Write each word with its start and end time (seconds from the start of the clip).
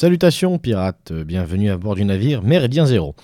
Salutations 0.00 0.56
pirates, 0.56 1.12
bienvenue 1.12 1.68
à 1.70 1.76
bord 1.76 1.94
du 1.94 2.06
navire 2.06 2.42
Méridien 2.42 2.86
Zéro. 2.86 3.14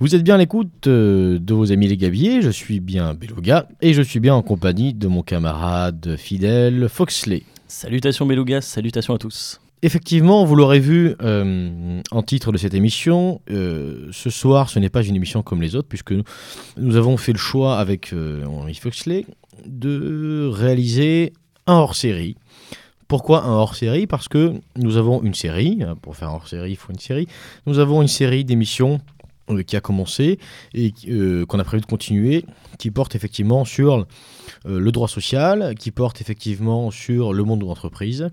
Vous 0.00 0.14
êtes 0.14 0.22
bien 0.22 0.36
à 0.36 0.38
l'écoute 0.38 0.86
euh, 0.86 1.38
de 1.38 1.52
vos 1.52 1.70
amis 1.70 1.86
les 1.86 1.98
gabiers, 1.98 2.40
je 2.40 2.48
suis 2.48 2.80
bien 2.80 3.12
Beluga 3.12 3.68
et 3.82 3.92
je 3.92 4.00
suis 4.00 4.20
bien 4.20 4.34
en 4.34 4.40
compagnie 4.40 4.94
de 4.94 5.06
mon 5.06 5.20
camarade 5.20 6.16
fidèle 6.16 6.88
Foxley. 6.88 7.42
Salutations 7.68 8.24
Beluga, 8.24 8.62
salutations 8.62 9.14
à 9.14 9.18
tous. 9.18 9.60
Effectivement, 9.82 10.46
vous 10.46 10.56
l'aurez 10.56 10.80
vu 10.80 11.14
euh, 11.20 12.00
en 12.10 12.22
titre 12.22 12.52
de 12.52 12.56
cette 12.56 12.72
émission, 12.72 13.42
euh, 13.50 14.08
ce 14.10 14.30
soir 14.30 14.70
ce 14.70 14.78
n'est 14.78 14.88
pas 14.88 15.04
une 15.04 15.16
émission 15.16 15.42
comme 15.42 15.60
les 15.60 15.76
autres 15.76 15.88
puisque 15.88 16.12
nous, 16.12 16.24
nous 16.78 16.96
avons 16.96 17.18
fait 17.18 17.32
le 17.32 17.38
choix 17.38 17.76
avec 17.78 18.14
Henri 18.46 18.76
Foxley 18.76 19.26
de 19.66 20.48
réaliser 20.50 21.34
un 21.66 21.74
hors-série 21.74 22.36
pourquoi 23.14 23.44
un 23.44 23.52
hors-série? 23.52 24.08
Parce 24.08 24.26
que 24.26 24.54
nous 24.74 24.96
avons 24.96 25.22
une 25.22 25.34
série, 25.34 25.78
pour 26.02 26.16
faire 26.16 26.30
un 26.30 26.34
hors-série, 26.34 26.72
il 26.72 26.76
faut 26.76 26.92
une 26.92 26.98
série. 26.98 27.28
Nous 27.64 27.78
avons 27.78 28.02
une 28.02 28.08
série 28.08 28.44
d'émissions 28.44 29.00
euh, 29.50 29.62
qui 29.62 29.76
a 29.76 29.80
commencé 29.80 30.40
et 30.74 30.92
euh, 31.06 31.46
qu'on 31.46 31.60
a 31.60 31.62
prévu 31.62 31.82
de 31.82 31.86
continuer, 31.86 32.44
qui 32.76 32.90
porte 32.90 33.14
effectivement 33.14 33.64
sur 33.64 33.98
euh, 34.66 34.80
le 34.80 34.90
droit 34.90 35.06
social, 35.06 35.76
qui 35.76 35.92
porte 35.92 36.22
effectivement 36.22 36.90
sur 36.90 37.32
le 37.32 37.44
monde 37.44 37.60
de 37.60 37.66
l'entreprise. 37.66 38.30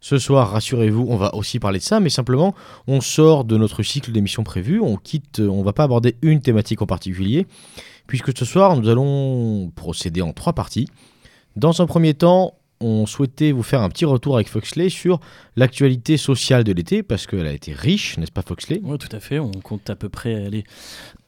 Ce 0.00 0.18
soir, 0.18 0.50
rassurez-vous, 0.50 1.06
on 1.08 1.16
va 1.16 1.32
aussi 1.36 1.60
parler 1.60 1.78
de 1.78 1.84
ça, 1.84 2.00
mais 2.00 2.10
simplement, 2.10 2.52
on 2.88 3.00
sort 3.00 3.44
de 3.44 3.56
notre 3.56 3.84
cycle 3.84 4.10
d'émissions 4.10 4.42
prévues, 4.42 4.80
on 4.80 4.96
quitte, 4.96 5.38
on 5.38 5.62
va 5.62 5.72
pas 5.72 5.84
aborder 5.84 6.16
une 6.22 6.42
thématique 6.42 6.82
en 6.82 6.86
particulier, 6.86 7.46
puisque 8.08 8.36
ce 8.36 8.44
soir, 8.44 8.76
nous 8.76 8.88
allons 8.88 9.70
procéder 9.76 10.20
en 10.20 10.32
trois 10.32 10.52
parties. 10.52 10.88
Dans 11.54 11.80
un 11.80 11.86
premier 11.86 12.14
temps, 12.14 12.54
on 12.80 13.06
souhaitait 13.06 13.52
vous 13.52 13.62
faire 13.62 13.82
un 13.82 13.88
petit 13.90 14.04
retour 14.04 14.36
avec 14.36 14.48
Foxley 14.48 14.88
sur 14.88 15.20
l'actualité 15.56 16.16
sociale 16.16 16.64
de 16.64 16.72
l'été, 16.72 17.02
parce 17.02 17.26
qu'elle 17.26 17.46
a 17.46 17.52
été 17.52 17.72
riche, 17.72 18.16
n'est-ce 18.16 18.32
pas 18.32 18.42
Foxley? 18.42 18.80
Oui, 18.82 18.96
tout 18.98 19.14
à 19.14 19.20
fait. 19.20 19.38
On 19.38 19.50
compte 19.50 19.90
à 19.90 19.96
peu 19.96 20.08
près 20.08 20.46
aller 20.46 20.64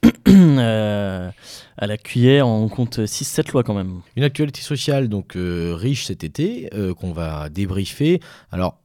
euh, 0.28 1.30
à 1.76 1.86
la 1.86 1.96
cuillère, 1.98 2.48
on 2.48 2.68
compte 2.68 2.98
6-7 3.00 3.52
lois 3.52 3.62
quand 3.62 3.74
même. 3.74 4.00
Une 4.16 4.24
actualité 4.24 4.62
sociale 4.62 5.08
donc 5.08 5.36
euh, 5.36 5.74
riche 5.76 6.06
cet 6.06 6.24
été, 6.24 6.70
euh, 6.74 6.94
qu'on 6.94 7.12
va 7.12 7.50
débriefer. 7.50 8.20
Alors, 8.50 8.78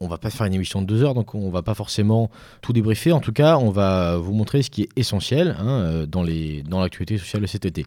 on 0.00 0.08
va 0.08 0.18
pas 0.18 0.30
faire 0.30 0.46
une 0.46 0.54
émission 0.54 0.82
de 0.82 0.86
deux 0.86 1.02
heures, 1.02 1.14
donc 1.14 1.34
on 1.34 1.50
va 1.50 1.62
pas 1.62 1.74
forcément 1.74 2.30
tout 2.60 2.72
débriefer. 2.72 3.12
En 3.12 3.20
tout 3.20 3.32
cas, 3.32 3.56
on 3.56 3.70
va 3.70 4.16
vous 4.16 4.32
montrer 4.32 4.62
ce 4.62 4.68
qui 4.68 4.82
est 4.82 4.88
essentiel 4.96 5.56
hein, 5.58 6.04
dans 6.06 6.22
l'actualité 6.22 7.14
dans 7.14 7.20
sociale 7.20 7.42
de 7.42 7.46
cet 7.46 7.64
été. 7.64 7.86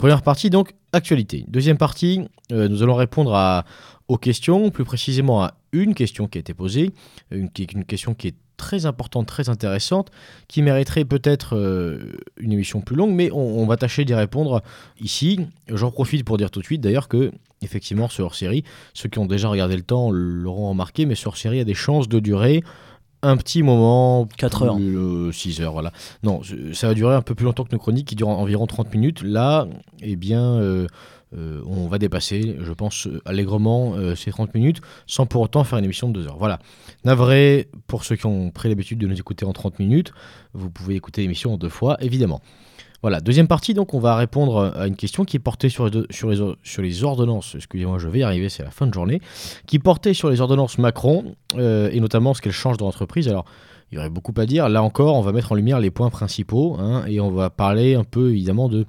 Première 0.00 0.22
partie, 0.22 0.48
donc, 0.48 0.72
actualité. 0.94 1.44
Deuxième 1.48 1.76
partie, 1.76 2.22
euh, 2.52 2.68
nous 2.68 2.82
allons 2.82 2.94
répondre 2.94 3.34
à, 3.34 3.66
aux 4.08 4.16
questions, 4.16 4.70
plus 4.70 4.84
précisément 4.84 5.42
à 5.42 5.52
une 5.72 5.92
question 5.92 6.26
qui 6.26 6.38
a 6.38 6.40
été 6.40 6.54
posée, 6.54 6.92
une, 7.30 7.50
question 7.50 8.14
qui 8.14 8.28
est 8.28 8.34
très 8.56 8.86
importante, 8.86 9.26
très 9.26 9.50
intéressante, 9.50 10.10
qui 10.48 10.62
mériterait 10.62 11.04
peut-être 11.04 11.54
euh, 11.54 12.12
une 12.38 12.50
émission 12.50 12.80
plus 12.80 12.96
longue, 12.96 13.12
mais 13.12 13.30
on, 13.30 13.66
va 13.66 13.76
tâcher 13.76 14.06
d'y 14.06 14.14
répondre 14.14 14.62
ici. 15.02 15.40
J'en 15.68 15.90
profite 15.90 16.24
pour 16.24 16.38
dire 16.38 16.50
tout 16.50 16.60
de 16.60 16.64
suite 16.64 16.80
d'ailleurs 16.80 17.06
que, 17.06 17.30
effectivement, 17.60 18.08
ce 18.08 18.22
hors-série, 18.22 18.64
ceux 18.94 19.10
qui 19.10 19.18
ont 19.18 19.26
déjà 19.26 19.50
regardé 19.50 19.76
le 19.76 19.82
temps 19.82 20.10
l'auront 20.10 20.70
remarqué, 20.70 21.04
mais 21.04 21.14
ce 21.14 21.28
hors-série 21.28 21.60
a 21.60 21.64
des 21.64 21.74
chances 21.74 22.08
de 22.08 22.20
durer 22.20 22.62
un 23.22 23.36
petit 23.36 23.62
moment. 23.62 24.26
4 24.36 24.62
heures. 24.62 24.78
6 25.32 25.60
heures, 25.60 25.72
voilà. 25.72 25.92
Non, 26.22 26.40
ça 26.72 26.88
va 26.88 26.94
durer 26.94 27.14
un 27.14 27.22
peu 27.22 27.34
plus 27.34 27.44
longtemps 27.44 27.64
que 27.64 27.72
nos 27.72 27.78
chroniques 27.78 28.08
qui 28.08 28.16
durent 28.16 28.28
environ 28.28 28.66
30 28.66 28.92
minutes. 28.94 29.22
Là, 29.22 29.66
eh 30.02 30.16
bien, 30.16 30.42
euh, 30.42 30.86
euh, 31.36 31.62
on 31.66 31.86
va 31.86 31.98
dépasser, 31.98 32.56
je 32.60 32.72
pense, 32.72 33.08
allègrement 33.24 33.94
euh, 33.94 34.14
ces 34.14 34.30
30 34.30 34.54
minutes 34.54 34.80
sans 35.06 35.26
pour 35.26 35.42
autant 35.42 35.64
faire 35.64 35.78
une 35.78 35.84
émission 35.84 36.08
de 36.08 36.20
2 36.20 36.28
heures. 36.28 36.38
Voilà. 36.38 36.58
Navré, 37.04 37.68
pour 37.86 38.04
ceux 38.04 38.16
qui 38.16 38.26
ont 38.26 38.50
pris 38.50 38.68
l'habitude 38.68 38.98
de 38.98 39.06
nous 39.06 39.18
écouter 39.18 39.44
en 39.44 39.52
30 39.52 39.78
minutes, 39.78 40.12
vous 40.54 40.70
pouvez 40.70 40.96
écouter 40.96 41.22
l'émission 41.22 41.54
en 41.54 41.56
deux 41.56 41.68
fois, 41.68 41.96
évidemment. 42.00 42.40
Voilà, 43.02 43.20
deuxième 43.20 43.48
partie, 43.48 43.72
donc 43.72 43.94
on 43.94 43.98
va 43.98 44.14
répondre 44.14 44.74
à 44.76 44.86
une 44.86 44.96
question 44.96 45.24
qui 45.24 45.38
portée 45.38 45.70
sur 45.70 45.88
les, 45.88 46.02
sur 46.10 46.28
les, 46.28 46.36
sur 46.62 46.82
les 46.82 47.02
ordonnances, 47.02 47.54
excusez-moi, 47.54 47.98
je 47.98 48.08
vais 48.08 48.18
y 48.18 48.22
arriver, 48.22 48.50
c'est 48.50 48.62
la 48.62 48.70
fin 48.70 48.86
de 48.86 48.92
journée, 48.92 49.22
qui 49.66 49.78
portait 49.78 50.12
sur 50.12 50.28
les 50.28 50.42
ordonnances 50.42 50.76
Macron, 50.76 51.34
euh, 51.56 51.88
et 51.92 52.00
notamment 52.00 52.34
ce 52.34 52.42
qu'elles 52.42 52.52
changent 52.52 52.76
dans 52.76 52.84
l'entreprise. 52.84 53.26
Alors, 53.28 53.46
il 53.90 53.96
y 53.96 53.98
aurait 53.98 54.10
beaucoup 54.10 54.34
à 54.36 54.44
dire. 54.44 54.68
Là 54.68 54.82
encore, 54.82 55.16
on 55.16 55.22
va 55.22 55.32
mettre 55.32 55.52
en 55.52 55.54
lumière 55.54 55.80
les 55.80 55.90
points 55.90 56.10
principaux, 56.10 56.76
hein, 56.78 57.04
et 57.06 57.20
on 57.20 57.30
va 57.30 57.48
parler 57.48 57.94
un 57.94 58.04
peu 58.04 58.30
évidemment 58.30 58.68
de 58.68 58.84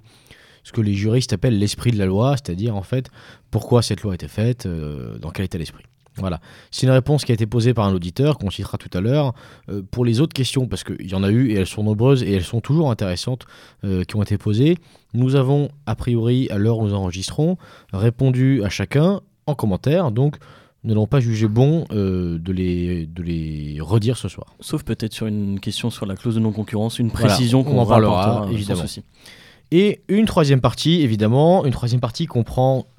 ce 0.63 0.73
que 0.73 0.81
les 0.81 0.93
juristes 0.93 1.31
appellent 1.31 1.57
l'esprit 1.57 1.91
de 1.91 1.97
la 1.97 2.05
loi, 2.05 2.35
c'est-à-dire 2.35 2.75
en 2.75 2.83
fait 2.83 3.09
pourquoi 3.49 3.81
cette 3.81 4.01
loi 4.01 4.13
été 4.13 4.27
faite, 4.27 4.65
euh, 4.65 5.17
dans 5.19 5.31
quel 5.31 5.45
état 5.45 5.57
d'esprit. 5.57 5.85
Voilà. 6.17 6.39
C'est 6.71 6.85
une 6.85 6.91
réponse 6.91 7.23
qui 7.23 7.31
a 7.31 7.35
été 7.35 7.45
posée 7.45 7.73
par 7.73 7.85
un 7.85 7.93
auditeur 7.93 8.37
qu'on 8.37 8.49
citera 8.49 8.77
tout 8.77 8.95
à 8.97 9.01
l'heure. 9.01 9.33
Euh, 9.69 9.81
pour 9.89 10.03
les 10.03 10.19
autres 10.19 10.33
questions, 10.33 10.67
parce 10.67 10.83
qu'il 10.83 11.09
y 11.09 11.15
en 11.15 11.23
a 11.23 11.29
eu 11.29 11.51
et 11.51 11.55
elles 11.55 11.67
sont 11.67 11.83
nombreuses 11.83 12.23
et 12.23 12.33
elles 12.33 12.43
sont 12.43 12.61
toujours 12.61 12.91
intéressantes, 12.91 13.45
euh, 13.83 14.03
qui 14.03 14.15
ont 14.15 14.23
été 14.23 14.37
posées, 14.37 14.77
nous 15.13 15.35
avons, 15.35 15.69
a 15.85 15.95
priori, 15.95 16.49
à 16.49 16.57
l'heure 16.57 16.79
où 16.79 16.85
nous 16.85 16.93
enregistrons, 16.93 17.57
répondu 17.93 18.63
à 18.63 18.69
chacun 18.69 19.21
en 19.45 19.55
commentaire. 19.55 20.11
Donc, 20.11 20.35
nous 20.83 20.89
n'allons 20.89 21.07
pas 21.07 21.19
jugé 21.19 21.47
bon 21.47 21.85
euh, 21.91 22.39
de, 22.39 22.51
les, 22.51 23.05
de 23.05 23.21
les 23.21 23.77
redire 23.79 24.17
ce 24.17 24.27
soir. 24.27 24.55
Sauf 24.59 24.83
peut-être 24.83 25.13
sur 25.13 25.27
une 25.27 25.59
question 25.59 25.89
sur 25.89 26.05
la 26.05 26.15
clause 26.15 26.35
de 26.35 26.39
non-concurrence, 26.39 26.99
une 26.99 27.11
précision 27.11 27.63
qu'on 27.63 27.77
en 27.77 27.85
parlera, 27.85 28.47
évidemment. 28.51 28.83
Et 29.73 30.01
une 30.09 30.25
troisième 30.25 30.59
partie, 30.59 31.01
évidemment, 31.01 31.63
une 31.63 31.71
troisième 31.71 32.01
partie 32.01 32.25
qu'on 32.25 32.43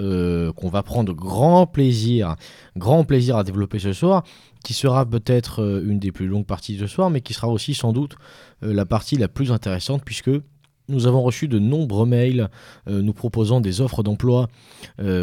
euh, 0.00 0.52
qu'on 0.52 0.68
va 0.70 0.82
prendre 0.82 1.12
grand 1.12 1.66
plaisir, 1.66 2.36
grand 2.78 3.04
plaisir 3.04 3.36
à 3.36 3.44
développer 3.44 3.78
ce 3.78 3.92
soir, 3.92 4.24
qui 4.64 4.72
sera 4.72 5.04
peut-être 5.04 5.60
euh, 5.60 5.84
une 5.86 5.98
des 5.98 6.12
plus 6.12 6.26
longues 6.26 6.46
parties 6.46 6.76
de 6.76 6.86
ce 6.86 6.86
soir, 6.86 7.10
mais 7.10 7.20
qui 7.20 7.34
sera 7.34 7.48
aussi 7.48 7.74
sans 7.74 7.92
doute 7.92 8.16
euh, 8.62 8.72
la 8.72 8.86
partie 8.86 9.18
la 9.18 9.28
plus 9.28 9.52
intéressante, 9.52 10.02
puisque 10.02 10.30
nous 10.88 11.06
avons 11.06 11.20
reçu 11.22 11.46
de 11.46 11.58
nombreux 11.58 12.06
mails 12.06 12.50
nous 12.88 13.12
proposant 13.12 13.60
des 13.60 13.80
offres 13.80 14.02
d'emploi, 14.02 14.48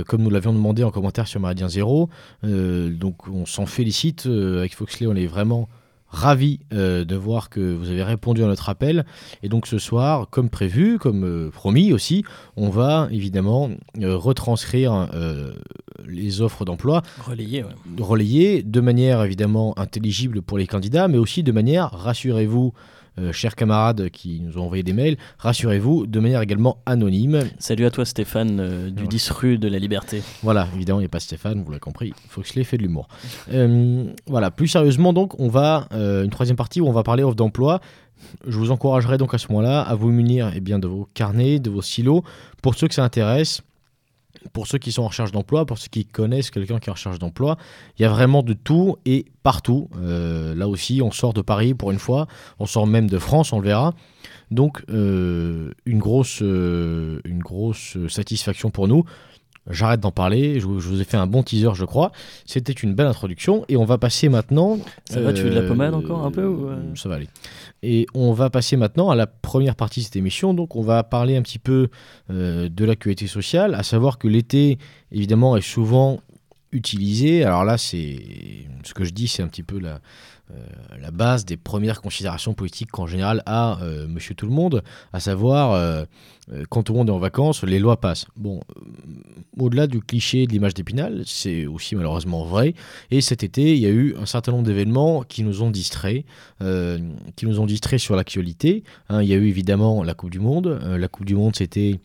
comme 0.08 0.24
nous 0.24 0.30
l'avions 0.30 0.54
demandé 0.54 0.86
en 0.86 0.90
commentaire 0.90 1.28
sur 1.28 1.42
Maridien 1.42 1.68
Zéro. 1.68 2.10
donc 2.42 3.28
on 3.28 3.46
s'en 3.46 3.66
félicite. 3.66 4.26
avec 4.26 4.74
Foxley, 4.74 5.06
on 5.06 5.16
est 5.16 5.28
vraiment 5.28 5.68
ravi 6.10 6.60
euh, 6.74 7.06
de 7.06 7.16
voir 7.16 7.50
que 7.50 7.60
vous 7.60 7.90
avez 7.90 8.04
répondu 8.04 8.44
à 8.44 8.48
notre 8.48 8.70
appel. 8.70 9.06
Et 9.44 9.50
donc 9.50 9.68
ce 9.68 9.78
soir, 9.78 10.28
comme 10.30 10.50
prévu, 10.50 10.98
comme 10.98 11.24
euh, 11.24 11.50
promis 11.50 11.94
aussi, 11.94 12.24
on 12.58 12.70
va 12.70 13.08
évidemment 13.12 13.70
euh, 14.02 14.16
retranscrire 14.16 15.08
les 16.06 16.42
offres 16.42 16.66
d'emploi. 16.66 17.04
Relayer, 18.00 18.64
de 18.64 18.82
manière 18.82 19.24
évidemment 19.24 19.78
intelligible 19.78 20.42
pour 20.42 20.58
les 20.58 20.68
candidats, 20.68 21.08
mais 21.08 21.18
aussi 21.18 21.44
de 21.44 21.52
manière, 21.52 21.92
rassurez-vous, 21.92 22.74
euh, 23.20 23.32
chers 23.32 23.56
camarades 23.56 24.10
qui 24.10 24.40
nous 24.40 24.58
ont 24.58 24.64
envoyé 24.64 24.84
des 24.84 24.94
mails, 24.94 25.18
rassurez-vous, 25.40 26.08
de 26.08 26.20
manière 26.20 26.42
également 26.42 26.78
anonyme. 26.86 27.42
Salut 27.60 27.86
à 27.86 27.92
toi 27.92 28.06
Stéphane 28.06 28.60
euh, 28.60 28.90
du 28.90 29.08
10 29.08 29.32
rue 29.32 29.58
de 29.58 29.68
la 29.68 29.80
Liberté. 29.80 30.22
Voilà, 30.44 30.68
évidemment, 30.76 31.00
il 31.00 31.04
n'y 31.04 31.08
a 31.08 31.10
pas 31.10 31.20
Stéphane, 31.20 31.62
vous 31.64 31.72
l'avez 31.72 31.80
compris, 31.80 32.14
il 32.24 32.30
faut 32.30 32.42
que 32.42 32.48
je 32.48 32.54
l'ai 32.54 32.64
fait 32.64 32.78
de 32.78 32.84
l'humour. 32.84 33.08
Euh, 33.52 34.06
voilà, 34.28 34.52
plus 34.52 34.68
sérieusement, 34.68 35.14
donc, 35.14 35.40
on 35.40 35.50
va, 35.50 35.88
une 35.92 36.30
troisième 36.30 36.58
partie 36.58 36.82
où 36.82 36.88
on 36.88 36.92
va 36.92 37.04
parler 37.04 37.24
offre 37.24 37.36
d'emploi. 37.36 37.82
Je 38.46 38.58
vous 38.58 38.72
encouragerai 38.72 39.18
donc 39.18 39.34
à 39.34 39.38
ce 39.38 39.48
moment-là 39.50 39.82
à 39.82 39.96
vous 39.96 40.10
munir 40.10 40.52
eh 40.56 40.60
bien, 40.60 40.80
de 40.80 40.88
vos 40.88 41.08
carnets, 41.14 41.60
de 41.60 41.70
vos 41.70 41.82
silos. 41.82 42.24
Pour 42.62 42.76
ceux 42.76 42.88
que 42.88 42.94
ça 42.94 43.04
intéresse, 43.04 43.62
pour 44.54 44.68
ceux 44.68 44.78
qui 44.78 44.92
sont 44.92 45.04
en 45.04 45.08
recherche 45.08 45.32
d'emploi, 45.32 45.66
pour 45.66 45.78
ceux 45.78 45.90
qui 45.90 46.06
connaissent 46.06 46.52
quelqu'un 46.52 46.80
qui 46.80 46.90
est 46.90 46.92
en 46.92 46.94
recherche 46.94 47.20
d'emploi, 47.20 47.58
il 47.98 48.04
y 48.04 48.06
a 48.06 48.10
vraiment 48.10 48.44
de 48.44 48.54
tout 48.54 48.98
et 49.06 49.26
partout. 49.44 49.90
Euh, 49.98 50.56
là 50.56 50.68
aussi, 50.68 51.02
on 51.02 51.12
sort 51.12 51.34
de 51.34 51.42
Paris 51.42 51.74
pour 51.74 51.92
une 51.92 52.00
fois, 52.00 52.28
on 52.60 52.66
sort 52.66 52.88
même 52.88 53.10
de 53.10 53.20
France, 53.20 53.54
on 53.54 53.60
le 53.60 53.68
verra. 53.68 53.94
Donc, 54.52 54.84
euh, 54.90 55.72
une, 55.86 56.00
grosse, 56.00 56.40
euh, 56.42 57.20
une 57.26 57.40
grosse 57.40 57.98
satisfaction 58.08 58.72
pour 58.72 58.88
nous. 58.88 59.04
J'arrête 59.70 60.00
d'en 60.00 60.12
parler, 60.12 60.60
je, 60.60 60.66
vous 60.66 61.02
ai 61.02 61.04
fait 61.04 61.18
un 61.18 61.28
bon 61.28 61.44
teaser, 61.44 61.70
je 61.74 61.86
crois. 61.86 62.12
C'était 62.46 62.74
une 62.74 62.94
belle 62.94 63.08
introduction 63.08 63.66
et 63.70 63.78
on 63.78 63.86
va 63.86 63.98
passer 63.98 64.30
maintenant. 64.30 64.80
Ça 65.06 65.22
va, 65.22 65.34
tu 65.34 65.44
veux 65.44 65.50
de 65.50 65.60
la 65.60 65.68
pommade 65.68 65.94
encore 65.94 66.26
un 66.26 66.32
peu 66.32 66.56
Ça 66.96 67.10
va 67.10 67.16
aller. 67.16 67.28
Et 67.84 68.08
on 68.14 68.34
va 68.34 68.50
passer 68.50 68.78
maintenant 68.78 69.10
à 69.10 69.16
la 69.16 69.28
première 69.28 69.76
partie 69.76 70.00
de 70.00 70.06
cette 70.06 70.16
émission. 70.16 70.54
Donc, 70.54 70.76
on 70.76 70.82
va 70.82 71.04
parler 71.04 71.38
un 71.38 71.42
petit 71.42 71.60
peu 71.60 71.90
euh, 72.32 72.68
de 72.70 72.86
l'actualité 72.86 73.28
sociale, 73.28 73.76
à 73.76 73.84
savoir 73.84 74.18
que 74.18 74.28
l'été, 74.28 74.78
évidemment, 75.12 75.56
est 75.56 75.62
souvent 75.62 76.20
utilisé. 76.72 77.44
Alors 77.44 77.64
là, 77.64 77.78
c'est 77.78 78.20
ce 78.84 78.94
que 78.94 79.04
je 79.04 79.12
dis, 79.12 79.28
c'est 79.28 79.44
un 79.44 79.48
petit 79.48 79.64
peu 79.64 79.80
la, 79.80 80.00
la 81.00 81.12
base 81.12 81.46
des 81.46 81.58
premières 81.58 82.02
considérations 82.02 82.54
politiques 82.54 82.92
qu'en 82.92 83.08
général 83.08 83.44
a 83.46 83.80
Monsieur 84.08 84.36
Tout 84.36 84.46
le 84.46 84.52
Monde, 84.52 84.84
à 85.14 85.20
savoir 85.20 86.06
quand 86.70 86.84
tout 86.84 86.94
le 86.94 87.00
monde 87.00 87.10
est 87.10 87.14
en 87.14 87.20
vacances, 87.20 87.64
les 87.64 87.80
lois 87.80 88.00
passent. 88.02 88.26
Bon, 88.36 88.60
au-delà 89.58 89.86
du 89.86 90.02
cliché 90.02 90.48
de 90.48 90.52
l'image 90.52 90.74
d'Épinal, 90.74 91.22
c'est 91.26 91.68
aussi 91.68 91.96
malheureusement 91.96 92.44
vrai. 92.46 92.74
Et 93.12 93.22
cet 93.22 93.44
été, 93.44 93.76
il 93.76 93.80
y 93.80 93.86
a 93.86 93.90
eu 93.90 94.16
un 94.20 94.26
certain 94.26 94.52
nombre 94.52 94.66
d'événements 94.66 95.22
qui 95.22 95.44
nous 95.44 95.62
ont 95.62 95.70
distraits, 95.70 96.26
qui 96.60 97.46
nous 97.46 97.60
ont 97.60 97.66
distraits 97.66 98.00
sur 98.00 98.16
l'actualité. 98.16 98.84
Hein, 99.10 99.22
il 99.22 99.30
y 99.30 99.34
a 99.34 99.38
eu 99.38 99.48
évidemment 99.48 100.04
la 100.04 100.16
Coupe 100.16 100.32
du 100.32 100.40
Monde. 100.40 100.80
la 100.84 101.08
Coupe 101.08 101.26
du 101.26 101.36
Monde, 101.36 101.56
c'était 101.56 102.00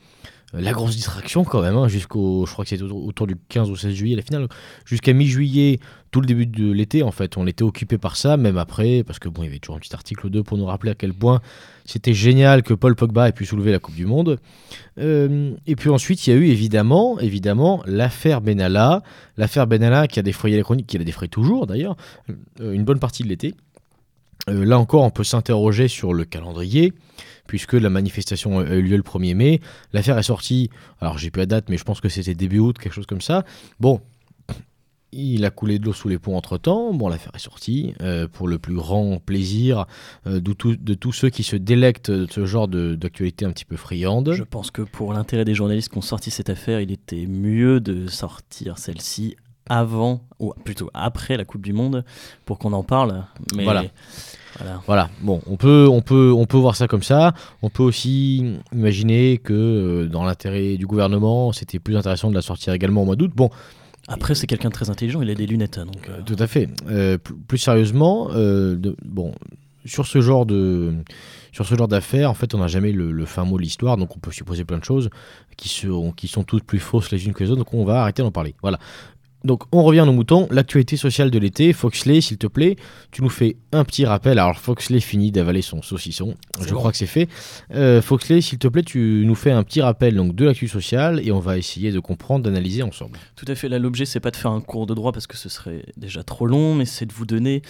la 0.57 0.73
grosse 0.73 0.97
distraction 0.97 1.45
quand 1.45 1.63
même, 1.63 1.77
hein, 1.77 1.89
jusqu'au, 1.89 2.47
je 2.47 2.53
crois 2.53 2.65
que 2.65 2.69
c'était 2.71 2.83
autour, 2.83 3.27
du 3.27 3.37
15 3.49 3.71
ou 3.71 3.77
16 3.77 3.93
juillet 3.95 4.17
la 4.17 4.23
finale, 4.23 4.49
jusqu'à 4.85 5.13
mi-juillet, 5.13 5.81
tout 6.11 6.21
le 6.21 6.27
début 6.27 6.47
de 6.47 6.71
l'été 6.71 7.03
en 7.03 7.11
fait, 7.11 7.37
on 7.37 7.47
était 7.47 7.65
occupé 7.65 7.99
par 7.99 8.17
ça, 8.17 8.37
même 8.37 8.57
après, 8.57 9.03
parce 9.03 9.19
que 9.19 9.29
bon, 9.29 9.43
il 9.43 9.47
y 9.47 9.49
avait 9.49 9.59
toujours 9.59 9.77
un 9.77 9.81
petit 9.81 9.95
article 9.95 10.31
2 10.31 10.43
pour 10.43 10.57
nous 10.57 10.67
rappeler 10.67 10.93
à 10.93 10.95
quel 10.95 11.13
point 11.13 11.41
c'était 11.85 12.15
génial 12.15 12.63
que 12.63 12.73
Paul 12.73 12.95
Pogba 12.95 13.29
ait 13.29 13.33
pu 13.33 13.45
soulever 13.45 13.73
la 13.73 13.79
Coupe 13.79 13.95
du 13.95 14.07
Monde. 14.07 14.39
Euh, 14.99 15.53
et 15.67 15.77
puis 15.77 15.91
ensuite, 15.91 16.27
il 16.27 16.31
y 16.31 16.33
a 16.33 16.37
eu 16.37 16.47
évidemment, 16.47 17.19
évidemment, 17.21 17.83
l'affaire 17.87 18.41
Benalla, 18.41 19.03
l'affaire 19.37 19.67
Benalla 19.67 20.07
qui 20.07 20.19
a 20.19 20.23
défrayé 20.23 20.57
la 20.57 20.63
chronique, 20.63 20.87
qui 20.87 20.99
la 20.99 21.05
défraye 21.05 21.29
toujours 21.29 21.67
d'ailleurs, 21.67 21.97
euh, 22.61 22.73
une 22.73 22.85
bonne 22.85 23.01
partie 23.01 23.23
de 23.23 23.29
l'été. 23.29 23.55
Euh, 24.49 24.65
là 24.65 24.79
encore, 24.79 25.03
on 25.03 25.11
peut 25.11 25.25
s'interroger 25.25 25.89
sur 25.89 26.13
le 26.13 26.25
calendrier 26.25 26.93
puisque 27.47 27.75
la 27.75 27.91
manifestation 27.91 28.61
a 28.61 28.75
eu 28.75 28.83
lieu 28.83 28.97
le 28.97 29.03
1er 29.03 29.35
mai. 29.35 29.61
L'affaire 29.93 30.19
est 30.19 30.25
sortie, 30.25 30.71
alors 31.01 31.19
j'ai 31.19 31.31
plus 31.31 31.41
la 31.41 31.47
date, 31.47 31.69
mais 31.69 31.77
je 31.77 31.85
pense 31.85 32.01
que 32.01 32.09
c'était 32.09 32.35
début 32.35 32.59
août, 32.59 32.79
quelque 32.79 32.93
chose 32.93 33.07
comme 33.07 33.21
ça. 33.21 33.45
Bon, 33.81 34.01
il 35.15 35.45
a 35.45 35.51
coulé 35.51 35.79
de 35.79 35.85
l'eau 35.85 35.93
sous 35.93 36.09
les 36.09 36.19
ponts 36.19 36.37
entre 36.37 36.59
temps. 36.59 36.93
Bon, 36.93 37.09
l'affaire 37.09 37.33
est 37.35 37.39
sortie 37.39 37.95
euh, 38.01 38.27
pour 38.27 38.49
le 38.49 38.59
plus 38.59 38.75
grand 38.75 39.19
plaisir 39.25 39.87
euh, 40.27 40.41
de, 40.41 40.55
de, 40.75 40.95
tous 40.95 41.13
ceux 41.13 41.31
qui 41.31 41.43
se 41.43 41.57
délectent 41.57 42.11
de 42.11 42.31
ce 42.31 42.45
genre 42.47 42.69
d'actualité 42.69 43.45
un 43.45 43.53
petit 43.53 43.65
peu 43.65 43.77
friande. 43.77 44.33
Je 44.33 44.43
pense 44.43 44.71
que 44.71 44.83
pour 44.83 45.13
l'intérêt 45.13 45.45
des 45.45 45.55
journalistes 45.55 45.91
qui 45.91 45.99
ont 45.99 46.03
sorti 46.03 46.31
cette 46.31 46.51
affaire, 46.51 46.81
il 46.81 46.91
était 46.91 47.27
mieux 47.27 47.81
de 47.81 48.07
sortir 48.07 48.79
celle-ci 48.79 49.37
avant, 49.69 50.21
ou 50.39 50.53
plutôt 50.65 50.91
après 50.95 51.37
la 51.37 51.45
Coupe 51.45 51.63
du 51.63 51.73
Monde, 51.73 52.05
pour 52.45 52.59
qu'on 52.59 52.73
en 52.73 52.83
parle. 52.83 53.25
Mais 53.55 53.65
voilà. 53.65 53.85
Voilà. 54.87 55.11
Bon, 55.21 55.41
on 55.47 55.57
peut, 55.57 55.89
on 55.91 56.01
peut, 56.01 56.33
on 56.37 56.47
peut 56.47 56.57
voir 56.57 56.77
ça 56.77 56.87
comme 56.87 57.03
ça. 57.03 57.35
On 57.63 57.71
peut 57.71 57.83
aussi 57.83 58.59
imaginer 58.73 59.39
que 59.39 59.53
euh, 59.53 60.07
dans 60.07 60.25
l'intérêt 60.25 60.77
du 60.77 60.87
gouvernement, 60.87 61.53
c'était 61.53 61.79
plus 61.79 61.97
intéressant 61.97 62.31
de 62.31 62.35
la 62.35 62.43
sortir 62.43 62.73
également 62.73 63.03
au 63.03 63.05
mois 63.05 63.17
d'août. 63.17 63.33
Bon. 63.35 63.51
Après, 64.07 64.35
c'est 64.35 64.47
quelqu'un 64.47 64.69
de 64.69 64.75
très 64.75 64.91
intelligent. 64.91 65.23
Il 65.23 65.31
a 65.31 65.35
des 65.35 65.47
lunettes, 65.47 65.79
hein, 65.79 65.87
donc. 65.87 66.09
Euh. 66.11 66.21
Tout 66.27 66.37
à 66.39 66.47
fait. 66.47 66.69
Euh, 66.89 67.17
plus 67.49 67.59
sérieusement, 67.59 68.29
de, 68.29 68.97
bon, 69.03 69.35
sur 69.87 70.07
ce 70.07 70.21
genre 70.21 70.47
de 70.47 70.95
sur 71.53 71.65
ce 71.65 71.77
genre 71.77 71.87
d'affaires, 71.87 72.31
en 72.31 72.35
fait, 72.35 72.53
on 72.55 72.59
n'a 72.59 72.67
jamais 72.67 72.91
le, 72.91 73.25
fin 73.27 73.45
mot 73.45 73.57
de 73.59 73.63
l'histoire, 73.63 73.97
donc 73.97 74.17
on 74.17 74.19
peut 74.19 74.33
supposer 74.33 74.65
plein 74.65 74.79
de 74.79 74.85
choses 74.85 75.09
qui, 75.57 75.69
sont 75.69 76.11
qui 76.11 76.27
sont 76.27 76.43
toutes 76.43 76.65
plus 76.65 76.81
fausses 76.81 77.13
les 77.13 77.27
unes 77.27 77.33
que 77.33 77.45
les 77.45 77.51
autres, 77.51 77.61
donc 77.61 77.73
on 77.73 77.85
va 77.85 78.03
arrêter 78.03 78.23
d'en 78.23 78.33
parler. 78.33 78.57
Voilà. 78.61 78.81
Donc 79.45 79.65
on 79.73 79.83
revient 79.83 80.01
à 80.01 80.05
nos 80.07 80.13
moutons, 80.13 80.49
l'actualité 80.51 80.97
sociale 80.97 81.31
de 81.31 81.39
l'été. 81.39 81.73
Foxley, 81.73 82.21
s'il 82.21 82.39
te 82.39 82.47
plaît, 82.47 82.77
tu 83.11 83.23
nous 83.23 83.29
fais 83.29 83.57
un 83.73 83.85
petit 83.85 84.07
rappel. 84.07 84.39
Alors 84.39 84.59
Foxley 84.59 85.01
finit 85.01 85.31
d'avaler 85.31 85.61
son 85.61 85.83
saucisson, 85.83 86.35
je 86.61 86.73
crois 86.73 86.91
que 86.91 86.97
c'est 86.97 87.07
fait. 87.07 87.29
Euh, 87.75 88.01
Foxley, 88.01 88.41
s'il 88.41 88.59
te 88.59 88.69
plaît, 88.69 88.83
tu 88.83 89.25
nous 89.27 89.35
fais 89.35 89.51
un 89.51 89.63
petit 89.63 89.83
rappel 89.83 90.17
donc, 90.17 90.35
de 90.35 90.47
l'actu 90.47 90.67
sociale 90.67 91.21
et 91.23 91.31
on 91.31 91.41
va 91.41 91.59
essayer 91.59 91.93
de 91.93 92.01
comprendre, 92.01 92.45
d'analyser 92.45 92.83
ensemble. 92.83 93.19
Tout 93.37 93.47
à 93.49 93.55
fait, 93.55 93.69
là 93.69 93.79
l'objet 93.79 94.07
c'est 94.07 94.21
pas 94.21 94.31
de 94.31 94.37
faire 94.37 94.51
un 94.51 94.61
cours 94.63 94.87
de 94.87 94.95
droit 94.95 95.13
parce 95.13 95.27
que 95.27 95.37
ce 95.37 95.49
serait 95.49 95.85
déjà 95.97 96.23
trop 96.23 96.47
long, 96.47 96.75
mais 96.75 96.87
c'est 96.87 97.07
de 97.07 97.13
vous 97.13 97.27
donner 97.27 97.63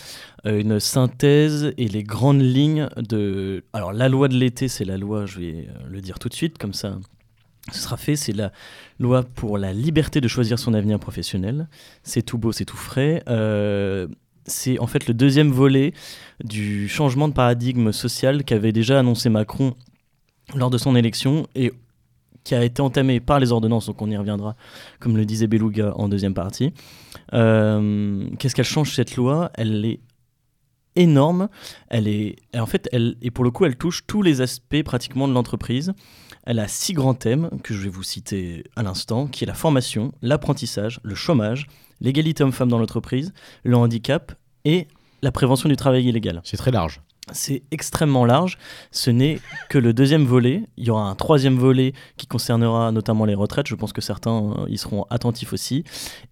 euh, 0.46 0.60
une 0.60 0.78
synthèse 0.78 1.72
et 1.76 1.88
les 1.88 2.04
grandes 2.04 2.42
lignes 2.42 2.88
de... 2.96 3.64
Alors 3.72 3.92
la 3.92 4.08
loi 4.08 4.28
de 4.28 4.36
l'été 4.36 4.68
c'est 4.68 4.84
la 4.84 4.96
loi, 4.96 5.26
je 5.26 5.40
vais 5.40 5.54
euh, 5.68 5.88
le 5.90 6.00
dire 6.00 6.18
tout 6.20 6.28
de 6.28 6.34
suite, 6.34 6.56
comme 6.58 6.72
ça 6.72 6.98
ce 7.72 7.78
sera 7.78 7.96
fait, 7.96 8.16
c'est 8.16 8.32
la 8.32 8.52
loi 8.98 9.22
pour 9.22 9.56
la 9.56 9.72
liberté 9.72 10.20
de 10.20 10.28
choisir 10.28 10.58
son 10.58 10.74
avenir 10.74 10.98
professionnel. 10.98 11.68
C'est 12.02 12.22
tout 12.22 12.38
beau, 12.38 12.52
c'est 12.52 12.66
tout 12.66 12.76
frais. 12.76 13.22
Euh, 13.28 14.06
c'est 14.46 14.78
en 14.78 14.86
fait 14.86 15.06
le 15.06 15.14
deuxième 15.14 15.50
volet 15.50 15.94
du 16.42 16.88
changement 16.88 17.28
de 17.28 17.32
paradigme 17.32 17.92
social 17.92 18.44
qu'avait 18.44 18.72
déjà 18.72 18.98
annoncé 18.98 19.30
Macron 19.30 19.74
lors 20.54 20.68
de 20.68 20.76
son 20.76 20.94
élection 20.94 21.46
et 21.54 21.72
qui 22.44 22.54
a 22.54 22.62
été 22.62 22.82
entamé 22.82 23.20
par 23.20 23.40
les 23.40 23.52
ordonnances, 23.52 23.86
donc 23.86 24.02
on 24.02 24.10
y 24.10 24.16
reviendra, 24.18 24.54
comme 25.00 25.16
le 25.16 25.24
disait 25.24 25.46
Beluga 25.46 25.94
en 25.96 26.08
deuxième 26.08 26.34
partie. 26.34 26.74
Euh, 27.32 28.28
qu'est-ce 28.38 28.54
qu'elle 28.54 28.66
change 28.66 28.94
cette 28.94 29.16
loi? 29.16 29.50
Elle 29.54 29.82
est 29.86 30.00
énorme. 30.94 31.48
Elle 31.88 32.06
est, 32.06 32.36
en 32.54 32.66
fait, 32.66 32.88
et 32.92 33.30
pour 33.30 33.44
le 33.44 33.50
coup, 33.50 33.64
elle 33.64 33.76
touche 33.76 34.06
tous 34.06 34.20
les 34.20 34.42
aspects 34.42 34.82
pratiquement 34.82 35.26
de 35.26 35.32
l'entreprise. 35.32 35.94
Elle 36.46 36.58
a 36.58 36.68
six 36.68 36.92
grands 36.92 37.14
thèmes 37.14 37.48
que 37.62 37.72
je 37.72 37.80
vais 37.80 37.88
vous 37.88 38.02
citer 38.02 38.64
à 38.76 38.82
l'instant, 38.82 39.26
qui 39.26 39.44
est 39.44 39.46
la 39.46 39.54
formation, 39.54 40.12
l'apprentissage, 40.20 41.00
le 41.02 41.14
chômage, 41.14 41.66
l'égalité 42.02 42.44
homme-femme 42.44 42.68
dans 42.68 42.78
l'entreprise, 42.78 43.32
le 43.62 43.76
handicap 43.76 44.32
et 44.66 44.86
la 45.22 45.32
prévention 45.32 45.70
du 45.70 45.76
travail 45.76 46.04
illégal. 46.04 46.42
C'est 46.44 46.58
très 46.58 46.70
large. 46.70 47.00
C'est 47.32 47.62
extrêmement 47.70 48.26
large. 48.26 48.58
Ce 48.90 49.08
n'est 49.10 49.40
que 49.70 49.78
le 49.78 49.94
deuxième 49.94 50.24
volet. 50.24 50.64
Il 50.76 50.84
y 50.84 50.90
aura 50.90 51.08
un 51.08 51.14
troisième 51.14 51.56
volet 51.56 51.94
qui 52.18 52.26
concernera 52.26 52.92
notamment 52.92 53.24
les 53.24 53.34
retraites. 53.34 53.66
Je 53.66 53.74
pense 53.74 53.94
que 53.94 54.02
certains 54.02 54.52
euh, 54.58 54.66
y 54.68 54.76
seront 54.76 55.06
attentifs 55.08 55.54
aussi. 55.54 55.84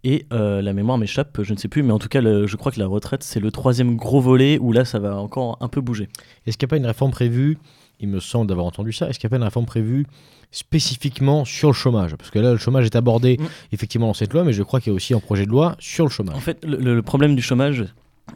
Et 0.05 0.27
euh, 0.35 0.61
la 0.61 0.75
mémoire 0.75 0.99
m'échappe, 0.99 1.41
je 1.43 1.55
ne 1.55 1.59
sais 1.59 1.69
plus, 1.69 1.83
mais 1.83 1.93
en 1.93 1.99
tout 1.99 2.09
cas, 2.09 2.21
je 2.21 2.57
crois 2.57 2.71
que 2.71 2.79
la 2.79 2.87
retraite, 2.87 3.23
c'est 3.23 3.41
le 3.41 3.51
troisième 3.51 3.97
gros 3.97 4.21
volet 4.21 4.59
où 4.59 4.73
là, 4.73 4.85
ça 4.85 4.99
va 4.99 5.17
encore 5.17 5.57
un 5.63 5.69
peu 5.69 5.81
bouger. 5.81 6.11
Est-ce 6.45 6.59
qu'il 6.59 6.67
n'y 6.67 6.69
a 6.69 6.73
pas 6.73 6.77
une 6.77 6.87
réforme 6.87 7.13
prévue 7.13 7.57
il 8.03 8.09
me 8.09 8.21
semble 8.21 8.49
d'avoir 8.49 8.67
entendu 8.67 8.93
ça. 8.93 9.09
Est-ce 9.09 9.19
qu'il 9.19 9.25
y 9.25 9.29
a 9.29 9.31
pas 9.31 9.37
une 9.37 9.43
réforme 9.45 9.67
prévue 9.67 10.07
spécifiquement 10.51 11.45
sur 11.45 11.69
le 11.69 11.75
chômage? 11.75 12.17
Parce 12.17 12.31
que 12.31 12.39
là, 12.39 12.53
le 12.53 12.59
chômage 12.59 12.85
est 12.85 12.97
abordé 12.97 13.39
mm. 13.39 13.47
effectivement 13.73 14.09
dans 14.09 14.15
cette 14.15 14.33
loi, 14.33 14.45
mais 14.45 14.53
je 14.53 14.63
crois 14.63 14.81
qu'il 14.81 14.91
y 14.91 14.93
a 14.93 14.97
aussi 14.97 15.15
un 15.15 15.21
projet 15.21 15.47
de 15.47 15.51
loi 15.51 15.77
sur 15.79 16.05
le 16.05 16.11
chômage. 16.11 16.37
En 16.37 16.41
fait, 16.41 16.65
le, 16.65 17.01
problème 17.03 17.35
du 17.35 17.43
chômage, 17.43 17.87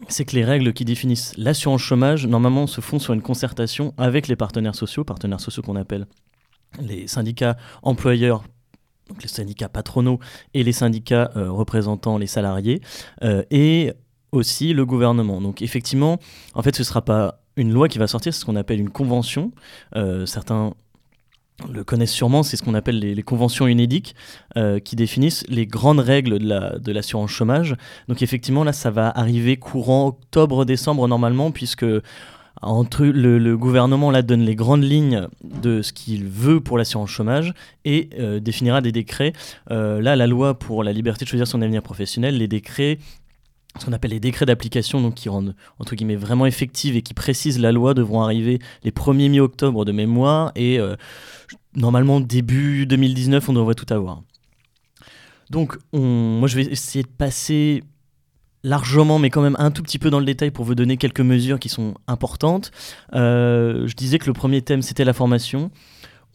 c'est 0.08 0.24
que 0.24 0.34
les 0.34 0.44
règles 0.44 0.72
qui 0.72 0.84
définissent 0.84 1.34
l'assurance 1.36 1.82
chômage, 1.82 2.26
normalement, 2.26 2.66
se 2.66 2.80
font 2.80 2.98
sur 2.98 3.12
une 3.12 3.22
concertation 3.22 3.92
avec 3.98 4.28
les 4.28 4.36
partenaires 4.36 4.74
sociaux, 4.74 5.04
partenaires 5.04 5.40
sociaux 5.40 5.62
qu'on 5.62 5.76
appelle 5.76 6.06
les 6.80 7.06
syndicats 7.06 7.56
employeurs 7.82 8.44
donc 9.08 9.22
les 9.22 9.28
syndicats 9.28 9.68
patronaux 9.68 10.18
et 10.52 10.64
les 10.64 10.72
syndicats 10.72 11.30
euh, 11.36 11.50
représentant 11.50 12.18
les 12.18 12.26
salariés, 12.26 12.80
euh, 13.22 13.44
et 13.50 13.92
aussi 14.32 14.72
le 14.72 14.84
gouvernement. 14.84 15.40
Donc 15.40 15.62
effectivement, 15.62 16.18
en 16.54 16.62
fait, 16.62 16.74
ce 16.74 16.82
ne 16.82 16.86
sera 16.86 17.02
pas 17.02 17.40
une 17.56 17.73
loi 17.73 17.88
qui 17.88 17.99
va 17.99 18.06
sortir, 18.06 18.32
c'est 18.32 18.41
ce 18.41 18.44
qu'on 18.44 18.56
appelle 18.56 18.81
une 18.81 18.91
convention. 18.91 19.53
Euh, 19.97 20.26
certains 20.26 20.75
le 21.73 21.85
connaissent 21.85 22.12
sûrement, 22.12 22.42
c'est 22.42 22.59
ce 22.59 22.62
qu'on 22.62 22.75
appelle 22.75 22.99
les, 22.99 23.23
conventions 23.23 23.66
unédiques 23.66 24.14
euh, 24.59 24.78
qui 24.78 24.95
définissent 24.95 25.42
les 25.49 25.66
grandes 25.66 26.00
règles 26.00 26.38
de 26.38 26.92
l'assurance 26.92 27.30
chômage. 27.30 27.75
Donc 28.09 28.21
effectivement, 28.21 28.62
là, 28.62 28.75
ça 28.75 28.90
va 28.90 29.09
arriver 29.09 29.57
courant 29.57 30.09
octobre-décembre 30.09 31.09
normalement, 31.09 31.50
puisque 31.50 31.87
entre 32.61 33.07
le, 33.07 33.57
gouvernement 33.57 34.11
là 34.11 34.21
donne 34.21 34.42
les 34.42 34.54
grandes 34.54 34.85
lignes 34.85 35.28
de 35.45 35.80
ce 35.80 35.95
qu'il 35.95 36.25
veut 36.26 36.61
pour 36.61 36.76
l'assurance 36.76 37.09
chômage 37.09 37.54
et 37.87 38.11
euh, 38.19 38.38
définira 38.38 38.83
des 38.83 38.92
décrets. 38.92 39.33
là, 39.71 40.14
la 40.14 40.26
loi 40.26 40.59
pour 40.59 40.85
la 40.85 40.92
liberté 40.92 41.25
de 41.25 41.30
choisir 41.30 41.47
son 41.47 41.62
avenir 41.62 41.83
professionnel, 41.83 42.37
les 42.37 42.49
décrets 42.49 42.99
ce 43.78 43.87
qu'on 43.87 43.92
appelle 43.92 44.12
les 44.12 44.21
décrets 44.21 44.47
d'application, 44.47 45.00
donc 45.00 45.14
qui 45.14 45.28
rendent 45.28 45.54
entre 45.78 45.95
guillemets 45.95 46.16
vraiment 46.16 46.47
effectives 46.47 46.97
et 46.97 47.02
qui 47.02 47.14
précisent 47.14 47.59
la 47.59 47.73
loi, 47.73 47.95
devront 47.95 48.23
arriver 48.23 48.59
les 48.83 48.90
premiers 48.90 49.28
mi-octobre 49.28 49.85
de 49.85 49.92
mémoire 49.92 50.52
et 50.54 50.78
euh, 50.78 50.97
normalement 51.75 52.21
début 52.21 52.87
2019 52.87 53.49
on 53.49 53.52
devrait 53.52 53.75
tout 53.75 53.92
avoir. 53.92 54.23
Donc 55.50 55.78
moi 55.92 56.49
je 56.49 56.56
vais 56.56 56.64
essayer 56.64 57.02
de 57.02 57.09
passer 57.09 57.83
largement, 58.64 59.21
mais 59.21 59.30
quand 59.30 59.42
même 59.42 59.56
un 59.61 59.71
tout 59.71 59.83
petit 59.83 59.99
peu 59.99 60.11
dans 60.11 60.18
le 60.18 60.26
détail 60.26 60.50
pour 60.50 60.64
vous 60.64 60.75
donner 60.75 60.97
quelques 60.97 61.21
mesures 61.21 61.61
qui 61.61 61.68
sont 61.68 61.95
importantes. 62.09 62.73
Euh, 63.14 63.87
je 63.87 63.95
disais 63.95 64.18
que 64.18 64.26
le 64.26 64.33
premier 64.33 64.61
thème 64.61 64.83
c'était 64.83 65.04
la 65.04 65.12
formation 65.12 65.71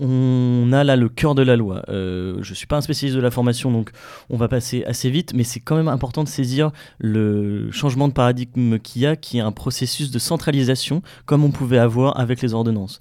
on 0.01 0.73
a 0.73 0.83
là 0.83 0.95
le 0.95 1.09
cœur 1.09 1.35
de 1.35 1.43
la 1.43 1.55
loi. 1.55 1.83
Euh, 1.89 2.39
je 2.41 2.49
ne 2.49 2.55
suis 2.55 2.65
pas 2.65 2.75
un 2.75 2.81
spécialiste 2.81 3.15
de 3.15 3.21
la 3.21 3.29
formation, 3.29 3.71
donc 3.71 3.91
on 4.31 4.37
va 4.37 4.47
passer 4.47 4.83
assez 4.85 5.11
vite, 5.11 5.33
mais 5.35 5.43
c'est 5.43 5.59
quand 5.59 5.75
même 5.75 5.87
important 5.87 6.23
de 6.23 6.27
saisir 6.27 6.71
le 6.97 7.69
changement 7.71 8.07
de 8.07 8.13
paradigme 8.13 8.79
qu'il 8.79 9.03
y 9.03 9.05
a, 9.05 9.15
qui 9.15 9.37
est 9.37 9.41
un 9.41 9.51
processus 9.51 10.09
de 10.09 10.17
centralisation, 10.17 11.03
comme 11.25 11.43
on 11.43 11.51
pouvait 11.51 11.77
avoir 11.77 12.19
avec 12.19 12.41
les 12.41 12.55
ordonnances. 12.55 12.99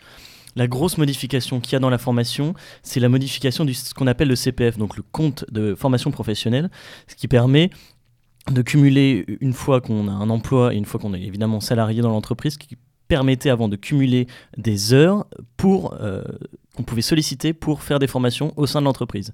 La 0.56 0.66
grosse 0.66 0.98
modification 0.98 1.60
qu'il 1.60 1.72
y 1.72 1.76
a 1.76 1.78
dans 1.78 1.90
la 1.90 1.98
formation, 1.98 2.54
c'est 2.82 3.00
la 3.00 3.08
modification 3.08 3.64
de 3.64 3.72
ce 3.72 3.94
qu'on 3.94 4.06
appelle 4.06 4.28
le 4.28 4.36
CPF, 4.36 4.76
donc 4.76 4.98
le 4.98 5.02
compte 5.02 5.46
de 5.50 5.74
formation 5.74 6.10
professionnelle, 6.10 6.70
ce 7.06 7.14
qui 7.14 7.28
permet 7.28 7.70
de 8.50 8.60
cumuler 8.60 9.24
une 9.40 9.54
fois 9.54 9.80
qu'on 9.80 10.06
a 10.06 10.12
un 10.12 10.28
emploi 10.28 10.74
et 10.74 10.76
une 10.76 10.84
fois 10.84 11.00
qu'on 11.00 11.14
est 11.14 11.22
évidemment 11.22 11.60
salarié 11.60 12.02
dans 12.02 12.10
l'entreprise, 12.10 12.58
qui 12.58 12.76
permettait 13.08 13.50
avant 13.50 13.68
de 13.68 13.76
cumuler 13.76 14.26
des 14.56 14.92
heures 14.92 15.26
pour 15.56 15.94
euh, 16.00 16.22
qu'on 16.80 16.84
pouvait 16.84 17.02
solliciter 17.02 17.52
pour 17.52 17.82
faire 17.82 17.98
des 17.98 18.06
formations 18.06 18.54
au 18.56 18.66
sein 18.66 18.80
de 18.80 18.86
l'entreprise. 18.86 19.32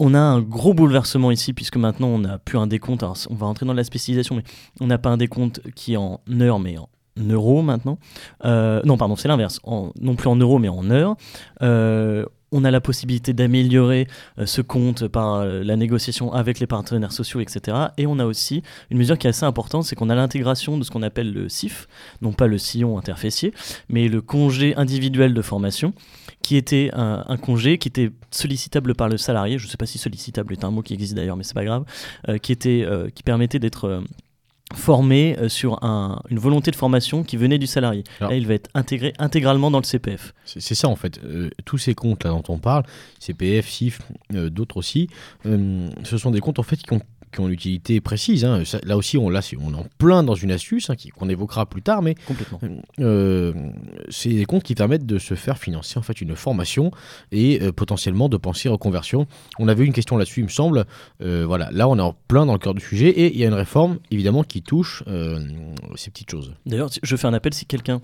on 0.00 0.14
a 0.14 0.18
un 0.18 0.40
gros 0.40 0.74
bouleversement 0.74 1.30
ici, 1.30 1.52
puisque 1.52 1.76
maintenant 1.76 2.08
on 2.08 2.18
n'a 2.18 2.38
plus 2.38 2.58
un 2.58 2.66
décompte. 2.66 3.04
on 3.04 3.34
va 3.34 3.46
rentrer 3.46 3.66
dans 3.66 3.74
la 3.74 3.84
spécialisation, 3.84 4.34
mais 4.34 4.42
on 4.80 4.86
n'a 4.86 4.98
pas 4.98 5.10
un 5.10 5.16
décompte 5.16 5.60
qui 5.74 5.92
est 5.92 5.96
en 5.96 6.20
heures, 6.40 6.58
mais 6.58 6.76
en 6.76 6.88
euros 7.28 7.62
maintenant. 7.62 7.98
Euh, 8.44 8.80
non, 8.84 8.96
pardon, 8.96 9.14
c'est 9.14 9.28
l'inverse. 9.28 9.60
Non 10.00 10.16
plus 10.16 10.28
en 10.28 10.36
euros, 10.36 10.58
mais 10.58 10.68
en 10.68 10.90
heures. 10.90 11.16
Euh, 11.62 12.24
on 12.52 12.64
a 12.64 12.72
la 12.72 12.80
possibilité 12.80 13.32
d'améliorer 13.32 14.08
euh, 14.38 14.46
ce 14.46 14.60
compte 14.60 15.06
par 15.06 15.44
la 15.44 15.76
négociation 15.76 16.32
avec 16.32 16.58
les 16.58 16.66
partenaires 16.66 17.12
sociaux, 17.12 17.40
etc. 17.40 17.76
Et 17.96 18.06
on 18.08 18.18
a 18.18 18.24
aussi 18.24 18.62
une 18.90 18.98
mesure 18.98 19.18
qui 19.18 19.28
est 19.28 19.30
assez 19.30 19.44
importante, 19.44 19.84
c'est 19.84 19.94
qu'on 19.94 20.10
a 20.10 20.16
l'intégration 20.16 20.76
de 20.76 20.82
ce 20.82 20.90
qu'on 20.90 21.02
appelle 21.02 21.32
le 21.32 21.48
CIF, 21.48 21.86
non 22.22 22.32
pas 22.32 22.48
le 22.48 22.58
sillon 22.58 22.98
interfécier, 22.98 23.52
mais 23.88 24.08
le 24.08 24.20
congé 24.20 24.74
individuel 24.76 25.32
de 25.32 25.42
formation, 25.42 25.92
qui 26.42 26.56
était 26.56 26.90
un, 26.92 27.36
congé 27.36 27.78
qui 27.78 27.88
était 27.88 28.10
sollicitable 28.30 28.94
par 28.94 29.08
le 29.08 29.16
salarié. 29.18 29.58
Je 29.58 29.66
ne 29.66 29.70
sais 29.70 29.76
pas 29.76 29.86
si 29.86 29.98
sollicitable 29.98 30.52
est 30.52 30.64
un 30.64 30.70
mot 30.70 30.82
qui 30.82 30.94
existe 30.94 31.14
d'ailleurs, 31.14 31.36
mais 31.36 31.44
c'est 31.44 31.54
pas 31.54 31.64
grave, 31.64 31.84
qui 32.42 32.52
était, 32.52 32.86
qui 33.14 33.22
permettait 33.22 33.58
d'être 33.58 34.02
formé 34.74 35.36
euh, 35.38 35.48
sur 35.48 35.78
une 35.82 36.38
volonté 36.38 36.70
de 36.70 36.76
formation 36.76 37.24
qui 37.24 37.36
venait 37.36 37.58
du 37.58 37.66
salarié. 37.66 38.04
là, 38.20 38.34
il 38.34 38.46
va 38.46 38.54
être 38.54 38.70
intégré 38.74 39.12
intégralement 39.18 39.70
dans 39.70 39.78
le 39.78 39.84
CPF. 39.84 40.32
C'est 40.44 40.74
ça 40.74 40.88
en 40.88 40.96
fait. 40.96 41.20
Euh, 41.24 41.50
tous 41.64 41.78
ces 41.78 41.94
comptes 41.94 42.24
là 42.24 42.30
dont 42.30 42.42
on 42.48 42.58
parle, 42.58 42.84
CPF, 43.18 43.68
CIF, 43.68 44.00
euh, 44.34 44.50
d'autres 44.50 44.76
aussi, 44.76 45.08
ce 45.44 46.18
sont 46.18 46.30
des 46.30 46.40
comptes 46.40 46.58
en 46.58 46.62
fait 46.62 46.76
qui 46.76 46.92
ont 46.92 47.02
qui 47.32 47.40
ont 47.40 47.46
une 47.46 47.54
utilité 47.54 48.00
précise. 48.00 48.44
Hein. 48.44 48.62
là 48.84 48.96
aussi, 48.96 49.18
on, 49.18 49.28
là, 49.28 49.40
on 49.60 49.72
est 49.72 49.76
en 49.76 49.86
plein 49.98 50.22
dans 50.22 50.34
une 50.34 50.50
astuce 50.50 50.90
hein, 50.90 50.94
qu'on 51.16 51.28
évoquera 51.28 51.66
plus 51.66 51.82
tard, 51.82 52.02
mais 52.02 52.14
Complètement. 52.26 52.60
Euh, 53.00 53.52
c'est 54.08 54.30
des 54.30 54.44
comptes 54.44 54.62
qui 54.62 54.74
permettent 54.74 55.06
de 55.06 55.18
se 55.18 55.34
faire 55.34 55.58
financer 55.58 55.98
en 55.98 56.02
fait 56.02 56.20
une 56.20 56.34
formation 56.36 56.90
et 57.32 57.60
euh, 57.62 57.72
potentiellement 57.72 58.28
de 58.28 58.36
penser 58.36 58.68
reconversion. 58.68 59.26
On 59.58 59.68
avait 59.68 59.84
une 59.84 59.92
question 59.92 60.16
là-dessus, 60.16 60.40
il 60.40 60.44
me 60.44 60.48
semble. 60.48 60.84
Euh, 61.22 61.44
voilà, 61.46 61.70
là, 61.72 61.88
on 61.88 61.98
est 61.98 62.02
en 62.02 62.16
plein 62.28 62.46
dans 62.46 62.52
le 62.52 62.58
cœur 62.58 62.74
du 62.74 62.80
sujet 62.80 63.08
et 63.08 63.32
il 63.32 63.38
y 63.38 63.44
a 63.44 63.48
une 63.48 63.54
réforme 63.54 63.98
évidemment 64.10 64.42
qui 64.42 64.62
touche 64.62 65.02
ces 65.96 66.10
petites 66.10 66.30
choses. 66.30 66.54
D'ailleurs, 66.66 66.90
je 67.02 67.16
fais 67.16 67.26
un 67.26 67.34
appel 67.34 67.54
si 67.54 67.66
quelqu'un 67.66 68.00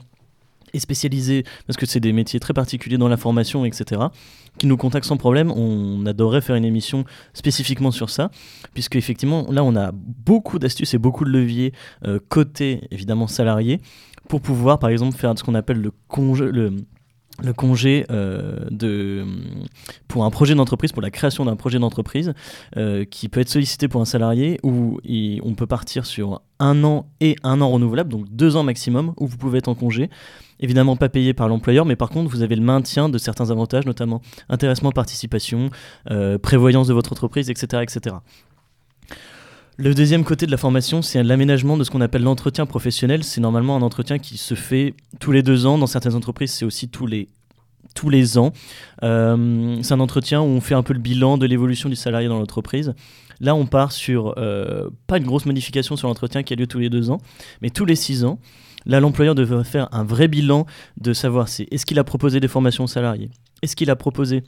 est 0.73 0.79
spécialisé, 0.79 1.45
parce 1.67 1.77
que 1.77 1.87
c'est 1.87 2.01
des 2.01 2.13
métiers 2.13 2.41
très 2.41 2.55
particuliers 2.55 2.99
dans 2.99 3.09
la 3.09 3.17
formation, 3.17 3.65
etc., 3.65 4.03
qui 4.59 4.67
nous 4.67 4.77
contactent 4.77 5.07
sans 5.07 5.17
problème. 5.17 5.51
On 5.51 6.05
adorerait 6.07 6.41
faire 6.41 6.57
une 6.57 6.65
émission 6.65 7.05
spécifiquement 7.35 7.91
sur 7.91 8.11
ça, 8.11 8.31
puisque 8.75 8.97
effectivement, 8.97 9.47
là, 9.51 9.63
on 9.65 9.77
a 9.77 9.93
beaucoup 9.93 10.59
d'astuces 10.59 10.95
et 10.95 10.99
beaucoup 10.99 11.25
de 11.25 11.31
leviers 11.31 11.73
euh, 12.07 12.19
côté, 12.29 12.81
évidemment, 12.91 13.27
salariés, 13.27 13.81
pour 14.29 14.41
pouvoir, 14.41 14.79
par 14.79 14.91
exemple, 14.91 15.17
faire 15.17 15.37
ce 15.39 15.45
qu'on 15.45 15.55
appelle 15.55 15.81
le 15.81 15.93
congé... 16.09 16.47
Le, 16.47 16.73
le 17.43 17.53
congé 17.53 18.07
euh, 18.11 18.65
de, 18.71 19.27
pour 20.09 20.25
un 20.25 20.31
projet 20.31 20.55
d'entreprise, 20.55 20.93
pour 20.93 21.03
la 21.03 21.11
création 21.11 21.45
d'un 21.45 21.57
projet 21.57 21.79
d'entreprise, 21.79 22.33
euh, 22.79 23.05
qui 23.05 23.29
peut 23.29 23.41
être 23.41 23.51
sollicité 23.51 23.89
pour 23.89 24.01
un 24.01 24.07
salarié, 24.07 24.59
où 24.63 25.01
on 25.43 25.55
peut 25.55 25.67
partir 25.67 26.07
sur 26.07 26.41
un 26.59 26.83
an 26.85 27.07
et 27.21 27.37
un 27.43 27.61
an 27.61 27.71
renouvelable, 27.71 28.11
donc 28.11 28.27
deux 28.31 28.57
ans 28.57 28.63
maximum, 28.63 29.13
où 29.19 29.27
vous 29.27 29.37
pouvez 29.37 29.59
être 29.59 29.69
en 29.69 29.75
congé 29.75 30.09
évidemment 30.61 30.97
pas 30.97 31.09
payé 31.09 31.35
par 31.35 31.49
l'employeur, 31.49 31.85
mais 31.85 31.97
par 31.97 32.11
contre, 32.11 32.31
vous 32.31 32.43
avez 32.43 32.57
le 32.57 32.63
maintien 32.63 33.09
de 33.09 33.19
certains 33.19 33.51
avantages, 33.51 33.87
notamment 33.87 34.23
intéressement, 34.49 34.93
participation, 34.93 35.71
euh, 36.11 36.39
prévoyance 36.39 36.89
de 36.89 36.95
votre 36.95 37.13
entreprise, 37.13 37.51
etc., 37.51 37.83
etc. 37.83 38.17
Le 39.79 39.95
deuxième 39.95 40.25
côté 40.25 40.47
de 40.47 40.51
la 40.51 40.57
formation, 40.57 41.03
c'est 41.03 41.23
l'aménagement 41.23 41.77
de 41.77 41.85
ce 41.85 41.91
qu'on 41.91 42.01
appelle 42.01 42.23
l'entretien 42.23 42.65
professionnel. 42.65 43.25
C'est 43.25 43.43
normalement 43.43 43.77
un 43.77 43.83
entretien 43.83 44.19
qui 44.19 44.39
se 44.39 44.55
fait 44.55 44.95
tous 45.21 45.33
les 45.33 45.43
deux 45.43 45.67
ans. 45.67 45.77
Dans 45.77 45.87
certaines 45.87 46.15
entreprises, 46.15 46.53
c'est 46.53 46.65
aussi 46.65 46.89
tous 46.89 47.07
les, 47.07 47.29
tous 47.95 48.09
les 48.09 48.39
ans. 48.39 48.53
Euh, 49.03 49.77
c'est 49.83 49.93
un 49.93 50.01
entretien 50.01 50.41
où 50.41 50.47
on 50.47 50.63
fait 50.63 50.75
un 50.75 50.83
peu 50.83 50.95
le 50.95 50.99
bilan 50.99 51.37
de 51.37 51.45
l'évolution 51.45 51.91
du 51.91 51.97
salarié 51.97 52.27
dans 52.27 52.39
l'entreprise. 52.39 52.95
Là, 53.41 53.55
on 53.55 53.67
part 53.67 53.93
sur 53.93 54.35
euh, 54.39 54.89
pas 55.07 55.19
une 55.19 55.27
grosse 55.27 55.47
modification 55.47 55.97
sur 55.97 56.09
l'entretien 56.09 56.43
qui 56.43 56.53
a 56.53 56.57
lieu 56.57 56.67
tous 56.67 56.79
les 56.79 56.91
deux 56.91 57.11
ans, 57.11 57.19
mais 57.63 57.71
tous 57.71 57.85
les 57.85 57.97
six 57.97 58.25
ans. 58.25 58.39
Là, 58.87 59.01
l'employeur 59.01 59.35
devrait 59.35 59.65
faire 59.65 59.89
un 59.93 60.05
vrai 60.05 60.29
bilan 60.29 60.65
de 61.01 61.13
savoir 61.13 61.49
si 61.49 61.67
est-ce 61.71 61.85
qu'il 61.85 61.99
a 61.99 62.05
proposé 62.05 62.39
des 62.39 62.49
formations 62.49 62.85
aux 62.85 62.89
salariés, 62.89 63.31
est-ce 63.63 63.75
qu'il 63.75 63.91
a 63.91 63.97
proposé 63.97 64.45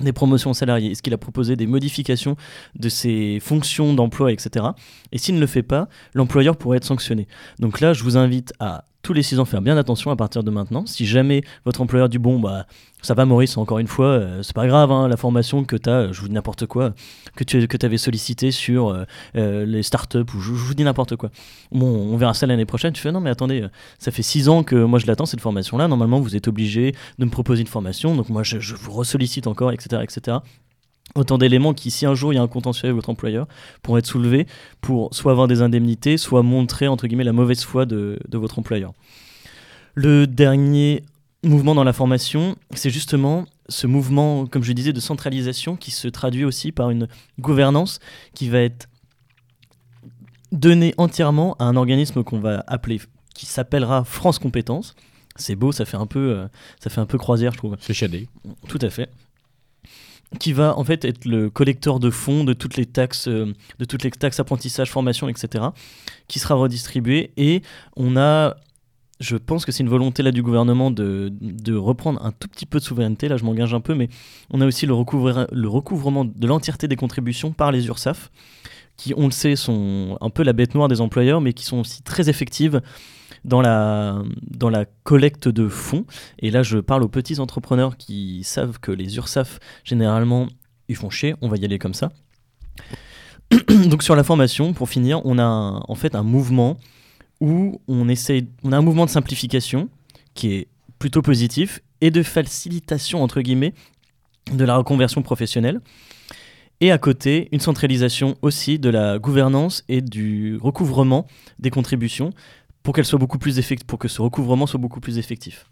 des 0.00 0.12
promotions 0.12 0.50
aux 0.50 0.54
salariés, 0.54 0.90
est-ce 0.90 1.02
qu'il 1.02 1.14
a 1.14 1.18
proposé 1.18 1.54
des 1.54 1.66
modifications 1.66 2.36
de 2.76 2.88
ses 2.88 3.38
fonctions 3.40 3.94
d'emploi, 3.94 4.32
etc. 4.32 4.66
Et 5.12 5.18
s'il 5.18 5.36
ne 5.36 5.40
le 5.40 5.46
fait 5.46 5.62
pas, 5.62 5.88
l'employeur 6.14 6.56
pourrait 6.56 6.78
être 6.78 6.84
sanctionné. 6.84 7.28
Donc 7.60 7.80
là, 7.80 7.92
je 7.92 8.02
vous 8.02 8.16
invite 8.16 8.52
à 8.58 8.84
tous 9.04 9.12
les 9.12 9.22
six 9.22 9.38
ans 9.38 9.44
faire 9.44 9.62
bien 9.62 9.76
attention 9.76 10.10
à 10.10 10.16
partir 10.16 10.42
de 10.42 10.50
maintenant. 10.50 10.86
Si 10.86 11.06
jamais 11.06 11.44
votre 11.64 11.80
employeur 11.82 12.08
dit 12.08 12.18
bon 12.18 12.40
bah 12.40 12.66
ça 13.02 13.12
va 13.12 13.26
Maurice 13.26 13.56
encore 13.58 13.78
une 13.78 13.86
fois, 13.86 14.06
euh, 14.06 14.42
c'est 14.42 14.54
pas 14.54 14.66
grave 14.66 14.90
hein, 14.90 15.08
la 15.08 15.18
formation 15.18 15.62
que 15.62 15.76
tu 15.76 15.90
as, 15.90 16.10
je 16.10 16.20
vous 16.22 16.28
dis 16.28 16.34
n'importe 16.34 16.66
quoi, 16.66 16.94
que 17.36 17.44
tu 17.44 17.68
que 17.68 17.86
avais 17.86 17.98
sollicité 17.98 18.50
sur 18.50 18.88
euh, 18.88 19.04
euh, 19.36 19.66
les 19.66 19.82
startups 19.82 20.24
ou 20.34 20.40
je, 20.40 20.52
vous 20.52 20.74
dis 20.74 20.84
n'importe 20.84 21.16
quoi. 21.16 21.30
Bon 21.70 21.86
on 21.86 22.16
verra 22.16 22.32
ça 22.32 22.46
l'année 22.46 22.64
prochaine. 22.64 22.94
Tu 22.94 23.02
fais 23.02 23.12
non 23.12 23.20
mais 23.20 23.30
attendez, 23.30 23.66
ça 23.98 24.10
fait 24.10 24.22
six 24.22 24.48
ans 24.48 24.62
que 24.62 24.76
moi 24.76 24.98
je 24.98 25.06
l'attends 25.06 25.26
cette 25.26 25.42
formation 25.42 25.76
là. 25.76 25.86
Normalement 25.86 26.18
vous 26.18 26.34
êtes 26.34 26.48
obligé 26.48 26.94
de 27.18 27.26
me 27.26 27.30
proposer 27.30 27.60
une 27.60 27.66
formation, 27.68 28.16
donc 28.16 28.30
moi 28.30 28.42
je, 28.42 28.58
je 28.58 28.74
vous 28.74 28.92
ressollicite 28.92 29.46
encore 29.46 29.70
etc 29.70 30.02
etc. 30.02 30.38
Autant 31.14 31.38
d'éléments 31.38 31.74
qui, 31.74 31.92
si 31.92 32.06
un 32.06 32.14
jour 32.14 32.32
il 32.32 32.36
y 32.36 32.38
a 32.38 32.42
un 32.42 32.48
contentieux 32.48 32.86
avec 32.86 32.96
votre 32.96 33.10
employeur, 33.10 33.46
pourront 33.82 33.98
être 33.98 34.06
soulevés 34.06 34.46
pour 34.80 35.14
soit 35.14 35.30
avoir 35.30 35.46
des 35.46 35.62
indemnités, 35.62 36.16
soit 36.16 36.42
montrer 36.42 36.88
entre 36.88 37.06
guillemets 37.06 37.24
la 37.24 37.32
mauvaise 37.32 37.62
foi 37.62 37.86
de, 37.86 38.18
votre 38.32 38.58
employeur. 38.58 38.92
Le 39.94 40.26
dernier 40.26 41.04
mouvement 41.44 41.76
dans 41.76 41.84
la 41.84 41.92
formation, 41.92 42.56
c'est 42.74 42.90
justement 42.90 43.44
ce 43.68 43.86
mouvement, 43.86 44.46
comme 44.46 44.64
je 44.64 44.72
disais, 44.72 44.92
de 44.92 44.98
centralisation 44.98 45.76
qui 45.76 45.92
se 45.92 46.08
traduit 46.08 46.44
aussi 46.44 46.72
par 46.72 46.90
une 46.90 47.06
gouvernance 47.38 48.00
qui 48.34 48.48
va 48.48 48.60
être 48.60 48.88
donnée 50.50 50.94
entièrement 50.98 51.54
à 51.60 51.64
un 51.64 51.76
organisme 51.76 52.24
qu'on 52.24 52.40
va 52.40 52.64
appeler, 52.66 53.00
qui 53.34 53.46
s'appellera 53.46 54.02
France 54.02 54.40
Compétences. 54.40 54.96
C'est 55.36 55.54
beau, 55.54 55.70
ça 55.70 55.84
fait 55.84 55.96
un 55.96 56.06
peu, 56.06 56.30
euh, 56.30 56.48
ça 56.80 56.90
fait 56.90 57.00
un 57.00 57.06
peu 57.06 57.18
croisière, 57.18 57.52
je 57.52 57.58
trouve. 57.58 57.76
C'est 57.80 57.94
chadé. 57.94 58.28
Tout 58.68 58.78
à 58.80 58.90
fait 58.90 59.08
qui 60.38 60.52
va 60.52 60.76
en 60.78 60.84
fait 60.84 61.04
être 61.04 61.24
le 61.24 61.50
collecteur 61.50 62.00
de 62.00 62.10
fonds 62.10 62.44
de 62.44 62.52
toutes 62.52 62.76
les 62.76 62.86
taxes, 62.86 63.28
euh, 63.28 63.52
de 63.78 63.84
toutes 63.84 64.02
les 64.02 64.10
taxes 64.10 64.40
apprentissage, 64.40 64.90
formation, 64.90 65.28
etc., 65.28 65.66
qui 66.28 66.38
sera 66.38 66.54
redistribué. 66.54 67.32
Et 67.36 67.62
on 67.96 68.16
a, 68.16 68.56
je 69.20 69.36
pense 69.36 69.64
que 69.64 69.72
c'est 69.72 69.82
une 69.82 69.88
volonté 69.88 70.22
là 70.22 70.32
du 70.32 70.42
gouvernement 70.42 70.90
de, 70.90 71.30
reprendre 71.74 72.24
un 72.24 72.32
tout 72.32 72.48
petit 72.48 72.66
peu 72.66 72.78
de 72.78 72.84
souveraineté. 72.84 73.28
Là, 73.28 73.36
je 73.36 73.44
m'engage 73.44 73.74
un 73.74 73.80
peu, 73.80 73.94
mais 73.94 74.08
on 74.50 74.60
a 74.60 74.66
aussi 74.66 74.86
le, 74.86 74.94
le 74.94 75.68
recouvrement 75.68 76.24
de 76.24 76.46
l'entièreté 76.46 76.88
des 76.88 76.96
contributions 76.96 77.52
par 77.52 77.70
les 77.70 77.86
URSAF, 77.86 78.30
qui, 78.96 79.12
on 79.16 79.26
le 79.26 79.32
sait, 79.32 79.56
sont 79.56 80.18
un 80.20 80.30
peu 80.30 80.42
la 80.42 80.52
bête 80.52 80.74
noire 80.74 80.88
des 80.88 81.00
employeurs, 81.00 81.40
mais 81.40 81.52
qui 81.52 81.64
sont 81.64 81.78
aussi 81.78 82.02
très 82.02 82.28
effectives 82.28 82.80
dans 83.44 83.60
la, 83.60 84.22
dans 84.42 84.70
la 84.70 84.84
collecte 85.02 85.48
de 85.48 85.68
fonds. 85.68 86.04
Et 86.38 86.50
là, 86.50 86.62
je 86.62 86.78
parle 86.78 87.02
aux 87.02 87.08
petits 87.08 87.40
entrepreneurs 87.40 87.96
qui 87.96 88.42
savent 88.44 88.78
que 88.80 88.92
les 88.92 89.16
URSAF, 89.16 89.58
généralement, 89.84 90.48
ils 90.88 90.96
font 90.96 91.10
chier. 91.10 91.34
On 91.40 91.48
va 91.48 91.56
y 91.56 91.64
aller 91.64 91.78
comme 91.78 91.94
ça. 91.94 92.12
Donc 93.88 94.02
sur 94.02 94.16
la 94.16 94.24
formation, 94.24 94.72
pour 94.72 94.88
finir, 94.88 95.20
on 95.24 95.38
a 95.38 95.44
en 95.86 95.94
fait 95.94 96.14
un 96.14 96.22
mouvement 96.22 96.76
où 97.40 97.80
on 97.88 98.08
essaye, 98.08 98.48
on 98.62 98.72
a 98.72 98.78
un 98.78 98.82
mouvement 98.82 99.06
de 99.06 99.10
simplification 99.10 99.88
qui 100.34 100.54
est 100.54 100.68
plutôt 100.98 101.22
positif 101.22 101.80
et 102.00 102.10
de 102.10 102.22
facilitation 102.22 103.22
entre 103.22 103.40
guillemets 103.40 103.74
de 104.52 104.64
la 104.64 104.76
reconversion 104.76 105.22
professionnelle. 105.22 105.80
Et 106.80 106.90
à 106.90 106.98
côté, 106.98 107.48
une 107.52 107.60
centralisation 107.60 108.36
aussi 108.42 108.78
de 108.78 108.90
la 108.90 109.18
gouvernance 109.18 109.84
et 109.88 110.00
du 110.00 110.58
recouvrement 110.60 111.26
des 111.58 111.70
contributions 111.70 112.30
pour 112.84 112.94
qu'elle 112.94 113.06
soit 113.06 113.18
beaucoup 113.18 113.38
plus 113.38 113.58
pour 113.86 113.98
que 113.98 114.08
ce 114.08 114.22
recouvrement 114.22 114.66
soit 114.66 114.78
beaucoup 114.78 115.00
plus 115.00 115.18
effectif. 115.18 115.66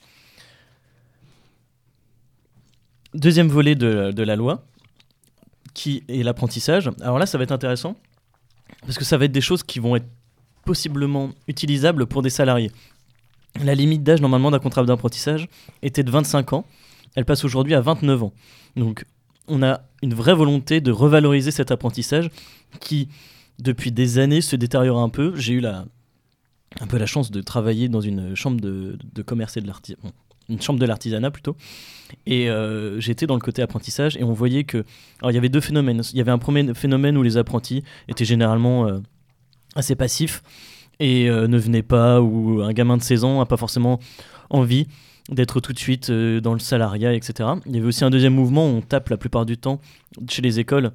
Deuxième 3.14 3.48
volet 3.48 3.74
de, 3.74 4.22
la 4.22 4.34
loi, 4.34 4.64
qui 5.74 6.02
est 6.08 6.22
l'apprentissage. 6.22 6.90
Alors 7.02 7.18
là, 7.18 7.26
ça 7.26 7.36
va 7.36 7.44
être 7.44 7.52
intéressant, 7.52 7.96
parce 8.80 8.96
que 8.96 9.04
ça 9.04 9.18
va 9.18 9.26
être 9.26 9.32
des 9.32 9.42
choses 9.42 9.62
qui 9.62 9.78
vont 9.78 9.94
être 9.94 10.08
possiblement 10.64 11.32
utilisables 11.48 12.06
pour 12.06 12.22
des 12.22 12.30
salariés. 12.30 12.72
La 13.62 13.74
limite 13.74 14.02
d'âge 14.02 14.22
normalement 14.22 14.50
d'un 14.50 14.58
contrat 14.58 14.82
d'apprentissage 14.82 15.48
était 15.82 16.02
de 16.02 16.10
25 16.10 16.54
ans. 16.54 16.64
Elle 17.14 17.26
passe 17.26 17.44
aujourd'hui 17.44 17.74
à 17.74 17.82
29 17.82 18.22
ans. 18.22 18.32
Donc 18.76 19.04
on 19.48 19.62
a 19.62 19.82
une 20.02 20.14
vraie 20.14 20.34
volonté 20.34 20.80
de 20.80 20.90
revaloriser 20.90 21.50
cet 21.50 21.70
apprentissage 21.70 22.30
qui, 22.80 23.10
depuis 23.58 23.92
des 23.92 24.18
années, 24.18 24.40
se 24.40 24.56
détériore 24.56 25.00
un 25.00 25.10
peu. 25.10 25.34
J'ai 25.36 25.52
eu 25.52 25.60
la, 25.60 25.84
un 26.80 26.86
peu 26.86 26.98
la 26.98 27.06
chance 27.06 27.30
de 27.30 27.40
travailler 27.40 27.88
dans 27.88 28.00
une 28.00 28.34
chambre 28.34 28.60
de, 28.60 29.22
commerce 29.24 29.56
et 29.56 29.60
de 29.60 29.66
l'artisanat, 29.66 30.12
une 30.48 30.60
chambre 30.60 30.78
de 30.78 30.86
l'artisanat 30.86 31.30
plutôt. 31.30 31.56
Et 32.26 32.50
euh, 32.50 33.00
j'étais 33.00 33.26
dans 33.26 33.34
le 33.34 33.40
côté 33.40 33.62
apprentissage 33.62 34.16
et 34.16 34.24
on 34.24 34.32
voyait 34.32 34.64
que, 34.64 34.84
alors 35.20 35.30
il 35.30 35.34
y 35.34 35.38
avait 35.38 35.48
deux 35.48 35.60
phénomènes. 35.60 36.02
Il 36.12 36.18
y 36.18 36.20
avait 36.20 36.30
un 36.30 36.38
premier 36.38 36.74
phénomène 36.74 37.16
où 37.16 37.22
les 37.22 37.36
apprentis 37.36 37.82
étaient 38.08 38.24
généralement 38.24 38.86
euh, 38.86 39.00
assez 39.74 39.94
passifs 39.94 40.42
et 41.00 41.28
euh, 41.28 41.48
ne 41.48 41.58
venaient 41.58 41.82
pas, 41.82 42.20
ou 42.20 42.62
un 42.62 42.72
gamin 42.72 42.96
de 42.96 43.02
16 43.02 43.24
ans 43.24 43.38
n'a 43.38 43.46
pas 43.46 43.56
forcément 43.56 43.98
envie 44.50 44.86
d'être 45.30 45.60
tout 45.60 45.72
de 45.72 45.78
suite 45.78 46.10
dans 46.10 46.52
le 46.52 46.58
salariat, 46.58 47.14
etc. 47.14 47.48
Il 47.66 47.74
y 47.74 47.78
avait 47.78 47.86
aussi 47.86 48.04
un 48.04 48.10
deuxième 48.10 48.34
mouvement 48.34 48.66
où 48.66 48.76
on 48.76 48.80
tape 48.82 49.08
la 49.08 49.16
plupart 49.16 49.46
du 49.46 49.56
temps 49.56 49.80
chez 50.28 50.42
les 50.42 50.58
écoles 50.58 50.90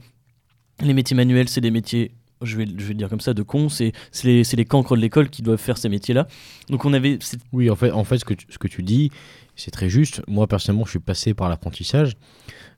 Les 0.81 0.93
métiers 0.93 1.15
manuels, 1.15 1.47
c'est 1.47 1.61
des 1.61 1.71
métiers 1.71 2.11
je 2.41 2.57
vais, 2.57 2.65
je 2.77 2.93
dire 2.93 3.09
comme 3.09 3.19
ça, 3.19 3.33
de 3.33 3.43
cons, 3.43 3.69
c'est 3.69 3.93
les, 4.23 4.65
cancres 4.65 4.95
de 4.95 5.01
l'école 5.01 5.29
qui 5.29 5.41
doivent 5.41 5.59
faire 5.59 5.77
ces 5.77 5.89
métiers-là. 5.89 6.27
Donc 6.69 6.85
on 6.85 6.93
avait... 6.93 7.19
Oui, 7.53 7.69
en 7.69 7.75
fait, 7.75 7.91
en 7.91 8.03
fait 8.03 8.17
ce, 8.19 8.25
que 8.25 8.33
tu, 8.33 8.45
ce 8.49 8.57
que 8.57 8.67
tu 8.67 8.83
dis, 8.83 9.11
c'est 9.55 9.71
très 9.71 9.89
juste. 9.89 10.21
Moi, 10.27 10.47
personnellement, 10.47 10.85
je 10.85 10.91
suis 10.91 10.99
passé 10.99 11.33
par 11.33 11.49
l'apprentissage. 11.49 12.13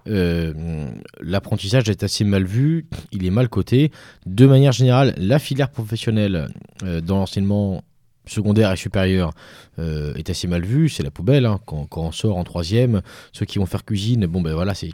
Euh, 0.08 0.89
l'apprentissage 1.20 1.89
est 1.89 2.04
assez 2.04 2.24
mal 2.24 2.46
vu, 2.46 2.88
il 3.12 3.25
est 3.25 3.30
mal 3.30 3.50
coté. 3.50 3.92
De 4.25 4.46
manière 4.46 4.72
générale, 4.72 5.13
la 5.18 5.39
filière 5.39 5.70
professionnelle 5.70 6.50
euh, 6.84 7.01
dans 7.01 7.18
l'enseignement 7.18 7.84
secondaire 8.30 8.72
et 8.72 8.76
supérieur 8.76 9.32
euh, 9.80 10.14
est 10.16 10.30
assez 10.30 10.48
mal 10.48 10.64
vu, 10.64 10.90
c'est 10.90 11.04
la 11.04 11.12
poubelle. 11.12 11.46
Hein. 11.46 11.60
Quand, 11.66 11.88
on 11.98 12.12
sort 12.12 12.38
en 12.38 12.44
troisième, 12.44 13.02
ceux 13.32 13.46
qui 13.46 13.60
vont 13.60 13.66
faire 13.66 13.86
cuisine, 13.86 14.26
bon 14.26 14.42
ben 14.42 14.54
voilà, 14.54 14.74
c'est 14.74 14.92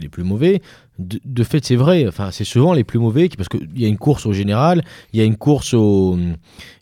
les 0.00 0.08
plus 0.08 0.24
mauvais. 0.24 0.62
De, 0.98 1.44
fait, 1.44 1.64
c'est 1.64 1.76
vrai, 1.76 2.08
enfin, 2.08 2.30
c'est 2.32 2.44
souvent 2.44 2.72
les 2.72 2.82
plus 2.82 2.98
mauvais 2.98 3.28
parce 3.28 3.48
qu'il 3.48 3.80
y 3.80 3.84
a 3.84 3.88
une 3.88 3.98
course 3.98 4.26
au 4.26 4.32
général, 4.32 4.82
il 5.12 5.20
y 5.20 5.22
a 5.22 5.24
une 5.24 5.36
course 5.36 5.72
au, 5.74 6.18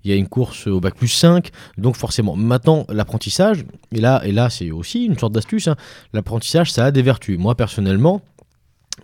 y 0.05 0.13
a 0.13 0.15
une 0.15 0.29
course 0.29 0.67
au 0.67 0.81
bac 0.81 0.95
plus 0.95 1.09
5, 1.09 1.51
donc 1.77 1.97
forcément. 1.97 2.35
Maintenant, 2.35 2.87
l'apprentissage, 2.89 3.65
et 3.93 4.01
là, 4.01 4.23
et 4.25 4.33
là 4.33 4.49
c'est 4.49 4.71
aussi 4.71 5.05
une 5.05 5.19
sorte 5.19 5.33
d'astuce, 5.33 5.69
hein. 5.69 5.77
l'apprentissage, 6.15 6.73
ça 6.73 6.87
a 6.87 6.91
des 6.91 7.03
vertus. 7.03 7.39
Moi, 7.39 7.55
personnellement, 7.55 8.23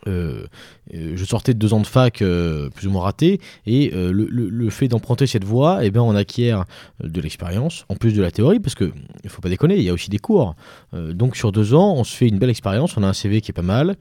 euh, 0.09 0.47
euh, 0.95 1.13
je 1.15 1.25
sortais 1.25 1.55
de 1.55 1.59
deux 1.59 1.75
ans 1.75 1.81
de 1.81 1.87
fac 1.87 2.23
euh, 2.23 2.71
plus 2.71 2.89
ou 2.89 2.91
moins 2.91 3.03
raté 3.03 3.41
et 3.67 3.91
le, 3.93 4.71
fait 4.71 4.89
d'emprunter 4.89 5.27
cette 5.27 5.45
voie, 5.45 5.85
eh 5.85 5.91
bien, 5.91 6.03
on 6.03 6.15
acquiert 6.15 6.65
de 7.03 7.21
l'expérience 7.21 7.85
en 7.89 7.97
plus 7.97 8.13
de 8.15 8.23
la 8.23 8.31
théorie 8.31 8.59
parce 8.59 8.75
que 8.75 8.93
il 9.23 9.31
faut 9.31 9.43
pas 9.43 9.49
déconner, 9.49 9.77
il 9.77 9.83
y 9.83 9.91
a 9.91 9.93
aussi 9.93 10.09
des 10.09 10.19
cours. 10.19 10.55
donc 10.93 11.37
sur 11.37 11.53
deux 11.53 11.75
ans, 11.75 11.95
on 11.97 12.05
se 12.05 12.17
fait 12.17 12.27
une 12.27 12.39
belle 12.39 12.51
expérience, 12.51 12.97
on 12.97 13.03
a 13.03 13.09
un 13.09 13.13
CV 13.13 13.41
qui 13.41 13.51
est 13.51 13.55
pas 13.55 13.63
mal. 13.63 13.97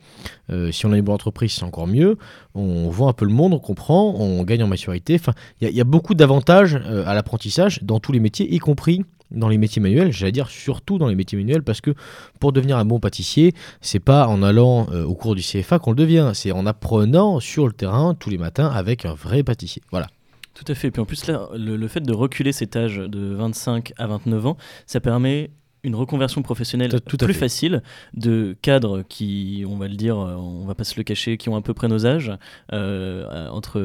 si 0.72 0.86
on 0.86 0.92
a 0.92 0.98
une 0.98 1.04
bonne 1.04 1.16
entreprise, 1.16 1.52
c'est 1.52 1.64
encore 1.64 1.88
mieux. 1.88 2.18
On 2.56 2.90
voit 2.90 3.10
un 3.10 3.14
peu 3.14 3.26
le 3.26 3.34
monde, 3.34 3.54
on 3.54 3.60
comprend, 3.60 4.16
on 4.18 4.44
gagne 4.44 4.64
en 4.64 4.68
maturité. 4.68 5.16
Enfin, 5.16 5.34
il 5.60 5.70
y, 5.70 5.82
a 5.82 5.86
beaucoup 5.86 6.16
d'avantages 6.16 6.76
à 6.76 7.14
l'apprentissage 7.14 7.84
dans 7.84 8.00
tous 8.00 8.12
les 8.12 8.20
métiers, 8.20 8.52
y 8.54 8.60
compris 8.60 9.04
dans 9.32 9.50
les 9.50 9.58
métiers 9.58 9.82
manuels, 9.82 10.12
j'allais 10.12 10.32
dire 10.32 10.50
surtout 10.50 10.98
dans 10.98 11.08
les 11.08 11.16
métiers 11.16 11.38
manuels, 11.38 11.64
parce 11.64 11.82
que 11.82 11.92
pour 12.40 12.54
devenir 12.54 12.78
un 12.78 12.86
bon 12.86 13.00
pâtissier, 13.00 13.54
c'est 13.82 14.00
pas 14.00 14.28
en 14.28 14.44
allant 14.44 14.88
euh, 14.92 15.04
au 15.04 15.16
cours 15.16 15.36
du 15.36 15.42
CFA 15.42 15.80
qu'on 15.80 15.92
le 15.92 15.96
devient, 15.96 16.32
c'est 16.34 16.52
en 16.52 16.66
apprenant 16.66 17.40
sur 17.40 17.68
le 17.68 17.74
terrain 17.74 18.16
tous 18.16 18.30
les 18.30 18.38
matins 18.38 18.68
avec 18.68 19.06
un 19.06 19.14
vrai 19.14 19.44
pâtissier. 19.44 19.82
Voilà. 19.92 20.08
Tout 20.54 20.66
à 20.68 20.76
fait. 20.76 20.92
Puis 20.92 21.02
en 21.02 21.06
plus, 21.06 21.28
là, 21.28 21.48
le, 21.56 21.88
fait 21.88 22.02
de 22.02 22.14
reculer 22.14 22.52
cet 22.52 22.76
âge 22.76 22.98
de 22.98 23.34
25 23.34 23.94
à 23.98 24.08
29 24.08 24.46
ans, 24.48 24.58
ça 24.86 25.00
permet 25.00 25.52
une 25.84 25.96
reconversion 25.96 26.44
professionnelle 26.44 27.02
tout 27.02 27.18
plus 27.18 27.34
facile 27.34 27.82
de 28.14 28.56
cadres 28.62 29.02
qui, 29.02 29.64
on 29.68 29.78
va 29.78 29.88
le 29.88 29.96
dire, 29.96 30.20
euh, 30.20 30.36
on 30.36 30.66
va 30.66 30.76
pas 30.76 30.84
se 30.84 30.96
le 30.98 31.04
cacher, 31.04 31.38
qui 31.38 31.50
ont 31.50 31.56
à 31.56 31.62
peu 31.62 31.74
près 31.74 31.88
nos 31.88 32.06
âges, 32.06 32.32
euh, 32.74 33.48
entre 33.50 33.80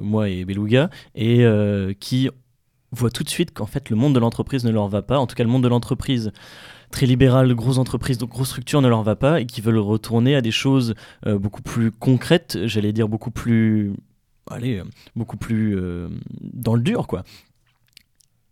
moi 0.00 0.30
et 0.30 0.44
Beluga, 0.46 0.88
et 1.14 1.44
qui 2.00 2.30
voient 2.92 3.10
tout 3.10 3.22
de 3.22 3.28
suite 3.28 3.52
qu'en 3.52 3.66
fait 3.66 3.90
le 3.90 3.96
monde 3.96 4.14
de 4.14 4.20
l'entreprise 4.20 4.64
ne 4.64 4.70
leur 4.70 4.88
va 4.88 5.02
pas, 5.02 5.18
en 5.18 5.26
tout 5.26 5.34
cas 5.34 5.44
le 5.44 5.50
monde 5.50 5.62
de 5.62 5.68
l'entreprise 5.68 6.32
très 6.90 7.06
libéral, 7.06 7.54
grosse 7.54 7.78
entreprise, 7.78 8.18
donc 8.18 8.30
grosse 8.30 8.48
structure 8.48 8.80
ne 8.80 8.88
leur 8.88 9.02
va 9.02 9.16
pas 9.16 9.40
et 9.40 9.46
qui 9.46 9.60
veulent 9.60 9.78
retourner 9.78 10.34
à 10.34 10.40
des 10.40 10.50
choses 10.50 10.94
euh, 11.26 11.38
beaucoup 11.38 11.62
plus 11.62 11.90
concrètes, 11.90 12.58
j'allais 12.64 12.92
dire 12.92 13.08
beaucoup 13.08 13.30
plus 13.30 13.92
allez, 14.50 14.82
beaucoup 15.14 15.36
plus 15.36 15.76
euh, 15.76 16.08
dans 16.40 16.74
le 16.74 16.80
dur 16.80 17.06
quoi 17.06 17.24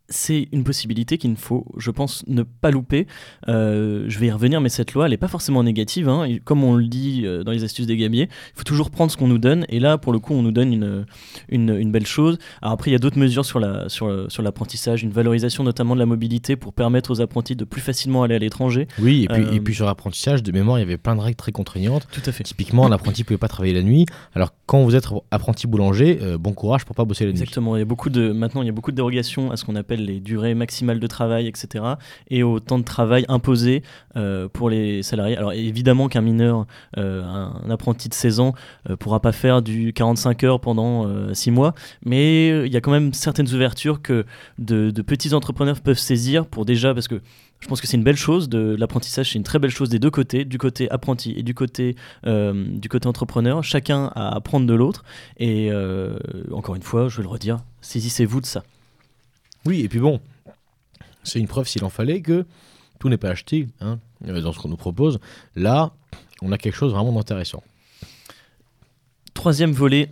c'est 0.09 0.49
une 0.53 0.65
possibilité 0.65 1.19
qu'il 1.19 1.31
ne 1.31 1.37
faut, 1.37 1.67
je 1.77 1.91
pense, 1.91 2.25
ne 2.27 2.43
pas 2.43 2.71
louper. 2.71 3.07
Euh, 3.49 4.05
je 4.09 4.19
vais 4.19 4.27
y 4.27 4.31
revenir, 4.31 4.61
mais 4.61 4.69
cette 4.69 4.93
loi, 4.93 5.07
elle 5.07 5.11
n'est 5.11 5.17
pas 5.17 5.29
forcément 5.29 5.63
négative. 5.63 6.09
Hein. 6.09 6.27
comme 6.45 6.63
on 6.65 6.75
le 6.75 6.87
dit 6.87 7.23
euh, 7.25 7.43
dans 7.43 7.53
les 7.53 7.65
astuces 7.65 7.87
des 7.87 7.97
gabiers, 7.97 8.29
il 8.31 8.57
faut 8.59 8.65
toujours 8.65 8.91
prendre 8.91 9.11
ce 9.11 9.17
qu'on 9.17 9.27
nous 9.27 9.39
donne. 9.39 9.67
Et 9.69 9.81
là, 9.81 9.99
pour 9.99 10.13
le 10.13 10.19
coup, 10.19 10.35
on 10.35 10.43
nous 10.43 10.53
donne 10.53 10.73
une, 10.73 11.07
une, 11.49 11.91
belle 11.91 12.07
chose. 12.07 12.39
Alors 12.63 12.75
après, 12.75 12.91
il 12.91 12.93
y 12.93 12.97
a 12.97 12.99
d'autres 12.99 13.19
mesures 13.19 13.45
sur, 13.45 13.59
la, 13.59 13.89
sur, 13.89 14.31
sur 14.31 14.43
l'apprentissage, 14.43 15.03
une 15.03 15.11
valorisation 15.11 15.65
notamment 15.65 15.95
de 15.95 16.01
la 16.01 16.07
mobilité 16.07 16.57
pour 16.57 16.73
permettre 16.73 17.11
aux 17.11 17.21
apprentis 17.21 17.57
de 17.57 17.65
plus 17.65 17.81
facilement 17.81 18.23
aller 18.23 18.35
à 18.35 18.39
l'étranger. 18.39 18.87
Oui, 19.01 19.25
et 19.25 19.29
puis, 19.29 19.43
et 19.57 19.61
puis 19.61 19.75
euh, 19.75 19.77
sur 19.77 19.87
l'apprentissage, 19.87 20.43
de 20.43 20.53
mémoire, 20.53 20.79
il 20.79 20.83
y 20.83 20.85
avait 20.85 20.99
plein 20.99 21.17
de 21.17 21.21
règles 21.21 21.37
très 21.37 21.53
contraignantes. 21.53 22.07
Tout 22.13 22.23
à 22.27 22.33
fait. 22.33 22.45
Typiquement, 22.45 22.87
un 22.87 22.93
apprenti 22.93 23.23
ne 23.23 23.27
pouvait 23.27 23.39
pas 23.39 23.49
travailler 23.49 23.75
la 23.75 23.83
nuit. 23.83 24.07
Alors 24.35 24.53
quand 24.67 24.83
vous 24.85 24.95
êtes 24.95 25.09
apprenti 25.31 25.67
boulanger, 25.67 26.19
bon 26.39 26.53
courage 26.53 26.85
pour 26.85 26.95
pas 26.95 27.05
bosser 27.05 27.25
la 27.25 27.33
nuit. 27.33 27.41
Exactement. 27.41 27.77
Il 27.77 27.81
y 27.81 27.83
a 27.83 27.87
beaucoup 27.87 28.11
de, 28.11 28.33
maintenant, 28.33 28.63
il 28.63 28.67
y 28.67 28.69
a 28.69 28.73
beaucoup 28.73 28.91
de 28.91 28.97
dérogations 28.97 29.51
à 29.51 29.57
ce 29.57 29.65
qu'on 29.65 29.77
appelle 29.77 29.96
les 29.97 30.21
durées 30.21 30.55
maximales 30.55 31.01
de 31.01 31.07
travail, 31.07 31.47
etc. 31.47 31.85
Et 32.31 32.43
au 32.43 32.61
temps 32.61 32.79
de 32.79 32.85
travail 32.85 33.25
imposé 33.29 33.83
euh, 34.17 34.49
pour 34.49 34.71
les 34.71 35.03
salariés. 35.03 35.37
Alors 35.37 35.53
évidemment 35.53 36.09
qu'un 36.09 36.21
mineur, 36.21 36.67
euh, 36.97 37.23
un, 37.23 37.71
apprenti 37.71 38.09
de 38.09 38.15
16 38.15 38.41
ans, 38.41 38.55
euh, 38.89 38.97
pourra 38.97 39.21
pas 39.21 39.33
faire 39.33 39.63
du 39.63 39.93
45 39.93 40.45
heures 40.45 40.61
pendant 40.61 41.07
6 41.35 41.51
mois, 41.51 41.75
mais 42.05 42.67
il 42.67 42.73
y 42.73 42.77
a 42.77 42.81
quand 42.81 42.91
même 42.91 43.13
certaines 43.13 43.53
ouvertures 43.53 44.03
que 44.03 44.25
de, 44.59 44.91
petits 45.03 45.35
entrepreneurs 45.35 45.81
peuvent 45.81 45.99
saisir 45.99 46.47
pour 46.47 46.65
déjà, 46.65 46.95
parce 46.95 47.09
que 47.09 47.21
je 47.61 47.69
pense 47.69 47.81
que 47.81 47.87
c'est 47.87 47.97
une 47.97 48.05
belle 48.05 48.17
chose, 48.17 48.49
de 48.49 48.77
l'apprentissage, 48.79 49.33
c'est 49.33 49.39
une 49.39 49.45
très 49.45 49.59
belle 49.59 49.71
chose 49.71 49.89
des 49.89 49.99
deux 49.99 50.11
côtés, 50.11 50.45
du 50.45 50.59
côté 50.59 50.91
apprenti 50.91 51.35
et 51.37 51.43
du 51.43 51.55
côté, 51.55 51.97
du 52.25 52.89
côté 52.89 53.09
entrepreneur. 53.09 53.65
Chacun 53.65 54.11
à 54.15 54.35
apprendre 54.35 54.67
de 54.67 54.75
l'autre. 54.75 55.05
Et 55.39 55.71
encore 56.53 56.75
une 56.75 56.83
fois, 56.83 57.09
je 57.09 57.19
vais 57.19 57.23
le 57.23 57.29
redire, 57.29 57.59
saisissez-vous 57.81 58.41
de 58.41 58.47
ça. 58.47 58.63
Oui, 59.67 59.81
et 59.81 59.89
puis 59.89 59.99
bon, 59.99 60.21
c'est 61.25 61.41
une 61.41 61.49
preuve 61.49 61.69
s'il 61.69 61.85
en 61.85 61.91
fallait 61.91 62.21
que 62.21 62.47
tout 62.99 63.09
n'est 63.09 63.17
pas 63.19 63.31
acheté 63.31 63.67
hein, 63.81 63.99
euh, 64.27 64.41
dans 64.41 64.53
ce 64.53 64.59
qu'on 64.59 64.69
nous 64.69 64.77
propose. 64.77 65.19
Là, 65.55 65.93
on 66.41 66.53
a 66.53 66.59
quelque 66.59 66.77
chose 66.77 66.93
vraiment 66.93 67.13
d'intéressant. 67.13 67.63
Troisième 69.35 69.73
volet, 69.73 70.09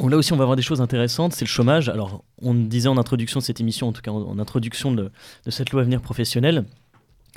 là 0.00 0.16
aussi 0.16 0.32
on 0.32 0.36
va 0.36 0.42
avoir 0.42 0.56
des 0.56 0.62
choses 0.62 0.80
intéressantes, 0.80 1.32
c'est 1.32 1.44
le 1.44 1.48
chômage. 1.48 1.88
Alors 1.88 2.24
on 2.42 2.54
disait 2.54 2.88
en 2.88 2.98
introduction 2.98 3.40
de 3.40 3.44
cette 3.44 3.60
émission, 3.60 3.88
en 3.88 3.92
tout 3.92 4.02
cas 4.02 4.10
en, 4.10 4.38
introduction 4.38 4.92
de, 4.92 5.10
cette 5.48 5.70
loi 5.70 5.82
avenir 5.82 6.02
professionnelle, 6.02 6.64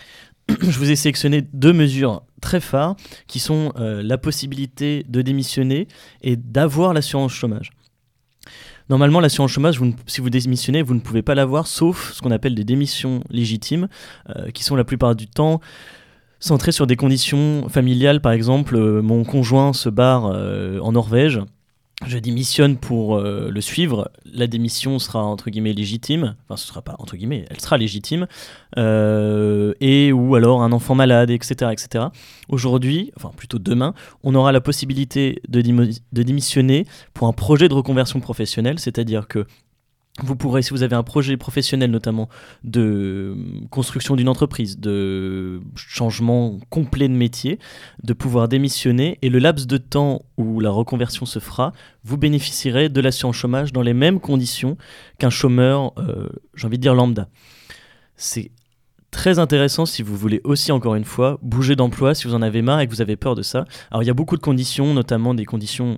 je 0.49 0.77
vous 0.77 0.91
ai 0.91 0.95
sélectionné 0.95 1.41
deux 1.53 1.73
mesures 1.73 2.23
très 2.41 2.59
phares 2.59 2.95
qui 3.27 3.39
sont 3.39 3.71
euh, 3.77 4.01
la 4.03 4.17
possibilité 4.17 5.05
de 5.07 5.21
démissionner 5.21 5.87
et 6.21 6.35
d'avoir 6.35 6.93
l'assurance 6.93 7.31
chômage. 7.31 7.71
Normalement, 8.91 9.21
l'assurance 9.21 9.51
chômage, 9.51 9.79
si 10.05 10.19
vous 10.19 10.29
démissionnez, 10.29 10.81
vous 10.81 10.93
ne 10.93 10.99
pouvez 10.99 11.21
pas 11.21 11.33
l'avoir, 11.33 11.65
sauf 11.65 12.11
ce 12.11 12.21
qu'on 12.21 12.29
appelle 12.29 12.55
des 12.55 12.65
démissions 12.65 13.21
légitimes, 13.29 13.87
euh, 14.35 14.51
qui 14.51 14.65
sont 14.65 14.75
la 14.75 14.83
plupart 14.83 15.15
du 15.15 15.27
temps 15.27 15.61
centrées 16.41 16.73
sur 16.73 16.87
des 16.87 16.97
conditions 16.97 17.69
familiales. 17.69 18.19
Par 18.19 18.33
exemple, 18.33 18.75
euh, 18.75 19.01
mon 19.01 19.23
conjoint 19.23 19.71
se 19.71 19.87
barre 19.87 20.25
euh, 20.25 20.77
en 20.79 20.91
Norvège 20.91 21.39
je 22.07 22.17
démissionne 22.17 22.77
pour 22.77 23.17
euh, 23.17 23.49
le 23.51 23.61
suivre, 23.61 24.11
la 24.25 24.47
démission 24.47 24.99
sera 24.99 25.23
entre 25.23 25.49
guillemets 25.49 25.73
légitime, 25.73 26.35
enfin 26.43 26.57
ce 26.57 26.67
sera 26.67 26.81
pas 26.81 26.95
entre 26.99 27.15
guillemets, 27.15 27.45
elle 27.49 27.59
sera 27.59 27.77
légitime, 27.77 28.27
euh, 28.77 29.73
et 29.81 30.11
ou 30.11 30.35
alors 30.35 30.63
un 30.63 30.71
enfant 30.71 30.95
malade, 30.95 31.29
etc. 31.29 31.71
etc. 31.71 32.05
Aujourd'hui, 32.49 33.11
enfin 33.17 33.31
plutôt 33.35 33.59
demain, 33.59 33.93
on 34.23 34.35
aura 34.35 34.51
la 34.51 34.61
possibilité 34.61 35.41
de, 35.47 35.61
de 35.61 36.23
démissionner 36.23 36.85
pour 37.13 37.27
un 37.27 37.33
projet 37.33 37.67
de 37.67 37.73
reconversion 37.73 38.19
professionnelle, 38.19 38.79
c'est-à-dire 38.79 39.27
que 39.27 39.45
vous 40.19 40.35
pourrez, 40.35 40.61
si 40.61 40.71
vous 40.71 40.83
avez 40.83 40.95
un 40.95 41.03
projet 41.03 41.37
professionnel 41.37 41.89
notamment 41.89 42.27
de 42.63 43.35
construction 43.69 44.15
d'une 44.15 44.27
entreprise, 44.27 44.77
de 44.77 45.61
changement 45.75 46.59
complet 46.69 47.07
de 47.07 47.13
métier, 47.13 47.59
de 48.03 48.13
pouvoir 48.13 48.47
démissionner 48.49 49.17
et 49.21 49.29
le 49.29 49.39
laps 49.39 49.67
de 49.67 49.77
temps 49.77 50.23
où 50.37 50.59
la 50.59 50.69
reconversion 50.69 51.25
se 51.25 51.39
fera, 51.39 51.71
vous 52.03 52.17
bénéficierez 52.17 52.89
de 52.89 53.01
l'assurance 53.01 53.37
chômage 53.37 53.71
dans 53.71 53.81
les 53.81 53.93
mêmes 53.93 54.19
conditions 54.19 54.77
qu'un 55.17 55.29
chômeur, 55.29 55.93
euh, 55.97 56.29
j'ai 56.55 56.67
envie 56.67 56.77
de 56.77 56.83
dire 56.83 56.93
lambda. 56.93 57.29
C'est 58.17 58.51
très 59.11 59.39
intéressant 59.39 59.85
si 59.85 60.03
vous 60.03 60.17
voulez 60.17 60.41
aussi, 60.43 60.71
encore 60.71 60.95
une 60.95 61.05
fois, 61.05 61.39
bouger 61.41 61.75
d'emploi, 61.75 62.15
si 62.15 62.27
vous 62.27 62.35
en 62.35 62.41
avez 62.41 62.61
marre 62.61 62.81
et 62.81 62.87
que 62.87 62.91
vous 62.91 63.01
avez 63.01 63.15
peur 63.15 63.35
de 63.35 63.43
ça. 63.43 63.65
Alors 63.91 64.03
il 64.03 64.07
y 64.07 64.09
a 64.09 64.13
beaucoup 64.13 64.35
de 64.35 64.41
conditions, 64.41 64.93
notamment 64.93 65.33
des 65.33 65.45
conditions 65.45 65.97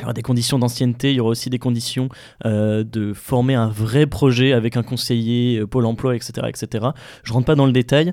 il 0.00 0.02
y 0.02 0.04
aura 0.04 0.14
des 0.14 0.22
conditions 0.22 0.58
d'ancienneté, 0.58 1.10
il 1.10 1.16
y 1.16 1.20
aura 1.20 1.30
aussi 1.30 1.50
des 1.50 1.58
conditions 1.58 2.08
euh, 2.46 2.84
de 2.84 3.12
former 3.12 3.54
un 3.54 3.68
vrai 3.68 4.06
projet 4.06 4.52
avec 4.52 4.76
un 4.76 4.82
conseiller, 4.82 5.58
euh, 5.58 5.66
Pôle 5.66 5.84
emploi, 5.84 6.16
etc. 6.16 6.46
etc. 6.48 6.86
Je 7.22 7.32
rentre 7.32 7.46
pas 7.46 7.54
dans 7.54 7.66
le 7.66 7.72
détail. 7.72 8.10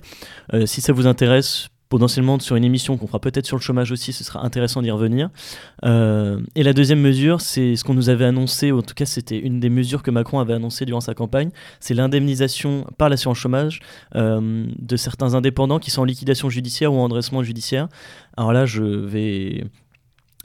Euh, 0.54 0.66
si 0.66 0.82
ça 0.82 0.92
vous 0.92 1.08
intéresse, 1.08 1.70
potentiellement 1.90 2.38
sur 2.40 2.58
une 2.58 2.66
émission 2.66 2.98
qu'on 2.98 3.08
fera 3.08 3.20
peut-être 3.20 3.46
sur 3.46 3.56
le 3.56 3.62
chômage 3.62 3.94
aussi, 3.94 4.12
ce 4.12 4.26
sera 4.26 4.46
intéressant 4.46 4.82
d'y 4.82 4.92
revenir. 4.92 5.30
et 5.84 6.64
la 6.64 6.74
deuxième 6.74 7.00
mesure, 7.00 7.40
c'est 7.40 7.78
ce 7.78 7.86
qu'on 7.86 7.94
nous 7.94 8.10
avait 8.10 8.26
annoncé, 8.26 8.74
ou 8.74 8.80
en 8.80 8.82
tout 8.82 8.94
cas 8.94 9.06
c'était 9.06 9.40
une 9.40 9.62
des 9.62 9.70
mesures 9.70 10.04
que 10.04 10.12
Macron 10.12 10.40
avait 10.40 10.54
annoncé 10.54 10.84
durant 10.84 11.00
sa 11.00 11.14
campagne, 11.14 11.50
c'est 11.80 11.94
l'indemnisation 11.94 12.86
par 12.98 13.08
l'assurance 13.08 13.38
chômage 13.38 13.80
de 14.14 14.98
certains 14.98 15.34
indépendants 15.34 15.80
qui 15.80 15.90
sont 15.90 16.02
en 16.02 16.04
liquidation 16.04 16.50
judiciaire 16.50 16.92
ou 16.94 16.98
en 16.98 17.06
redressement 17.06 17.42
judiciaire. 17.42 17.88
Alors 18.36 18.52
là, 18.52 18.66
je 18.66 18.84
vais 18.84 19.64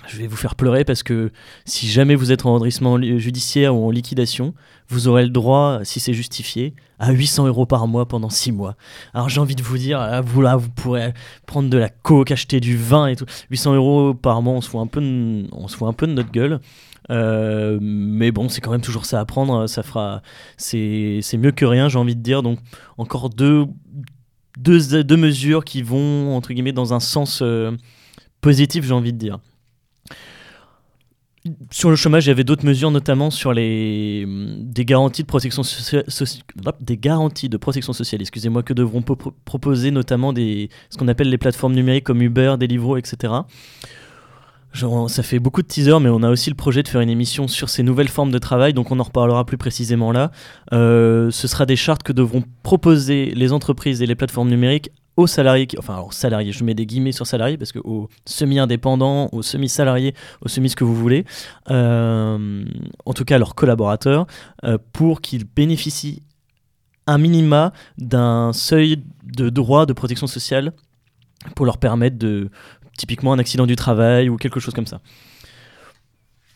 je 0.08 0.18
vais 0.18 0.26
vous 0.26 0.36
faire 0.36 0.54
pleurer 0.54 0.84
parce 0.84 1.02
que 1.02 1.30
si 1.64 1.88
jamais 1.88 2.14
vous 2.14 2.32
êtes 2.32 2.44
en 2.46 2.54
redressement 2.54 3.00
judiciaire 3.00 3.74
ou 3.74 3.86
en 3.86 3.90
liquidation, 3.90 4.54
vous 4.88 5.08
aurez 5.08 5.22
le 5.22 5.30
droit, 5.30 5.80
si 5.84 6.00
c'est 6.00 6.12
justifié, 6.12 6.74
à 6.98 7.12
800 7.12 7.46
euros 7.46 7.66
par 7.66 7.86
mois 7.86 8.06
pendant 8.06 8.30
6 8.30 8.52
mois. 8.52 8.76
Alors 9.14 9.28
j'ai 9.28 9.40
envie 9.40 9.54
de 9.54 9.62
vous 9.62 9.78
dire, 9.78 10.22
vous 10.24 10.42
là, 10.42 10.56
vous 10.56 10.70
pourrez 10.70 11.14
prendre 11.46 11.70
de 11.70 11.78
la 11.78 11.88
coke, 11.88 12.30
acheter 12.30 12.60
du 12.60 12.76
vin 12.76 13.06
et 13.06 13.16
tout. 13.16 13.26
800 13.50 13.74
euros 13.74 14.14
par 14.14 14.42
mois, 14.42 14.54
on 14.54 14.60
se 14.60 14.68
fout 14.68 14.80
un 14.80 14.86
peu 14.86 15.00
de, 15.00 15.46
on 15.52 15.68
se 15.68 15.76
fout 15.76 15.88
un 15.88 15.92
peu 15.92 16.06
de 16.06 16.12
notre 16.12 16.30
gueule. 16.30 16.60
Euh, 17.10 17.78
mais 17.80 18.30
bon, 18.30 18.48
c'est 18.48 18.60
quand 18.60 18.70
même 18.70 18.80
toujours 18.80 19.04
ça 19.04 19.20
à 19.20 19.24
prendre. 19.24 19.66
Ça 19.66 19.82
fera, 19.82 20.22
c'est 20.56 21.22
mieux 21.38 21.52
que 21.52 21.64
rien, 21.64 21.88
j'ai 21.88 21.98
envie 21.98 22.16
de 22.16 22.22
dire. 22.22 22.42
Donc 22.42 22.58
encore 22.98 23.30
deux, 23.30 23.66
deux, 24.58 25.02
deux, 25.02 25.16
mesures 25.16 25.64
qui 25.64 25.82
vont 25.82 26.36
entre 26.36 26.52
guillemets 26.52 26.72
dans 26.72 26.94
un 26.94 27.00
sens 27.00 27.40
euh, 27.42 27.72
positif, 28.40 28.84
j'ai 28.84 28.94
envie 28.94 29.12
de 29.12 29.18
dire. 29.18 29.38
Sur 31.72 31.90
le 31.90 31.96
chômage, 31.96 32.26
il 32.26 32.28
y 32.28 32.30
avait 32.30 32.44
d'autres 32.44 32.64
mesures, 32.64 32.92
notamment 32.92 33.30
sur 33.30 33.52
les 33.52 34.24
des 34.28 34.84
garanties 34.84 35.22
de 35.22 35.26
protection 35.26 35.64
sociale, 35.64 36.04
des 36.80 36.96
garanties 36.96 37.48
de 37.48 37.56
protection 37.56 37.92
sociale, 37.92 38.20
excusez-moi, 38.20 38.62
que 38.62 38.72
devront 38.72 39.02
proposer 39.02 39.90
notamment 39.90 40.32
des 40.32 40.68
ce 40.90 40.96
qu'on 40.96 41.08
appelle 41.08 41.30
les 41.30 41.38
plateformes 41.38 41.74
numériques 41.74 42.04
comme 42.04 42.22
Uber, 42.22 42.54
Deliveroo, 42.60 42.96
etc. 42.96 43.32
Ça 45.08 45.22
fait 45.22 45.38
beaucoup 45.38 45.62
de 45.62 45.66
teasers, 45.66 46.00
mais 46.00 46.08
on 46.08 46.22
a 46.22 46.30
aussi 46.30 46.48
le 46.48 46.56
projet 46.56 46.82
de 46.82 46.88
faire 46.88 47.00
une 47.00 47.10
émission 47.10 47.46
sur 47.46 47.68
ces 47.68 47.82
nouvelles 47.82 48.08
formes 48.08 48.30
de 48.30 48.38
travail, 48.38 48.72
donc 48.72 48.90
on 48.90 48.98
en 49.00 49.02
reparlera 49.02 49.44
plus 49.44 49.58
précisément 49.58 50.12
là. 50.12 50.30
Euh, 50.72 51.30
ce 51.30 51.46
sera 51.46 51.66
des 51.66 51.76
chartes 51.76 52.02
que 52.02 52.12
devront 52.12 52.42
proposer 52.62 53.32
les 53.34 53.52
entreprises 53.52 54.00
et 54.00 54.06
les 54.06 54.14
plateformes 54.14 54.48
numériques 54.48 54.90
aux 55.16 55.26
salariés, 55.26 55.68
enfin 55.78 55.98
aux 56.00 56.10
salariés, 56.10 56.52
je 56.52 56.64
mets 56.64 56.74
des 56.74 56.86
guillemets 56.86 57.12
sur 57.12 57.26
salariés 57.26 57.58
parce 57.58 57.72
que 57.72 57.78
aux 57.80 58.08
semi-indépendants, 58.24 59.28
aux 59.32 59.42
semi-salariés, 59.42 60.14
aux 60.40 60.48
semi 60.48 60.70
ce 60.70 60.76
que 60.76 60.84
vous 60.84 60.94
voulez, 60.94 61.24
euh, 61.70 62.64
en 63.04 63.12
tout 63.12 63.24
cas 63.24 63.38
leurs 63.38 63.54
collaborateurs, 63.54 64.26
euh, 64.64 64.78
pour 64.92 65.20
qu'ils 65.20 65.44
bénéficient 65.44 66.22
un 67.06 67.18
minima 67.18 67.72
d'un 67.98 68.52
seuil 68.52 69.02
de 69.24 69.50
droit 69.50 69.86
de 69.86 69.92
protection 69.92 70.26
sociale 70.26 70.72
pour 71.56 71.66
leur 71.66 71.78
permettre 71.78 72.16
de, 72.16 72.50
typiquement 72.96 73.32
un 73.32 73.38
accident 73.38 73.66
du 73.66 73.76
travail 73.76 74.28
ou 74.28 74.36
quelque 74.36 74.60
chose 74.60 74.74
comme 74.74 74.86
ça. 74.86 75.00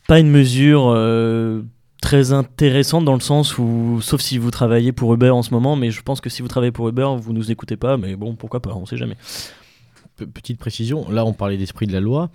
Pas 0.08 0.20
une 0.20 0.30
mesure 0.30 0.92
euh, 0.94 1.62
très 2.00 2.32
intéressante 2.32 3.04
dans 3.04 3.14
le 3.14 3.20
sens 3.20 3.58
où, 3.58 4.00
sauf 4.02 4.20
si 4.20 4.38
vous 4.38 4.50
travaillez 4.50 4.92
pour 4.92 5.12
Uber 5.14 5.30
en 5.30 5.42
ce 5.42 5.50
moment, 5.50 5.76
mais 5.76 5.90
je 5.90 6.02
pense 6.02 6.20
que 6.20 6.30
si 6.30 6.42
vous 6.42 6.48
travaillez 6.48 6.72
pour 6.72 6.88
Uber, 6.88 7.08
vous 7.18 7.32
nous 7.32 7.50
écoutez 7.50 7.76
pas, 7.76 7.96
mais 7.96 8.16
bon, 8.16 8.34
pourquoi 8.34 8.60
pas, 8.60 8.74
on 8.74 8.86
sait 8.86 8.96
jamais. 8.96 9.16
Petite 10.16 10.58
précision, 10.58 11.10
là 11.10 11.24
on 11.24 11.32
parlait 11.32 11.56
d'esprit 11.56 11.86
de 11.86 11.92
la 11.92 12.00
loi. 12.00 12.30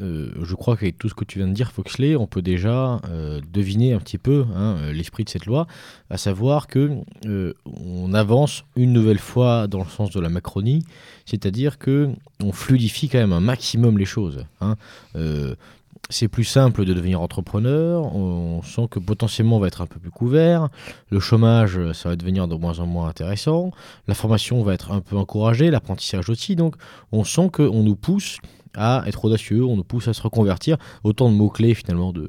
Euh, 0.00 0.30
je 0.42 0.54
crois 0.56 0.76
qu'avec 0.76 0.98
tout 0.98 1.08
ce 1.08 1.14
que 1.14 1.24
tu 1.24 1.38
viens 1.38 1.46
de 1.46 1.52
dire, 1.52 1.70
Foxley, 1.70 2.16
on 2.16 2.26
peut 2.26 2.42
déjà 2.42 3.00
euh, 3.08 3.40
deviner 3.52 3.92
un 3.92 4.00
petit 4.00 4.18
peu 4.18 4.44
hein, 4.54 4.76
euh, 4.78 4.92
l'esprit 4.92 5.24
de 5.24 5.28
cette 5.28 5.46
loi, 5.46 5.66
à 6.10 6.16
savoir 6.16 6.66
que 6.66 6.90
on 7.64 8.12
avance 8.12 8.64
une 8.76 8.92
nouvelle 8.92 9.18
fois 9.18 9.66
dans 9.68 9.84
le 9.84 9.88
sens 9.88 10.10
de 10.10 10.20
la 10.20 10.28
Macronie, 10.28 10.84
c'est-à-dire 11.26 11.78
que 11.78 12.10
on 12.42 12.52
fluidifie 12.52 13.08
quand 13.08 13.18
même 13.18 13.32
un 13.32 13.40
maximum 13.40 13.98
les 13.98 14.04
choses. 14.04 14.44
Hein 14.60 14.76
c'est 16.10 16.28
plus 16.28 16.44
simple 16.44 16.84
de 16.84 16.92
devenir 16.92 17.20
entrepreneur, 17.20 18.14
on 18.14 18.62
sent 18.62 18.88
que 18.90 18.98
potentiellement 18.98 19.56
on 19.56 19.60
va 19.60 19.68
être 19.68 19.80
un 19.80 19.86
peu 19.86 19.98
plus 19.98 20.10
couvert, 20.10 20.68
le 21.10 21.20
chômage 21.20 21.78
ça 21.92 22.10
va 22.10 22.16
devenir 22.16 22.46
de 22.46 22.54
moins 22.54 22.78
en 22.78 22.86
moins 22.86 23.08
intéressant, 23.08 23.70
la 24.06 24.14
formation 24.14 24.62
va 24.62 24.74
être 24.74 24.92
un 24.92 25.00
peu 25.00 25.16
encouragée, 25.16 25.70
l'apprentissage 25.70 26.28
aussi, 26.28 26.56
donc 26.56 26.76
on 27.12 27.24
sent 27.24 27.50
qu'on 27.52 27.82
nous 27.82 27.96
pousse 27.96 28.38
à 28.76 29.04
être 29.06 29.24
audacieux, 29.24 29.64
on 29.64 29.76
nous 29.76 29.84
pousse 29.84 30.08
à 30.08 30.12
se 30.12 30.22
reconvertir, 30.22 30.76
autant 31.04 31.30
de 31.30 31.36
mots-clés 31.36 31.74
finalement 31.74 32.12
de, 32.12 32.28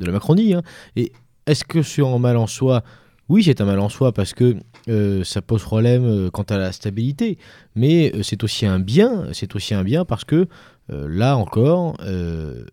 la 0.00 0.12
Macronie. 0.12 0.54
Hein. 0.54 0.62
Et 0.96 1.12
est-ce 1.46 1.64
que 1.64 1.82
c'est 1.82 2.04
un 2.04 2.18
mal 2.18 2.36
en 2.36 2.46
soi 2.46 2.82
oui, 3.28 3.44
c'est 3.44 3.60
un 3.60 3.64
mal 3.64 3.78
en 3.78 3.88
soi 3.88 4.12
parce 4.12 4.34
que 4.34 4.56
euh, 4.88 5.24
ça 5.24 5.42
pose 5.42 5.62
problème 5.62 6.04
euh, 6.04 6.30
quant 6.30 6.42
à 6.42 6.58
la 6.58 6.72
stabilité, 6.72 7.38
mais 7.76 8.12
euh, 8.14 8.22
c'est 8.22 8.42
aussi 8.42 8.66
un 8.66 8.80
bien, 8.80 9.26
c'est 9.32 9.54
aussi 9.54 9.74
un 9.74 9.84
bien 9.84 10.04
parce 10.04 10.24
que 10.24 10.46
là 10.88 11.38
encore, 11.38 11.96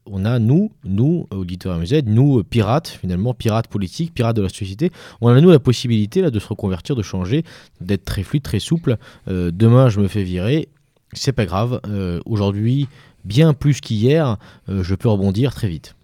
on 0.05 0.25
a 0.25 0.39
nous, 0.39 0.71
nous, 0.83 1.25
auditeurs 1.31 1.79
MZ, 1.79 2.01
nous, 2.05 2.43
pirates, 2.43 2.89
finalement, 2.89 3.33
pirates 3.33 3.69
politiques, 3.69 4.13
pirates 4.13 4.35
de 4.35 4.41
la 4.41 4.49
société, 4.49 4.91
on 5.21 5.29
a 5.29 5.39
nous 5.39 5.51
la 5.51 5.59
possibilité 5.59 6.19
là, 6.19 6.29
de 6.29 6.37
se 6.37 6.47
reconvertir, 6.49 6.97
de 6.97 7.01
changer, 7.01 7.45
d'être 7.79 8.03
très 8.03 8.23
fluide, 8.23 8.43
très 8.43 8.59
souple. 8.59 8.97
Demain, 9.27 9.87
je 9.87 10.01
me 10.01 10.09
fais 10.09 10.23
virer, 10.23 10.67
c'est 11.13 11.31
pas 11.31 11.45
grave. 11.45 11.79
Aujourd'hui, 12.25 12.89
bien 13.23 13.53
plus 13.53 13.79
qu'hier, 13.79 14.35
je 14.67 14.95
peux 14.95 15.07
rebondir 15.07 15.53
très 15.53 15.69
vite. 15.69 15.95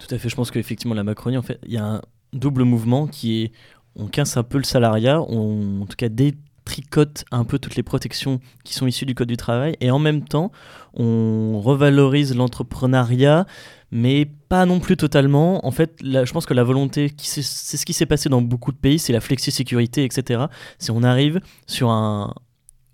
Tout 0.00 0.12
à 0.12 0.18
fait, 0.18 0.28
je 0.28 0.34
pense 0.34 0.50
qu'effectivement, 0.50 0.94
la 0.94 1.04
Macronie, 1.04 1.36
en 1.36 1.42
fait, 1.42 1.60
il 1.64 1.74
y 1.74 1.76
a 1.76 1.84
un 1.84 2.02
double 2.32 2.64
mouvement 2.64 3.06
qui 3.06 3.42
est 3.42 3.52
on 3.96 4.06
casse 4.06 4.36
un 4.36 4.42
peu 4.42 4.58
le 4.58 4.64
salariat, 4.64 5.20
on, 5.22 5.82
en 5.82 5.86
tout 5.86 5.96
cas 5.96 6.08
dès 6.08 6.34
tricote 6.64 7.24
un 7.30 7.44
peu 7.44 7.58
toutes 7.58 7.76
les 7.76 7.82
protections 7.82 8.40
qui 8.64 8.74
sont 8.74 8.86
issues 8.86 9.06
du 9.06 9.14
Code 9.14 9.28
du 9.28 9.36
travail 9.36 9.76
et 9.80 9.90
en 9.90 9.98
même 9.98 10.22
temps, 10.22 10.52
on 10.94 11.60
revalorise 11.60 12.34
l'entrepreneuriat, 12.36 13.46
mais 13.90 14.26
pas 14.48 14.64
non 14.66 14.80
plus 14.80 14.96
totalement. 14.96 15.66
En 15.66 15.70
fait, 15.70 15.98
je 16.02 16.32
pense 16.32 16.46
que 16.46 16.54
la 16.54 16.64
volonté, 16.64 17.12
c'est 17.18 17.42
ce 17.42 17.84
qui 17.84 17.92
s'est 17.92 18.06
passé 18.06 18.28
dans 18.28 18.42
beaucoup 18.42 18.72
de 18.72 18.76
pays, 18.76 18.98
c'est 18.98 19.12
la 19.12 19.20
flexi-sécurité, 19.20 20.04
etc. 20.04 20.44
Si 20.78 20.90
on 20.90 21.02
arrive 21.02 21.40
sur 21.66 21.90
un, 21.90 22.34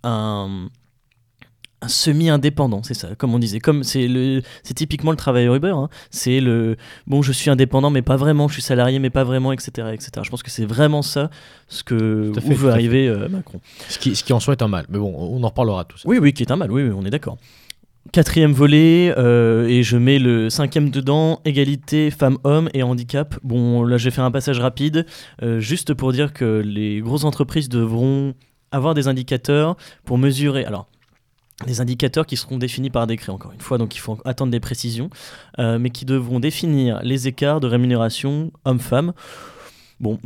un 0.02 0.68
un 1.80 1.88
semi-indépendant, 1.88 2.82
c'est 2.82 2.94
ça, 2.94 3.14
comme 3.16 3.34
on 3.34 3.38
disait. 3.38 3.60
Comme 3.60 3.84
c'est 3.84 4.08
le, 4.08 4.42
c'est 4.62 4.74
typiquement 4.74 5.12
le 5.12 5.16
travailleur 5.16 5.54
Uber. 5.54 5.70
Hein. 5.70 5.88
C'est 6.10 6.40
le, 6.40 6.76
bon, 7.06 7.22
je 7.22 7.32
suis 7.32 7.50
indépendant, 7.50 7.90
mais 7.90 8.02
pas 8.02 8.16
vraiment. 8.16 8.48
Je 8.48 8.54
suis 8.54 8.62
salarié, 8.62 8.98
mais 8.98 9.10
pas 9.10 9.24
vraiment, 9.24 9.52
etc., 9.52 9.88
etc. 9.92 10.10
Je 10.22 10.30
pense 10.30 10.42
que 10.42 10.50
c'est 10.50 10.64
vraiment 10.64 11.02
ça, 11.02 11.30
ce 11.68 11.84
que 11.84 12.32
où 12.36 12.54
veut 12.54 12.70
arriver 12.70 13.06
euh, 13.06 13.28
Macron. 13.28 13.60
Ce 13.88 13.98
qui, 13.98 14.16
ce 14.16 14.24
qui 14.24 14.32
en 14.32 14.40
soit 14.40 14.54
est 14.54 14.62
un 14.62 14.68
mal. 14.68 14.86
Mais 14.88 14.98
bon, 14.98 15.14
on 15.16 15.42
en 15.42 15.48
reparlera 15.48 15.84
tout 15.84 15.98
ça. 15.98 16.08
Oui, 16.08 16.18
oui, 16.20 16.32
qui 16.32 16.42
est 16.42 16.50
un 16.50 16.56
mal. 16.56 16.72
Oui, 16.72 16.82
oui 16.82 16.92
on 16.96 17.04
est 17.04 17.10
d'accord. 17.10 17.38
Quatrième 18.10 18.52
volet, 18.52 19.12
euh, 19.18 19.68
et 19.68 19.82
je 19.82 19.98
mets 19.98 20.18
le 20.18 20.48
cinquième 20.48 20.88
dedans, 20.88 21.40
égalité 21.44 22.10
femmes-hommes 22.10 22.70
et 22.72 22.82
handicap. 22.82 23.38
Bon, 23.42 23.84
là 23.84 23.98
j'ai 23.98 24.10
fait 24.10 24.22
un 24.22 24.30
passage 24.30 24.60
rapide, 24.60 25.04
euh, 25.42 25.60
juste 25.60 25.92
pour 25.92 26.12
dire 26.12 26.32
que 26.32 26.62
les 26.64 27.00
grosses 27.00 27.24
entreprises 27.24 27.68
devront 27.68 28.34
avoir 28.70 28.94
des 28.94 29.08
indicateurs 29.08 29.76
pour 30.06 30.16
mesurer. 30.16 30.64
Alors, 30.64 30.88
des 31.66 31.80
indicateurs 31.80 32.26
qui 32.26 32.36
seront 32.36 32.58
définis 32.58 32.90
par 32.90 33.06
décret, 33.06 33.32
encore 33.32 33.52
une 33.52 33.60
fois, 33.60 33.78
donc 33.78 33.96
il 33.96 33.98
faut 33.98 34.18
attendre 34.24 34.52
des 34.52 34.60
précisions, 34.60 35.10
euh, 35.58 35.78
mais 35.78 35.90
qui 35.90 36.04
devront 36.04 36.40
définir 36.40 37.00
les 37.02 37.26
écarts 37.26 37.60
de 37.60 37.66
rémunération 37.66 38.52
homme-femme. 38.64 39.12
Bon, 39.98 40.18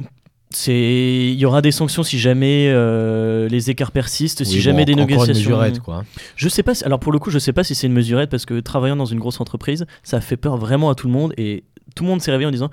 il 0.67 1.35
y 1.35 1.47
aura 1.47 1.63
des 1.63 1.73
sanctions 1.73 2.03
si 2.03 2.19
jamais 2.19 2.69
euh, 2.69 3.49
les 3.49 3.71
écarts 3.71 3.93
persistent, 3.93 4.45
si 4.45 4.61
jamais 4.61 4.85
des 4.85 4.95
négociations. 4.95 5.63
Une 5.65 5.79
quoi. 5.79 6.05
Je 6.37 6.49
sais 6.49 6.63
pas. 6.63 6.73
alors 6.85 7.01
pour 7.01 7.13
le 7.13 7.19
coup, 7.19 7.31
je 7.31 7.39
sais 7.39 7.53
pas 7.53 7.65
si 7.65 7.75
c'est 7.75 7.87
une 7.87 7.93
mesurette 7.93 8.31
parce 8.31 8.45
que 8.45 8.61
travaillant 8.61 8.97
dans 8.97 9.07
une 9.07 9.19
grosse 9.19 9.41
entreprise, 9.41 9.87
ça 10.03 10.21
fait 10.21 10.37
peur 10.37 10.57
vraiment 10.57 10.91
à 10.91 10.95
tout 10.95 11.07
le 11.07 11.13
monde 11.13 11.33
et 11.39 11.65
tout 11.95 12.05
le 12.05 12.11
monde 12.11 12.21
s'est 12.21 12.31
réveillé 12.31 12.49
en 12.49 12.53
disant 12.53 12.71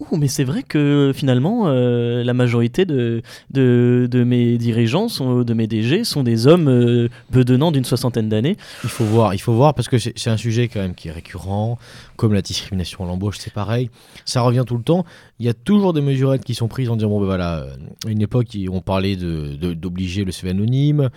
Ouh, 0.00 0.16
mais 0.16 0.28
c'est 0.28 0.44
vrai 0.44 0.62
que 0.62 1.10
finalement, 1.12 1.64
euh, 1.66 2.22
la 2.22 2.32
majorité 2.32 2.84
de, 2.84 3.20
de, 3.50 4.24
mes 4.24 4.56
dirigeants, 4.56 5.08
sont, 5.08 5.42
de 5.42 5.54
mes 5.54 5.66
DG, 5.66 6.04
sont 6.04 6.22
des 6.22 6.46
hommes 6.46 6.68
euh, 6.68 7.08
bedonnants 7.30 7.72
d'une 7.72 7.84
soixantaine 7.84 8.28
d'années. 8.28 8.56
Il 8.84 8.90
faut 8.90 9.04
voir, 9.04 9.34
il 9.34 9.40
faut 9.40 9.54
voir, 9.54 9.74
parce 9.74 9.88
que 9.88 9.98
c'est 9.98 10.30
un 10.30 10.36
sujet 10.36 10.68
quand 10.68 10.78
même 10.80 10.94
qui 10.94 11.08
est 11.08 11.12
récurrent, 11.12 11.78
comme 12.14 12.32
la 12.32 12.42
discrimination 12.42 13.04
à 13.04 13.08
l'embauche, 13.08 13.38
c'est 13.40 13.52
pareil. 13.52 13.90
Ça 14.24 14.42
revient 14.42 14.64
tout 14.64 14.76
le 14.76 14.84
temps. 14.84 15.04
Il 15.40 15.46
y 15.46 15.48
a 15.48 15.54
toujours 15.54 15.92
des 15.92 16.00
mesurettes 16.00 16.44
qui 16.44 16.54
sont 16.54 16.68
prises 16.68 16.90
en 16.90 16.96
disant, 16.96 17.08
bon 17.08 17.18
ben 17.18 17.26
voilà, 17.26 17.66
à 18.06 18.10
une 18.10 18.22
époque, 18.22 18.56
on 18.70 18.80
parlait 18.80 19.16
d'obliger 19.16 20.20
de, 20.20 20.26
le 20.26 20.32
CV 20.32 20.50
anonyme. 20.50 21.10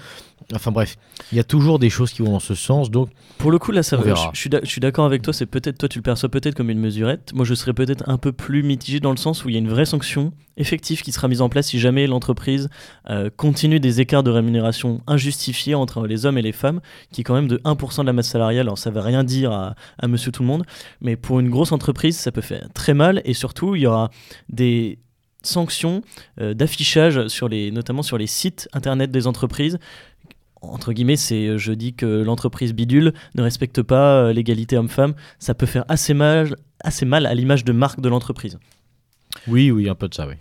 Enfin 0.54 0.72
bref, 0.72 0.98
il 1.32 1.38
y 1.38 1.40
a 1.40 1.44
toujours 1.44 1.80
des 1.80 1.90
choses 1.90 2.12
qui 2.12 2.22
vont 2.22 2.32
dans 2.32 2.40
ce 2.40 2.56
sens. 2.56 2.92
Donc 2.92 3.10
pour 3.38 3.52
le 3.52 3.60
coup 3.60 3.72
là, 3.72 3.84
ça 3.84 3.96
va. 3.96 4.16
Je, 4.34 4.50
je 4.64 4.70
suis 4.70 4.82
d'accord 4.82 5.06
avec 5.06 5.22
toi. 5.22 5.34
C'est 5.34 5.46
peut-être 5.46 5.78
toi 5.78 5.88
tu 5.88 6.00
le 6.00 6.04
perçois 6.04 6.30
peut-être 6.30 6.56
comme 6.56 6.70
une 6.70 6.80
mesurette. 6.80 7.32
Moi 7.34 7.46
je 7.46 7.54
serais 7.54 7.74
peut-être 7.74 8.04
un 8.10 8.18
peu 8.18 8.32
plus 8.32 8.64
mitigé 8.72 9.00
dans 9.00 9.12
le 9.12 9.18
sens 9.18 9.44
où 9.44 9.50
il 9.50 9.54
y 9.54 9.56
a 9.56 9.60
une 9.60 9.70
vraie 9.70 9.86
sanction 9.86 10.32
effective 10.58 11.02
qui 11.02 11.12
sera 11.12 11.28
mise 11.28 11.42
en 11.42 11.50
place 11.50 11.68
si 11.68 11.80
jamais 11.80 12.08
l'entreprise 12.08 12.70
euh, 13.10 13.30
continue 13.36 13.80
des 13.80 14.00
écarts 14.00 14.24
de 14.24 14.32
rémunération 14.32 15.02
injustifiés 15.08 15.76
entre 15.76 16.08
les 16.08 16.26
hommes 16.26 16.38
et 16.38 16.42
les 16.42 16.52
femmes, 16.52 16.80
qui 17.12 17.22
est 17.22 17.24
quand 17.24 17.34
même 17.34 17.48
de 17.48 17.58
1% 17.58 18.02
de 18.02 18.06
la 18.06 18.14
masse 18.14 18.30
salariale. 18.30 18.68
Alors 18.68 18.78
ça 18.78 18.90
ne 18.90 18.96
veut 18.96 19.02
rien 19.02 19.24
dire 19.24 19.52
à, 19.52 19.76
Monsieur 20.08 20.32
tout 20.32 20.44
le 20.44 20.48
monde, 20.48 20.66
mais 21.02 21.16
pour 21.16 21.40
une 21.40 21.50
grosse 21.50 21.72
entreprise 21.72 22.18
ça 22.18 22.32
peut 22.32 22.42
faire 22.42 22.68
très 22.74 22.94
mal 22.94 23.22
et 23.26 23.34
surtout 23.34 23.76
il 23.76 23.82
y 23.82 23.88
aura 23.88 24.10
des 24.50 25.00
sanctions 25.44 26.02
euh, 26.40 26.54
d'affichage 26.54 27.18
notamment 27.72 28.04
sur 28.04 28.18
les 28.18 28.28
sites 28.28 28.70
internet 28.74 29.12
des 29.12 29.28
entreprises 29.28 29.80
entre 30.62 30.94
guillemets, 30.94 31.16
c'est 31.16 31.48
euh, 31.48 31.58
je 31.58 31.74
dis 31.74 31.94
que 31.94 32.06
l'entreprise 32.06 32.74
bidule 32.74 33.14
ne 33.36 33.42
respecte 33.42 33.82
pas 33.82 34.24
euh, 34.24 34.34
l'égalité 34.34 34.78
homme-femme, 34.78 35.14
ça 35.40 35.54
peut 35.54 35.66
faire 35.66 35.86
assez 35.88 36.14
mal, 36.14 36.56
assez 36.84 37.06
mal 37.06 37.26
à 37.26 37.34
l'image 37.34 37.66
de 37.66 37.72
marque 37.72 38.00
de 38.02 38.10
l'entreprise. 38.10 38.60
Oui, 39.48 39.72
oui, 39.72 39.90
un 39.90 39.96
peu 39.96 40.08
de 40.08 40.14
ça, 40.14 40.28
oui. 40.28 40.36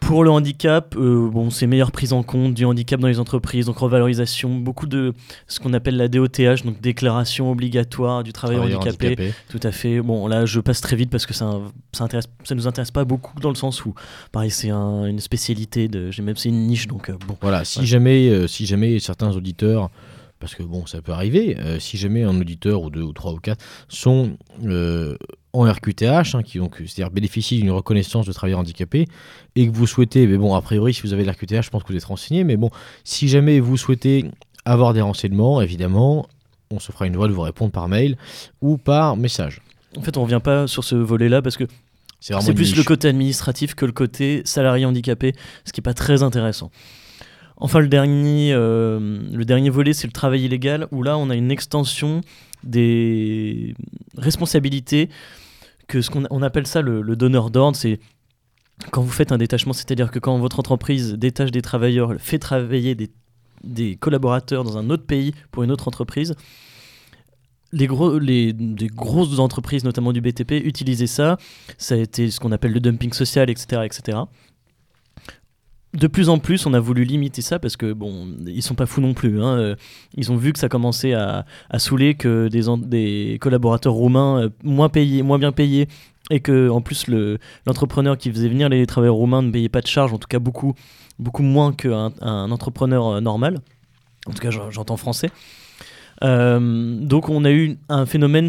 Pour 0.00 0.24
le 0.24 0.30
handicap, 0.30 0.94
euh, 0.96 1.28
bon, 1.28 1.50
c'est 1.50 1.66
meilleure 1.66 1.90
prise 1.90 2.12
en 2.12 2.22
compte 2.22 2.54
du 2.54 2.64
handicap 2.64 3.00
dans 3.00 3.08
les 3.08 3.18
entreprises, 3.18 3.66
donc 3.66 3.78
revalorisation, 3.78 4.54
beaucoup 4.54 4.86
de 4.86 5.12
ce 5.48 5.58
qu'on 5.60 5.72
appelle 5.72 5.96
la 5.96 6.08
DOTH, 6.08 6.64
donc 6.64 6.80
déclaration 6.80 7.50
obligatoire 7.50 8.22
du 8.22 8.32
travail 8.32 8.58
handicapé. 8.58 9.32
Tout 9.48 9.60
à 9.62 9.72
fait. 9.72 10.00
Bon, 10.00 10.26
là, 10.26 10.46
je 10.46 10.60
passe 10.60 10.80
très 10.80 10.96
vite 10.96 11.10
parce 11.10 11.26
que 11.26 11.34
ça, 11.34 11.60
ça, 11.92 12.04
intéresse, 12.04 12.28
ça 12.44 12.54
nous 12.54 12.66
intéresse 12.68 12.90
pas 12.90 13.04
beaucoup 13.04 13.40
dans 13.40 13.48
le 13.48 13.54
sens 13.54 13.84
où, 13.84 13.94
pareil, 14.32 14.50
c'est 14.50 14.70
une 14.70 15.20
spécialité, 15.20 15.88
de, 15.88 16.10
même 16.22 16.36
c'est 16.36 16.50
une 16.50 16.66
niche, 16.66 16.86
donc 16.86 17.10
euh, 17.10 17.16
bon. 17.26 17.36
Voilà, 17.40 17.64
si, 17.64 17.84
Jamais, 17.84 18.28
euh, 18.28 18.46
si 18.46 18.66
jamais 18.66 18.98
certains 18.98 19.30
auditeurs 19.30 19.90
parce 20.38 20.54
que 20.54 20.62
bon, 20.62 20.86
ça 20.86 21.00
peut 21.02 21.12
arriver, 21.12 21.56
si 21.78 21.96
jamais 21.96 22.22
un 22.24 22.38
auditeur 22.40 22.82
ou 22.82 22.90
deux 22.90 23.02
ou 23.02 23.12
trois 23.12 23.32
ou 23.32 23.38
quatre 23.38 23.64
sont 23.88 24.36
en 24.62 25.62
RQTH, 25.62 26.34
hein, 26.34 26.42
qui 26.44 26.58
donc 26.58 26.76
c'est-à-dire 26.76 27.10
bénéficient 27.10 27.58
d'une 27.58 27.70
reconnaissance 27.70 28.26
de 28.26 28.32
travailleur 28.32 28.60
handicapé, 28.60 29.06
et 29.54 29.66
que 29.66 29.72
vous 29.74 29.86
souhaitez, 29.86 30.26
mais 30.26 30.36
bon, 30.36 30.54
a 30.54 30.60
priori, 30.60 30.92
si 30.92 31.02
vous 31.02 31.14
avez 31.14 31.24
l'RQTH, 31.24 31.62
je 31.62 31.70
pense 31.70 31.82
que 31.82 31.88
vous 31.88 31.96
êtes 31.96 32.04
renseigné, 32.04 32.44
mais 32.44 32.56
bon, 32.56 32.70
si 33.04 33.28
jamais 33.28 33.60
vous 33.60 33.76
souhaitez 33.76 34.26
avoir 34.64 34.92
des 34.92 35.00
renseignements, 35.00 35.62
évidemment, 35.62 36.28
on 36.70 36.78
se 36.80 36.92
fera 36.92 37.06
une 37.06 37.16
voie 37.16 37.28
de 37.28 37.32
vous 37.32 37.42
répondre 37.42 37.72
par 37.72 37.88
mail 37.88 38.16
ou 38.60 38.76
par 38.76 39.16
message. 39.16 39.62
En 39.96 40.02
fait, 40.02 40.16
on 40.18 40.24
revient 40.24 40.40
pas 40.42 40.66
sur 40.66 40.84
ce 40.84 40.96
volet-là 40.96 41.40
parce 41.40 41.56
que 41.56 41.64
c'est 42.20 42.54
plus 42.54 42.76
le 42.76 42.82
côté 42.82 43.08
administratif 43.08 43.74
que 43.74 43.86
le 43.86 43.92
côté 43.92 44.42
salarié 44.44 44.84
handicapé, 44.84 45.34
ce 45.64 45.72
qui 45.72 45.80
n'est 45.80 45.84
pas 45.84 45.94
très 45.94 46.22
intéressant. 46.22 46.70
Enfin, 47.58 47.80
le 47.80 47.88
dernier, 47.88 48.52
euh, 48.52 49.20
le 49.32 49.44
dernier 49.44 49.70
volet, 49.70 49.94
c'est 49.94 50.06
le 50.06 50.12
travail 50.12 50.44
illégal, 50.44 50.88
où 50.90 51.02
là, 51.02 51.16
on 51.16 51.30
a 51.30 51.34
une 51.34 51.50
extension 51.50 52.20
des 52.62 53.74
responsabilités 54.16 55.08
que 55.86 56.02
ce 56.02 56.10
qu'on 56.10 56.24
on 56.30 56.42
appelle 56.42 56.66
ça 56.66 56.82
le, 56.82 57.02
donneur 57.16 57.50
d'ordre, 57.50 57.76
c'est 57.76 57.98
quand 58.90 59.00
vous 59.00 59.10
faites 59.10 59.32
un 59.32 59.38
détachement, 59.38 59.72
c'est-à-dire 59.72 60.10
que 60.10 60.18
quand 60.18 60.36
votre 60.38 60.58
entreprise 60.60 61.14
détache 61.14 61.50
des 61.50 61.62
travailleurs, 61.62 62.14
fait 62.18 62.38
travailler 62.38 62.94
des, 62.94 63.96
collaborateurs 63.96 64.62
dans 64.62 64.76
un 64.76 64.90
autre 64.90 65.06
pays 65.06 65.32
pour 65.50 65.62
une 65.62 65.70
autre 65.70 65.88
entreprise, 65.88 66.34
les, 67.72 67.86
grosses 68.94 69.38
entreprises, 69.38 69.82
notamment 69.84 70.12
du 70.12 70.20
BTP, 70.20 70.52
utilisaient 70.64 71.06
ça. 71.06 71.38
Ça 71.78 71.94
a 71.94 71.98
été 71.98 72.30
ce 72.30 72.38
qu'on 72.38 72.52
appelle 72.52 72.72
le 72.72 72.80
dumping 72.80 73.12
social, 73.12 73.48
etc., 73.48 73.82
etc 73.84 74.18
de 75.96 76.06
plus 76.06 76.28
en 76.28 76.38
plus, 76.38 76.66
on 76.66 76.74
a 76.74 76.80
voulu 76.80 77.04
limiter 77.04 77.42
ça 77.42 77.58
parce 77.58 77.76
que 77.76 77.92
bon, 77.92 78.28
ils 78.46 78.62
sont 78.62 78.74
pas 78.74 78.86
fous 78.86 79.00
non 79.00 79.14
plus. 79.14 79.42
Hein. 79.42 79.58
Euh, 79.58 79.76
ils 80.14 80.30
ont 80.30 80.36
vu 80.36 80.52
que 80.52 80.58
ça 80.58 80.68
commençait 80.68 81.14
à, 81.14 81.44
saouler 81.78 82.14
que 82.14 82.48
des, 82.48 82.64
des 82.86 83.38
collaborateurs 83.40 83.94
roumains 83.94 84.42
euh, 84.42 84.48
moins 84.62 84.88
payés, 84.88 85.22
moins 85.22 85.38
bien 85.38 85.52
payés, 85.52 85.88
et 86.30 86.40
que 86.40 86.68
en 86.68 86.80
plus 86.80 87.06
l'entrepreneur 87.66 88.18
qui 88.18 88.30
faisait 88.30 88.48
venir 88.48 88.68
les 88.68 88.84
travailleurs 88.86 89.14
roumains 89.14 89.42
ne 89.42 89.50
payait 89.50 89.68
pas 89.68 89.80
de 89.80 89.86
charges, 89.86 90.12
en 90.12 90.18
tout 90.18 90.28
cas 90.28 90.38
beaucoup, 90.38 90.74
beaucoup 91.18 91.42
moins 91.42 91.72
qu'un 91.72 92.12
un 92.20 92.50
entrepreneur 92.50 93.06
euh, 93.06 93.20
normal. 93.20 93.60
En 94.26 94.32
tout 94.32 94.40
cas, 94.40 94.50
j'entends 94.50 94.96
français. 94.96 95.30
Euh, 96.24 96.98
donc 97.00 97.28
on 97.28 97.44
a 97.44 97.50
eu 97.50 97.78
un 97.88 98.06
phénomène, 98.06 98.48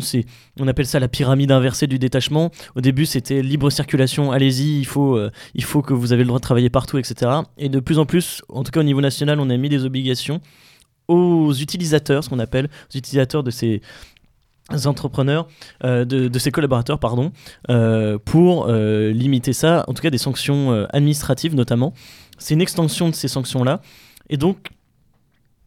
on 0.60 0.68
appelle 0.68 0.86
ça 0.86 1.00
la 1.00 1.08
pyramide 1.08 1.52
inversée 1.52 1.88
du 1.88 2.00
détachement. 2.00 2.52
Au 2.76 2.82
début 2.82 3.06
c'était 3.06 3.42
libre 3.42 3.70
circulation, 3.70 4.32
allez-y, 4.32 4.80
il 4.80 4.86
faut, 4.86 5.18
euh, 5.18 5.32
il 5.54 5.64
faut 5.64 5.82
que 5.82 5.94
vous 5.94 6.14
avez 6.14 6.24
le 6.24 6.28
droit 6.28 6.40
de 6.40 6.44
travailler 6.44 6.70
partout, 6.70 6.98
etc. 6.98 7.32
Et 7.58 7.70
de 7.70 7.80
plus 7.80 8.00
en 8.00 8.06
plus, 8.06 8.42
en 8.50 8.64
tout 8.64 8.72
cas 8.72 8.80
au 8.80 8.84
niveau 8.84 9.02
national, 9.02 9.40
on 9.40 9.50
a 9.50 9.58
mis 9.58 9.70
des 9.70 9.86
obligations 9.86 10.42
aux 11.08 11.54
utilisateurs, 11.54 12.24
ce 12.24 12.30
qu'on 12.30 12.40
appelle 12.40 12.66
aux 12.94 12.98
utilisateurs 12.98 13.44
de 13.44 13.52
ces 13.52 13.82
entrepreneurs, 14.86 15.48
euh, 15.86 16.04
de, 16.04 16.28
de, 16.28 16.40
ces 16.40 16.52
collaborateurs, 16.52 17.00
pardon, 17.00 17.32
pour 18.26 18.68
limiter 18.68 19.54
ça, 19.54 19.86
en 19.88 19.94
tout 19.94 20.02
cas 20.02 20.10
des 20.10 20.18
sanctions 20.18 20.88
administratives 20.92 21.56
notamment. 21.56 21.94
C'est 22.38 22.54
une 22.54 22.62
extension 22.62 23.10
de 23.10 23.16
ces 23.16 23.28
sanctions-là. 23.28 23.82
Et 24.30 24.38
donc, 24.38 24.58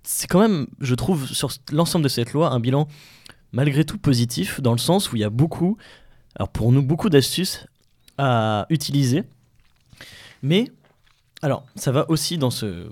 c'est 0.03 0.27
quand 0.27 0.41
même, 0.41 0.67
je 0.81 0.95
trouve, 0.95 1.27
sur 1.27 1.51
l'ensemble 1.73 2.05
de 2.05 2.09
cette 2.09 2.33
loi, 2.33 2.51
un 2.51 2.61
bilan 2.61 2.89
malgré 3.53 3.85
tout 3.85 3.99
positif, 3.99 4.61
dans 4.61 4.73
le 4.73 4.79
sens 4.79 5.13
où 5.13 5.17
il 5.17 5.21
y 5.21 5.25
a 5.25 5.31
beaucoup, 5.31 5.77
alors 6.37 6.49
pour 6.49 6.73
nous, 6.73 6.83
beaucoup 6.83 7.09
d'astuces 7.09 7.67
à 8.19 8.67
utiliser. 8.71 9.25
Mais, 10.43 10.71
alors, 11.43 11.65
ça 11.75 11.93
va 11.93 12.09
aussi 12.11 12.39
dans 12.39 12.51
ce. 12.51 12.89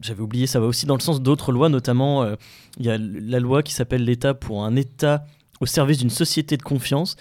J'avais 0.00 0.20
oublié, 0.20 0.46
ça 0.46 0.60
va 0.60 0.66
aussi 0.66 0.86
dans 0.86 0.94
le 0.94 1.00
sens 1.00 1.20
d'autres 1.20 1.50
lois, 1.50 1.68
notamment, 1.68 2.22
euh, 2.22 2.36
il 2.78 2.86
y 2.86 2.90
a 2.90 2.98
la 2.98 3.40
loi 3.40 3.62
qui 3.62 3.72
s'appelle 3.72 4.04
l'État 4.04 4.32
pour 4.32 4.64
un 4.64 4.76
État 4.76 5.24
au 5.60 5.66
service 5.66 5.98
d'une 5.98 6.10
société 6.10 6.56
de 6.56 6.62
confiance, 6.62 7.16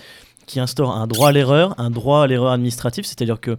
qui 0.45 0.59
instaure 0.59 0.91
un 0.91 1.07
droit 1.07 1.29
à 1.29 1.31
l'erreur, 1.31 1.73
un 1.79 1.89
droit 1.89 2.23
à 2.23 2.27
l'erreur 2.27 2.51
administrative, 2.51 3.03
c'est-à-dire 3.03 3.39
que 3.39 3.57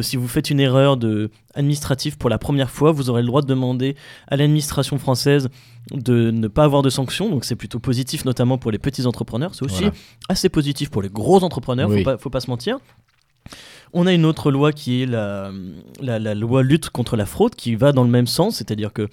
si 0.00 0.16
vous 0.16 0.28
faites 0.28 0.50
une 0.50 0.60
erreur 0.60 0.96
de 0.96 1.30
administrative 1.54 2.16
pour 2.16 2.30
la 2.30 2.38
première 2.38 2.70
fois, 2.70 2.92
vous 2.92 3.10
aurez 3.10 3.22
le 3.22 3.26
droit 3.26 3.42
de 3.42 3.46
demander 3.46 3.96
à 4.28 4.36
l'administration 4.36 4.98
française 4.98 5.48
de 5.90 6.30
ne 6.30 6.48
pas 6.48 6.64
avoir 6.64 6.82
de 6.82 6.90
sanctions. 6.90 7.28
Donc 7.28 7.44
c'est 7.44 7.56
plutôt 7.56 7.78
positif, 7.78 8.24
notamment 8.24 8.58
pour 8.58 8.70
les 8.70 8.78
petits 8.78 9.06
entrepreneurs. 9.06 9.54
C'est 9.54 9.64
aussi 9.64 9.84
assez 10.28 10.48
positif 10.48 10.90
pour 10.90 11.02
les 11.02 11.08
gros 11.08 11.42
entrepreneurs, 11.42 11.94
il 11.94 12.06
ne 12.06 12.16
faut 12.16 12.30
pas 12.30 12.40
se 12.40 12.50
mentir. 12.50 12.78
On 13.92 14.06
a 14.06 14.12
une 14.12 14.24
autre 14.24 14.50
loi 14.50 14.72
qui 14.72 15.02
est 15.02 15.06
la, 15.06 15.50
la, 16.00 16.34
loi 16.34 16.62
lutte 16.62 16.88
contre 16.88 17.16
la 17.16 17.26
fraude 17.26 17.54
qui 17.54 17.74
va 17.74 17.92
dans 17.92 18.04
le 18.04 18.10
même 18.10 18.26
sens, 18.26 18.56
c'est-à-dire 18.56 18.92
que 18.92 19.08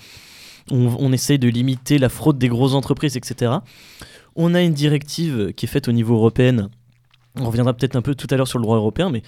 on, 0.72 0.96
on 1.00 1.12
essaye 1.12 1.40
de 1.40 1.50
limiter 1.50 1.98
la 1.98 2.08
fraude 2.08 2.38
des 2.38 2.48
grosses 2.48 2.76
entreprises, 2.76 3.18
etc. 3.18 3.54
On 4.36 4.54
a 4.54 4.62
une 4.62 4.74
directive 4.74 5.52
qui 5.54 5.66
est 5.66 5.70
faite 5.70 5.90
au 5.90 5.92
niveau 5.92 6.16
européen. 6.16 6.70
On 7.36 7.46
reviendra 7.46 7.74
peut-être 7.74 7.96
un 7.98 8.02
peu 8.02 8.16
tout 8.16 8.28
à 8.30 8.38
l'heure 8.38 8.48
sur 8.48 8.60
le 8.60 8.64
droit 8.64 8.78
européen, 8.78 9.10
mais 9.10 9.24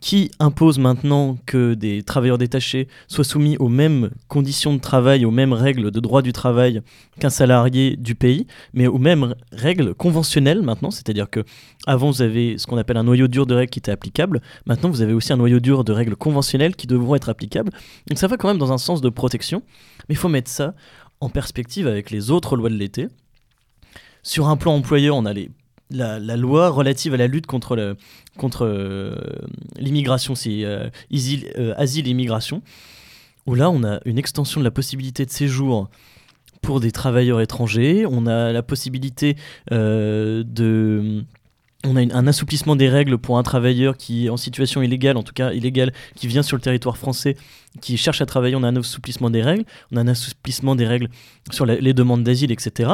qui 0.00 0.30
impose 0.38 0.78
maintenant 0.78 1.36
que 1.44 1.74
des 1.74 2.02
travailleurs 2.02 2.38
détachés 2.38 2.88
soient 3.08 3.24
soumis 3.24 3.56
aux 3.58 3.68
mêmes 3.68 4.10
conditions 4.28 4.72
de 4.72 4.80
travail, 4.80 5.24
aux 5.24 5.30
mêmes 5.30 5.52
règles 5.52 5.90
de 5.90 6.00
droit 6.00 6.22
du 6.22 6.32
travail 6.32 6.80
qu'un 7.20 7.30
salarié 7.30 7.96
du 7.96 8.14
pays, 8.14 8.46
mais 8.72 8.86
aux 8.86 8.98
mêmes 8.98 9.34
règles 9.52 9.94
conventionnelles 9.94 10.62
maintenant, 10.62 10.90
c'est-à-dire 10.90 11.28
que 11.28 11.44
avant 11.86 12.10
vous 12.10 12.22
avez 12.22 12.56
ce 12.56 12.66
qu'on 12.66 12.78
appelle 12.78 12.96
un 12.96 13.04
noyau 13.04 13.28
dur 13.28 13.46
de 13.46 13.54
règles 13.54 13.70
qui 13.70 13.80
était 13.80 13.92
applicable, 13.92 14.40
maintenant 14.66 14.88
vous 14.88 15.02
avez 15.02 15.12
aussi 15.12 15.32
un 15.32 15.36
noyau 15.36 15.60
dur 15.60 15.84
de 15.84 15.92
règles 15.92 16.16
conventionnelles 16.16 16.74
qui 16.74 16.86
devront 16.86 17.14
être 17.14 17.28
applicables. 17.28 17.70
Donc 18.08 18.18
ça 18.18 18.28
va 18.28 18.36
quand 18.38 18.48
même 18.48 18.58
dans 18.58 18.72
un 18.72 18.78
sens 18.78 19.02
de 19.02 19.10
protection, 19.10 19.62
mais 20.08 20.14
il 20.14 20.18
faut 20.18 20.28
mettre 20.28 20.50
ça 20.50 20.74
en 21.20 21.28
perspective 21.28 21.86
avec 21.86 22.10
les 22.10 22.30
autres 22.30 22.56
lois 22.56 22.70
de 22.70 22.74
l'été. 22.74 23.08
Sur 24.22 24.48
un 24.48 24.56
plan 24.56 24.74
employeur, 24.74 25.16
on 25.16 25.26
a 25.26 25.32
les 25.32 25.50
la, 25.92 26.36
loi 26.36 26.68
relative 26.70 27.14
à 27.14 27.16
la 27.16 27.26
lutte 27.26 27.46
contre, 27.46 27.96
contre 28.38 28.66
euh, 28.66 29.16
l'immigration, 29.76 30.34
c'est 30.34 30.64
euh, 30.64 30.88
euh, 31.12 31.74
asile, 31.76 32.06
et 32.06 32.10
immigration, 32.10 32.62
où 33.46 33.54
là 33.54 33.70
on 33.70 33.84
a 33.84 34.00
une 34.04 34.18
extension 34.18 34.60
de 34.60 34.64
la 34.64 34.70
possibilité 34.70 35.24
de 35.24 35.30
séjour 35.30 35.88
pour 36.60 36.80
des 36.80 36.92
travailleurs 36.92 37.40
étrangers, 37.40 38.06
on 38.08 38.26
a 38.26 38.52
la 38.52 38.62
possibilité 38.62 39.36
de... 39.70 41.24
On 41.84 41.96
a 41.96 42.00
un 42.00 42.26
assouplissement 42.28 42.76
des 42.76 42.88
règles 42.88 43.18
pour 43.18 43.38
un 43.38 43.42
travailleur 43.42 43.96
qui 43.96 44.26
est 44.26 44.28
en 44.28 44.36
situation 44.36 44.82
illégale, 44.82 45.16
en 45.16 45.24
tout 45.24 45.32
cas 45.32 45.50
illégale, 45.52 45.92
qui 46.14 46.28
vient 46.28 46.44
sur 46.44 46.56
le 46.56 46.62
territoire 46.62 46.96
français, 46.96 47.36
qui 47.80 47.96
cherche 47.96 48.20
à 48.20 48.26
travailler. 48.26 48.54
On 48.54 48.62
a 48.62 48.68
un 48.68 48.76
assouplissement 48.76 49.30
des 49.30 49.42
règles. 49.42 49.64
On 49.90 49.96
a 49.96 50.02
un 50.02 50.06
assouplissement 50.06 50.76
des 50.76 50.86
règles 50.86 51.08
sur 51.50 51.66
les 51.66 51.92
demandes 51.92 52.22
d'asile, 52.22 52.52
etc. 52.52 52.92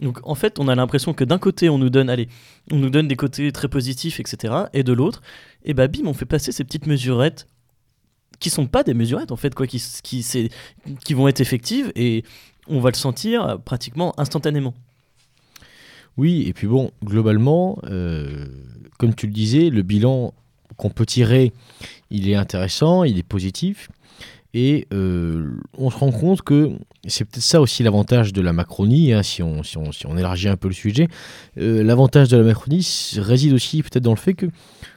Donc 0.00 0.18
en 0.22 0.34
fait, 0.34 0.58
on 0.58 0.68
a 0.68 0.74
l'impression 0.74 1.12
que 1.12 1.24
d'un 1.24 1.38
côté, 1.38 1.68
on 1.68 1.78
nous 1.78 1.90
donne, 1.90 2.08
allez, 2.08 2.28
on 2.70 2.76
nous 2.76 2.90
donne 2.90 3.08
des 3.08 3.16
côtés 3.16 3.52
très 3.52 3.68
positifs, 3.68 4.20
etc. 4.20 4.54
Et 4.72 4.82
de 4.82 4.92
l'autre, 4.92 5.22
et 5.64 5.70
eh 5.70 5.74
bah 5.74 5.88
bim, 5.88 6.06
on 6.06 6.14
fait 6.14 6.26
passer 6.26 6.52
ces 6.52 6.64
petites 6.64 6.86
mesurettes 6.86 7.46
qui 8.38 8.48
sont 8.48 8.66
pas 8.66 8.82
des 8.82 8.94
mesurettes 8.94 9.32
en 9.32 9.36
fait, 9.36 9.54
quoi, 9.54 9.66
qui, 9.66 9.84
vont 11.10 11.28
être 11.28 11.40
effectives 11.40 11.92
et 11.94 12.24
on 12.68 12.80
va 12.80 12.90
le 12.90 12.96
sentir 12.96 13.60
pratiquement 13.64 14.18
instantanément. 14.18 14.74
Oui, 16.16 16.44
et 16.46 16.52
puis 16.52 16.66
bon, 16.66 16.90
globalement, 17.04 17.78
euh, 17.84 18.46
comme 18.98 19.14
tu 19.14 19.26
le 19.26 19.32
disais, 19.32 19.70
le 19.70 19.82
bilan 19.82 20.32
qu'on 20.76 20.90
peut 20.90 21.06
tirer, 21.06 21.52
il 22.10 22.28
est 22.28 22.34
intéressant, 22.34 23.04
il 23.04 23.18
est 23.18 23.22
positif. 23.22 23.90
Et 24.52 24.88
euh, 24.92 25.52
on 25.78 25.90
se 25.90 25.96
rend 25.96 26.10
compte 26.10 26.42
que 26.42 26.72
c'est 27.06 27.24
peut-être 27.24 27.42
ça 27.42 27.60
aussi 27.60 27.82
l'avantage 27.82 28.32
de 28.32 28.40
la 28.40 28.52
Macronie, 28.52 29.12
hein, 29.12 29.22
si, 29.22 29.42
on, 29.42 30.16
élargit 30.16 30.48
un 30.48 30.56
peu 30.56 30.68
le 30.68 30.74
sujet. 30.74 31.06
Euh, 31.58 31.82
l'avantage 31.84 32.28
de 32.28 32.36
la 32.36 32.42
Macronie 32.42 32.86
réside 33.16 33.52
aussi 33.52 33.82
peut-être 33.82 34.02
dans 34.02 34.10
le 34.10 34.16
fait 34.16 34.34
que, 34.34 34.46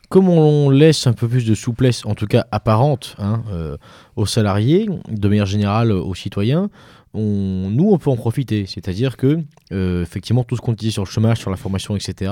comme 0.10 0.28
on 0.28 0.70
laisse 0.70 1.06
un 1.06 1.13
peu 1.13 1.28
plus 1.28 1.46
de 1.46 1.54
souplesse, 1.54 2.06
en 2.06 2.16
tout 2.16 2.26
cas 2.26 2.46
apparente, 2.52 3.16
hein, 3.20 3.44
euh, 3.52 3.78
aux 4.16 4.26
salariés, 4.26 4.88
de 5.10 5.28
manière 5.28 5.46
générale 5.46 5.92
aux 5.92 6.16
citoyens, 6.16 6.70
nous, 7.16 7.92
on 7.92 8.00
peut 8.00 8.10
en 8.10 8.16
profiter. 8.16 8.66
C'est-à-dire 8.66 9.18
que, 9.18 9.39
effectivement, 9.70 10.44
tout 10.44 10.56
ce 10.56 10.62
qu'on 10.62 10.74
disait 10.74 10.89
sur 10.89 11.04
le 11.04 11.08
chômage, 11.10 11.38
sur 11.38 11.52
la 11.52 11.58
formation, 11.58 11.96
etc., 11.96 12.32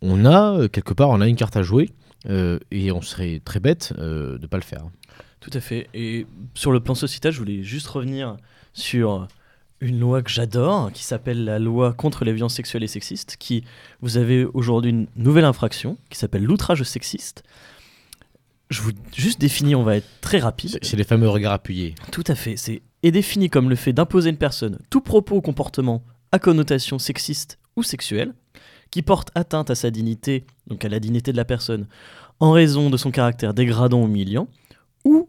on 0.00 0.24
a, 0.24 0.68
quelque 0.68 0.94
part, 0.94 1.10
on 1.10 1.20
a 1.20 1.28
une 1.28 1.36
carte 1.36 1.54
à 1.58 1.62
jouer. 1.62 1.90
et 2.26 2.92
on 2.92 3.02
serait 3.02 3.42
très 3.44 3.60
bête 3.60 3.92
de 3.98 4.38
ne 4.40 4.46
pas 4.46 4.56
le 4.56 4.62
faire. 4.62 4.86
Tout 5.48 5.56
à 5.56 5.60
fait. 5.60 5.88
Et 5.94 6.26
sur 6.54 6.72
le 6.72 6.80
plan 6.80 6.96
sociétal, 6.96 7.30
je 7.32 7.38
voulais 7.38 7.62
juste 7.62 7.86
revenir 7.86 8.36
sur 8.72 9.28
une 9.80 10.00
loi 10.00 10.22
que 10.22 10.30
j'adore, 10.30 10.90
qui 10.92 11.04
s'appelle 11.04 11.44
la 11.44 11.60
loi 11.60 11.92
contre 11.92 12.24
les 12.24 12.32
violences 12.32 12.54
sexuelles 12.54 12.82
et 12.82 12.88
sexistes, 12.88 13.36
qui, 13.38 13.62
vous 14.00 14.16
avez 14.16 14.44
aujourd'hui 14.44 14.90
une 14.90 15.06
nouvelle 15.14 15.44
infraction, 15.44 15.98
qui 16.10 16.18
s'appelle 16.18 16.42
l'outrage 16.42 16.82
sexiste. 16.82 17.44
je 18.70 18.82
vous 18.82 18.90
juste 19.14 19.40
définis, 19.40 19.76
on 19.76 19.84
va 19.84 19.96
être 19.98 20.08
très 20.20 20.38
rapide. 20.40 20.80
C'est- 20.82 20.96
les 20.96 21.04
fameux 21.04 21.28
regards 21.28 21.52
appuyés. 21.52 21.94
Tout 22.10 22.24
à 22.26 22.34
fait. 22.34 22.56
C'est 22.56 22.82
est 23.04 23.12
défini 23.12 23.48
comme 23.48 23.70
le 23.70 23.76
fait 23.76 23.92
d'imposer 23.92 24.28
à 24.28 24.32
une 24.32 24.38
personne 24.38 24.80
tout 24.90 25.00
propos 25.00 25.36
ou 25.36 25.40
comportement 25.40 26.02
à 26.32 26.40
connotation 26.40 26.98
sexiste 26.98 27.58
ou 27.76 27.84
sexuelle 27.84 28.34
qui 28.90 29.02
porte 29.02 29.30
atteinte 29.36 29.70
à 29.70 29.76
sa 29.76 29.92
dignité, 29.92 30.44
donc 30.66 30.84
à 30.84 30.88
la 30.88 30.98
dignité 30.98 31.30
de 31.30 31.36
la 31.36 31.44
personne, 31.44 31.86
en 32.40 32.50
raison 32.50 32.90
de 32.90 32.96
son 32.96 33.12
caractère 33.12 33.54
dégradant 33.54 34.02
ou 34.02 34.06
humiliant, 34.06 34.48
ou, 35.04 35.28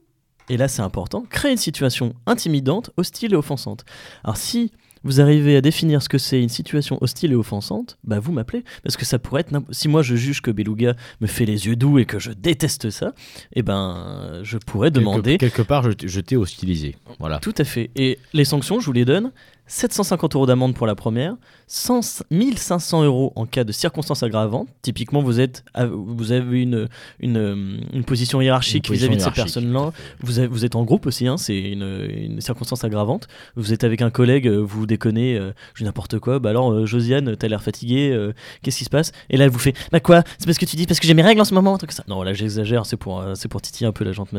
et 0.50 0.58
là 0.58 0.68
c'est 0.68 0.82
important, 0.82 1.24
créer 1.30 1.52
une 1.52 1.58
situation 1.58 2.14
intimidante, 2.26 2.92
hostile 2.98 3.34
et 3.34 3.36
offensante. 3.36 3.86
Alors 4.24 4.38
si 4.38 4.72
vous 5.04 5.22
arrivez 5.22 5.56
à 5.56 5.62
définir 5.62 6.02
ce 6.02 6.10
que 6.10 6.18
c'est 6.18 6.42
une 6.42 6.50
situation 6.50 6.98
hostile 7.02 7.32
et 7.32 7.36
offensante, 7.36 7.98
bah 8.04 8.20
vous 8.20 8.32
m'appelez, 8.32 8.64
parce 8.84 8.98
que 8.98 9.06
ça 9.06 9.20
pourrait 9.20 9.42
être... 9.42 9.54
Si 9.72 9.88
moi 9.88 10.02
je 10.02 10.16
juge 10.16 10.42
que 10.42 10.52
Beluga 10.52 10.96
me 11.22 11.28
fait 11.28 11.46
les 11.46 11.68
yeux 11.68 11.76
doux 11.76 12.00
et 12.00 12.06
que 12.06 12.20
je 12.20 12.32
déteste 12.32 12.90
ça, 12.90 13.14
eh 13.54 13.62
ben 13.62 14.40
je 14.44 14.58
pourrais 14.58 14.92
demander 14.92 15.38
Quelque, 15.38 15.62
part, 15.62 15.84
je, 15.84 15.92
je 16.04 16.20
t'ai 16.20 16.36
hostilisé. 16.36 16.96
Voilà. 17.20 17.40
tout 17.40 17.56
à 17.58 17.64
fait. 17.64 17.90
Et 17.96 18.20
les 18.34 18.46
sanctions, 18.46 18.80
je 18.80 18.86
vous 18.86 18.94
les 18.94 19.06
donne 19.06 19.32
750 19.68 20.36
euros 20.36 20.46
d'amende 20.46 20.74
pour 20.74 20.88
la 20.88 20.96
première, 20.96 21.36
100 21.68 22.24
1500 22.32 23.04
euros 23.04 23.34
en 23.36 23.46
cas 23.46 23.64
de 23.64 23.72
circonstances 23.72 24.24
aggravantes. 24.24 24.68
Typiquement, 24.82 25.22
vous, 25.22 25.40
êtes, 25.40 25.64
vous 25.92 26.32
avez 26.32 26.62
une, 26.62 26.88
une, 27.20 27.82
une 27.94 28.04
position 28.04 28.42
hiérarchique 28.42 28.90
vis-à-vis 28.90 29.18
de 29.18 29.22
ces 29.22 29.32
personnes-là. 29.32 29.92
Vous, 30.22 30.66
êtes 30.66 30.76
en 30.76 30.84
groupe 30.84 31.06
aussi, 31.06 31.28
hein, 31.28 31.38
c'est 31.38 31.60
une, 31.60 32.08
une 32.10 32.42
circonstance 32.42 32.84
aggravante. 32.84 33.28
Vous 33.56 33.74
êtes 33.74 33.84
avec 33.84 34.02
un 34.02 34.10
collègue, 34.10 34.48
euh, 34.48 34.58
vous 34.62 34.86
déconnez, 34.86 35.36
euh, 35.38 35.52
je 35.74 35.84
n'importe 35.84 36.20
quoi. 36.20 36.40
Bah 36.40 36.50
alors, 36.52 36.72
euh, 36.72 36.86
Josiane, 36.86 37.36
t'as 37.36 37.48
l'air 37.48 37.62
fatiguée, 37.62 38.12
euh, 38.12 38.34
qu'est-ce 38.64 38.78
qui 38.78 38.86
se 38.86 38.90
passe? 38.90 39.12
Et 39.30 39.38
là, 39.38 39.46
elle 39.46 39.52
vous 39.52 39.60
fait 39.60 39.76
Bah 39.92 40.00
quoi? 40.00 40.24
C'est 40.40 40.46
parce 40.46 40.58
que 40.58 40.66
tu 40.66 40.76
dis 40.76 40.86
parce 40.86 41.00
que 41.00 41.08
j'ai 41.08 41.14
mes 41.14 41.22
règles 41.24 41.42
en 41.42 41.46
ce 41.46 41.54
moment, 41.54 41.74
un 41.76 41.78
truc 41.78 41.92
ça. 41.92 42.04
Non, 42.08 42.24
là, 42.24 42.34
j'exagère, 42.34 42.86
c'est 42.86 42.98
pour, 42.98 43.24
c'est 43.36 43.48
pour 43.50 43.62
titiller 43.62 43.88
un 43.88 43.92
peu 43.92 44.04
la 44.06 44.12
jante 44.14 44.30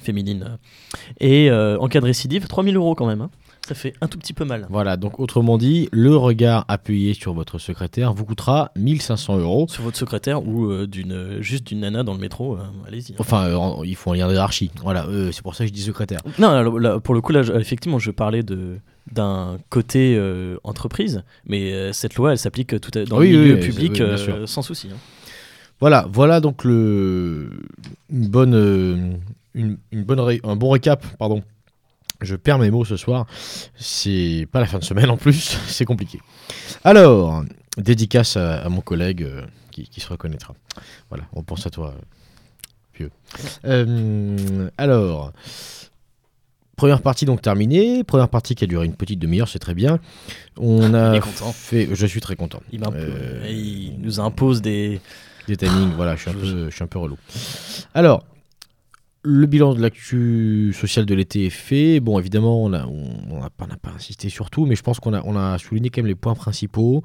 féminine. 0.00 0.58
Et 1.20 1.50
en 1.52 1.86
cas 1.88 2.00
de 2.00 2.06
récidive, 2.06 2.46
3000 2.46 2.76
euros 2.76 2.94
quand 2.94 3.06
même. 3.06 3.20
hein. 3.20 3.30
Ça 3.68 3.76
fait 3.76 3.94
un 4.00 4.08
tout 4.08 4.18
petit 4.18 4.32
peu 4.32 4.44
mal. 4.44 4.66
Voilà, 4.70 4.96
donc 4.96 5.20
autrement 5.20 5.56
dit, 5.56 5.88
le 5.92 6.16
regard 6.16 6.64
appuyé 6.66 7.14
sur 7.14 7.32
votre 7.32 7.58
secrétaire 7.58 8.12
vous 8.12 8.24
coûtera 8.24 8.72
1500 8.76 9.38
euros. 9.38 9.66
Sur 9.68 9.84
votre 9.84 9.96
secrétaire 9.96 10.44
ou 10.46 10.66
euh, 10.70 10.86
d'une 10.88 11.36
juste 11.40 11.68
d'une 11.68 11.80
nana 11.80 12.02
dans 12.02 12.12
le 12.14 12.18
métro, 12.18 12.56
euh, 12.56 12.60
allez-y. 12.88 13.12
hein. 13.12 13.16
Enfin, 13.20 13.46
euh, 13.46 13.54
en- 13.54 13.84
il 13.84 13.94
faut 13.94 14.10
un 14.12 14.16
lien 14.16 14.26
de 14.26 14.32
hiérarchie. 14.32 14.72
Voilà, 14.82 15.06
euh, 15.06 15.30
c'est 15.32 15.42
pour 15.42 15.54
ça 15.54 15.62
que 15.64 15.68
je 15.68 15.72
dis 15.72 15.82
secrétaire. 15.82 16.20
Non, 16.40 16.50
là, 16.50 16.64
là, 16.80 16.98
pour 17.00 17.14
le 17.14 17.20
coup, 17.20 17.30
là, 17.32 17.42
effectivement, 17.58 17.98
je 18.00 18.10
parlais 18.10 18.42
de 18.42 18.78
d'un 19.12 19.58
côté 19.70 20.14
euh, 20.16 20.56
entreprise, 20.64 21.22
mais 21.46 21.72
euh, 21.72 21.92
cette 21.92 22.14
loi, 22.16 22.32
elle 22.32 22.38
s'applique 22.38 22.80
tout 22.80 22.96
à- 22.98 23.04
dans 23.04 23.18
Oui, 23.18 23.30
le 23.32 23.38
oui, 23.38 23.42
milieu 23.44 23.54
oui, 23.56 23.60
public 23.60 23.92
oui, 23.94 24.00
euh, 24.00 24.46
sans 24.46 24.62
souci. 24.62 24.88
hein. 24.92 24.96
Voilà, 25.80 26.06
voilà 26.12 26.40
donc 26.40 26.64
le 26.64 27.50
une 28.10 28.28
bonne 28.28 28.54
euh, 28.54 28.96
une, 29.54 29.76
une 29.92 30.02
bonne 30.04 30.20
un 30.44 30.56
bon 30.56 30.70
récap, 30.70 31.04
pardon. 31.18 31.42
Je 32.22 32.36
perds 32.36 32.58
mes 32.58 32.70
mots 32.70 32.84
ce 32.84 32.96
soir. 32.96 33.26
C'est 33.76 34.46
pas 34.50 34.60
la 34.60 34.66
fin 34.66 34.78
de 34.78 34.84
semaine 34.84 35.10
en 35.10 35.16
plus, 35.16 35.58
c'est 35.66 35.84
compliqué. 35.84 36.20
Alors, 36.84 37.42
dédicace 37.78 38.36
à, 38.36 38.62
à 38.62 38.68
mon 38.68 38.80
collègue 38.80 39.22
euh, 39.22 39.42
qui, 39.70 39.84
qui 39.88 40.00
se 40.00 40.08
reconnaîtra. 40.08 40.54
Voilà, 41.08 41.24
on 41.34 41.42
pense 41.42 41.66
à 41.66 41.70
toi, 41.70 41.94
euh, 41.96 42.00
vieux. 42.98 43.10
Euh, 43.64 44.68
alors, 44.78 45.32
première 46.76 47.02
partie 47.02 47.24
donc 47.24 47.42
terminée. 47.42 48.04
Première 48.04 48.28
partie 48.28 48.54
qui 48.54 48.64
a 48.64 48.66
duré 48.66 48.86
une 48.86 48.94
petite 48.94 49.18
demi-heure, 49.18 49.48
c'est 49.48 49.58
très 49.58 49.74
bien. 49.74 49.98
On 50.58 50.94
a 50.94 51.20
fait, 51.52 51.88
je 51.92 52.06
suis 52.06 52.20
très 52.20 52.36
content. 52.36 52.60
Il, 52.72 52.82
Euh, 52.84 53.46
il 53.48 53.98
nous 54.00 54.20
impose 54.20 54.62
des. 54.62 55.00
Des 55.48 55.56
timings, 55.56 55.90
voilà, 55.96 56.14
je 56.14 56.20
suis, 56.20 56.30
un 56.30 56.34
peu, 56.34 56.44
je 56.44 56.70
suis 56.70 56.84
un 56.84 56.86
peu 56.86 57.00
relou. 57.00 57.16
Alors, 57.94 58.24
le 59.24 59.46
bilan 59.46 59.74
de 59.74 59.80
l'actu 59.80 60.74
sociale 60.76 61.06
de 61.06 61.14
l'été 61.14 61.46
est 61.46 61.50
fait. 61.50 62.00
Bon, 62.00 62.18
évidemment, 62.18 62.64
on 62.64 62.68
n'a 62.70 62.88
pas, 63.56 63.66
insisté 63.94 64.28
sur 64.28 64.50
tout, 64.50 64.66
mais 64.66 64.74
je 64.74 64.82
pense 64.82 64.98
qu'on 64.98 65.14
a, 65.14 65.22
on 65.24 65.36
a 65.36 65.58
souligné 65.58 65.90
quand 65.90 66.00
même 66.00 66.08
les 66.08 66.14
points 66.14 66.34
principaux. 66.34 67.04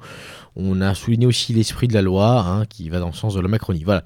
On 0.56 0.80
a 0.80 0.94
souligné 0.94 1.26
aussi 1.26 1.52
l'esprit 1.52 1.86
de 1.86 1.94
la 1.94 2.02
loi, 2.02 2.40
hein, 2.40 2.64
qui 2.66 2.88
va 2.88 2.98
dans 2.98 3.06
le 3.06 3.12
sens 3.12 3.34
de 3.34 3.40
la 3.40 3.48
Macronie. 3.48 3.84
Voilà. 3.84 4.02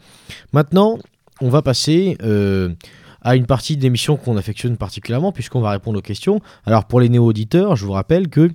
Maintenant, 0.52 0.98
on 1.40 1.48
va 1.48 1.62
passer 1.62 2.18
euh, 2.22 2.74
à 3.22 3.34
une 3.34 3.46
partie 3.46 3.78
de 3.78 3.82
l'émission 3.82 4.16
qu'on 4.16 4.36
affectionne 4.36 4.76
particulièrement, 4.76 5.32
puisqu'on 5.32 5.60
va 5.60 5.70
répondre 5.70 5.98
aux 5.98 6.02
questions. 6.02 6.40
Alors, 6.66 6.84
pour 6.84 7.00
les 7.00 7.08
néo-auditeurs, 7.08 7.76
je 7.76 7.86
vous 7.86 7.92
rappelle 7.92 8.28
que 8.28 8.50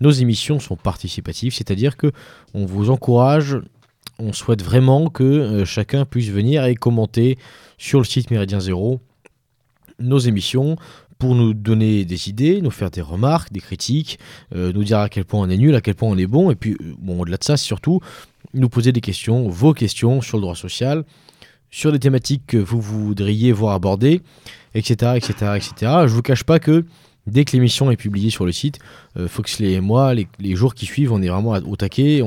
nos 0.00 0.12
émissions 0.12 0.60
sont 0.60 0.76
participatives, 0.76 1.52
c'est-à-dire 1.52 1.98
que 1.98 2.10
on 2.54 2.64
vous 2.64 2.88
encourage 2.88 3.58
on 4.18 4.32
souhaite 4.32 4.62
vraiment 4.62 5.10
que 5.10 5.24
euh, 5.24 5.64
chacun 5.64 6.04
puisse 6.04 6.28
venir 6.28 6.64
et 6.64 6.74
commenter 6.74 7.38
sur 7.78 7.98
le 7.98 8.04
site 8.04 8.30
Méridien 8.30 8.60
Zéro 8.60 9.00
nos 9.98 10.18
émissions 10.18 10.76
pour 11.18 11.34
nous 11.34 11.54
donner 11.54 12.04
des 12.04 12.28
idées, 12.28 12.60
nous 12.60 12.70
faire 12.70 12.90
des 12.90 13.00
remarques, 13.00 13.52
des 13.52 13.60
critiques, 13.60 14.18
euh, 14.54 14.72
nous 14.72 14.84
dire 14.84 14.98
à 14.98 15.08
quel 15.08 15.24
point 15.24 15.40
on 15.40 15.48
est 15.48 15.56
nul, 15.56 15.74
à 15.74 15.80
quel 15.80 15.94
point 15.94 16.08
on 16.08 16.18
est 16.18 16.26
bon, 16.26 16.50
et 16.50 16.56
puis 16.56 16.76
euh, 16.80 17.12
au-delà 17.12 17.36
de 17.36 17.44
ça, 17.44 17.56
surtout, 17.56 18.00
nous 18.52 18.68
poser 18.68 18.92
des 18.92 19.00
questions, 19.00 19.48
vos 19.48 19.72
questions 19.72 20.20
sur 20.20 20.36
le 20.36 20.42
droit 20.42 20.56
social, 20.56 21.04
sur 21.70 21.92
des 21.92 21.98
thématiques 21.98 22.42
que 22.46 22.56
vous 22.56 22.80
voudriez 22.80 23.52
voir 23.52 23.74
abordées, 23.74 24.22
etc., 24.74 25.12
etc., 25.16 25.32
etc. 25.56 25.92
Je 26.06 26.12
vous 26.12 26.22
cache 26.22 26.44
pas 26.44 26.58
que 26.58 26.84
dès 27.26 27.44
que 27.44 27.52
l'émission 27.52 27.90
est 27.90 27.96
publiée 27.96 28.30
sur 28.30 28.44
le 28.44 28.52
site, 28.52 28.78
Foxley 29.28 29.72
et 29.72 29.80
moi, 29.80 30.14
les, 30.14 30.56
jours 30.56 30.74
qui 30.74 30.86
suivent, 30.86 31.12
on 31.12 31.22
est 31.22 31.28
vraiment 31.28 31.52
au 31.52 31.74
taquet, 31.74 32.22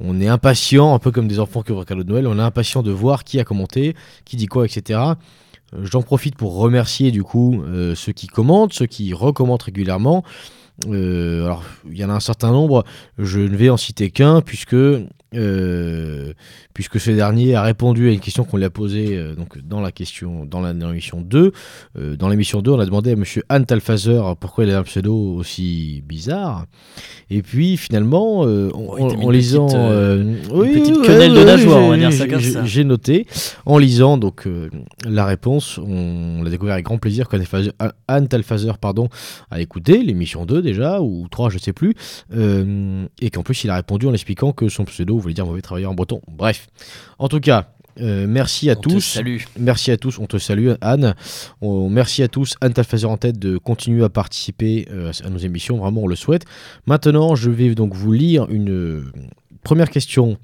on 0.00 0.20
est 0.20 0.28
impatient, 0.28 0.94
un 0.94 0.98
peu 0.98 1.10
comme 1.10 1.28
des 1.28 1.40
enfants 1.40 1.62
qui 1.62 1.72
ouvrent 1.72 1.82
un 1.82 1.84
cadeau 1.84 2.02
de 2.02 2.08
Noël, 2.08 2.26
on 2.26 2.38
est 2.38 2.42
impatient 2.42 2.82
de 2.82 2.90
voir 2.90 3.24
qui 3.24 3.38
a 3.38 3.44
commenté, 3.44 3.94
qui 4.24 4.36
dit 4.36 4.46
quoi, 4.46 4.64
etc. 4.64 5.00
Euh, 5.74 5.84
J'en 5.84 6.02
profite 6.02 6.36
pour 6.36 6.56
remercier 6.56 7.10
du 7.10 7.22
coup 7.22 7.62
euh, 7.62 7.94
ceux 7.94 8.12
qui 8.12 8.26
commentent, 8.26 8.72
ceux 8.72 8.86
qui 8.86 9.12
recommandent 9.12 9.62
régulièrement. 9.62 10.24
Euh, 10.88 11.44
alors, 11.44 11.64
il 11.90 11.98
y 11.98 12.04
en 12.04 12.10
a 12.10 12.14
un 12.14 12.20
certain 12.20 12.50
nombre, 12.50 12.84
je 13.18 13.40
ne 13.40 13.56
vais 13.56 13.68
en 13.68 13.76
citer 13.76 14.10
qu'un, 14.10 14.40
puisque, 14.40 14.76
euh, 15.34 16.32
puisque 16.74 16.98
ce 17.00 17.10
dernier 17.10 17.54
a 17.54 17.62
répondu 17.62 18.08
à 18.08 18.12
une 18.12 18.20
question 18.20 18.44
qu'on 18.44 18.56
lui 18.56 18.64
a 18.64 18.70
posée 18.70 19.16
euh, 19.16 19.34
donc, 19.34 19.58
dans 19.62 19.80
la 19.80 19.92
question 19.92 20.44
dans 20.44 20.60
l'émission 20.62 21.20
2. 21.20 21.52
Euh, 21.98 22.16
dans 22.16 22.28
l'émission 22.28 22.62
2, 22.62 22.70
on 22.70 22.80
a 22.80 22.86
demandé 22.86 23.12
à 23.12 23.16
monsieur 23.16 23.42
Anne 23.48 23.66
Talfazer 23.66 24.34
pourquoi 24.40 24.64
il 24.64 24.70
avait 24.70 24.78
un 24.78 24.82
pseudo 24.82 25.14
aussi 25.16 26.02
bizarre. 26.06 26.66
Et 27.30 27.42
puis 27.42 27.76
finalement, 27.76 28.44
euh, 28.46 28.70
en, 28.74 28.96
une 29.20 29.30
lisant. 29.32 29.66
petite, 29.68 30.50
une 30.52 30.82
petite 30.82 31.02
quenelle 31.02 31.34
de 31.34 31.44
nageoire, 31.44 31.78
on 31.82 31.90
va 31.90 31.96
dire 31.96 32.12
ça 32.12 32.24
j'ai- 32.24 32.28
comme 32.30 32.40
j'ai- 32.40 32.50
ça. 32.50 32.64
J'ai 32.64 32.84
noté. 32.84 33.26
En 33.66 33.78
lisant 33.78 34.18
donc 34.18 34.48
la 35.06 35.24
réponse, 35.26 35.78
on 35.78 36.42
l'a 36.42 36.50
découvert 36.50 36.74
avec 36.74 36.84
grand 36.86 36.98
plaisir 36.98 37.28
qu'Anne 37.28 37.42
Talfazer- 37.42 37.72
Anne 38.08 38.26
Talfazer 38.28 38.78
pardon, 38.78 39.08
a 39.50 39.60
écouté 39.60 40.02
l'émission 40.02 40.44
2 40.44 40.60
déjà, 40.62 41.00
ou 41.00 41.28
3, 41.30 41.50
je 41.50 41.58
sais 41.58 41.72
plus, 41.72 41.94
et 42.32 43.30
qu'en 43.30 43.42
plus 43.42 43.62
il 43.64 43.70
a 43.70 43.76
répondu 43.76 44.06
en 44.06 44.12
expliquant 44.12 44.52
que 44.52 44.68
son 44.68 44.84
pseudo 44.84 45.19
voulait 45.20 45.34
dire 45.34 45.46
mauvais 45.46 45.62
travailleur 45.62 45.90
en 45.90 45.94
breton. 45.94 46.20
Bref, 46.28 46.68
en 47.18 47.28
tout 47.28 47.40
cas, 47.40 47.72
euh, 48.00 48.26
merci 48.28 48.70
à 48.70 48.74
On 48.78 48.80
tous. 48.80 49.20
Merci 49.58 49.90
à 49.90 49.96
tous, 49.96 50.18
on 50.18 50.26
te 50.26 50.38
salue 50.38 50.70
Anne. 50.80 51.14
On- 51.60 51.88
merci 51.90 52.22
à 52.22 52.28
tous, 52.28 52.56
Anne 52.60 52.72
Talfazer 52.72 53.10
en 53.10 53.16
tête, 53.16 53.38
de 53.38 53.58
continuer 53.58 54.04
à 54.04 54.08
participer 54.08 54.86
euh, 54.90 55.12
à 55.24 55.28
nos 55.30 55.38
émissions, 55.38 55.78
vraiment 55.78 56.02
on 56.02 56.06
le 56.06 56.16
souhaite. 56.16 56.44
Maintenant, 56.86 57.34
je 57.34 57.50
vais 57.50 57.74
donc 57.74 57.94
vous 57.94 58.12
lire 58.12 58.46
une 58.48 58.70
euh, 58.70 59.12
première 59.62 59.90
question 59.90 60.38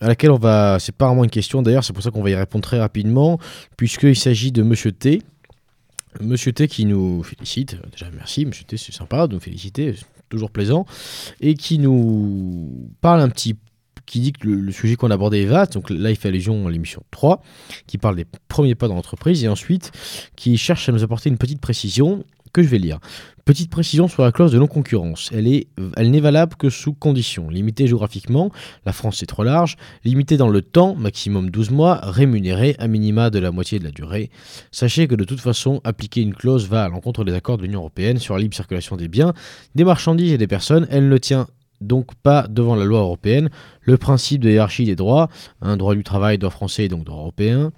à 0.00 0.08
laquelle 0.08 0.32
on 0.32 0.38
va... 0.38 0.78
C'est 0.80 0.94
pas 0.94 1.06
vraiment 1.06 1.24
une 1.24 1.30
question 1.30 1.62
d'ailleurs, 1.62 1.84
c'est 1.84 1.92
pour 1.92 2.02
ça 2.02 2.10
qu'on 2.10 2.22
va 2.22 2.30
y 2.30 2.34
répondre 2.34 2.64
très 2.64 2.80
rapidement, 2.80 3.38
puisqu'il 3.76 4.16
s'agit 4.16 4.50
de 4.50 4.62
Monsieur 4.62 4.90
T. 4.92 5.22
Monsieur 6.20 6.52
T 6.52 6.66
qui 6.68 6.84
nous 6.84 7.22
félicite, 7.22 7.76
déjà 7.92 8.06
merci, 8.14 8.46
Monsieur 8.46 8.64
T 8.64 8.76
c'est 8.76 8.92
sympa 8.92 9.26
de 9.26 9.34
nous 9.34 9.40
féliciter, 9.40 9.94
c'est 9.96 10.04
toujours 10.28 10.50
plaisant, 10.50 10.86
et 11.40 11.54
qui 11.54 11.78
nous 11.78 12.88
parle 13.00 13.20
un 13.20 13.28
petit 13.28 13.56
qui 14.06 14.20
dit 14.20 14.32
que 14.32 14.48
le, 14.48 14.72
sujet 14.72 14.96
qu'on 14.96 15.10
abordait 15.10 15.42
est 15.42 15.46
vaste, 15.46 15.74
donc 15.74 15.90
là 15.90 16.10
il 16.10 16.16
fait 16.16 16.28
allusion 16.28 16.66
à 16.66 16.70
l'émission 16.70 17.02
3, 17.10 17.42
qui 17.86 17.98
parle 17.98 18.16
des 18.16 18.26
premiers 18.48 18.74
pas 18.74 18.88
dans 18.88 18.94
l'entreprise, 18.94 19.44
et 19.44 19.48
ensuite 19.48 19.92
qui 20.36 20.56
cherche 20.56 20.88
à 20.88 20.92
nous 20.92 21.02
apporter 21.02 21.30
une 21.30 21.38
petite 21.38 21.60
précision 21.60 22.24
que 22.54 22.62
je 22.62 22.68
vais 22.68 22.78
lire. 22.78 23.00
Petite 23.44 23.68
précision 23.68 24.08
sur 24.08 24.22
la 24.22 24.32
clause 24.32 24.52
de 24.52 24.58
non-concurrence. 24.58 25.28
Elle 25.34 25.48
est, 25.48 25.66
elle 25.96 26.10
n'est 26.10 26.20
valable 26.20 26.54
que 26.56 26.70
sous 26.70 26.94
conditions. 26.94 27.50
Limitée 27.50 27.86
géographiquement, 27.86 28.50
la 28.86 28.92
France 28.92 29.18
c'est 29.18 29.26
trop 29.26 29.42
large. 29.42 29.76
Limitée 30.04 30.38
dans 30.38 30.48
le 30.48 30.62
temps, 30.62 30.94
maximum 30.94 31.50
12 31.50 31.70
mois. 31.70 32.00
Rémunérée 32.02 32.74
à 32.78 32.86
minima 32.86 33.28
de 33.28 33.38
la 33.38 33.50
moitié 33.50 33.78
de 33.80 33.84
la 33.84 33.90
durée. 33.90 34.30
Sachez 34.70 35.08
que 35.08 35.14
de 35.14 35.24
toute 35.24 35.40
façon, 35.40 35.82
appliquer 35.84 36.22
une 36.22 36.34
clause 36.34 36.66
va 36.68 36.84
à 36.84 36.88
l'encontre 36.88 37.24
des 37.24 37.34
accords 37.34 37.58
de 37.58 37.64
l'Union 37.64 37.80
Européenne 37.80 38.18
sur 38.18 38.34
la 38.34 38.40
libre 38.40 38.54
circulation 38.54 38.96
des 38.96 39.08
biens, 39.08 39.34
des 39.74 39.84
marchandises 39.84 40.32
et 40.32 40.38
des 40.38 40.46
personnes. 40.46 40.86
Elle 40.88 41.10
ne 41.10 41.18
tient 41.18 41.48
donc 41.86 42.14
pas 42.22 42.46
devant 42.48 42.74
la 42.74 42.84
loi 42.84 43.00
européenne. 43.00 43.50
Le 43.80 43.96
principe 43.96 44.40
de 44.42 44.50
hiérarchie 44.50 44.84
des 44.84 44.96
droits, 44.96 45.28
un 45.60 45.76
droit 45.76 45.94
du 45.94 46.04
travail, 46.04 46.38
droit 46.38 46.50
français 46.50 46.84
et 46.84 46.88
donc 46.88 47.04
droit 47.04 47.18
européen, 47.18 47.72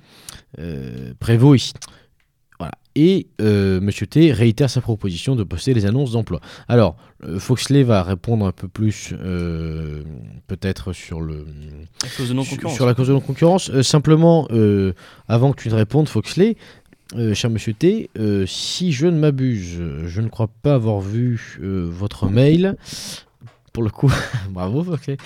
euh, 0.59 1.13
prévaut 1.19 1.55
ici. 1.55 1.73
Voilà. 2.59 2.73
et 2.95 3.27
euh, 3.43 3.83
Monsieur 3.83 4.07
T 4.07 4.33
réitère 4.33 4.71
sa 4.71 4.81
proposition 4.81 5.37
de 5.37 5.45
poster 5.45 5.75
les 5.75 5.85
annonces 5.85 6.13
d'emploi. 6.13 6.41
Alors, 6.69 6.97
euh, 7.25 7.39
Foxley 7.39 7.83
va 7.83 8.03
répondre 8.03 8.47
un 8.47 8.53
peu 8.53 8.67
plus, 8.67 9.13
euh, 9.13 10.03
peut-être 10.47 10.95
sur 10.95 11.21
le 11.21 11.45
La 12.03 12.09
clause 12.09 12.31
de 12.31 12.35
non-concurrence. 12.35 12.75
sur 12.75 12.87
la 12.87 12.95
cause 12.95 13.09
de 13.09 13.13
non-concurrence. 13.13 13.69
Euh, 13.71 13.83
simplement, 13.83 14.49
avant 15.29 15.53
que 15.53 15.61
tu 15.61 15.69
ne 15.69 15.75
répondes, 15.75 16.09
Foxley, 16.09 16.57
euh, 17.15 17.35
cher 17.35 17.51
Monsieur 17.51 17.73
T, 17.73 18.11
euh, 18.19 18.47
si 18.47 18.91
je 18.91 19.07
ne 19.07 19.17
m'abuse, 19.19 19.81
je 20.07 20.21
ne 20.21 20.29
crois 20.29 20.49
pas 20.63 20.75
avoir 20.75 21.01
vu 21.01 21.59
euh, 21.63 21.87
votre 21.89 22.29
mail. 22.29 22.77
Pour 23.77 23.83
le 23.83 23.91
coup, 23.91 24.11
bravo 24.51 24.83
Foxley. 24.83 25.19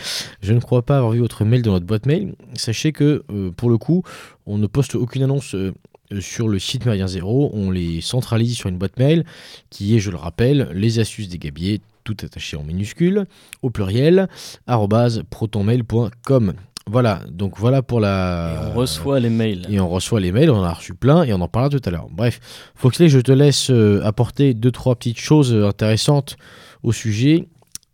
Je 0.43 0.53
ne 0.53 0.59
crois 0.59 0.83
pas 0.83 0.97
avoir 0.97 1.13
vu 1.13 1.21
votre 1.21 1.45
mail 1.45 1.63
dans 1.63 1.71
notre 1.71 1.87
boîte 1.87 2.05
mail. 2.05 2.35
Sachez 2.55 2.91
que, 2.91 3.23
euh, 3.31 3.53
pour 3.53 3.71
le 3.71 3.79
coup, 3.79 4.03
on 4.45 4.59
ne 4.59 4.67
poste 4.67 4.97
aucune 4.97 5.23
annonce 5.23 5.55
euh, 5.55 5.73
sur 6.19 6.49
le 6.49 6.59
site 6.59 6.85
Méridien 6.85 7.07
Zéro. 7.07 7.53
On 7.55 7.71
les 7.71 8.01
centralise 8.01 8.57
sur 8.57 8.69
une 8.69 8.77
boîte 8.77 8.99
mail 8.99 9.25
qui 9.71 9.95
est, 9.95 10.01
je 10.01 10.11
le 10.11 10.17
rappelle, 10.17 10.69
les 10.75 10.99
astuces 10.99 11.29
des 11.29 11.39
gabiers, 11.39 11.81
tout 12.03 12.17
attaché 12.25 12.57
en 12.57 12.65
minuscules, 12.65 13.25
au 13.63 13.71
pluriel, 13.71 14.27
protonmail.com. 14.67 16.55
Voilà, 16.89 17.21
donc 17.31 17.57
voilà 17.57 17.83
pour 17.83 18.01
Et 18.01 18.03
la. 18.03 18.73
on 18.75 18.79
reçoit 18.79 19.21
les 19.21 19.31
mails. 19.31 19.65
Et 19.71 19.79
on 19.79 19.89
reçoit 19.89 20.19
les 20.19 20.33
mails, 20.33 20.51
on 20.51 20.59
en 20.59 20.65
a 20.65 20.73
reçu 20.73 20.95
plein 20.95 21.23
et 21.23 21.33
on 21.33 21.41
en 21.41 21.47
parlera 21.47 21.71
tout 21.79 21.89
à 21.89 21.93
l'heure. 21.93 22.09
Bref, 22.11 22.41
Foxley, 22.75 23.09
je 23.09 23.21
te 23.21 23.31
laisse 23.31 23.71
euh, 23.71 24.03
apporter 24.05 24.55
deux, 24.55 24.73
trois 24.73 24.97
petites 24.97 25.21
choses 25.21 25.55
intéressantes 25.55 26.37
au 26.83 26.91
sujet 26.91 27.47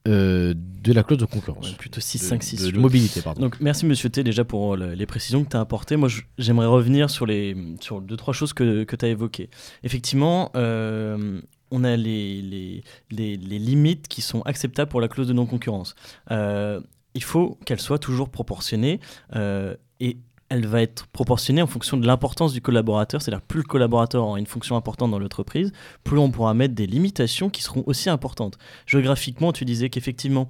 euh, 0.07 0.55
de 0.57 0.93
la 0.93 1.03
clause 1.03 1.19
de 1.19 1.25
concurrence. 1.25 1.71
Ouais, 1.71 1.77
plutôt 1.77 2.01
6, 2.01 2.21
De- 2.21 2.25
5, 2.25 2.43
6. 2.43 2.73
de, 2.73 2.79
mobilité, 2.79 3.21
pardon. 3.23 3.41
Donc 3.41 3.61
merci 3.61 3.87
Monsieur 3.87 4.09
T 4.09 4.23
déjà 4.25 4.45
pour 4.45 4.75
euh, 4.75 4.77
le- 4.77 4.95
les 4.95 5.07
précisions 5.07 5.45
que 5.45 5.51
tu 5.51 5.57
as 5.57 5.61
apportées. 5.61 5.97
Moi 5.97 6.09
j'aimerais 6.39 6.67
revenir 6.67 7.11
sur 7.11 7.27
les 7.27 7.57
sur 7.81 8.01
deux 8.01 8.17
trois 8.17 8.33
choses 8.35 8.53
que, 8.53 8.85
que 8.85 8.95
tu 8.97 9.05
as 9.05 9.09
évoquées. 9.09 9.51
Effectivement, 9.83 10.51
euh, 10.57 11.41
on 11.73 11.83
a 11.83 11.97
les, 11.97 12.41
les, 12.43 12.85
les, 13.11 13.37
les 13.37 13.59
limites 13.59 14.07
qui 14.09 14.23
sont 14.23 14.43
acceptables 14.43 14.89
pour 14.91 15.01
la 15.01 15.09
clause 15.09 15.27
de 15.27 15.33
non-concurrence. 15.33 15.95
Euh, 16.31 16.81
il 17.15 17.23
faut 17.25 17.59
qu'elle 17.65 17.81
soit 17.81 17.99
toujours 17.99 18.29
proportionnée 18.31 19.01
et 19.99 20.19
elle 20.49 20.67
va 20.67 20.83
être 20.83 21.07
proportionnée 21.09 21.63
en 21.63 21.67
fonction 21.67 21.97
de 21.97 22.07
l'importance 22.07 22.53
du 22.53 22.61
collaborateur. 22.61 23.21
C'est-à-dire 23.21 23.43
plus 23.43 23.61
le 23.61 23.67
collaborateur 23.67 24.25
aura 24.25 24.39
une 24.39 24.47
fonction 24.47 24.77
importante 24.77 25.11
dans 25.11 25.19
l'entreprise, 25.19 25.73
plus 26.05 26.19
on 26.19 26.31
pourra 26.31 26.55
mettre 26.55 26.75
des 26.75 26.87
limitations 26.87 27.51
qui 27.51 27.63
seront 27.63 27.83
aussi 27.87 28.11
importantes. 28.11 28.59
Géographiquement, 28.87 29.53
tu 29.53 29.65
disais 29.65 29.91
qu'effectivement, 29.91 30.49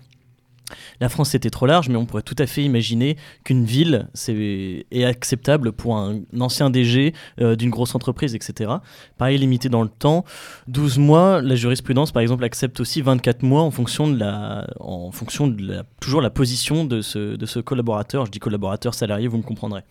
la 1.01 1.09
France 1.09 1.31
c'était 1.31 1.51
trop 1.51 1.67
large, 1.67 1.89
mais 1.89 1.97
on 1.97 2.07
pourrait 2.07 2.23
tout 2.23 2.37
à 2.39 2.47
fait 2.47 2.63
imaginer 2.63 3.17
qu'une 3.45 3.65
ville 3.65 4.09
c'est- 4.15 4.87
est 4.91 5.05
acceptable 5.05 5.73
pour 5.73 5.97
un, 5.97 6.21
ancien 6.41 6.71
DG 6.71 7.13
euh, 7.41 7.57
d'une 7.57 7.71
grosse 7.71 7.95
entreprise, 7.95 8.35
etc. 8.35 8.71
Pareil, 9.19 9.39
limité 9.39 9.69
dans 9.69 9.83
le 9.83 9.89
temps. 9.89 10.25
12 10.69 10.99
mois, 10.99 11.41
la 11.43 11.55
jurisprudence 11.55 12.13
par 12.13 12.23
exemple 12.23 12.45
accepte 12.45 12.81
aussi 12.81 13.03
24 13.03 13.43
mois 13.43 13.63
en 13.63 13.71
fonction 13.71 14.09
de 14.09 14.19
la, 14.19 14.67
en 14.81 15.11
fonction 15.13 15.47
de 15.47 15.63
la, 15.63 15.83
toujours 16.01 16.21
la 16.21 16.31
position 16.31 16.85
de 16.85 17.01
ce, 17.01 17.37
de 17.37 17.47
ce 17.47 17.59
collaborateur. 17.61 18.27
Je 18.27 18.31
dis 18.31 18.39
collaborateur, 18.39 18.95
salarié, 18.95 19.29
vous 19.29 19.39
me 19.39 19.43
comprendrez. 19.43 19.83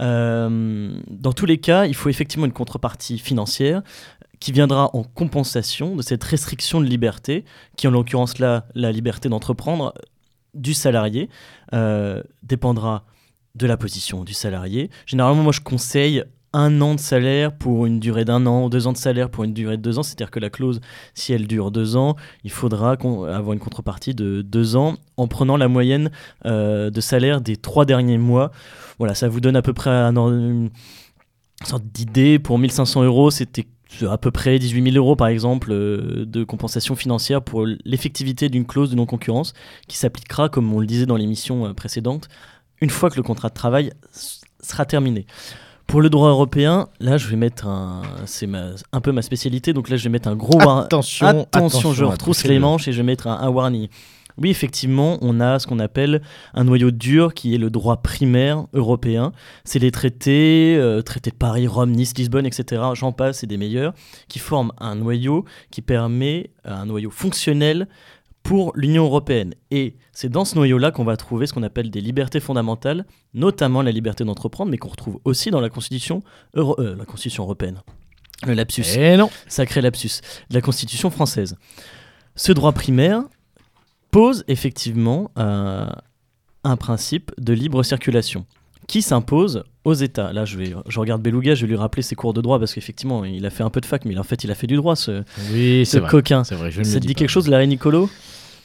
Euh, 0.00 0.90
dans 1.08 1.32
tous 1.32 1.46
les 1.46 1.58
cas, 1.58 1.86
il 1.86 1.94
faut 1.94 2.08
effectivement 2.08 2.46
une 2.46 2.52
contrepartie 2.52 3.18
financière 3.18 3.82
qui 4.40 4.52
viendra 4.52 4.90
en 4.96 5.04
compensation 5.04 5.96
de 5.96 6.02
cette 6.02 6.24
restriction 6.24 6.80
de 6.80 6.86
liberté, 6.86 7.44
qui 7.76 7.86
en 7.86 7.90
l'occurrence 7.90 8.38
là, 8.38 8.64
la 8.74 8.90
liberté 8.90 9.28
d'entreprendre 9.28 9.94
du 10.54 10.74
salarié, 10.74 11.28
euh, 11.74 12.22
dépendra 12.42 13.04
de 13.54 13.66
la 13.66 13.76
position 13.76 14.24
du 14.24 14.32
salarié. 14.32 14.90
Généralement, 15.06 15.42
moi, 15.42 15.52
je 15.52 15.60
conseille 15.60 16.24
un 16.52 16.80
an 16.80 16.94
de 16.94 17.00
salaire 17.00 17.52
pour 17.56 17.86
une 17.86 18.00
durée 18.00 18.24
d'un 18.24 18.44
an, 18.46 18.68
deux 18.68 18.86
ans 18.86 18.92
de 18.92 18.96
salaire 18.96 19.30
pour 19.30 19.44
une 19.44 19.52
durée 19.52 19.76
de 19.76 19.82
deux 19.82 19.98
ans. 19.98 20.02
C'est-à-dire 20.02 20.30
que 20.30 20.40
la 20.40 20.50
clause, 20.50 20.80
si 21.14 21.32
elle 21.32 21.46
dure 21.46 21.70
deux 21.70 21.96
ans, 21.96 22.16
il 22.42 22.50
faudra 22.50 22.92
avoir 22.92 23.52
une 23.52 23.60
contrepartie 23.60 24.14
de 24.14 24.42
deux 24.42 24.74
ans 24.74 24.96
en 25.16 25.28
prenant 25.28 25.56
la 25.56 25.68
moyenne 25.68 26.10
euh, 26.46 26.90
de 26.90 27.00
salaire 27.00 27.40
des 27.40 27.56
trois 27.56 27.84
derniers 27.84 28.18
mois. 28.18 28.50
Voilà, 28.98 29.14
ça 29.14 29.28
vous 29.28 29.40
donne 29.40 29.54
à 29.54 29.62
peu 29.62 29.72
près 29.72 29.90
un 29.90 30.16
une 30.16 30.70
sorte 31.64 31.84
d'idée. 31.84 32.38
Pour 32.38 32.58
1500 32.58 33.04
euros, 33.04 33.30
c'était 33.30 33.66
à 34.08 34.18
peu 34.18 34.30
près 34.30 34.58
18 34.58 34.92
000 34.92 34.96
euros, 34.96 35.16
par 35.16 35.28
exemple, 35.28 35.72
euh, 35.72 36.24
de 36.26 36.44
compensation 36.44 36.94
financière 36.96 37.42
pour 37.42 37.66
l'effectivité 37.84 38.48
d'une 38.48 38.64
clause 38.66 38.90
de 38.90 38.96
non-concurrence 38.96 39.52
qui 39.88 39.96
s'appliquera, 39.96 40.48
comme 40.48 40.72
on 40.72 40.80
le 40.80 40.86
disait 40.86 41.06
dans 41.06 41.16
l'émission 41.16 41.66
euh, 41.66 41.72
précédente, 41.74 42.28
une 42.80 42.90
fois 42.90 43.10
que 43.10 43.16
le 43.16 43.22
contrat 43.22 43.48
de 43.48 43.54
travail 43.54 43.92
sera 44.62 44.84
terminé. 44.84 45.26
Pour 45.86 46.00
le 46.00 46.08
droit 46.08 46.28
européen, 46.30 46.86
là, 47.00 47.18
je 47.18 47.26
vais 47.26 47.34
mettre 47.36 47.66
un. 47.66 48.02
C'est 48.24 48.48
un 48.92 49.00
peu 49.00 49.10
ma 49.10 49.22
spécialité, 49.22 49.72
donc 49.72 49.88
là, 49.88 49.96
je 49.96 50.04
vais 50.04 50.08
mettre 50.10 50.28
un 50.28 50.36
gros. 50.36 50.56
war- 50.58 50.84
Attention, 50.84 51.26
Attention, 51.26 51.92
je 51.92 52.04
retrousse 52.04 52.44
les 52.44 52.54
le- 52.54 52.60
manches 52.60 52.86
et 52.86 52.92
je 52.92 52.98
vais 52.98 53.02
mettre 53.02 53.26
un, 53.26 53.40
un 53.40 53.48
warning. 53.48 53.88
Oui, 54.40 54.50
effectivement, 54.50 55.18
on 55.20 55.38
a 55.40 55.58
ce 55.58 55.66
qu'on 55.66 55.78
appelle 55.78 56.22
un 56.54 56.64
noyau 56.64 56.90
dur 56.90 57.34
qui 57.34 57.54
est 57.54 57.58
le 57.58 57.68
droit 57.70 57.98
primaire 58.02 58.66
européen. 58.72 59.32
C'est 59.64 59.78
les 59.78 59.90
traités, 59.90 60.76
euh, 60.78 61.02
traités 61.02 61.30
de 61.30 61.36
Paris, 61.36 61.66
Rome, 61.66 61.90
Nice, 61.92 62.14
Lisbonne, 62.16 62.46
etc. 62.46 62.82
J'en 62.94 63.12
passe, 63.12 63.44
et 63.44 63.46
des 63.46 63.58
meilleurs, 63.58 63.92
qui 64.28 64.38
forment 64.38 64.72
un 64.78 64.94
noyau 64.96 65.44
qui 65.70 65.82
permet 65.82 66.50
euh, 66.66 66.72
un 66.72 66.86
noyau 66.86 67.10
fonctionnel 67.10 67.86
pour 68.42 68.72
l'Union 68.74 69.04
européenne. 69.04 69.52
Et 69.70 69.96
c'est 70.12 70.30
dans 70.30 70.46
ce 70.46 70.54
noyau-là 70.54 70.90
qu'on 70.90 71.04
va 71.04 71.18
trouver 71.18 71.46
ce 71.46 71.52
qu'on 71.52 71.62
appelle 71.62 71.90
des 71.90 72.00
libertés 72.00 72.40
fondamentales, 72.40 73.04
notamment 73.34 73.82
la 73.82 73.90
liberté 73.92 74.24
d'entreprendre, 74.24 74.70
mais 74.70 74.78
qu'on 74.78 74.88
retrouve 74.88 75.20
aussi 75.26 75.50
dans 75.50 75.60
la 75.60 75.68
Constitution, 75.68 76.22
euro- 76.54 76.80
euh, 76.80 76.96
la 76.96 77.04
Constitution 77.04 77.44
européenne. 77.44 77.82
Le 78.46 78.54
lapsus 78.54 78.84
Eh 78.96 79.18
non 79.18 79.28
sacré 79.46 79.82
lapsus, 79.82 80.22
de 80.48 80.54
la 80.54 80.62
Constitution 80.62 81.10
française. 81.10 81.56
Ce 82.36 82.52
droit 82.52 82.72
primaire 82.72 83.24
pose 84.10 84.44
effectivement 84.48 85.30
euh, 85.38 85.86
un 86.64 86.76
principe 86.76 87.32
de 87.38 87.52
libre 87.52 87.82
circulation 87.82 88.46
qui 88.86 89.02
s'impose 89.02 89.62
aux 89.84 89.94
États. 89.94 90.32
Là, 90.32 90.44
je, 90.44 90.58
vais, 90.58 90.74
je 90.88 90.98
regarde 91.00 91.22
Beluga, 91.22 91.54
je 91.54 91.62
vais 91.62 91.68
lui 91.68 91.76
rappeler 91.76 92.02
ses 92.02 92.16
cours 92.16 92.34
de 92.34 92.40
droit 92.40 92.58
parce 92.58 92.74
qu'effectivement, 92.74 93.24
il 93.24 93.46
a 93.46 93.50
fait 93.50 93.62
un 93.62 93.70
peu 93.70 93.80
de 93.80 93.86
fac, 93.86 94.04
mais 94.04 94.18
en 94.18 94.24
fait, 94.24 94.42
il 94.44 94.50
a 94.50 94.54
fait 94.54 94.66
du 94.66 94.76
droit, 94.76 94.96
ce, 94.96 95.22
Oui, 95.52 95.88
coquin. 96.08 96.42
C'est 96.44 96.56
vrai, 96.56 96.70
je 96.70 96.80
ne 96.80 96.84
Ça 96.84 96.94
te 97.00 97.06
dit 97.06 97.14
pas. 97.14 97.18
quelque 97.20 97.28
chose, 97.30 97.48
la 97.48 97.64
Nicolo? 97.64 98.10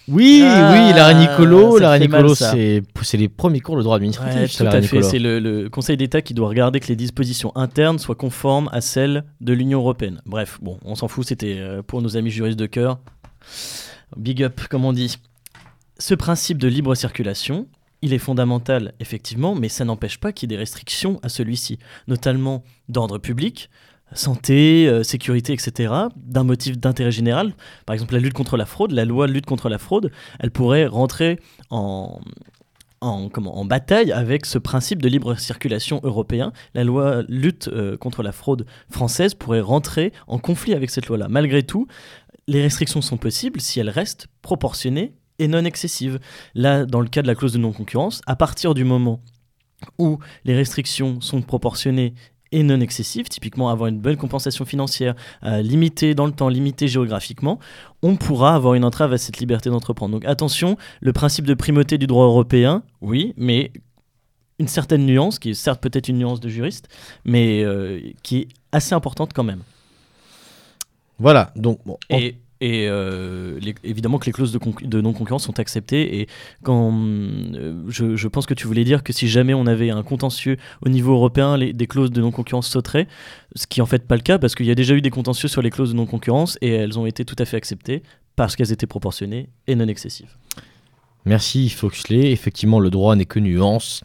Oui, 0.07 0.41
Ah, 0.43 0.71
oui, 0.73 0.93
la 0.95 1.13
Nicolo, 1.15 1.79
Nicolo, 1.99 2.35
c'est 2.35 2.83
les 3.17 3.29
premiers 3.29 3.59
cours 3.59 3.77
de 3.77 3.83
droit 3.83 3.95
administratif. 3.95 4.39
Ouais, 4.39 4.47
ça, 4.47 4.57
tout 4.57 4.63
la 4.65 4.69
à 4.71 4.73
fait. 4.73 4.81
Nicolo. 4.81 5.01
C'est 5.03 5.19
le, 5.19 5.39
le 5.39 5.69
Conseil 5.69 5.97
d'État 5.97 6.21
qui 6.21 6.33
doit 6.33 6.47
regarder 6.47 6.79
que 6.79 6.87
les 6.87 6.95
dispositions 6.95 7.51
internes 7.55 7.97
soient 7.99 8.15
conformes 8.15 8.69
à 8.71 8.81
celles 8.81 9.23
de 9.41 9.53
l'Union 9.53 9.79
européenne. 9.79 10.21
Bref, 10.25 10.59
bon, 10.61 10.77
on 10.85 10.95
s'en 10.95 11.07
fout, 11.07 11.25
c'était 11.27 11.57
euh, 11.59 11.81
pour 11.81 12.01
nos 12.01 12.17
amis 12.17 12.29
juristes 12.31 12.59
de 12.59 12.65
cœur. 12.67 12.99
Big 14.17 14.43
up, 14.43 14.61
comme 14.69 14.85
on 14.85 14.93
dit. 14.93 15.17
Ce 15.97 16.13
principe 16.13 16.57
de 16.57 16.67
libre 16.67 16.93
circulation, 16.93 17.67
il 18.01 18.11
est 18.11 18.19
fondamental, 18.19 18.93
effectivement, 18.99 19.55
mais 19.55 19.69
ça 19.69 19.85
n'empêche 19.85 20.19
pas 20.19 20.33
qu'il 20.33 20.51
y 20.51 20.53
ait 20.53 20.57
des 20.57 20.59
restrictions 20.59 21.19
à 21.23 21.29
celui-ci, 21.29 21.79
notamment 22.07 22.63
d'ordre 22.89 23.17
public, 23.17 23.69
santé, 24.13 24.87
euh, 24.89 25.03
sécurité, 25.03 25.53
etc., 25.53 25.93
d'un 26.17 26.43
motif 26.43 26.77
d'intérêt 26.77 27.11
général. 27.11 27.53
Par 27.85 27.93
exemple, 27.93 28.13
la 28.13 28.19
lutte 28.19 28.33
contre 28.33 28.57
la 28.57 28.65
fraude, 28.65 28.91
la 28.91 29.05
loi 29.05 29.27
lutte 29.27 29.45
contre 29.45 29.69
la 29.69 29.77
fraude, 29.77 30.11
elle 30.39 30.51
pourrait 30.51 30.85
rentrer 30.85 31.39
en, 31.69 32.19
bataille 33.65 34.11
avec 34.11 34.45
ce 34.45 34.57
principe 34.57 35.01
de 35.01 35.07
libre 35.07 35.35
circulation 35.35 36.01
européen. 36.03 36.51
La 36.73 36.83
loi 36.83 37.23
lutte 37.29 37.69
euh, 37.69 37.95
contre 37.95 38.21
la 38.21 38.33
fraude 38.33 38.65
française 38.89 39.33
pourrait 39.33 39.61
rentrer 39.61 40.11
en 40.27 40.39
conflit 40.39 40.73
avec 40.73 40.89
cette 40.89 41.07
loi-là. 41.07 41.27
Malgré 41.29 41.63
tout, 41.63 41.87
les 42.47 42.61
restrictions 42.61 43.01
sont 43.01 43.17
possibles 43.17 43.61
si 43.61 43.79
elles 43.79 43.89
restent 43.89 44.27
proportionnées 44.41 45.13
et 45.39 45.47
non 45.47 45.65
excessives. 45.65 46.19
Là, 46.53 46.85
dans 46.85 47.01
le 47.01 47.07
cas 47.07 47.21
de 47.21 47.27
la 47.27 47.35
clause 47.35 47.53
de 47.53 47.57
non-concurrence, 47.57 48.21
à 48.25 48.35
partir 48.35 48.73
du 48.73 48.83
moment 48.83 49.21
où 49.99 50.19
les 50.45 50.55
restrictions 50.55 51.21
sont 51.21 51.41
proportionnées 51.41 52.13
et 52.51 52.63
non 52.63 52.79
excessives, 52.79 53.27
typiquement 53.27 53.69
avoir 53.69 53.89
une 53.89 53.99
bonne 53.99 54.17
compensation 54.17 54.65
financière, 54.65 55.15
euh, 55.43 55.61
limitée 55.61 56.15
dans 56.15 56.25
le 56.25 56.31
temps, 56.31 56.47
limitée 56.47 56.87
géographiquement, 56.87 57.59
on 58.01 58.15
pourra 58.15 58.55
avoir 58.55 58.75
une 58.75 58.85
entrave 58.85 59.11
à 59.13 59.17
cette 59.17 59.39
liberté 59.39 59.69
d'entreprendre. 59.69 60.13
Donc 60.13 60.25
attention, 60.25 60.77
le 61.01 61.11
principe 61.11 61.45
de 61.45 61.53
primauté 61.53 61.97
du 61.97 62.07
droit 62.07 62.25
européen, 62.25 62.83
oui, 63.01 63.33
mais 63.35 63.71
une 64.57 64.67
certaine 64.67 65.05
nuance, 65.05 65.37
qui 65.37 65.49
est 65.49 65.53
certes 65.53 65.81
peut-être 65.81 66.07
une 66.07 66.19
nuance 66.19 66.39
de 66.39 66.47
juriste, 66.47 66.87
mais 67.25 67.61
euh, 67.63 67.99
qui 68.23 68.37
est 68.37 68.47
assez 68.71 68.95
importante 68.95 69.33
quand 69.33 69.43
même. 69.43 69.61
Voilà, 71.19 71.51
donc 71.55 71.79
bon, 71.85 71.97
Et, 72.09 72.37
et, 72.65 72.87
euh, 72.89 73.59
évidemment 73.83 74.17
que 74.17 74.25
les 74.25 74.31
clauses 74.31 74.51
de, 74.51 74.57
concu- 74.57 74.87
de 74.87 74.99
non-concurrence 74.99 75.43
sont 75.43 75.59
acceptées. 75.59 76.19
Et 76.19 76.27
quand 76.63 76.91
euh, 76.93 77.83
je, 77.87 78.27
pense 78.27 78.47
que 78.47 78.55
tu 78.55 78.65
voulais 78.65 78.83
dire 78.83 79.03
que 79.03 79.13
si 79.13 79.27
jamais 79.27 79.53
on 79.53 79.67
avait 79.67 79.91
un 79.91 80.01
contentieux 80.01 80.57
au 80.83 80.89
niveau 80.89 81.13
européen, 81.13 81.57
les, 81.57 81.73
des 81.73 81.85
clauses 81.85 82.11
de 82.11 82.21
non-concurrence 82.21 82.67
sauteraient, 82.67 83.07
ce 83.55 83.67
qui 83.67 83.81
en 83.81 83.85
fait 83.85 84.07
pas 84.07 84.15
le 84.15 84.21
cas 84.21 84.39
parce 84.39 84.55
qu'il 84.55 84.65
y 84.65 84.71
a 84.71 84.75
déjà 84.75 84.95
eu 84.95 85.01
des 85.01 85.11
contentieux 85.11 85.47
sur 85.47 85.61
les 85.61 85.69
clauses 85.69 85.91
de 85.91 85.95
non-concurrence 85.97 86.57
et 86.61 86.71
elles 86.71 86.97
ont 86.97 87.05
été 87.05 87.23
tout 87.23 87.35
à 87.37 87.45
fait 87.45 87.57
acceptées 87.57 88.01
parce 88.35 88.55
qu'elles 88.55 88.71
étaient 88.71 88.87
proportionnées 88.87 89.49
et 89.67 89.75
non 89.75 89.87
excessives. 89.87 90.35
Merci 91.25 91.69
Foxley. 91.69 92.31
Effectivement, 92.31 92.79
le 92.79 92.89
droit 92.89 93.15
n'est 93.15 93.25
que 93.25 93.39
nuance. 93.39 94.01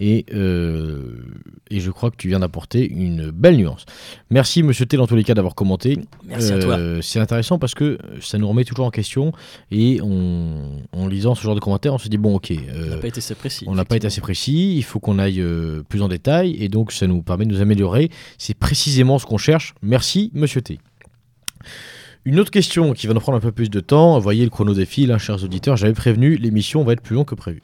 Et, 0.00 0.26
euh, 0.34 1.24
et 1.70 1.80
je 1.80 1.90
crois 1.90 2.10
que 2.10 2.16
tu 2.16 2.28
viens 2.28 2.40
d'apporter 2.40 2.86
une 2.86 3.30
belle 3.30 3.56
nuance. 3.56 3.86
Merci 4.30 4.62
Monsieur 4.62 4.84
T 4.84 4.96
dans 4.96 5.06
tous 5.06 5.16
les 5.16 5.24
cas 5.24 5.34
d'avoir 5.34 5.54
commenté. 5.54 5.98
Merci 6.26 6.52
à 6.52 6.58
toi. 6.58 6.76
Euh, 6.78 7.00
C'est 7.02 7.18
intéressant 7.20 7.58
parce 7.58 7.74
que 7.74 7.98
ça 8.20 8.36
nous 8.36 8.48
remet 8.48 8.64
toujours 8.64 8.84
en 8.86 8.90
question. 8.90 9.32
Et 9.70 10.00
on- 10.02 10.80
en 10.92 11.06
lisant 11.06 11.34
ce 11.34 11.42
genre 11.42 11.54
de 11.54 11.60
commentaires, 11.60 11.94
on 11.94 11.98
se 11.98 12.08
dit 12.08 12.18
bon 12.18 12.34
ok, 12.34 12.52
On 12.52 12.74
euh, 12.76 12.90
n'a 12.90 12.96
pas 12.96 13.08
été 13.08 13.18
assez 13.18 13.34
précis. 13.34 13.64
on 13.68 13.74
n'a 13.74 13.84
pas 13.84 13.96
été 13.96 14.06
assez 14.06 14.20
précis, 14.20 14.76
il 14.76 14.82
faut 14.82 15.00
qu'on 15.00 15.18
aille 15.18 15.42
plus 15.88 16.02
en 16.02 16.08
détail. 16.08 16.56
Et 16.60 16.68
donc 16.68 16.92
ça 16.92 17.06
nous 17.06 17.22
permet 17.22 17.46
de 17.46 17.52
nous 17.54 17.60
améliorer. 17.60 18.10
C'est 18.38 18.54
précisément 18.54 19.18
ce 19.18 19.24
qu'on 19.26 19.38
cherche. 19.38 19.74
Merci 19.82 20.30
Monsieur 20.34 20.60
T. 20.62 20.78
Une 22.26 22.40
autre 22.40 22.50
question 22.50 22.92
qui 22.92 23.06
va 23.06 23.14
nous 23.14 23.20
prendre 23.20 23.38
un 23.38 23.40
peu 23.40 23.52
plus 23.52 23.70
de 23.70 23.78
temps. 23.78 24.18
Voyez 24.18 24.42
le 24.42 24.50
chrono 24.50 24.74
défile, 24.74 25.12
hein, 25.12 25.18
chers 25.18 25.44
auditeurs. 25.44 25.76
J'avais 25.76 25.92
prévenu, 25.92 26.34
l'émission 26.34 26.82
va 26.82 26.94
être 26.94 27.00
plus 27.00 27.14
longue 27.14 27.26
que 27.26 27.36
prévu. 27.36 27.62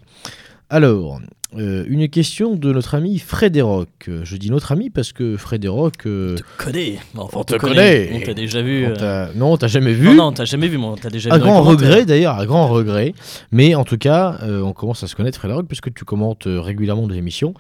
Alors, 0.71 1.21
euh, 1.59 1.85
une 1.89 2.09
question 2.09 2.55
de 2.55 2.73
notre 2.73 2.95
ami 2.95 3.19
Frédéric. 3.19 3.89
Je 4.23 4.37
dis 4.37 4.51
notre 4.53 4.71
ami 4.71 4.89
parce 4.89 5.13
que 5.13 5.37
Frédéric. 5.37 6.07
euh, 6.07 6.37
On 6.37 6.37
te 6.37 6.65
connaît. 6.65 6.99
Enfin, 7.17 7.41
On 7.41 7.43
te 7.45 7.57
connaît. 7.57 8.13
On 8.15 8.21
t'a 8.21 8.35
déjà 8.35 8.63
vu. 8.63 8.87
on 8.87 9.03
euh, 9.03 9.27
non, 9.35 9.57
t'as 9.57 9.67
jamais 9.67 9.95
vu. 9.95 10.07
Non, 10.07 10.15
non, 10.15 10.33
t'as 10.33 10.45
jamais 10.45 10.69
vu, 10.69 10.79
mais 10.79 10.85
on 10.85 10.95
t'a 10.95 11.11
déjà 11.11 11.31
à 11.35 11.39
vu. 11.39 11.43
les 11.43 11.51
grand 11.51 11.63
regret 11.63 12.05
d'ailleurs, 12.05 12.39
à 12.39 12.47
grand 12.47 12.69
regret. 12.69 13.15
Mais 13.51 13.75
en 13.75 13.83
tout 13.83 13.99
cas, 13.99 14.39
euh, 14.45 14.63
on 14.63 14.73
commence 14.73 15.03
à 15.03 15.09
se 15.09 15.17
connaître, 15.17 15.39
Frédéric, 15.39 15.67
puisque 15.67 15.93
tu 15.93 16.05
commentes 16.05 16.45
régulièrement 16.47 17.09
des 17.09 17.17
émissions. 17.17 17.53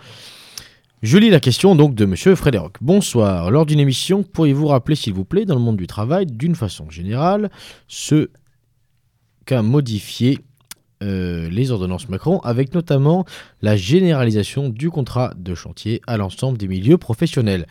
Je 1.02 1.18
lis 1.18 1.30
la 1.30 1.40
question 1.40 1.74
donc 1.74 1.96
de 1.96 2.04
Monsieur 2.04 2.36
Frédéric. 2.36 2.74
Bonsoir. 2.80 3.50
Lors 3.50 3.66
d'une 3.66 3.80
émission, 3.80 4.22
pourriez-vous 4.22 4.68
rappeler, 4.68 4.94
s'il 4.94 5.14
vous 5.14 5.24
plaît, 5.24 5.44
dans 5.44 5.56
le 5.56 5.60
monde 5.60 5.76
du 5.76 5.88
travail, 5.88 6.26
d'une 6.26 6.54
façon 6.54 6.88
générale, 6.90 7.50
ce 7.88 8.30
qu'a 9.44 9.62
modifié 9.62 10.38
euh, 11.02 11.50
les 11.50 11.72
ordonnances 11.72 12.08
Macron, 12.08 12.38
avec 12.44 12.72
notamment 12.72 13.24
la 13.62 13.76
généralisation 13.76 14.68
du 14.68 14.90
contrat 14.90 15.34
de 15.36 15.56
chantier 15.56 16.00
à 16.06 16.16
l'ensemble 16.16 16.56
des 16.56 16.68
milieux 16.68 16.98
professionnels? 16.98 17.66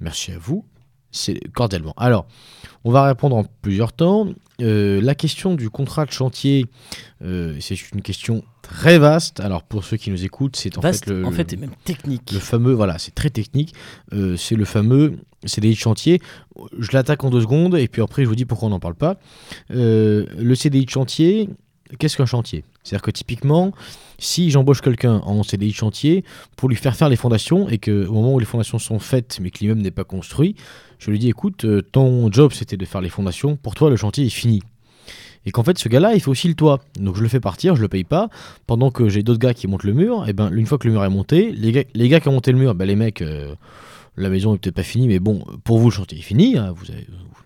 Merci 0.00 0.32
à 0.32 0.38
vous. 0.38 0.64
C'est 1.10 1.40
cordialement. 1.52 1.94
Alors, 1.96 2.26
on 2.84 2.90
va 2.90 3.04
répondre 3.04 3.36
en 3.36 3.44
plusieurs 3.62 3.92
temps. 3.92 4.28
Euh, 4.60 5.00
la 5.00 5.14
question 5.14 5.54
du 5.54 5.70
contrat 5.70 6.04
de 6.04 6.10
chantier, 6.10 6.66
euh, 7.22 7.56
c'est 7.60 7.76
une 7.92 8.02
question 8.02 8.42
très 8.62 8.98
vaste. 8.98 9.40
Alors, 9.40 9.62
pour 9.62 9.84
ceux 9.84 9.96
qui 9.96 10.10
nous 10.10 10.24
écoutent, 10.24 10.56
c'est 10.56 10.76
en 10.76 10.80
Vaste, 10.80 11.04
fait 11.04 11.12
le, 11.12 11.24
en 11.24 11.30
fait, 11.30 11.52
et 11.52 11.56
même 11.56 11.74
technique. 11.84 12.32
le 12.32 12.40
fameux, 12.40 12.72
voilà, 12.72 12.98
c'est 12.98 13.14
très 13.14 13.30
technique. 13.30 13.74
Euh, 14.12 14.36
c'est 14.36 14.56
le 14.56 14.64
fameux 14.64 15.18
CDI 15.44 15.70
de 15.70 15.78
chantier. 15.78 16.20
Je 16.78 16.90
l'attaque 16.92 17.24
en 17.24 17.30
deux 17.30 17.40
secondes 17.40 17.76
et 17.76 17.86
puis 17.86 18.02
après 18.02 18.24
je 18.24 18.28
vous 18.28 18.34
dis 18.34 18.44
pourquoi 18.44 18.66
on 18.66 18.70
n'en 18.70 18.80
parle 18.80 18.96
pas. 18.96 19.18
Le 19.70 20.54
CDI 20.54 20.84
de 20.84 20.90
chantier, 20.90 21.48
qu'est-ce 21.98 22.16
qu'un 22.16 22.26
chantier? 22.26 22.64
C'est-à-dire 22.82 23.02
que 23.02 23.10
typiquement, 23.10 23.72
si 24.18 24.50
j'embauche 24.50 24.80
quelqu'un 24.80 25.20
en 25.24 25.42
CDI 25.42 25.70
de 25.70 25.74
chantier 25.74 26.24
pour 26.56 26.68
lui 26.68 26.76
faire 26.76 26.96
faire 26.96 27.08
les 27.08 27.16
fondations 27.16 27.68
et 27.68 27.78
que 27.78 28.06
au 28.06 28.12
moment 28.12 28.34
où 28.34 28.38
les 28.38 28.46
fondations 28.46 28.78
sont 28.78 28.98
faites 28.98 29.38
mais 29.40 29.50
que 29.50 29.58
l'immeuble 29.60 29.82
n'est 29.82 29.90
pas 29.90 30.04
construit, 30.04 30.56
je 30.98 31.10
lui 31.10 31.18
dis 31.18 31.28
écoute, 31.28 31.64
euh, 31.64 31.82
ton 31.82 32.30
job 32.32 32.52
c'était 32.52 32.76
de 32.76 32.84
faire 32.84 33.00
les 33.00 33.08
fondations, 33.08 33.56
pour 33.56 33.74
toi 33.74 33.90
le 33.90 33.96
chantier 33.96 34.26
est 34.26 34.30
fini. 34.30 34.62
Et 35.46 35.50
qu'en 35.50 35.62
fait, 35.62 35.78
ce 35.78 35.88
gars-là, 35.88 36.14
il 36.14 36.20
fait 36.20 36.28
aussi 36.28 36.48
le 36.48 36.54
toit. 36.54 36.80
Donc 36.98 37.16
je 37.16 37.22
le 37.22 37.28
fais 37.28 37.40
partir, 37.40 37.74
je 37.74 37.80
le 37.80 37.88
paye 37.88 38.04
pas. 38.04 38.28
Pendant 38.66 38.90
que 38.90 39.08
j'ai 39.08 39.22
d'autres 39.22 39.38
gars 39.38 39.54
qui 39.54 39.66
montent 39.66 39.84
le 39.84 39.94
mur, 39.94 40.28
et 40.28 40.34
ben 40.34 40.52
une 40.52 40.66
fois 40.66 40.76
que 40.76 40.86
le 40.86 40.92
mur 40.92 41.04
est 41.04 41.08
monté, 41.08 41.52
les 41.52 41.72
gars, 41.72 41.84
les 41.94 42.08
gars 42.08 42.20
qui 42.20 42.28
ont 42.28 42.32
monté 42.32 42.52
le 42.52 42.58
mur, 42.58 42.74
ben 42.74 42.84
les 42.84 42.96
mecs, 42.96 43.22
euh, 43.22 43.54
la 44.18 44.28
maison 44.28 44.54
est 44.54 44.58
peut-être 44.58 44.74
pas 44.74 44.82
finie, 44.82 45.08
mais 45.08 45.18
bon, 45.18 45.44
pour 45.64 45.78
vous 45.78 45.90
le 45.90 45.94
chantier 45.94 46.18
est 46.18 46.22
fini. 46.22 46.56
hein, 46.58 46.74
vous 46.76 46.84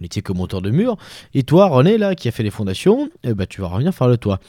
n'étiez 0.00 0.22
que 0.22 0.32
monteur 0.32 0.62
de 0.62 0.70
mur. 0.70 0.96
Et 1.34 1.42
toi, 1.42 1.68
René, 1.68 1.98
là, 1.98 2.14
qui 2.14 2.28
a 2.28 2.32
fait 2.32 2.42
les 2.42 2.50
fondations, 2.50 3.08
eh 3.24 3.34
ben 3.34 3.46
tu 3.46 3.60
vas 3.60 3.68
revenir 3.68 3.94
faire 3.94 4.08
le 4.08 4.16
toit. 4.16 4.40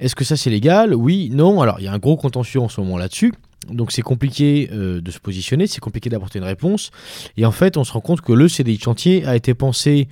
Est-ce 0.00 0.16
que 0.16 0.24
ça 0.24 0.36
c'est 0.36 0.50
légal? 0.50 0.94
Oui, 0.94 1.30
non. 1.32 1.60
Alors 1.60 1.76
il 1.78 1.84
y 1.84 1.88
a 1.88 1.92
un 1.92 1.98
gros 1.98 2.16
contentieux 2.16 2.60
en 2.60 2.68
ce 2.68 2.80
moment 2.80 2.98
là-dessus. 2.98 3.32
Donc 3.70 3.92
c'est 3.92 4.02
compliqué 4.02 4.68
euh, 4.72 5.00
de 5.00 5.10
se 5.12 5.20
positionner, 5.20 5.68
c'est 5.68 5.78
compliqué 5.80 6.10
d'apporter 6.10 6.40
une 6.40 6.44
réponse. 6.44 6.90
Et 7.36 7.46
en 7.46 7.52
fait, 7.52 7.76
on 7.76 7.84
se 7.84 7.92
rend 7.92 8.00
compte 8.00 8.20
que 8.20 8.32
le 8.32 8.48
CDI 8.48 8.78
de 8.78 8.82
chantier 8.82 9.24
a 9.24 9.36
été 9.36 9.54
pensé 9.54 10.08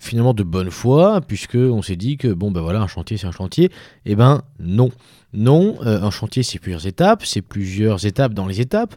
finalement 0.00 0.34
de 0.34 0.42
bonne 0.42 0.70
foi, 0.70 1.20
puisque 1.20 1.56
on 1.56 1.82
s'est 1.82 1.96
dit 1.96 2.16
que 2.16 2.28
bon 2.28 2.50
ben 2.50 2.60
voilà, 2.60 2.80
un 2.80 2.86
chantier 2.86 3.16
c'est 3.16 3.26
un 3.26 3.32
chantier. 3.32 3.70
Eh 4.04 4.14
ben 4.14 4.42
non. 4.58 4.90
Non, 5.34 5.76
euh, 5.84 6.00
un 6.00 6.10
chantier 6.10 6.42
c'est 6.42 6.58
plusieurs 6.58 6.86
étapes, 6.86 7.24
c'est 7.26 7.42
plusieurs 7.42 8.06
étapes 8.06 8.32
dans 8.32 8.46
les 8.46 8.60
étapes, 8.60 8.94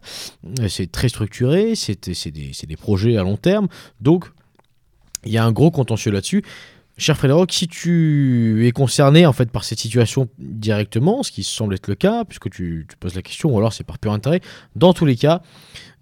Euh, 0.60 0.70
c'est 0.70 0.89
très 0.89 1.10
structuré, 1.10 1.76
c'est 1.76 2.08
des 2.32 2.78
projets 2.78 3.18
à 3.18 3.24
long 3.24 3.38
terme, 3.38 3.68
donc 3.99 4.32
il 5.26 5.32
y 5.32 5.38
a 5.38 5.45
un 5.45 5.52
gros 5.52 5.72
contentieux 5.72 6.12
là-dessus. 6.12 6.43
Cher 6.97 7.17
Frédéric, 7.17 7.51
si 7.51 7.67
tu 7.67 8.67
es 8.67 8.71
concerné 8.71 9.25
en 9.25 9.33
fait 9.33 9.49
par 9.49 9.63
cette 9.63 9.79
situation 9.79 10.27
directement, 10.37 11.23
ce 11.23 11.31
qui 11.31 11.43
semble 11.43 11.73
être 11.73 11.87
le 11.87 11.95
cas, 11.95 12.25
puisque 12.25 12.49
tu, 12.49 12.85
tu 12.87 12.97
poses 12.97 13.15
la 13.15 13.21
question, 13.21 13.53
ou 13.53 13.57
alors 13.57 13.73
c'est 13.73 13.83
par 13.83 13.97
pur 13.97 14.11
intérêt, 14.11 14.41
dans 14.75 14.93
tous 14.93 15.05
les 15.05 15.15
cas, 15.15 15.41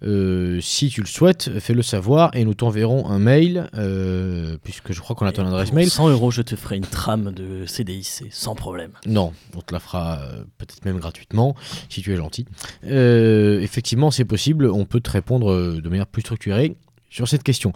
euh, 0.02 0.60
si 0.60 0.88
tu 0.88 1.00
le 1.00 1.06
souhaites, 1.06 1.58
fais-le 1.60 1.82
savoir 1.82 2.34
et 2.34 2.44
nous 2.44 2.54
t'enverrons 2.54 3.08
un 3.08 3.18
mail, 3.18 3.68
euh, 3.76 4.56
puisque 4.62 4.92
je 4.92 5.00
crois 5.00 5.14
qu'on 5.14 5.26
a 5.26 5.32
ton 5.32 5.46
adresse 5.46 5.72
mail. 5.72 5.90
100 5.90 6.08
euros, 6.08 6.30
je 6.30 6.42
te 6.42 6.56
ferai 6.56 6.76
une 6.76 6.86
trame 6.86 7.32
de 7.32 7.66
CDIC, 7.66 8.24
sans 8.30 8.54
problème. 8.54 8.92
Non, 9.06 9.32
on 9.56 9.60
te 9.60 9.72
la 9.72 9.80
fera 9.80 10.20
euh, 10.20 10.44
peut-être 10.58 10.84
même 10.84 10.98
gratuitement, 10.98 11.54
si 11.88 12.02
tu 12.02 12.12
es 12.12 12.16
gentil. 12.16 12.46
Effectivement, 12.82 14.10
c'est 14.10 14.24
possible, 14.24 14.66
on 14.66 14.84
peut 14.84 15.00
te 15.00 15.10
répondre 15.10 15.80
de 15.80 15.88
manière 15.88 16.06
plus 16.06 16.22
structurée 16.22 16.76
sur 17.10 17.28
cette 17.28 17.42
question. 17.42 17.72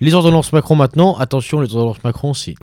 Les 0.00 0.14
ordonnances 0.14 0.54
Macron 0.54 0.76
maintenant, 0.76 1.18
attention, 1.18 1.60
les 1.60 1.74
ordonnances 1.74 2.02
Macron, 2.02 2.32
c'est 2.32 2.54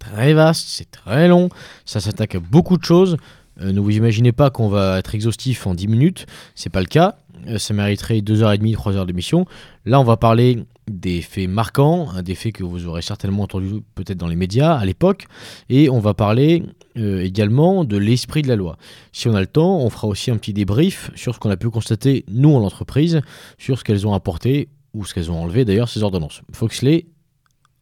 très 0.00 0.32
vaste, 0.32 0.66
c'est 0.68 0.90
très 0.90 1.28
long, 1.28 1.48
ça 1.84 2.00
s'attaque 2.00 2.34
à 2.34 2.40
beaucoup 2.40 2.76
de 2.76 2.84
choses. 2.84 3.16
Euh, 3.60 3.70
ne 3.70 3.78
vous 3.78 3.92
imaginez 3.92 4.32
pas 4.32 4.50
qu'on 4.50 4.68
va 4.68 4.98
être 4.98 5.14
exhaustif 5.14 5.68
en 5.68 5.74
10 5.74 5.86
minutes, 5.86 6.26
c'est 6.56 6.68
pas 6.68 6.80
le 6.80 6.86
cas. 6.86 7.14
Euh, 7.46 7.58
ça 7.58 7.74
mériterait 7.74 8.18
2h30, 8.18 8.74
3h 8.74 9.06
d'émission. 9.06 9.46
Là, 9.84 10.00
on 10.00 10.04
va 10.04 10.16
parler 10.16 10.64
des 10.90 11.22
faits 11.22 11.48
marquants, 11.48 12.08
hein, 12.10 12.22
des 12.22 12.34
faits 12.34 12.54
que 12.54 12.64
vous 12.64 12.88
aurez 12.88 13.02
certainement 13.02 13.44
entendus 13.44 13.82
peut-être 13.94 14.18
dans 14.18 14.26
les 14.26 14.34
médias 14.34 14.74
à 14.74 14.84
l'époque, 14.84 15.26
et 15.68 15.88
on 15.90 16.00
va 16.00 16.14
parler 16.14 16.64
euh, 16.96 17.22
également 17.22 17.84
de 17.84 17.98
l'esprit 17.98 18.42
de 18.42 18.48
la 18.48 18.56
loi. 18.56 18.76
Si 19.12 19.28
on 19.28 19.34
a 19.36 19.40
le 19.40 19.46
temps, 19.46 19.78
on 19.78 19.90
fera 19.90 20.08
aussi 20.08 20.32
un 20.32 20.38
petit 20.38 20.52
débrief 20.52 21.12
sur 21.14 21.36
ce 21.36 21.38
qu'on 21.38 21.50
a 21.50 21.56
pu 21.56 21.70
constater, 21.70 22.24
nous, 22.28 22.52
en 22.52 22.64
entreprise, 22.64 23.20
sur 23.58 23.78
ce 23.78 23.84
qu'elles 23.84 24.08
ont 24.08 24.14
apporté, 24.14 24.68
ou 24.94 25.04
ce 25.04 25.14
qu'elles 25.14 25.30
ont 25.30 25.42
enlevé 25.42 25.64
d'ailleurs, 25.64 25.88
ces 25.88 26.02
ordonnances. 26.02 26.42
Foxley 26.52 27.06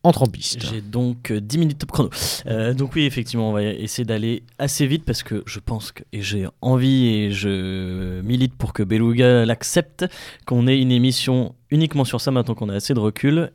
entre 0.04 0.22
en 0.22 0.26
piste. 0.26 0.64
J'ai 0.64 0.80
donc 0.80 1.30
euh, 1.30 1.40
10 1.40 1.58
minutes 1.58 1.78
top 1.78 1.90
chrono. 1.90 2.10
Euh, 2.46 2.72
donc 2.72 2.94
oui, 2.94 3.04
effectivement, 3.04 3.50
on 3.50 3.52
va 3.52 3.64
essayer 3.64 4.04
d'aller 4.04 4.44
assez 4.58 4.86
vite 4.86 5.04
parce 5.04 5.22
que 5.22 5.42
je 5.44 5.58
pense 5.58 5.90
que, 5.92 6.04
et 6.12 6.22
j'ai 6.22 6.46
envie 6.60 7.08
et 7.08 7.32
je 7.32 8.20
milite 8.20 8.54
pour 8.54 8.72
que 8.72 8.82
Beluga 8.82 9.44
l'accepte, 9.44 10.06
qu'on 10.46 10.66
ait 10.66 10.80
une 10.80 10.92
émission 10.92 11.54
uniquement 11.70 12.04
sur 12.04 12.20
ça 12.20 12.30
maintenant 12.30 12.54
qu'on 12.54 12.68
a 12.68 12.74
assez 12.74 12.94
de 12.94 13.00
recul. 13.00 13.50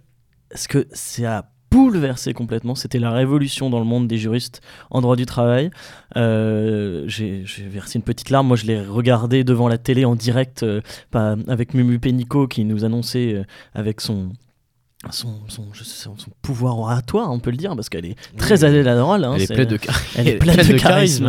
Parce 0.49 0.67
que 0.67 0.85
ça 0.91 1.37
a 1.39 1.52
bouleversé 1.73 2.33
complètement. 2.33 2.75
C'était 2.75 2.99
la 2.99 3.11
révolution 3.11 3.69
dans 3.69 3.79
le 3.79 3.85
monde 3.85 4.07
des 4.07 4.17
juristes 4.17 4.61
en 4.91 5.01
droit 5.01 5.15
du 5.15 5.25
travail. 5.25 5.71
Euh, 6.15 7.03
j'ai 7.07 7.43
versé 7.67 7.97
une 7.99 8.03
petite 8.03 8.29
larme. 8.29 8.47
Moi, 8.47 8.57
je 8.57 8.65
l'ai 8.65 8.79
regardé 8.81 9.43
devant 9.43 9.67
la 9.67 9.77
télé 9.77 10.05
en 10.05 10.15
direct 10.15 10.63
euh, 10.63 10.81
pas, 11.11 11.35
avec 11.47 11.73
Mumu 11.73 11.99
Pénicaud 11.99 12.47
qui 12.47 12.63
nous 12.65 12.85
annonçait 12.85 13.33
euh, 13.35 13.43
avec 13.73 14.01
son 14.01 14.31
son, 15.11 15.33
son, 15.49 15.65
je 15.73 15.83
sais- 15.83 16.03
son- 16.03 16.17
son 16.17 16.31
pouvoir 16.41 16.79
oratoire, 16.79 17.29
on 17.29 17.39
peut 17.39 17.51
le 17.51 17.57
dire, 17.57 17.75
parce 17.75 17.89
qu'elle 17.89 18.05
est 18.05 18.15
très 18.37 18.63
l'oral. 18.95 19.25
hein, 19.25 19.33
Elle 19.35 19.41
est 19.41 19.47
de, 19.65 19.77
elle 20.15 20.27
est 20.29 20.35
pleine 20.37 20.55
de 20.55 20.61
charisme, 20.77 21.25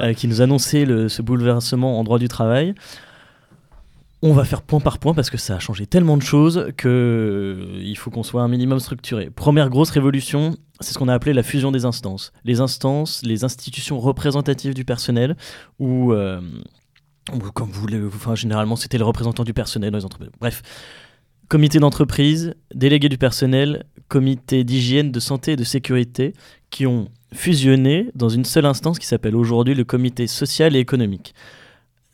euh, 0.00 0.12
qui 0.14 0.28
nous 0.28 0.40
annonçait 0.40 0.84
le- 0.84 1.08
ce 1.08 1.20
bouleversement 1.20 1.98
en 1.98 2.04
droit 2.04 2.20
du 2.20 2.28
travail. 2.28 2.74
On 4.20 4.32
va 4.32 4.44
faire 4.44 4.62
point 4.62 4.80
par 4.80 4.98
point 4.98 5.14
parce 5.14 5.30
que 5.30 5.36
ça 5.36 5.56
a 5.56 5.58
changé 5.60 5.86
tellement 5.86 6.16
de 6.16 6.22
choses 6.22 6.72
que 6.76 6.88
euh, 6.88 7.80
il 7.80 7.96
faut 7.96 8.10
qu'on 8.10 8.24
soit 8.24 8.42
un 8.42 8.48
minimum 8.48 8.80
structuré. 8.80 9.30
Première 9.30 9.70
grosse 9.70 9.90
révolution, 9.90 10.56
c'est 10.80 10.92
ce 10.92 10.98
qu'on 10.98 11.06
a 11.06 11.14
appelé 11.14 11.32
la 11.32 11.44
fusion 11.44 11.70
des 11.70 11.84
instances. 11.84 12.32
Les 12.44 12.60
instances, 12.60 13.22
les 13.24 13.44
institutions 13.44 14.00
représentatives 14.00 14.74
du 14.74 14.84
personnel, 14.84 15.36
ou 15.78 16.12
euh, 16.12 16.40
comme 17.54 17.70
vous 17.70 17.80
voulez, 17.80 18.00
enfin 18.06 18.34
généralement 18.34 18.74
c'était 18.74 18.98
le 18.98 19.04
représentant 19.04 19.44
du 19.44 19.54
personnel 19.54 19.92
dans 19.92 19.98
les 19.98 20.04
entreprises. 20.04 20.32
Bref, 20.40 20.62
comité 21.48 21.78
d'entreprise, 21.78 22.54
délégué 22.74 23.08
du 23.08 23.18
personnel, 23.18 23.84
comité 24.08 24.64
d'hygiène, 24.64 25.12
de 25.12 25.20
santé 25.20 25.52
et 25.52 25.56
de 25.56 25.64
sécurité, 25.64 26.32
qui 26.70 26.88
ont 26.88 27.08
fusionné 27.32 28.10
dans 28.16 28.28
une 28.28 28.44
seule 28.44 28.66
instance 28.66 28.98
qui 28.98 29.06
s'appelle 29.06 29.36
aujourd'hui 29.36 29.74
le 29.74 29.84
comité 29.84 30.26
social 30.26 30.74
et 30.74 30.80
économique. 30.80 31.34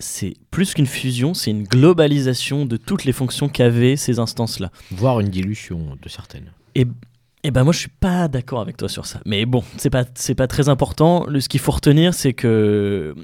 C'est 0.00 0.34
plus 0.50 0.74
qu'une 0.74 0.86
fusion, 0.86 1.34
c'est 1.34 1.50
une 1.50 1.64
globalisation 1.64 2.66
de 2.66 2.76
toutes 2.76 3.04
les 3.04 3.12
fonctions 3.12 3.48
qu'avaient 3.48 3.96
ces 3.96 4.18
instances-là. 4.18 4.70
Voire 4.90 5.20
une 5.20 5.28
dilution 5.28 5.96
de 6.00 6.08
certaines. 6.08 6.50
Et 6.74 7.50
ben 7.50 7.62
moi 7.62 7.74
je 7.74 7.78
suis 7.78 7.90
pas 7.90 8.26
d'accord 8.26 8.62
avec 8.62 8.78
toi 8.78 8.88
sur 8.88 9.04
ça. 9.04 9.20
Mais 9.26 9.44
bon, 9.44 9.62
c'est 9.76 9.90
pas 9.90 10.04
c'est 10.14 10.34
pas 10.34 10.46
très 10.46 10.70
important. 10.70 11.26
Le, 11.26 11.40
ce 11.40 11.48
qu'il 11.50 11.60
faut 11.60 11.72
retenir, 11.72 12.14
c'est 12.14 12.32
que 12.32 13.14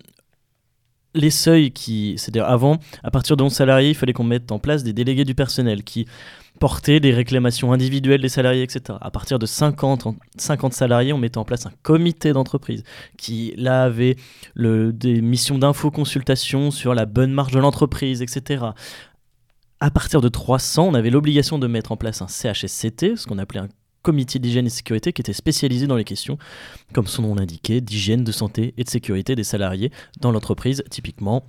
les 1.15 1.31
seuils 1.31 1.73
qui, 1.73 2.15
c'est-à-dire 2.19 2.45
avant, 2.45 2.79
à 3.03 3.11
partir 3.11 3.37
de 3.37 3.43
11 3.43 3.53
salariés, 3.53 3.91
il 3.91 3.95
fallait 3.95 4.13
qu'on 4.13 4.25
mette 4.25 4.53
en 4.53 4.59
place 4.59 4.85
des 4.85 4.93
délégués 4.93 5.25
du 5.25 5.35
personnel 5.35 5.83
qui 5.83 6.07
portaient 6.61 7.01
des 7.01 7.13
réclamations 7.13 7.73
individuelles 7.73 8.21
des 8.21 8.29
salariés, 8.29 8.63
etc. 8.63 8.99
À 9.01 9.11
partir 9.11 9.39
de 9.39 9.47
50, 9.47 10.07
50 10.37 10.75
salariés, 10.75 11.13
on 11.13 11.19
mettait 11.19 11.39
en 11.39 11.45
place 11.45 11.67
un 11.67 11.73
comité 11.83 12.33
d'entreprise 12.33 12.85
qui, 13.17 13.55
là, 13.57 13.85
avait 13.85 14.17
des 14.57 15.23
missions 15.23 15.59
d'info-consultation 15.59 16.71
sur 16.71 16.95
la 16.95 17.07
bonne 17.07 17.33
marge 17.33 17.53
de 17.53 17.59
l'entreprise, 17.59 18.21
etc. 18.21 18.67
À 19.81 19.91
partir 19.91 20.21
de 20.21 20.29
300, 20.29 20.89
on 20.89 20.95
avait 20.95 21.09
l'obligation 21.09 21.59
de 21.59 21.67
mettre 21.67 21.93
en 21.93 21.97
place 21.97 22.21
un 22.21 22.29
CHSCT, 22.29 23.17
ce 23.17 23.27
qu'on 23.27 23.39
appelait 23.39 23.61
un 23.61 23.69
comité 24.03 24.39
d'hygiène 24.39 24.67
et 24.67 24.71
sécurité 24.71 25.15
qui 25.15 25.23
était 25.23 25.33
spécialisé 25.33 25.87
dans 25.87 25.97
les 25.97 26.05
questions, 26.05 26.37
comme 26.93 27.07
son 27.07 27.23
nom 27.23 27.35
l'indiquait, 27.35 27.81
d'hygiène, 27.81 28.23
de 28.23 28.33
santé 28.33 28.75
et 28.77 28.85
de 28.85 28.89
sécurité 28.91 29.35
des 29.35 29.45
salariés 29.45 29.91
dans 30.21 30.31
l'entreprise, 30.31 30.85
typiquement 30.91 31.45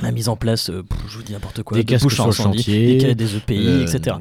la 0.00 0.10
mise 0.12 0.28
en 0.28 0.36
place, 0.36 0.70
euh, 0.70 0.82
je 1.08 1.16
vous 1.18 1.22
dis 1.22 1.32
n'importe 1.32 1.62
quoi, 1.62 1.76
des 1.76 1.84
de 1.84 1.98
bouches 1.98 2.14
sur 2.14 2.26
le 2.26 2.32
chantier, 2.32 2.96
des, 2.98 3.14
des 3.14 3.36
EPI, 3.36 3.66
euh, 3.68 3.82
etc. 3.86 4.16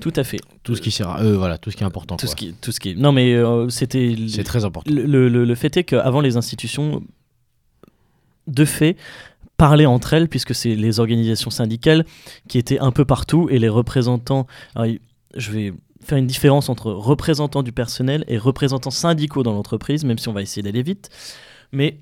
Tout 0.00 0.12
à 0.16 0.24
fait. 0.24 0.38
Tout 0.62 0.74
ce 0.76 0.82
qui 0.82 0.90
sert, 0.90 1.16
euh, 1.16 1.36
voilà, 1.38 1.56
tout 1.58 1.70
ce 1.70 1.76
qui 1.76 1.82
est 1.82 1.86
important. 1.86 2.16
Tout 2.16 2.26
quoi. 2.26 2.30
ce 2.30 2.36
qui, 2.36 2.52
tout 2.60 2.70
ce 2.72 2.80
qui. 2.80 2.94
Non, 2.96 3.12
mais 3.12 3.32
euh, 3.34 3.68
c'était. 3.70 4.14
C'est 4.28 4.44
très 4.44 4.64
important. 4.64 4.90
Le, 4.92 5.28
le- 5.28 5.44
le 5.44 5.54
fait 5.54 5.74
est 5.78 5.84
qu'avant 5.84 6.20
les 6.20 6.36
institutions, 6.36 7.02
de 8.46 8.64
fait, 8.64 8.96
parlaient 9.56 9.86
entre 9.86 10.12
elles, 10.14 10.28
puisque 10.28 10.54
c'est 10.54 10.74
les 10.74 11.00
organisations 11.00 11.50
syndicales 11.50 12.04
qui 12.48 12.58
étaient 12.58 12.78
un 12.78 12.92
peu 12.92 13.04
partout 13.04 13.48
et 13.50 13.58
les 13.58 13.68
représentants. 13.68 14.46
alors, 14.74 14.92
je 15.34 15.50
vais 15.50 15.72
faire 16.04 16.18
une 16.18 16.26
différence 16.26 16.68
entre 16.68 16.92
représentants 16.92 17.62
du 17.62 17.72
personnel 17.72 18.24
et 18.28 18.38
représentants 18.38 18.90
syndicaux 18.90 19.42
dans 19.42 19.52
l'entreprise, 19.54 20.04
même 20.04 20.18
si 20.18 20.28
on 20.28 20.32
va 20.32 20.42
essayer 20.42 20.62
d'aller 20.62 20.82
vite. 20.82 21.10
Mais 21.72 21.98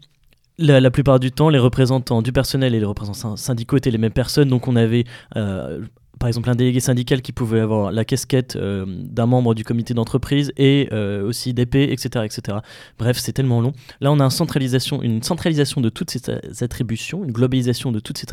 la, 0.58 0.90
plupart 0.90 1.20
du 1.20 1.32
temps, 1.32 1.48
les 1.48 1.58
représentants 1.58 2.22
du 2.22 2.32
personnel 2.32 2.74
et 2.74 2.80
les 2.80 2.86
représentants 2.86 3.36
syndicaux 3.36 3.76
étaient 3.76 3.90
les 3.90 3.98
mêmes 3.98 4.12
personnes. 4.12 4.48
Donc 4.48 4.68
on 4.68 4.76
avait, 4.76 5.04
euh, 5.36 5.84
par 6.20 6.28
exemple, 6.28 6.48
un 6.48 6.54
délégué 6.54 6.80
syndical 6.80 7.22
qui 7.22 7.32
pouvait 7.32 7.60
avoir 7.60 7.90
la 7.90 8.04
casquette 8.04 8.56
euh, 8.56 8.84
d'un 8.86 9.26
membre 9.26 9.54
du 9.54 9.64
comité 9.64 9.94
d'entreprise 9.94 10.52
et 10.56 10.88
euh, 10.92 11.26
aussi 11.26 11.54
d'épée, 11.54 11.90
etc., 11.90 12.24
etc. 12.24 12.58
Bref, 12.98 13.18
c'est 13.18 13.32
tellement 13.32 13.60
long. 13.60 13.72
Là, 14.00 14.12
on 14.12 14.20
a 14.20 14.24
une 14.24 14.30
centralisation, 14.30 15.02
une 15.02 15.22
centralisation 15.22 15.80
de 15.80 15.88
toutes 15.88 16.10
ces 16.10 16.62
attributions, 16.62 17.24
une 17.24 17.32
globalisation 17.32 17.90
de 17.90 18.00
toutes 18.00 18.18
ces 18.18 18.26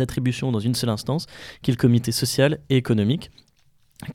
attributions 0.00 0.52
dans 0.52 0.60
une 0.60 0.74
seule 0.74 0.90
instance, 0.90 1.26
qui 1.62 1.70
est 1.70 1.74
le 1.74 1.78
comité 1.78 2.10
social 2.10 2.58
et 2.70 2.76
économique, 2.76 3.30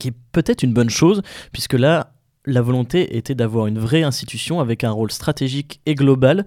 qui 0.00 0.08
est 0.08 0.14
peut-être 0.32 0.62
une 0.62 0.72
bonne 0.72 0.90
chose, 0.90 1.22
puisque 1.52 1.74
là, 1.74 2.12
la 2.44 2.60
volonté 2.60 3.16
était 3.16 3.36
d'avoir 3.36 3.68
une 3.68 3.78
vraie 3.78 4.02
institution 4.02 4.60
avec 4.60 4.82
un 4.82 4.90
rôle 4.90 5.12
stratégique 5.12 5.80
et 5.86 5.94
global 5.94 6.44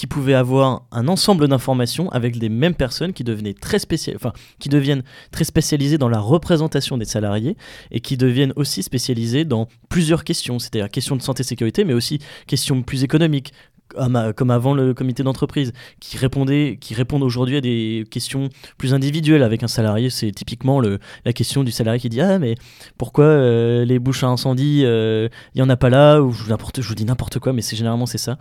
qui 0.00 0.06
pouvait 0.06 0.32
avoir 0.32 0.86
un 0.92 1.08
ensemble 1.08 1.46
d'informations 1.46 2.08
avec 2.08 2.34
les 2.34 2.48
mêmes 2.48 2.74
personnes 2.74 3.12
qui 3.12 3.22
devenaient 3.22 3.52
très 3.52 3.78
spécial, 3.78 4.16
enfin, 4.16 4.32
qui 4.58 4.70
deviennent 4.70 5.02
très 5.30 5.44
spécialisées 5.44 5.98
dans 5.98 6.08
la 6.08 6.20
représentation 6.20 6.96
des 6.96 7.04
salariés 7.04 7.54
et 7.90 8.00
qui 8.00 8.16
deviennent 8.16 8.54
aussi 8.56 8.82
spécialisées 8.82 9.44
dans 9.44 9.68
plusieurs 9.90 10.24
questions, 10.24 10.58
c'est-à-dire 10.58 10.88
questions 10.88 11.16
de 11.16 11.20
santé 11.20 11.42
sécurité, 11.42 11.84
mais 11.84 11.92
aussi 11.92 12.18
questions 12.46 12.80
plus 12.80 13.04
économiques, 13.04 13.52
comme, 13.88 14.16
à- 14.16 14.32
comme 14.32 14.50
avant 14.50 14.72
le 14.72 14.94
comité 14.94 15.22
d'entreprise, 15.22 15.74
qui 16.00 16.16
répondait, 16.16 16.78
qui 16.80 16.94
répondent 16.94 17.22
aujourd'hui 17.22 17.58
à 17.58 17.60
des 17.60 18.06
questions 18.10 18.48
plus 18.78 18.94
individuelles 18.94 19.42
avec 19.42 19.62
un 19.62 19.68
salarié. 19.68 20.08
C'est 20.08 20.30
typiquement 20.32 20.80
le, 20.80 20.98
la 21.26 21.34
question 21.34 21.62
du 21.62 21.72
salarié 21.72 22.00
qui 22.00 22.08
dit 22.08 22.22
ah 22.22 22.38
mais 22.38 22.54
pourquoi 22.96 23.24
euh, 23.26 23.84
les 23.84 23.98
bouches 23.98 24.24
à 24.24 24.28
incendie, 24.28 24.80
euh, 24.86 25.28
il 25.54 25.58
y 25.58 25.62
en 25.62 25.68
a 25.68 25.76
pas 25.76 25.90
là 25.90 26.22
ou 26.22 26.32
je, 26.32 26.44
je 26.46 26.88
vous 26.88 26.94
dis 26.94 27.04
n'importe 27.04 27.38
quoi, 27.38 27.52
mais 27.52 27.60
c'est 27.60 27.76
généralement 27.76 28.06
c'est 28.06 28.16
ça. 28.16 28.38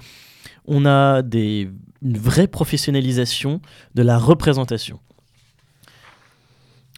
On 0.65 0.85
a 0.85 1.21
des, 1.21 1.69
une 2.01 2.17
vraie 2.17 2.47
professionnalisation 2.47 3.61
de 3.95 4.01
la 4.01 4.17
représentation. 4.17 4.99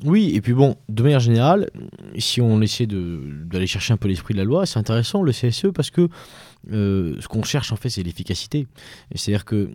Oui, 0.04 0.32
et 0.34 0.42
puis 0.42 0.54
bon, 0.54 0.78
de 0.90 1.04
manière 1.04 1.20
générale, 1.20 1.70
si 2.18 2.42
on 2.42 2.60
essaie 2.62 2.88
d'aller 2.88 3.68
chercher 3.68 3.94
un 3.94 3.98
peu 3.98 4.08
l'esprit 4.08 4.34
de 4.34 4.40
la 4.40 4.46
loi, 4.46 4.66
c'est 4.66 4.80
intéressant 4.80 5.22
le 5.22 5.32
CSE 5.32 5.68
parce 5.74 5.92
que 5.92 6.08
euh, 6.72 7.16
ce 7.20 7.28
qu'on 7.28 7.44
cherche 7.44 7.72
en 7.72 7.76
fait, 7.76 7.90
c'est 7.90 8.02
l'efficacité. 8.02 8.68
C'est-à-dire 9.14 9.46
que 9.46 9.70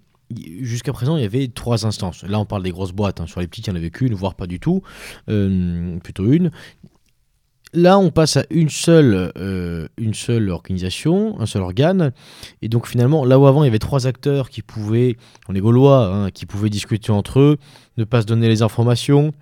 jusqu'à 0.60 0.92
présent, 0.92 1.16
il 1.16 1.22
y 1.22 1.26
avait 1.26 1.46
trois 1.46 1.86
instances. 1.86 2.24
Là, 2.24 2.40
on 2.40 2.44
parle 2.44 2.64
des 2.64 2.72
grosses 2.72 2.92
boîtes. 2.92 3.20
hein. 3.20 3.26
Sur 3.26 3.40
les 3.40 3.46
petites, 3.46 3.68
il 3.68 3.70
n'y 3.70 3.76
en 3.76 3.80
avait 3.80 3.90
qu'une, 3.90 4.14
voire 4.14 4.34
pas 4.34 4.48
du 4.48 4.58
tout. 4.58 4.82
Euh, 5.28 5.98
plutôt 6.00 6.32
une. 6.32 6.50
Là, 7.72 7.98
on 7.98 8.10
passe 8.10 8.36
à 8.36 8.44
une 8.50 8.68
seule, 8.70 9.32
euh, 9.36 9.88
une 9.98 10.14
seule 10.14 10.50
organisation, 10.50 11.38
un 11.40 11.46
seul 11.46 11.62
organe. 11.62 12.12
Et 12.62 12.68
donc, 12.68 12.86
finalement, 12.86 13.24
là 13.24 13.38
où 13.38 13.46
avant, 13.46 13.64
il 13.64 13.66
y 13.66 13.68
avait 13.68 13.78
trois 13.78 14.06
acteurs 14.06 14.48
qui 14.50 14.62
pouvaient, 14.62 15.16
on 15.48 15.54
est 15.54 15.60
gaulois, 15.60 16.06
hein, 16.06 16.30
qui 16.30 16.46
pouvaient 16.46 16.70
discuter 16.70 17.10
entre 17.10 17.40
eux, 17.40 17.58
ne 17.98 18.04
pas 18.04 18.22
se 18.22 18.26
donner 18.26 18.48
les 18.48 18.62
informations. 18.62 19.34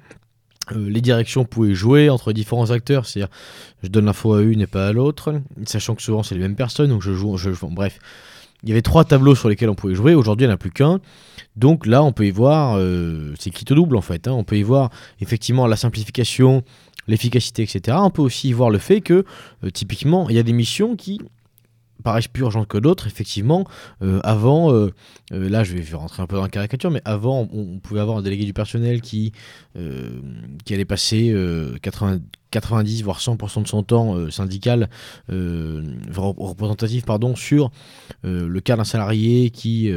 Euh, 0.73 0.89
les 0.89 1.01
directions 1.01 1.45
pouvaient 1.45 1.75
jouer 1.75 2.09
entre 2.09 2.33
différents 2.33 2.71
acteurs, 2.71 3.07
c'est-à-dire 3.07 3.33
je 3.83 3.89
donne 3.89 4.07
l'info 4.07 4.33
à 4.33 4.43
une 4.43 4.63
et 4.63 4.67
pas 4.67 4.89
à 4.89 4.93
l'autre, 4.93 5.35
sachant 5.67 5.95
que 5.95 6.03
souvent 6.03 6.23
c'est 6.23 6.35
les 6.35 6.41
mêmes 6.41 6.57
personnes, 6.57 6.89
donc 6.89 7.03
je 7.03 7.13
joue, 7.13 7.37
je, 7.37 7.51
bref. 7.71 7.99
Il 8.63 8.71
y 8.71 8.73
avait 8.73 8.81
trois 8.81 9.05
tableaux 9.05 9.35
sur 9.35 9.51
lesquels 9.51 9.69
on 9.69 9.75
pouvait 9.75 9.95
jouer, 9.95 10.15
aujourd'hui 10.15 10.45
il 10.45 10.49
n'y 10.49 10.53
en 10.53 10.55
a 10.55 10.59
plus 10.59 10.71
qu'un, 10.71 11.01
donc 11.55 11.85
là 11.85 12.03
on 12.03 12.13
peut 12.13 12.27
y 12.27 12.31
voir, 12.31 12.77
euh, 12.79 13.35
c'est 13.39 13.51
quitte 13.51 13.75
double 13.75 13.95
en 13.95 14.01
fait, 14.01 14.27
hein. 14.27 14.33
on 14.33 14.43
peut 14.43 14.57
y 14.57 14.63
voir 14.63 14.89
effectivement 15.21 15.67
la 15.67 15.77
simplification, 15.77 16.63
l'efficacité, 17.07 17.63
etc. 17.63 17.97
On 18.01 18.11
peut 18.11 18.23
aussi 18.23 18.53
voir 18.53 18.71
le 18.71 18.79
fait 18.79 19.01
que, 19.01 19.25
euh, 19.65 19.71
typiquement, 19.71 20.29
il 20.29 20.37
y 20.37 20.39
a 20.39 20.43
des 20.43 20.53
missions 20.53 20.97
qui 20.97 21.21
paraissent 22.03 22.29
plus 22.29 22.43
urgentes 22.43 22.69
que 22.69 22.79
d'autres, 22.79 23.07
effectivement. 23.07 23.65
Euh, 24.03 24.21
avant, 24.23 24.73
euh, 24.73 24.91
là 25.31 25.65
je 25.65 25.75
vais 25.75 25.97
rentrer 25.97 26.23
un 26.23 26.27
peu 26.27 26.37
dans 26.37 26.43
la 26.43 26.49
caricature, 26.49 26.91
mais 26.91 27.01
avant 27.05 27.49
on, 27.53 27.79
pouvait 27.79 28.01
avoir 28.01 28.19
un 28.19 28.23
délégué 28.23 28.45
du 28.45 28.53
personnel 28.53 29.01
qui, 29.01 29.33
qui 30.65 30.75
allait 30.75 30.85
passer 30.85 31.31
euh, 31.31 31.77
80, 31.83 32.19
90 32.55 33.03
voire 33.03 33.21
100% 33.21 33.63
de 33.63 33.69
son 33.69 33.83
temps 33.83 34.17
euh, 34.17 34.31
syndical 34.31 34.89
euh, 35.31 35.83
rep- 36.15 36.37
représentatif 36.39 37.05
pardon 37.05 37.37
sur 37.37 37.71
euh, 38.25 38.47
le 38.49 38.61
cas 38.61 38.77
d'un 38.77 38.85
salarié 38.85 39.51
qui, 39.51 39.91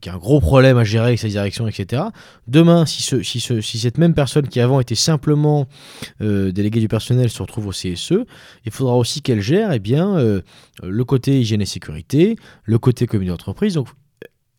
qui 0.00 0.08
a 0.08 0.14
un 0.14 0.18
gros 0.18 0.40
problème 0.40 0.78
à 0.78 0.84
gérer 0.84 1.06
avec 1.08 1.18
sa 1.18 1.28
direction 1.28 1.68
etc 1.68 2.02
demain 2.48 2.86
si, 2.86 3.02
ce, 3.02 3.22
si, 3.22 3.38
ce, 3.40 3.60
si 3.60 3.78
cette 3.78 3.98
même 3.98 4.14
personne 4.14 4.48
qui 4.48 4.60
avant 4.60 4.80
était 4.80 4.94
simplement 4.94 5.66
déléguée 6.20 6.80
du 6.80 6.88
personnel 6.88 7.28
se 7.30 7.42
retrouve 7.42 7.66
au 7.68 7.70
CSE 7.72 8.14
il 8.64 8.72
faudra 8.72 8.94
aussi 8.96 9.22
qu'elle 9.22 9.40
gère 9.40 9.72
eh 9.72 9.78
bien, 9.78 10.16
le 10.82 11.04
côté 11.04 11.40
hygiène 11.40 11.60
et 11.62 11.66
sécurité 11.66 12.36
le 12.64 12.78
côté 12.78 13.06
communauté 13.06 13.36
d'entreprise. 13.36 13.74
Donc 13.74 13.88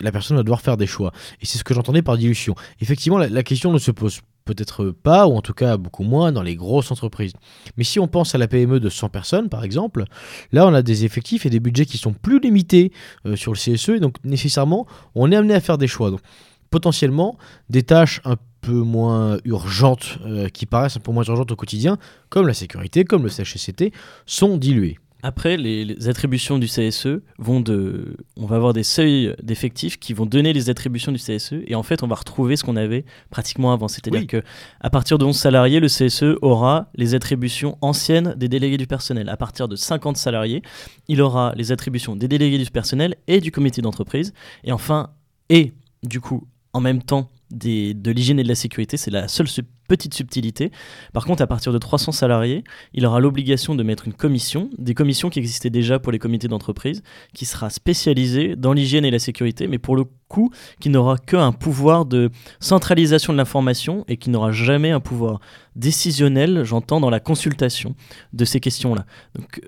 la 0.02 0.12
personne 0.12 0.36
va 0.38 0.44
devoir 0.44 0.62
faire 0.62 0.76
des 0.78 0.88
choix. 0.88 1.12
Et 1.42 1.46
c'est 1.46 1.58
ce 1.58 1.64
que 1.64 1.74
j'entendais 1.74 2.02
par 2.02 2.18
dilution. 2.18 2.54
Effectivement 2.82 3.18
la- 3.18 3.30
la 3.30 3.44
question 3.44 3.72
ne 3.72 3.78
se 3.80 3.92
pose 3.92 4.20
peut-être 4.46 4.92
pas, 4.92 5.28
ou 5.28 5.36
en 5.36 5.42
tout 5.42 5.54
cas 5.54 5.78
beaucoup 5.78 6.04
moins 6.04 6.32
dans 6.32 6.44
les 6.44 6.56
grosses 6.56 6.92
entreprises. 6.92 7.34
Mais 7.78 7.84
si 7.84 8.00
on 8.00 8.08
pense 8.08 8.36
à 8.36 8.38
la 8.38 8.48
PME 8.48 8.80
de 8.80 8.90
100 8.90 9.10
personnes, 9.10 9.50
par 9.50 9.64
exemple, 9.64 10.06
là 10.52 10.66
on 10.68 10.74
a 10.74 10.82
des 10.82 11.04
effectifs 11.04 11.46
et 11.46 11.50
des 11.50 11.60
budgets 11.60 11.86
qui 11.86 11.98
sont 11.98 12.14
plus 12.14 12.40
limités 12.40 12.92
euh, 13.26 13.36
sur 13.36 13.52
le 13.52 13.58
CSE, 13.58 13.90
et 13.90 14.00
donc 14.00 14.18
nécessairement 14.24 14.86
on 15.16 15.32
est 15.32 15.36
amené 15.36 15.56
à 15.56 15.60
faire 15.60 15.78
des 15.78 15.88
choix. 15.88 16.12
Donc 16.12 16.22
potentiellement 16.70 17.38
des 17.70 17.84
tâches 17.84 18.22
un 18.26 18.36
peu 18.62 18.74
moins 18.74 19.38
urgentes, 19.46 20.18
euh, 20.26 20.50
qui 20.50 20.66
paraissent 20.66 20.98
un 20.98 21.02
peu 21.02 21.12
moins 21.12 21.24
urgentes 21.24 21.52
au 21.52 21.56
quotidien, 21.56 21.98
comme 22.30 22.48
la 22.48 22.54
sécurité, 22.54 23.04
comme 23.04 23.24
le 23.24 23.30
CHSCT, 23.30 23.92
sont 24.26 24.58
diluées. 24.58 24.98
Après, 25.28 25.58
les, 25.58 25.86
les 25.86 26.08
attributions 26.08 26.60
du 26.60 26.68
CSE 26.68 27.08
vont 27.40 27.60
de. 27.60 28.16
On 28.38 28.46
va 28.46 28.58
avoir 28.58 28.74
des 28.74 28.84
seuils 28.84 29.34
d'effectifs 29.42 29.98
qui 29.98 30.14
vont 30.14 30.28
donner 30.28 30.54
les 30.54 30.70
attributions 30.70 31.12
du 31.12 31.18
CSE 31.18 31.54
et 31.66 31.74
en 31.74 31.82
fait, 31.82 32.04
on 32.04 32.08
va 32.08 32.14
retrouver 32.14 32.56
ce 32.58 32.64
qu'on 32.64 32.76
avait 32.76 33.06
pratiquement 33.32 33.74
avant. 33.74 33.88
C'est-à-dire 33.88 34.20
Oui. 34.20 34.28
que 34.28 34.44
à 34.82 34.92
partir 34.92 35.18
de 35.18 35.26
11 35.26 35.36
salariés, 35.36 35.80
le 35.80 35.88
CSE 35.88 36.38
aura 36.44 36.90
les 36.94 37.16
attributions 37.16 37.76
anciennes 37.82 38.36
des 38.38 38.48
délégués 38.50 38.78
du 38.78 38.86
personnel. 38.86 39.28
À 39.30 39.36
partir 39.36 39.68
de 39.68 39.76
50 39.76 40.16
salariés, 40.16 40.62
il 41.08 41.24
aura 41.24 41.54
les 41.56 41.72
attributions 41.72 42.16
des 42.16 42.28
délégués 42.28 42.60
du 42.60 42.70
personnel 42.70 43.16
et 43.28 43.40
du 43.42 43.52
comité 43.52 43.82
d'entreprise. 43.82 44.32
Et 44.64 44.72
enfin, 44.72 45.10
et 45.50 45.74
du 46.04 46.22
coup, 46.22 46.48
en 46.74 46.82
même 46.82 47.02
temps, 47.02 47.32
de 47.52 48.12
l'hygiène 48.12 48.40
et 48.40 48.44
de 48.44 48.48
la 48.48 48.56
sécurité, 48.56 48.98
c'est 48.98 49.12
la 49.12 49.28
seule 49.28 49.48
petite 49.88 50.16
subtilité. 50.16 50.72
Par 51.14 51.26
contre, 51.26 51.44
à 51.44 51.48
partir 51.48 51.72
de 51.72 51.78
300 51.78 52.12
salariés, 52.12 52.64
il 52.94 53.06
aura 53.06 53.20
l'obligation 53.20 53.76
de 53.76 53.84
mettre 53.84 54.08
une 54.08 54.14
commission, 54.14 54.70
des 54.80 54.96
commissions 54.96 55.30
qui 55.30 55.38
existaient 55.38 55.70
déjà 55.70 56.00
pour 56.00 56.12
les 56.12 56.18
comités 56.18 56.48
d'entreprise, 56.48 57.04
qui 57.34 57.46
sera 57.46 57.70
spécialisée 57.70 58.56
dans 58.56 58.74
l'hygiène 58.74 59.06
et 59.06 59.12
la 59.12 59.20
sécurité, 59.20 59.68
mais 59.68 59.78
pour 59.78 59.96
le 59.96 60.06
coup, 60.28 60.52
qui 60.80 60.90
n'aura 60.90 61.18
qu'un 61.18 61.52
pouvoir 61.52 62.06
de 62.06 62.32
centralisation 62.60 63.32
de 63.32 63.38
l'information 63.38 64.06
et 64.08 64.18
qui 64.18 64.32
n'aura 64.32 64.52
jamais 64.52 64.90
un 64.90 65.00
pouvoir 65.00 65.40
décisionnel, 65.76 66.64
j'entends, 66.64 67.00
dans 67.00 67.12
la 67.12 67.20
consultation 67.20 67.96
de 68.34 68.44
ces 68.44 68.60
questions-là. 68.60 69.06
Donc, 69.36 69.62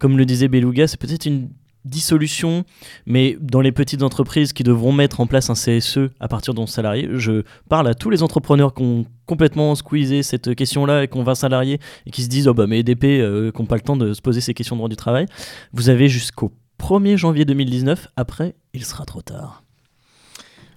comme 0.00 0.18
le 0.18 0.24
disait 0.24 0.48
Beluga, 0.48 0.88
c'est 0.88 0.98
peut-être 0.98 1.26
une 1.26 1.50
dissolution, 1.88 2.64
mais 3.06 3.36
dans 3.40 3.60
les 3.60 3.72
petites 3.72 4.02
entreprises 4.02 4.52
qui 4.52 4.62
devront 4.62 4.92
mettre 4.92 5.20
en 5.20 5.26
place 5.26 5.50
un 5.50 5.54
CSE 5.54 6.10
à 6.20 6.28
partir 6.28 6.54
de 6.54 6.60
11 6.60 6.68
salariés, 6.68 7.08
je 7.14 7.42
parle 7.68 7.88
à 7.88 7.94
tous 7.94 8.10
les 8.10 8.22
entrepreneurs 8.22 8.74
qui 8.74 8.82
ont 8.82 9.06
complètement 9.26 9.74
squeezé 9.74 10.22
cette 10.22 10.54
question-là 10.54 11.04
et 11.04 11.08
qui 11.08 11.16
ont 11.18 11.22
20 11.22 11.34
salariés 11.34 11.80
et 12.06 12.10
qui 12.10 12.22
se 12.22 12.28
disent 12.28 12.48
oh 12.48 12.54
bah 12.54 12.66
mais 12.66 12.80
EDP 12.80 13.04
euh, 13.04 13.50
qui 13.50 13.60
n'ont 13.60 13.66
pas 13.66 13.76
le 13.76 13.82
temps 13.82 13.96
de 13.96 14.14
se 14.14 14.22
poser 14.22 14.40
ces 14.40 14.54
questions 14.54 14.76
de 14.76 14.78
droit 14.78 14.88
du 14.88 14.96
travail, 14.96 15.26
vous 15.72 15.88
avez 15.88 16.08
jusqu'au 16.08 16.52
1er 16.80 17.16
janvier 17.16 17.44
2019, 17.44 18.08
après 18.16 18.54
il 18.72 18.84
sera 18.84 19.04
trop 19.04 19.22
tard. 19.22 19.62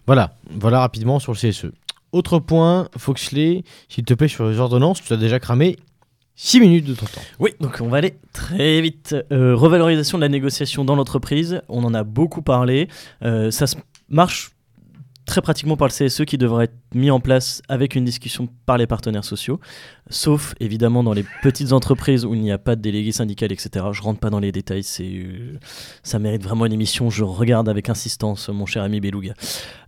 Voilà, 0.08 0.36
voilà 0.50 0.80
rapidement 0.80 1.20
sur 1.20 1.32
le 1.32 1.38
CSE. 1.38 1.68
Autre 2.12 2.40
point, 2.40 2.90
Foxley, 2.98 3.64
s'il 3.88 4.04
te 4.04 4.14
plaît, 4.14 4.28
sur 4.28 4.50
les 4.50 4.60
ordonnances, 4.60 5.02
tu 5.02 5.14
as 5.14 5.18
déjà 5.18 5.40
cramé 5.40 5.78
6 6.36 6.60
minutes 6.60 6.86
de 6.86 6.96
ton 6.96 7.06
temps. 7.06 7.22
Oui, 7.40 7.52
donc 7.60 7.80
on 7.82 7.88
va 7.88 7.98
aller 7.98 8.16
très 8.34 8.82
vite. 8.82 9.16
Euh, 9.32 9.56
revalorisation 9.56 10.18
de 10.18 10.24
la 10.24 10.30
négociation 10.30 10.86
dans 10.86 10.96
l'entreprise, 10.96 11.62
on 11.70 11.84
en 11.84 11.94
a 11.94 12.04
beaucoup 12.04 12.42
parlé. 12.42 12.88
Euh, 13.24 13.52
ça 13.52 13.66
marche 14.10 14.52
très 15.32 15.42
pratiquement 15.42 15.78
par 15.78 15.88
le 15.88 15.94
CSE 15.94 16.26
qui 16.26 16.38
devrait 16.38 16.66
être 16.66 16.76
mis 16.94 17.10
en 17.10 17.22
place 17.22 17.62
avec 17.70 17.96
une 17.96 18.04
discussion 18.04 18.50
par 18.66 18.78
les 18.78 18.86
partenaires 18.86 19.24
sociaux, 19.24 19.62
sauf 20.10 20.54
évidemment 20.60 21.04
dans 21.04 21.14
les 21.14 21.24
petites 21.42 21.72
entreprises 21.72 22.26
où 22.26 22.34
il 22.34 22.42
n'y 22.42 22.52
a 22.52 22.58
pas 22.58 22.76
de 22.76 22.82
délégué 22.82 23.14
syndical, 23.14 23.50
etc. 23.54 23.86
Je 23.94 24.02
rentre 24.02 24.20
pas 24.20 24.30
dans 24.30 24.42
les 24.42 24.52
détails, 24.52 24.84
c'est, 24.84 25.06
euh, 25.06 25.58
ça 26.04 26.20
mérite 26.20 26.44
vraiment 26.44 26.66
une 26.66 26.74
émission. 26.74 27.10
Je 27.10 27.24
regarde 27.24 27.70
avec 27.70 27.88
insistance 27.88 28.50
mon 28.50 28.66
cher 28.66 28.84
ami 28.84 29.00
Beluga. 29.00 29.34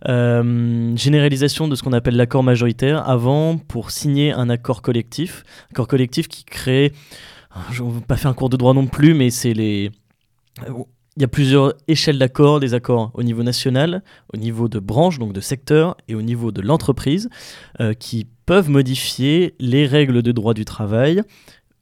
Euh, 0.08 0.96
généralisation 0.96 1.68
de 1.68 1.74
ce 1.74 1.82
qu'on 1.82 1.92
appelle 1.92 2.16
l'accord 2.16 2.42
majoritaire. 2.42 3.06
Avant, 3.06 3.58
pour 3.58 3.90
signer 3.90 4.32
un 4.32 4.48
accord 4.48 4.80
collectif, 4.80 5.44
accord 5.70 5.88
collectif 5.88 6.26
qui 6.26 6.44
crée, 6.44 6.94
je 7.70 7.82
ne 7.82 7.90
veux 7.90 8.00
pas 8.00 8.16
faire 8.16 8.30
un 8.30 8.34
cours 8.34 8.48
de 8.48 8.56
droit 8.56 8.72
non 8.72 8.86
plus, 8.86 9.12
mais 9.12 9.28
c'est 9.28 9.52
les 9.52 9.90
il 11.16 11.22
y 11.22 11.24
a 11.24 11.28
plusieurs 11.28 11.74
échelles 11.86 12.18
d'accords, 12.18 12.60
des 12.60 12.74
accords 12.74 13.10
au 13.14 13.22
niveau 13.22 13.42
national, 13.42 14.02
au 14.32 14.36
niveau 14.36 14.68
de 14.68 14.80
branche, 14.80 15.18
donc 15.18 15.32
de 15.32 15.40
secteur, 15.40 15.96
et 16.08 16.14
au 16.14 16.22
niveau 16.22 16.50
de 16.50 16.60
l'entreprise, 16.60 17.28
euh, 17.80 17.94
qui 17.94 18.26
peuvent 18.46 18.68
modifier 18.68 19.54
les 19.60 19.86
règles 19.86 20.22
de 20.22 20.32
droit 20.32 20.54
du 20.54 20.64
travail. 20.64 21.22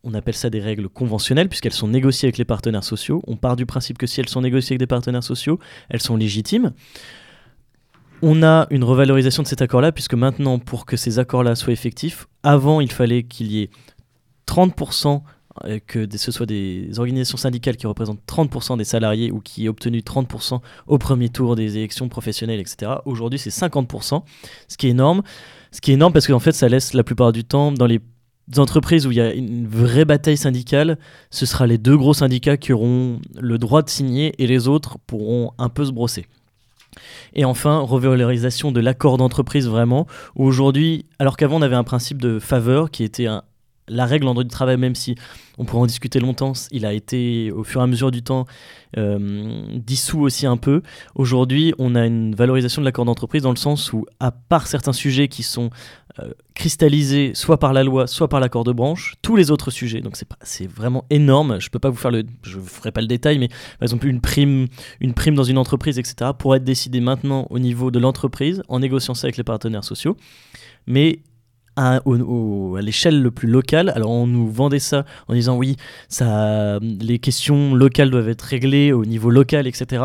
On 0.05 0.15
appelle 0.15 0.35
ça 0.35 0.51
des 0.51 0.61
règles 0.61 0.89
conventionnelles, 0.89 1.49
puisqu'elles 1.49 1.73
sont 1.73 1.89
négociées 1.89 2.27
avec 2.27 2.37
les 2.37 2.45
partenaires 2.45 2.85
sociaux. 2.85 3.23
On 3.27 3.37
part 3.37 3.57
du 3.57 3.65
principe 3.65 3.99
que 3.99 4.07
si 4.07 4.21
elles 4.21 4.29
sont 4.29 4.43
négociées 4.43 4.75
avec 4.75 4.81
des 4.81 4.87
partenaires 4.87 5.25
sociaux, 5.25 5.59
elles 5.89 6.03
sont 6.03 6.17
légitimes. 6.17 6.73
On 8.21 8.43
a 8.43 8.67
une 8.71 8.85
revalorisation 8.85 9.43
de 9.43 9.49
cet 9.49 9.63
accord-là, 9.63 9.93
puisque 9.93 10.15
maintenant, 10.15 10.59
pour 10.59 10.85
que 10.85 10.97
ces 10.97 11.19
accords-là 11.19 11.55
soient 11.55 11.73
effectifs, 11.73 12.27
avant, 12.43 12.81
il 12.81 12.93
fallait 12.93 13.23
qu'il 13.23 13.51
y 13.51 13.63
ait 13.63 13.71
30% 14.47 15.23
que 15.87 16.07
ce 16.17 16.33
soit 16.33 16.47
des 16.47 16.99
organisations 16.99 17.37
syndicales 17.37 17.77
qui 17.77 17.87
représentent 17.87 18.23
30% 18.27 18.79
des 18.79 18.85
salariés 18.85 19.31
ou 19.31 19.41
qui 19.41 19.67
aient 19.67 19.69
obtenu 19.69 20.01
30% 20.01 20.61
au 20.87 20.99
premier 20.99 21.29
tour 21.29 21.57
des 21.57 21.77
élections 21.77 22.09
professionnelles, 22.09 22.61
etc. 22.61 22.93
Aujourd'hui, 23.05 23.39
c'est 23.39 23.51
50%, 23.51 24.23
ce 24.69 24.77
qui 24.77 24.87
est 24.87 24.91
énorme. 24.91 25.23
Ce 25.71 25.81
qui 25.81 25.91
est 25.91 25.95
énorme 25.95 26.13
parce 26.13 26.27
qu'en 26.27 26.39
fait, 26.39 26.53
ça 26.53 26.69
laisse 26.69 26.95
la 26.95 27.05
plupart 27.05 27.33
du 27.33 27.45
temps 27.45 27.73
dans 27.73 27.87
les 27.87 28.01
entreprises 28.57 29.07
où 29.07 29.11
il 29.11 29.17
y 29.17 29.21
a 29.21 29.33
une 29.33 29.67
vraie 29.67 30.05
bataille 30.05 30.37
syndicale, 30.37 30.99
ce 31.31 31.47
sera 31.47 31.67
les 31.67 31.79
deux 31.79 31.97
gros 31.97 32.15
syndicats 32.15 32.57
qui 32.57 32.73
auront 32.73 33.21
le 33.39 33.59
droit 33.59 33.83
de 33.83 33.89
signer 33.89 34.35
et 34.39 34.47
les 34.47 34.69
autres 34.69 34.99
pourront 35.07 35.53
un 35.59 35.69
peu 35.69 35.85
se 35.85 35.93
brosser. 35.93 36.27
Et 37.35 37.47
enfin, 37.47 37.79
revalorisation 37.79 38.73
de 38.73 38.81
l'accord 38.81 39.17
d'entreprise 39.17 39.67
vraiment. 39.67 40.07
Aujourd'hui, 40.35 41.07
alors 41.19 41.39
qu'avant 41.39 41.59
on 41.59 41.63
avait 41.63 41.77
un 41.77 41.85
principe 41.85 42.21
de 42.21 42.39
faveur 42.39 42.91
qui 42.91 43.05
était 43.05 43.27
un, 43.27 43.43
la 43.93 44.07
règle 44.07 44.27
en 44.27 44.33
droit 44.33 44.45
du 44.45 44.51
travail, 44.51 44.77
même 44.77 44.95
si 44.95 45.15
on 45.59 45.65
pourrait 45.65 45.83
en 45.83 45.87
discuter 45.87 46.19
longtemps, 46.19 46.53
il 46.71 46.87
a 46.87 46.93
été 46.93 47.53
au 47.53 47.63
fur 47.63 47.81
et 47.81 47.85
à 47.85 47.87
mesure 47.87 48.11
du 48.11 48.23
temps 48.23 48.47
euh, 48.97 49.65
dissous 49.75 50.21
aussi 50.21 50.47
un 50.47 50.57
peu. 50.57 50.83
Aujourd'hui, 51.15 51.75
on 51.79 51.95
a 51.95 52.07
une 52.07 52.35
valorisation 52.35 52.83
de 52.83 52.87
l'accord 52.87 53.05
d'entreprise 53.05 53.43
dans 53.43 53.51
le 53.51 53.57
sens 53.57 53.93
où, 53.93 54.07
à 54.19 54.31
part 54.31 54.67
certains 54.67 54.93
sujets 54.93 55.29
qui 55.29 55.43
sont 55.43 55.71
euh, 56.19 56.33
cristallisés 56.55 57.33
soit 57.35 57.59
par 57.59 57.73
la 57.73 57.85
loi, 57.85 58.07
soit 58.07 58.29
par 58.29 58.41
l'accord 58.41 58.65
de 58.65 58.73
branche, 58.73 59.15
tous 59.23 59.37
les 59.37 59.51
autres 59.51 59.71
sujets, 59.71 60.01
donc 60.01 60.17
c'est 60.43 60.67
vraiment 60.67 61.05
énorme. 61.11 61.61
Je 61.61 61.71
peux 61.71 61.79
pas 61.79 61.91
vous 61.91 61.97
faire 61.97 62.11
le, 62.11 62.25
je 62.43 62.59
ferai 62.59 62.93
pas 62.93 63.01
le 63.01 63.07
détail, 63.07 63.39
mais 63.39 63.49
par 63.49 63.83
exemple 63.83 64.07
une 64.07 64.21
prime, 64.21 64.67
une 65.01 65.15
prime 65.15 65.35
dans 65.35 65.45
une 65.45 65.59
entreprise, 65.59 65.99
etc., 65.99 66.31
pourrait 66.39 66.59
être 66.59 66.65
décidée 66.65 67.01
maintenant 67.01 67.47
au 67.51 67.59
niveau 67.59 67.91
de 67.91 67.99
l'entreprise 67.99 68.63
en 68.69 68.81
négociant 68.81 69.15
ça 69.15 69.27
avec 69.27 69.37
les 69.37 69.45
partenaires 69.45 69.85
sociaux. 69.85 70.17
Mais 70.87 71.21
à, 71.77 72.01
l'échelle 72.81 73.23
le 73.23 73.31
plus 73.31 73.49
locale. 73.49 73.93
Alors 73.95 74.11
on 74.11 74.27
nous 74.27 74.51
vendait 74.51 74.79
ça 74.79 75.05
en 75.29 75.35
disant 75.35 75.57
oui, 75.57 75.77
ça, 76.09 76.79
les 76.81 77.19
questions 77.19 77.75
locales 77.75 78.11
doivent 78.11 78.29
être 78.29 78.43
réglées 78.43 78.93
au 78.93 79.05
niveau 79.05 79.31
local, 79.31 79.67
etc. 79.67 80.05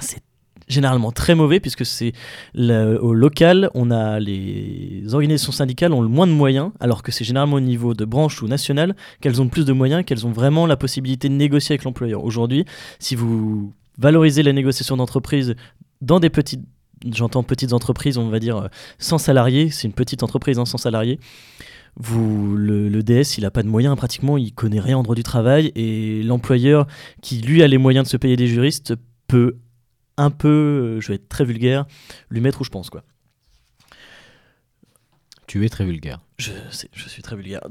C'est 0.00 0.22
généralement 0.68 1.12
très 1.12 1.34
mauvais 1.34 1.60
puisque 1.60 1.84
c'est 1.84 2.12
au 2.54 3.14
local, 3.14 3.70
on 3.74 3.90
a 3.90 4.20
les 4.20 5.02
organisations 5.12 5.52
syndicales 5.52 5.92
ont 5.92 6.02
le 6.02 6.08
moins 6.08 6.26
de 6.26 6.32
moyens, 6.32 6.70
alors 6.80 7.02
que 7.02 7.10
c'est 7.10 7.24
généralement 7.24 7.56
au 7.56 7.60
niveau 7.60 7.94
de 7.94 8.04
branche 8.04 8.42
ou 8.42 8.48
national 8.48 8.94
qu'elles 9.20 9.40
ont 9.40 9.48
plus 9.48 9.64
de 9.64 9.72
moyens, 9.72 10.04
qu'elles 10.04 10.26
ont 10.26 10.32
vraiment 10.32 10.66
la 10.66 10.76
possibilité 10.76 11.28
de 11.28 11.34
négocier 11.34 11.74
avec 11.74 11.84
l'employeur. 11.84 12.24
Aujourd'hui, 12.24 12.64
si 12.98 13.14
vous 13.14 13.72
valorisez 13.98 14.42
la 14.42 14.52
négociation 14.52 14.96
d'entreprise 14.96 15.54
dans 16.00 16.20
des 16.20 16.30
petites 16.30 16.64
j'entends 17.12 17.42
petites 17.42 17.72
entreprises, 17.72 18.18
on 18.18 18.28
va 18.28 18.38
dire 18.38 18.68
sans 18.98 19.18
salariés, 19.18 19.70
c'est 19.70 19.86
une 19.86 19.94
petite 19.94 20.22
entreprise 20.22 20.58
hein, 20.58 20.64
sans 20.64 20.78
salariés. 20.78 21.18
Vous, 21.96 22.56
le, 22.56 23.02
DS, 23.02 23.38
il 23.38 23.42
n'a 23.42 23.50
pas 23.50 23.64
de 23.64 23.68
moyens 23.68 23.96
pratiquement, 23.96 24.38
il 24.38 24.52
connaît 24.54 24.78
rien 24.78 24.98
en 24.98 25.02
droit 25.02 25.16
du 25.16 25.24
travail 25.24 25.72
et 25.74 26.22
l'employeur 26.22 26.86
qui 27.22 27.40
lui 27.40 27.62
a 27.62 27.66
les 27.66 27.78
moyens 27.78 28.06
de 28.06 28.10
se 28.10 28.16
payer 28.16 28.36
des 28.36 28.46
juristes 28.46 28.94
peut 29.26 29.56
un 30.16 30.30
peu, 30.30 30.48
euh, 30.48 31.00
je 31.00 31.08
vais 31.08 31.14
être 31.14 31.28
très 31.28 31.44
vulgaire, 31.44 31.86
lui 32.30 32.40
mettre 32.40 32.60
où 32.60 32.64
je 32.64 32.70
pense 32.70 32.88
quoi. 32.90 33.02
Tu 35.46 35.64
es 35.64 35.68
très 35.68 35.84
vulgaire. 35.84 36.20
Je 36.38 36.52
sais, 36.70 36.88
je 36.92 37.08
suis 37.08 37.22
très 37.22 37.34
vulgaire. 37.34 37.62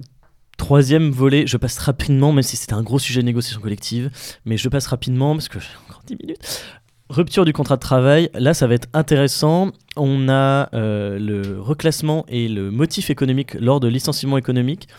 Troisième 0.57 1.11
volet, 1.11 1.45
je 1.45 1.55
passe 1.55 1.77
rapidement, 1.77 2.33
même 2.33 2.43
si 2.43 2.57
c'était 2.57 2.73
un 2.73 2.83
gros 2.83 2.99
sujet 2.99 3.21
de 3.21 3.25
négociation 3.25 3.61
collective, 3.61 4.09
mais 4.43 4.57
je 4.57 4.67
passe 4.67 4.87
rapidement 4.87 5.35
parce 5.35 5.47
que 5.47 5.59
j'ai 5.59 5.67
encore 5.87 6.01
10 6.05 6.17
minutes. 6.21 6.63
Rupture 7.09 7.45
du 7.45 7.53
contrat 7.53 7.77
de 7.77 7.81
travail, 7.81 8.29
là 8.33 8.53
ça 8.53 8.67
va 8.67 8.73
être 8.73 8.89
intéressant. 8.93 9.71
On 9.95 10.27
a 10.27 10.69
euh, 10.73 11.17
le 11.17 11.61
reclassement 11.61 12.25
et 12.27 12.49
le 12.49 12.69
motif 12.69 13.09
économique 13.09 13.53
lors 13.53 13.79
de 13.79 13.87
licenciement 13.87 14.37
économique 14.37 14.89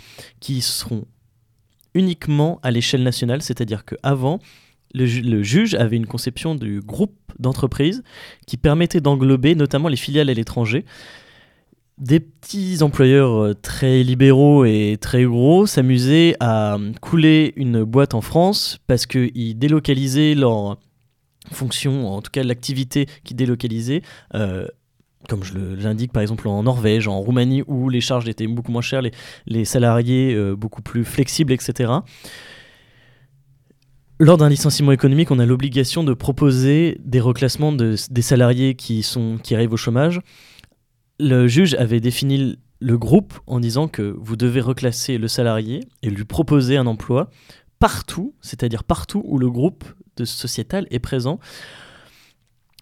qui 0.40 0.62
seront 0.62 1.04
uniquement 1.92 2.60
à 2.62 2.70
l'échelle 2.70 3.02
nationale, 3.02 3.42
c'est-à-dire 3.42 3.84
qu'avant, 3.84 4.38
le, 4.94 5.04
le 5.20 5.42
juge 5.42 5.74
avait 5.74 5.96
une 5.96 6.06
conception 6.06 6.54
du 6.54 6.80
groupe 6.80 7.14
d'entreprises 7.38 8.02
qui 8.46 8.56
permettait 8.56 9.02
d'englober 9.02 9.54
notamment 9.54 9.88
les 9.88 9.96
filiales 9.96 10.30
à 10.30 10.34
l'étranger. 10.34 10.86
Des 11.98 12.20
petits 12.20 12.82
employeurs 12.82 13.42
euh, 13.42 13.54
très 13.54 14.02
libéraux 14.02 14.64
et 14.64 14.96
très 14.98 15.24
gros 15.24 15.66
s'amusaient 15.66 16.36
à 16.40 16.78
couler 17.02 17.52
une 17.56 17.84
boîte 17.84 18.14
en 18.14 18.22
France 18.22 18.78
parce 18.86 19.04
qu'ils 19.04 19.58
délocalisaient 19.58 20.34
leur 20.34 20.78
fonction, 21.50 22.08
en 22.08 22.22
tout 22.22 22.30
cas 22.30 22.42
l'activité 22.42 23.06
qui 23.24 23.34
délocalisait. 23.34 24.02
Euh, 24.34 24.66
comme 25.28 25.42
je 25.42 25.54
l'indique 25.58 26.12
par 26.12 26.22
exemple 26.22 26.48
en 26.48 26.62
Norvège, 26.62 27.08
en 27.08 27.20
Roumanie, 27.20 27.62
où 27.66 27.88
les 27.88 28.00
charges 28.00 28.28
étaient 28.28 28.46
beaucoup 28.46 28.72
moins 28.72 28.82
chères, 28.82 29.02
les, 29.46 29.64
salariés 29.64 30.34
euh, 30.34 30.54
beaucoup 30.54 30.82
plus 30.82 31.04
flexibles, 31.04 31.52
etc. 31.52 31.92
Lors 34.20 34.36
d'un 34.36 34.48
licenciement 34.48 34.92
économique, 34.92 35.30
on 35.30 35.38
a 35.38 35.46
l'obligation 35.46 36.02
de 36.02 36.12
proposer 36.12 37.00
des 37.04 37.20
reclassements 37.20 37.72
de, 37.72 37.94
des 38.10 38.22
salariés 38.22 38.74
qui, 38.74 39.02
sont, 39.02 39.38
qui 39.42 39.54
arrivent 39.54 39.72
au 39.72 39.76
chômage. 39.76 40.20
Le 41.20 41.46
juge 41.46 41.74
avait 41.74 42.00
défini 42.00 42.58
le 42.80 42.98
groupe 42.98 43.34
en 43.46 43.60
disant 43.60 43.88
que 43.88 44.14
vous 44.18 44.36
devez 44.36 44.60
reclasser 44.60 45.18
le 45.18 45.28
salarié 45.28 45.80
et 46.02 46.10
lui 46.10 46.24
proposer 46.24 46.76
un 46.76 46.86
emploi 46.86 47.30
partout, 47.78 48.34
c'est-à-dire 48.40 48.84
partout 48.84 49.22
où 49.24 49.38
le 49.38 49.50
groupe 49.50 49.84
de 50.16 50.24
sociétal 50.24 50.86
est 50.90 50.98
présent. 50.98 51.38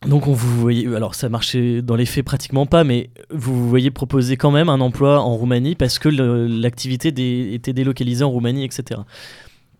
Donc 0.06 0.26
on 0.26 0.32
vous 0.32 0.60
voyez, 0.60 0.86
alors 0.94 1.14
ça 1.14 1.28
marchait 1.28 1.80
dans 1.80 1.96
les 1.96 2.06
faits 2.06 2.24
pratiquement 2.24 2.66
pas, 2.66 2.84
mais 2.84 3.10
vous 3.30 3.68
voyez 3.68 3.90
proposer 3.90 4.36
quand 4.36 4.50
même 4.50 4.68
un 4.68 4.80
emploi 4.80 5.20
en 5.20 5.34
Roumanie 5.36 5.74
parce 5.74 5.98
que 5.98 6.08
l'activité 6.08 7.08
était 7.54 7.72
délocalisée 7.72 8.22
en 8.22 8.30
Roumanie, 8.30 8.64
etc. 8.64 9.00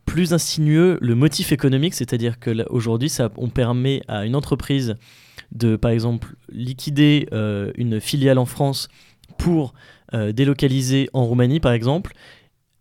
Plus 0.07 0.33
insinueux, 0.33 0.99
le 1.01 1.15
motif 1.15 1.53
économique, 1.53 1.95
c'est-à-dire 1.95 2.39
que 2.39 2.65
aujourd'hui, 2.71 3.13
on 3.37 3.49
permet 3.49 4.03
à 4.09 4.25
une 4.25 4.37
entreprise 4.37 4.97
de, 5.53 5.77
par 5.77 5.91
exemple, 5.91 6.35
liquider 6.51 7.29
euh, 7.33 7.73
une 7.77 8.01
filiale 8.01 8.39
en 8.39 8.47
France 8.47 8.89
pour 9.39 9.75
euh, 10.15 10.33
délocaliser 10.33 11.09
en 11.13 11.25
Roumanie, 11.25 11.61
par 11.61 11.73
exemple, 11.73 12.15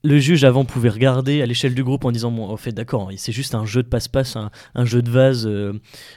le 0.06 0.20
juge 0.20 0.44
avant 0.44 0.66
pouvait 0.66 0.90
regarder 0.90 1.42
à 1.42 1.46
l'échelle 1.46 1.74
du 1.74 1.84
groupe 1.84 2.06
en 2.06 2.12
disant 2.12 2.32
bon 2.32 2.48
en 2.48 2.58
fait 2.58 2.72
d'accord 2.72 3.10
c'est 3.18 3.32
juste 3.32 3.56
un 3.56 3.66
jeu 3.66 3.82
de 3.82 3.88
passe-passe 3.88 4.38
un, 4.38 4.86
jeu 4.86 5.02
de 5.02 5.10
vase 5.10 5.48
euh, 5.48 5.74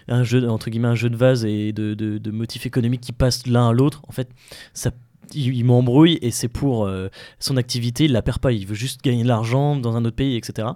un 0.09 0.23
jeu 0.25 0.49
entre 0.49 0.69
guillemets 0.69 0.89
un 0.89 0.95
jeu 0.95 1.09
de 1.09 1.17
vase 1.17 1.45
et 1.45 1.73
de, 1.73 2.31
motifs 2.31 2.67
économiques 2.67 3.01
qui 3.01 3.13
passent 3.13 3.47
l'un 3.47 3.71
à 3.71 3.73
l'autre. 3.73 4.03
En 4.07 4.13
fait 4.13 4.29
ça 4.75 4.91
il, 5.35 5.65
m'embrouille 5.65 6.19
et 6.23 6.31
c'est 6.31 6.49
pour 6.49 6.87
euh, 6.87 7.09
son 7.39 7.57
activité 7.57 8.05
il 8.05 8.13
la 8.13 8.23
perd 8.23 8.39
pas. 8.39 8.53
Il 8.53 8.67
veut 8.67 8.75
juste 8.75 9.03
gagner 9.03 9.23
de 9.23 9.29
l'argent 9.29 9.77
dans 9.77 9.97
un 9.97 10.05
autre 10.05 10.17
pays 10.17 10.37
etc 10.37 10.69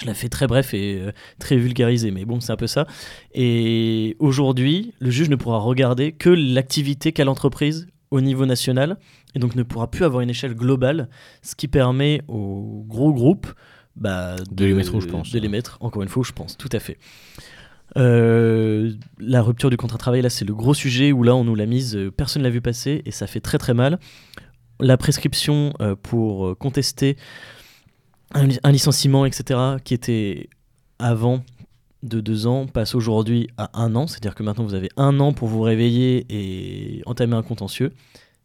je 0.00 0.06
la 0.06 0.14
fais 0.14 0.28
très 0.28 0.46
bref 0.46 0.72
et 0.72 0.98
euh, 1.00 1.12
très 1.38 1.56
vulgarisé, 1.56 2.10
mais 2.10 2.24
bon, 2.24 2.40
c'est 2.40 2.50
un 2.50 2.56
peu 2.56 2.66
ça. 2.66 2.86
Et 3.34 4.16
aujourd'hui, 4.20 4.94
le 5.00 5.10
juge 5.10 5.28
ne 5.28 5.36
pourra 5.36 5.58
regarder 5.58 6.12
que 6.12 6.30
l'activité 6.30 7.12
qu'a 7.12 7.24
l'entreprise 7.24 7.88
au 8.12 8.20
niveau 8.20 8.46
national 8.46 8.98
et 9.34 9.38
donc 9.38 9.56
ne 9.56 9.62
pourra 9.62 9.90
plus 9.90 10.04
avoir 10.04 10.20
une 10.20 10.30
échelle 10.30 10.54
globale, 10.54 11.08
ce 11.40 11.54
qui 11.56 11.66
permet 11.66 12.20
aux 12.28 12.84
gros 12.86 13.12
groupes 13.12 13.48
bah, 13.96 14.36
de, 14.50 14.66
les 14.66 14.74
mettre 14.74 14.94
où 14.94 15.00
je 15.00 15.08
pense. 15.08 15.32
De 15.32 15.38
les 15.38 15.48
mettre, 15.48 15.78
encore 15.80 16.02
une 16.02 16.08
fois, 16.08 16.20
où 16.20 16.24
je 16.24 16.32
pense, 16.32 16.56
tout 16.56 16.68
à 16.72 16.78
fait. 16.78 16.98
Euh, 17.96 18.92
la 19.18 19.42
rupture 19.42 19.70
du 19.70 19.76
contrat 19.78 19.96
de 19.96 20.02
travail, 20.02 20.22
là, 20.22 20.30
c'est 20.30 20.44
le 20.44 20.54
gros 20.54 20.74
sujet 20.74 21.10
où 21.10 21.22
là, 21.22 21.34
on 21.34 21.44
nous 21.44 21.54
l'a 21.54 21.66
mise, 21.66 21.96
euh, 21.96 22.10
personne 22.10 22.42
ne 22.42 22.46
l'a 22.46 22.52
vu 22.52 22.60
passer 22.60 23.02
et 23.06 23.10
ça 23.10 23.26
fait 23.26 23.40
très 23.40 23.58
très 23.58 23.74
mal. 23.74 23.98
La 24.78 24.98
prescription 24.98 25.72
euh, 25.80 25.96
pour 26.00 26.56
contester 26.58 27.16
un, 28.34 28.48
un, 28.62 28.72
licenciement, 28.72 29.24
etc., 29.24 29.58
qui 29.84 29.94
était 29.94 30.50
avant 30.98 31.44
de 32.02 32.20
deux 32.20 32.46
ans, 32.46 32.66
passe 32.66 32.94
aujourd'hui 32.94 33.48
à 33.56 33.70
un 33.80 33.94
an. 33.94 34.06
C'est-à-dire 34.06 34.34
que 34.34 34.42
maintenant, 34.42 34.64
vous 34.64 34.74
avez 34.74 34.90
un 34.96 35.20
an 35.20 35.32
pour 35.32 35.48
vous 35.48 35.60
réveiller 35.60 36.26
et 36.28 37.02
entamer 37.06 37.36
un 37.36 37.42
contentieux 37.42 37.92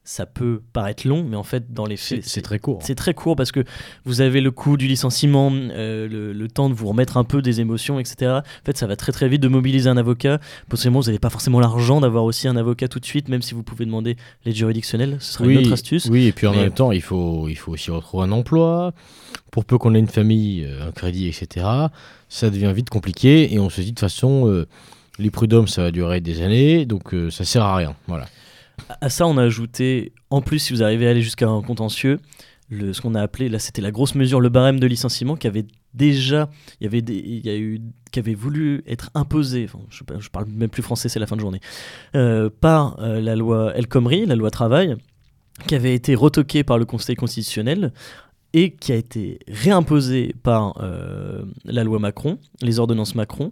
ça 0.08 0.26
peut 0.26 0.62
paraître 0.72 1.06
long, 1.06 1.26
mais 1.30 1.36
en 1.36 1.44
fait, 1.44 1.74
dans 1.74 1.86
les 1.86 1.98
faits, 1.98 2.24
c'est 2.24 2.42
très 2.42 2.60
court. 2.60 2.80
C'est 2.82 2.96
très 2.96 3.14
court 3.14 3.36
parce 3.36 3.52
que 3.52 3.66
vous 4.06 4.22
avez 4.22 4.40
le 4.40 4.52
coût 4.52 4.78
du 4.78 4.88
licenciement, 4.88 5.52
euh, 5.54 6.08
le, 6.34 6.48
temps 6.48 6.70
de 6.70 6.74
vous 6.74 6.88
remettre 6.88 7.18
un 7.18 7.26
peu 7.26 7.42
des 7.42 7.60
émotions, 7.60 8.00
etc. 8.00 8.32
En 8.32 8.66
fait, 8.66 8.78
ça 8.78 8.88
va 8.88 8.96
très 8.96 9.12
très 9.12 9.28
vite 9.28 9.42
de 9.42 9.50
mobiliser 9.50 9.90
un 9.90 9.98
avocat. 9.98 10.40
Possiblement, 10.70 11.02
vous 11.02 11.08
n'avez 11.08 11.20
pas 11.20 11.30
forcément 11.30 11.60
l'argent 11.60 12.00
d'avoir 12.00 12.24
aussi 12.24 12.48
un 12.48 12.56
avocat 12.56 12.88
tout 12.88 13.02
de 13.02 13.06
suite, 13.06 13.28
même 13.28 13.42
si 13.42 13.54
vous 13.54 13.64
pouvez 13.64 13.84
demander 13.84 14.16
l'aide 14.46 14.56
juridictionnelle. 14.56 15.18
Ce 15.20 15.34
sera 15.34 15.46
une 15.46 15.58
autre 15.58 15.74
astuce. 15.74 16.06
Oui, 16.06 16.28
et 16.28 16.32
puis 16.32 16.48
en 16.48 16.56
même 16.56 16.72
temps, 16.72 16.94
il 16.94 17.02
faut, 17.02 17.50
il 17.50 17.56
faut 17.56 17.74
aussi 17.74 17.92
retrouver 17.92 18.24
un 18.24 18.32
emploi. 18.32 18.94
Pour 19.52 19.66
peu 19.66 19.78
qu'on 19.78 19.94
ait 19.94 20.00
une 20.00 20.08
famille, 20.08 20.64
euh, 20.64 20.88
un 20.88 20.92
crédit, 20.92 21.28
etc., 21.28 21.66
ça 22.30 22.50
devient 22.50 22.72
vite 22.74 22.90
compliqué 22.90 23.54
et 23.54 23.60
on 23.60 23.70
se 23.70 23.82
dit 23.82 23.88
de 23.88 23.92
toute 23.92 24.00
façon, 24.00 24.48
euh, 24.48 24.68
les 25.20 25.32
prud'hommes, 25.32 25.68
ça 25.68 25.82
va 25.84 25.92
durer 25.92 26.22
des 26.22 26.42
années, 26.42 26.86
donc 26.86 27.14
ça 27.30 27.44
sert 27.44 27.64
à 27.64 27.76
rien. 27.76 27.94
Voilà. 28.08 28.28
À 29.02 29.10
ça, 29.10 29.28
on 29.28 29.38
a 29.38 29.44
ajouté, 29.44 30.14
en 30.30 30.42
plus, 30.42 30.60
si 30.60 30.74
vous 30.74 30.84
arrivez 30.84 31.08
à 31.08 31.12
aller 31.12 31.22
jusqu'à 31.22 31.48
un 31.48 31.62
contentieux, 31.62 32.20
le, 32.70 32.94
ce 32.94 33.02
qu'on 33.02 33.16
a 33.16 33.22
appelé, 33.22 33.50
là 33.50 33.60
c'était 33.60 33.82
la 33.82 33.92
grosse 33.92 34.16
mesure, 34.16 34.42
le 34.42 34.50
barème 34.50 34.80
de 34.80 34.88
licenciement 34.88 35.36
qui 35.36 35.48
avait 35.48 35.66
déjà, 35.94 36.50
il 36.80 36.84
y 36.84 36.88
avait 36.88 37.00
il 37.00 37.46
y 37.46 37.50
a 37.50 37.58
eu, 37.58 37.82
qui 38.12 38.20
avait 38.20 38.34
voulu 38.34 38.84
être 38.88 39.10
imposé, 39.14 39.68
je, 39.90 40.04
je, 40.20 40.30
parle 40.30 40.48
même 40.48 40.70
plus 40.70 40.84
français, 40.84 41.08
c'est 41.08 41.20
la 41.20 41.28
fin 41.28 41.36
de 41.36 41.42
journée, 41.42 41.62
euh, 42.16 42.50
par 42.50 43.00
euh, 43.00 43.22
la 43.22 43.36
loi 43.36 43.74
El 43.76 43.88
Khomri, 43.88 44.26
la 44.26 44.36
loi 44.36 44.52
travail, 44.52 44.96
qui 45.66 45.76
avait 45.76 45.96
été 45.96 46.14
retoquée 46.14 46.64
par 46.64 46.78
le 46.78 46.86
Conseil 46.86 47.16
constitutionnel 47.16 47.94
et 48.54 48.72
qui 48.72 48.92
a 48.92 48.96
été 48.96 49.40
réimposé 49.48 50.34
par 50.42 50.82
euh, 50.82 51.44
la 51.66 51.84
loi 51.84 52.00
Macron, 52.00 52.40
les 52.62 52.80
ordonnances 52.80 53.16
Macron. 53.16 53.52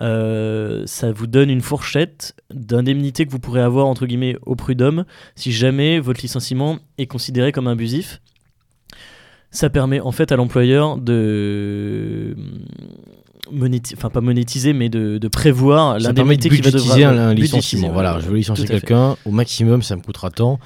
Euh, 0.00 0.82
ça 0.86 1.10
vous 1.12 1.26
donne 1.26 1.50
une 1.50 1.60
fourchette 1.60 2.34
d'indemnité 2.52 3.26
que 3.26 3.30
vous 3.30 3.38
pourrez 3.38 3.62
avoir 3.62 3.86
entre 3.86 4.06
guillemets 4.06 4.36
au 4.44 4.54
prud'homme 4.54 5.04
si 5.34 5.52
jamais 5.52 5.98
votre 5.98 6.20
licenciement 6.22 6.78
est 6.98 7.06
considéré 7.06 7.52
comme 7.52 7.66
abusif. 7.66 8.20
Ça 9.50 9.70
permet 9.70 10.00
en 10.00 10.12
fait 10.12 10.32
à 10.32 10.36
l'employeur 10.36 10.98
de 10.98 12.36
monétiser, 13.50 13.96
enfin 13.96 14.10
pas 14.10 14.20
monétiser, 14.20 14.72
mais 14.72 14.88
de, 14.88 15.28
prévoir 15.28 15.98
l'indemnité 15.98 16.50
qui 16.50 16.60
va 16.60 16.70
devoir 16.70 16.98
un, 16.98 17.34
licenciement. 17.34 17.90
Voilà, 17.90 18.18
je 18.20 18.28
veux 18.28 18.36
licencier 18.36 18.66
quelqu'un, 18.66 19.16
au 19.24 19.30
maximum 19.30 19.82
ça 19.82 19.96
me 19.96 20.02
coûtera 20.02 20.30
tant 20.30 20.58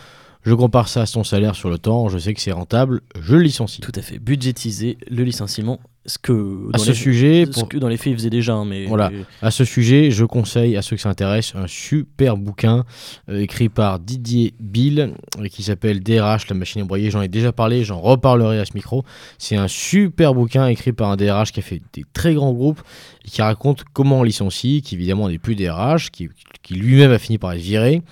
je 0.42 0.54
compare 0.54 0.88
ça 0.88 1.02
à 1.02 1.06
son 1.06 1.24
salaire 1.24 1.54
sur 1.54 1.70
le 1.70 1.78
temps, 1.78 2.08
je 2.08 2.18
sais 2.18 2.34
que 2.34 2.40
c'est 2.40 2.52
rentable, 2.52 3.00
je 3.20 3.36
licencie. 3.36 3.80
Tout 3.80 3.92
à 3.94 4.02
fait, 4.02 4.18
budgétiser 4.18 4.98
le 5.10 5.24
licenciement, 5.24 5.80
ce 6.06 6.18
que 6.18 6.70
à 6.72 6.78
ce 6.78 6.94
sujet, 6.94 7.44
ce 7.50 7.64
que 7.64 7.76
dans 7.76 7.88
les 7.88 7.98
faits 7.98 8.12
il 8.12 8.16
faisait 8.16 8.30
déjà. 8.30 8.54
Hein, 8.54 8.64
mais 8.64 8.86
voilà, 8.86 9.10
à 9.42 9.50
ce 9.50 9.64
sujet, 9.64 10.10
je 10.10 10.24
conseille 10.24 10.76
à 10.76 10.82
ceux 10.82 10.96
qui 10.96 11.02
s'intéressent 11.02 11.62
un 11.62 11.66
super 11.66 12.36
bouquin 12.38 12.84
euh, 13.28 13.40
écrit 13.40 13.68
par 13.68 13.98
Didier 13.98 14.54
Bill 14.60 15.14
euh, 15.38 15.48
qui 15.48 15.62
s'appelle 15.62 16.00
DRH, 16.02 16.48
la 16.48 16.54
machine 16.54 16.82
à 16.82 16.84
broyer. 16.84 17.10
J'en 17.10 17.20
ai 17.20 17.28
déjà 17.28 17.52
parlé, 17.52 17.84
j'en 17.84 18.00
reparlerai 18.00 18.58
à 18.58 18.64
ce 18.64 18.72
micro. 18.74 19.04
C'est 19.38 19.56
un 19.56 19.68
super 19.68 20.34
bouquin 20.34 20.66
écrit 20.68 20.92
par 20.92 21.10
un 21.10 21.16
DRH 21.16 21.52
qui 21.52 21.60
a 21.60 21.62
fait 21.62 21.82
des 21.92 22.04
très 22.12 22.32
grands 22.34 22.52
groupes 22.52 22.80
et 23.26 23.28
qui 23.28 23.42
raconte 23.42 23.84
comment 23.92 24.20
on 24.20 24.22
licencie, 24.22 24.80
qui 24.82 24.94
évidemment 24.94 25.28
n'est 25.28 25.38
plus 25.38 25.54
DRH, 25.54 26.10
qui, 26.10 26.30
qui 26.62 26.74
lui-même 26.74 27.12
a 27.12 27.18
fini 27.18 27.36
par 27.36 27.52
être 27.52 27.60
viré. 27.60 28.02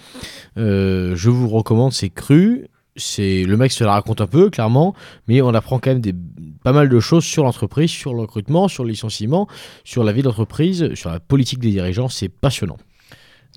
Euh, 0.59 1.17
je 1.17 1.31
vous 1.31 1.49
recommande, 1.49 1.93
c'est 1.93 2.11
cru 2.11 2.69
c'est 2.99 3.45
le 3.45 3.57
mec 3.57 3.73
se 3.73 3.85
la 3.85 3.93
raconte 3.93 4.21
un 4.21 4.27
peu 4.27 4.51
clairement, 4.51 4.95
mais 5.27 5.41
on 5.41 5.55
apprend 5.55 5.79
quand 5.79 5.91
même 5.91 6.01
des, 6.01 6.15
pas 6.63 6.73
mal 6.73 6.89
de 6.89 7.01
choses 7.01 7.25
sur 7.25 7.45
l'entreprise, 7.45 7.91
sur 7.91 8.15
le 8.15 8.21
recrutement, 8.21 8.69
sur 8.69 8.85
le 8.85 8.91
licenciement, 8.91 9.49
sur 9.85 10.05
la 10.05 10.13
vie 10.13 10.23
d'entreprise, 10.23 10.95
sur 10.95 11.11
la 11.11 11.21
politique 11.21 11.61
des 11.61 11.71
dirigeants. 11.71 12.09
C'est 12.09 12.29
passionnant. 12.29 12.77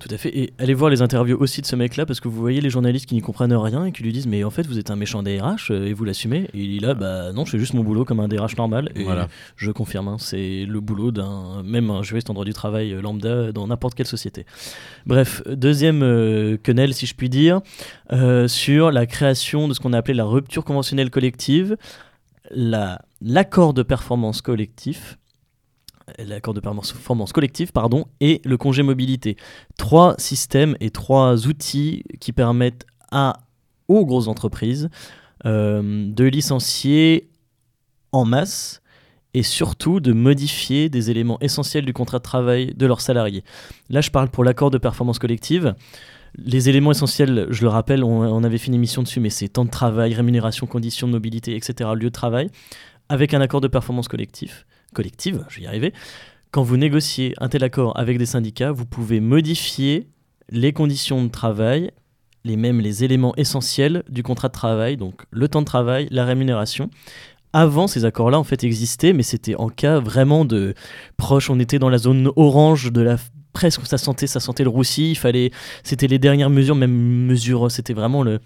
Tout 0.02 0.12
à 0.12 0.18
fait. 0.18 0.36
Et 0.36 0.52
allez 0.58 0.74
voir 0.74 0.90
les 0.90 1.00
interviews 1.00 1.36
aussi 1.38 1.60
de 1.60 1.66
ce 1.66 1.76
mec-là, 1.76 2.06
parce 2.06 2.18
que 2.18 2.26
vous 2.26 2.40
voyez 2.40 2.60
les 2.60 2.70
journalistes 2.70 3.06
qui 3.06 3.14
n'y 3.14 3.20
comprennent 3.20 3.54
rien 3.54 3.84
et 3.84 3.92
qui 3.92 4.02
lui 4.02 4.12
disent 4.12 4.26
Mais 4.26 4.42
en 4.42 4.50
fait, 4.50 4.66
vous 4.66 4.80
êtes 4.80 4.90
un 4.90 4.96
méchant 4.96 5.22
DRH 5.22 5.70
euh, 5.70 5.86
et 5.86 5.92
vous 5.92 6.04
l'assumez. 6.04 6.48
Et 6.54 6.58
il 6.58 6.76
est 6.78 6.80
là 6.80 6.94
Bah 6.94 7.32
non, 7.32 7.44
je 7.44 7.52
fais 7.52 7.58
juste 7.60 7.74
mon 7.74 7.84
boulot 7.84 8.04
comme 8.04 8.18
un 8.18 8.26
DRH 8.26 8.56
normal. 8.56 8.90
Et 8.96 9.04
voilà. 9.04 9.28
je 9.54 9.70
confirme, 9.70 10.08
hein, 10.08 10.16
c'est 10.18 10.64
le 10.66 10.80
boulot 10.80 11.12
d'un, 11.12 11.62
même 11.62 11.88
un 11.90 12.02
juriste 12.02 12.30
en 12.30 12.34
droit 12.34 12.44
du 12.44 12.52
travail 12.52 12.90
lambda 13.00 13.52
dans 13.52 13.68
n'importe 13.68 13.94
quelle 13.94 14.08
société. 14.08 14.44
Bref, 15.06 15.40
deuxième 15.46 16.02
euh, 16.02 16.56
quenelle, 16.60 16.94
si 16.94 17.06
je 17.06 17.14
puis 17.14 17.28
dire, 17.28 17.60
euh, 18.12 18.48
sur 18.48 18.90
la 18.90 19.06
création 19.06 19.68
de 19.68 19.74
ce 19.74 19.78
qu'on 19.78 19.92
a 19.92 19.98
appelé 19.98 20.14
la 20.14 20.24
rupture 20.24 20.64
conventionnelle 20.64 21.10
collective, 21.10 21.76
la, 22.50 23.02
l'accord 23.20 23.72
de 23.72 23.84
performance 23.84 24.42
collectif 24.42 25.16
l'accord 26.18 26.54
de 26.54 26.60
performance 26.60 27.32
collective 27.32 27.72
pardon, 27.72 28.06
et 28.20 28.40
le 28.44 28.56
congé 28.56 28.82
mobilité. 28.82 29.36
Trois 29.78 30.14
systèmes 30.18 30.76
et 30.80 30.90
trois 30.90 31.46
outils 31.46 32.04
qui 32.20 32.32
permettent 32.32 32.86
à, 33.10 33.40
aux 33.88 34.06
grosses 34.06 34.28
entreprises 34.28 34.88
euh, 35.44 36.06
de 36.08 36.24
licencier 36.24 37.28
en 38.12 38.24
masse 38.24 38.82
et 39.34 39.42
surtout 39.42 40.00
de 40.00 40.12
modifier 40.12 40.88
des 40.88 41.10
éléments 41.10 41.38
essentiels 41.40 41.84
du 41.84 41.92
contrat 41.92 42.18
de 42.18 42.22
travail 42.22 42.74
de 42.76 42.86
leurs 42.86 43.00
salariés. 43.00 43.44
Là, 43.88 44.00
je 44.00 44.10
parle 44.10 44.28
pour 44.28 44.44
l'accord 44.44 44.70
de 44.70 44.78
performance 44.78 45.18
collective. 45.18 45.74
Les 46.36 46.68
éléments 46.68 46.92
essentiels, 46.92 47.46
je 47.50 47.62
le 47.62 47.68
rappelle, 47.68 48.04
on, 48.04 48.44
avait 48.44 48.58
fait 48.58 48.68
une 48.68 48.74
émission 48.74 49.02
dessus, 49.02 49.20
mais 49.20 49.30
c'est 49.30 49.48
temps 49.48 49.64
de 49.64 49.70
travail, 49.70 50.14
rémunération, 50.14 50.66
conditions 50.66 51.06
de 51.06 51.12
mobilité, 51.12 51.56
etc., 51.56 51.90
lieu 51.94 52.04
de 52.04 52.08
travail, 52.08 52.50
avec 53.08 53.34
un 53.34 53.40
accord 53.40 53.60
de 53.60 53.68
performance 53.68 54.08
collectif 54.08 54.66
collective, 54.92 55.44
je 55.48 55.58
vais 55.58 55.62
y 55.64 55.66
arriver, 55.66 55.92
quand 56.50 56.62
vous 56.62 56.76
négociez 56.76 57.34
un 57.38 57.48
tel 57.48 57.64
accord 57.64 57.98
avec 57.98 58.18
des 58.18 58.26
syndicats, 58.26 58.72
vous 58.72 58.84
pouvez 58.84 59.20
modifier 59.20 60.08
les 60.50 60.72
conditions 60.72 61.24
de 61.24 61.30
travail, 61.30 61.90
les 62.44 62.56
mêmes 62.56 62.80
les 62.80 63.04
éléments 63.04 63.34
essentiels 63.36 64.02
du 64.08 64.22
contrat 64.22 64.48
de 64.48 64.52
travail, 64.52 64.96
donc 64.96 65.22
le 65.30 65.48
temps 65.48 65.60
de 65.60 65.66
travail, 65.66 66.08
la 66.10 66.24
rémunération. 66.24 66.90
Avant, 67.54 67.86
ces 67.86 68.04
accords-là 68.04 68.38
en 68.38 68.44
fait 68.44 68.64
existaient, 68.64 69.12
mais 69.12 69.22
c'était 69.22 69.54
en 69.54 69.68
cas 69.68 69.98
vraiment 69.98 70.44
de 70.44 70.74
proche. 71.16 71.50
On 71.50 71.58
était 71.58 71.78
dans 71.78 71.90
la 71.90 71.98
zone 71.98 72.30
orange 72.36 72.92
de 72.92 73.00
la 73.00 73.16
presque 73.52 73.86
ça 73.86 73.98
sentait 73.98 74.26
ça 74.26 74.40
le 74.58 74.68
roussi. 74.68 75.10
Il 75.10 75.16
fallait, 75.16 75.50
c'était 75.82 76.06
les 76.06 76.18
dernières 76.18 76.50
mesures, 76.50 76.74
même 76.74 77.26
mesures, 77.26 77.70
c'était 77.70 77.92
vraiment 77.92 78.22
le 78.22 78.40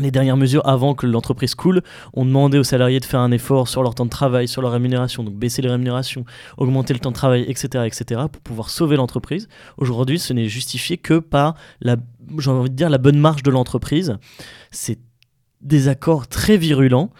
les 0.00 0.10
dernières 0.10 0.36
mesures 0.36 0.66
avant 0.66 0.94
que 0.94 1.06
l'entreprise 1.06 1.54
coule 1.54 1.82
ont 2.14 2.24
demandé 2.24 2.58
aux 2.58 2.64
salariés 2.64 3.00
de 3.00 3.04
faire 3.04 3.20
un 3.20 3.30
effort 3.30 3.68
sur 3.68 3.82
leur 3.82 3.94
temps 3.94 4.04
de 4.04 4.10
travail, 4.10 4.48
sur 4.48 4.60
leur 4.60 4.72
rémunération, 4.72 5.22
donc 5.22 5.34
baisser 5.34 5.62
les 5.62 5.70
rémunérations, 5.70 6.24
augmenter 6.56 6.94
le 6.94 7.00
temps 7.00 7.10
de 7.10 7.16
travail, 7.16 7.44
etc., 7.48 7.84
etc., 7.86 8.22
pour 8.30 8.42
pouvoir 8.42 8.70
sauver 8.70 8.96
l'entreprise. 8.96 9.48
Aujourd'hui, 9.78 10.18
ce 10.18 10.32
n'est 10.32 10.48
justifié 10.48 10.98
que 10.98 11.18
par 11.18 11.54
la, 11.80 11.96
j'ai 12.38 12.50
envie 12.50 12.70
de 12.70 12.74
dire, 12.74 12.90
la 12.90 12.98
bonne 12.98 13.18
marche 13.18 13.42
de 13.42 13.50
l'entreprise. 13.50 14.16
C'est 14.70 14.98
des 15.60 15.88
accords 15.88 16.26
très 16.26 16.56
virulents 16.56 17.10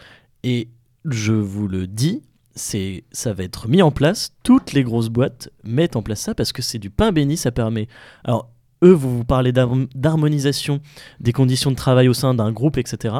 et 0.43 0.69
je 1.05 1.33
vous 1.33 1.67
le 1.67 1.87
dis, 1.87 2.23
c'est 2.55 3.03
ça 3.11 3.33
va 3.33 3.43
être 3.43 3.67
mis 3.67 3.81
en 3.81 3.91
place. 3.91 4.33
Toutes 4.43 4.73
les 4.73 4.83
grosses 4.83 5.09
boîtes 5.09 5.49
mettent 5.63 5.95
en 5.95 6.01
place 6.01 6.21
ça 6.21 6.35
parce 6.35 6.53
que 6.53 6.61
c'est 6.61 6.79
du 6.79 6.89
pain 6.89 7.11
béni. 7.11 7.37
Ça 7.37 7.51
permet. 7.51 7.87
Alors 8.23 8.49
eux, 8.83 8.91
vous 8.91 9.17
vous 9.17 9.23
parlez 9.23 9.51
d'harmonisation 9.51 10.79
des 11.19 11.31
conditions 11.31 11.71
de 11.71 11.75
travail 11.75 12.07
au 12.07 12.13
sein 12.13 12.33
d'un 12.33 12.51
groupe, 12.51 12.77
etc. 12.77 13.15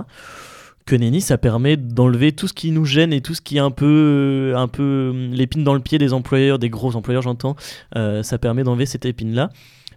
Que 0.85 0.95
Nenni, 0.95 1.21
ça 1.21 1.37
permet 1.37 1.77
d'enlever 1.77 2.31
tout 2.31 2.47
ce 2.47 2.53
qui 2.53 2.71
nous 2.71 2.85
gêne 2.85 3.11
et 3.11 3.21
tout 3.21 3.33
ce 3.33 3.41
qui 3.41 3.57
est 3.57 3.61
un 3.61 3.71
peu, 3.71 4.53
un 4.55 4.67
peu 4.67 5.09
hum, 5.11 5.31
l'épine 5.33 5.63
dans 5.63 5.73
le 5.73 5.79
pied 5.79 5.97
des 5.97 6.13
employeurs, 6.13 6.59
des 6.59 6.69
gros 6.69 6.95
employeurs, 6.95 7.23
j'entends. 7.23 7.55
Euh, 7.95 8.21
ça 8.21 8.37
permet 8.37 8.63
d'enlever 8.63 8.85
cette 8.85 9.05
épine-là 9.05 9.49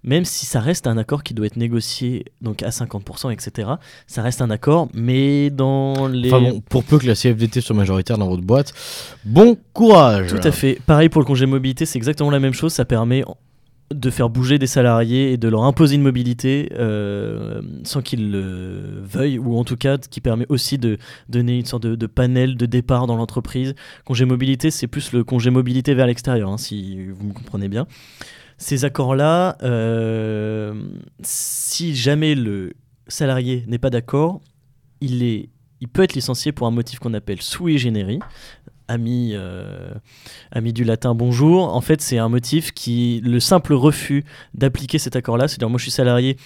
même 0.05 0.25
si 0.25 0.47
ça 0.47 0.61
reste 0.61 0.87
un 0.87 0.97
accord 0.97 1.23
qui 1.23 1.35
doit 1.35 1.47
être 1.47 1.57
négocié 1.57 2.27
donc 2.41 2.63
à 2.63 2.71
50%, 2.71 3.33
etc. 3.33 3.71
Ça 4.07 4.23
reste 4.23 4.43
un 4.43 4.51
accord, 4.51 4.89
mais 4.95 5.51
dans 5.51 6.09
les... 6.09 6.33
Enfin 6.33 6.41
bon, 6.41 6.61
pour 6.61 6.85
peu 6.85 6.99
que 6.99 7.07
la 7.07 7.15
CFDT 7.15 7.61
soit 7.61 7.77
majoritaire 7.77 8.19
dans 8.19 8.29
votre 8.29 8.43
boîte, 8.43 8.73
bon 9.25 9.57
courage 9.73 10.31
Tout 10.31 10.41
à 10.43 10.53
fait. 10.53 10.81
Pareil 10.87 11.09
pour 11.09 11.21
le 11.21 11.27
congé 11.27 11.47
mobilité, 11.47 11.87
c'est 11.87 11.99
exactement 11.99 12.31
la 12.31 12.41
même 12.41 12.55
chose. 12.55 12.73
Ça 12.73 12.85
permet 12.85 13.25
de 13.93 14.11
faire 14.11 14.29
bouger 14.29 14.59
des 14.59 14.67
salariés 14.67 15.33
et 15.33 15.37
de 15.37 15.49
leur 15.49 15.65
imposer 15.65 15.95
une 15.95 16.03
mobilité 16.03 16.71
euh, 16.73 17.63
sans 17.85 18.03
qu'ils 18.03 18.31
le 18.31 19.01
veuillent, 19.03 19.39
ou 19.39 19.57
en 19.57 19.65
tout 19.65 19.77
cas 19.77 19.97
qui 19.97 20.21
permet 20.21 20.47
aussi 20.49 20.77
de 20.77 20.99
donner 21.29 21.59
une 21.59 21.65
sorte 21.65 21.85
de, 21.87 22.07
panel 22.07 22.57
de 22.57 22.67
départ 22.67 23.07
dans 23.07 23.17
l'entreprise. 23.17 23.75
Congé 24.05 24.25
mobilité, 24.27 24.71
c'est 24.71 24.89
plus 24.89 25.13
le 25.13 25.25
congé 25.25 25.51
mobilité 25.51 25.95
vers 25.95 26.07
l'extérieur, 26.07 26.51
hein, 26.51 26.59
si 26.59 27.07
vous 27.09 27.29
me 27.29 27.33
comprenez 27.33 27.69
bien. 27.69 27.87
Ces 28.59 28.85
accords-là, 28.85 29.57
euh, 29.63 30.75
si 31.23 31.95
jamais 31.95 32.35
le 32.35 32.75
salarié 33.07 33.65
n'est 33.69 33.79
pas 33.79 33.91
d'accord, 33.91 34.41
il, 35.01 35.49
il 35.81 35.89
peut 35.89 36.03
être 36.03 36.15
licencié 36.15 36.53
pour 36.53 36.67
un 36.67 36.73
motif 36.73 36.99
qu'on 36.99 37.15
appelle 37.15 37.41
sui 37.41 37.79
generis, 37.79 38.19
ami, 38.89 39.33
euh, 39.35 39.93
ami 40.51 40.73
du 40.73 40.85
latin 40.85 41.15
bonjour. 41.15 41.75
En 41.75 41.81
fait, 41.81 42.01
c'est 42.01 42.19
un 42.19 42.29
motif 42.29 42.73
qui, 42.73 43.21
le 43.25 43.39
simple 43.41 43.75
refus 43.75 44.25
d'appliquer 44.55 44.99
cet 44.99 45.15
accord-là, 45.15 45.47
c'est-à-dire 45.47 45.69
moi 45.69 45.79
je 45.79 45.85
suis 45.85 45.91
salarié, 45.91 46.37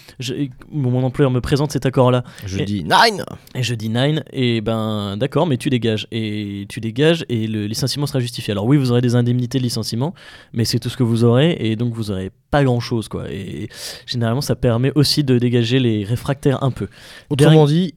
mon 0.71 1.03
employeur 1.05 1.31
me 1.31 1.41
présente 1.41 1.73
cet 1.73 1.87
accord-là. 1.87 2.25
Je 2.45 2.63
dis 2.65 2.85
nine 2.85 3.25
Et 3.55 3.63
je 3.63 3.75
dis 3.75 3.89
nine, 3.89 4.23
et 4.33 4.61
ben 4.61 5.17
d'accord, 5.17 5.47
mais 5.47 5.57
tu 5.57 5.71
dégages. 5.71 6.07
Et 6.11 6.67
tu 6.69 6.81
dégages 6.81 7.25
et 7.29 7.47
le 7.47 7.67
licenciement 7.67 8.07
sera 8.07 8.21
justifié. 8.21 8.53
Alors 8.53 8.67
oui, 8.67 8.77
vous 8.77 8.91
aurez 8.91 9.01
des 9.01 9.15
indemnités 9.15 9.59
de 9.59 9.63
licenciement, 9.63 10.15
mais 10.53 10.65
c'est 10.65 10.79
tout 10.79 10.89
ce 10.89 10.97
que 10.97 11.03
vous 11.03 11.25
aurez, 11.25 11.57
et 11.61 11.77
donc 11.77 11.95
vous 11.95 12.11
aurez 12.11 12.31
pas 12.51 12.65
grand-chose. 12.65 13.09
quoi. 13.09 13.31
Et 13.31 13.69
généralement, 14.07 14.41
ça 14.41 14.57
permet 14.57 14.93
aussi 14.95 15.25
de 15.25 15.39
dégager 15.39 15.79
les 15.79 16.05
réfractaires 16.05 16.63
un 16.63 16.71
peu. 16.71 16.89
Autrement 17.31 17.67
dit, 17.67 17.95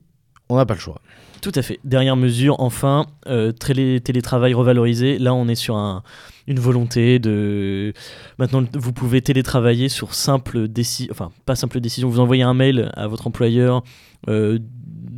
on 0.49 0.57
n'a 0.57 0.65
pas 0.65 0.75
le 0.75 0.79
choix. 0.79 1.01
Tout 1.45 1.51
à 1.53 1.61
fait. 1.61 1.79
Dernière 1.83 2.15
mesure, 2.15 2.59
enfin, 2.59 3.05
euh, 3.27 3.51
télétravail 3.51 4.55
revalorisé. 4.55 5.19
Là, 5.19 5.35
on 5.35 5.47
est 5.47 5.53
sur 5.53 5.75
une 5.75 6.59
volonté 6.59 7.19
de. 7.19 7.93
Maintenant, 8.39 8.63
vous 8.73 8.93
pouvez 8.93 9.21
télétravailler 9.21 9.87
sur 9.87 10.15
simple 10.15 10.67
décision. 10.67 11.11
Enfin, 11.11 11.31
pas 11.45 11.55
simple 11.55 11.79
décision. 11.81 12.09
Vous 12.09 12.19
envoyez 12.19 12.41
un 12.41 12.55
mail 12.55 12.89
à 12.95 13.05
votre 13.05 13.27
employeur 13.27 13.83
euh, 14.27 14.57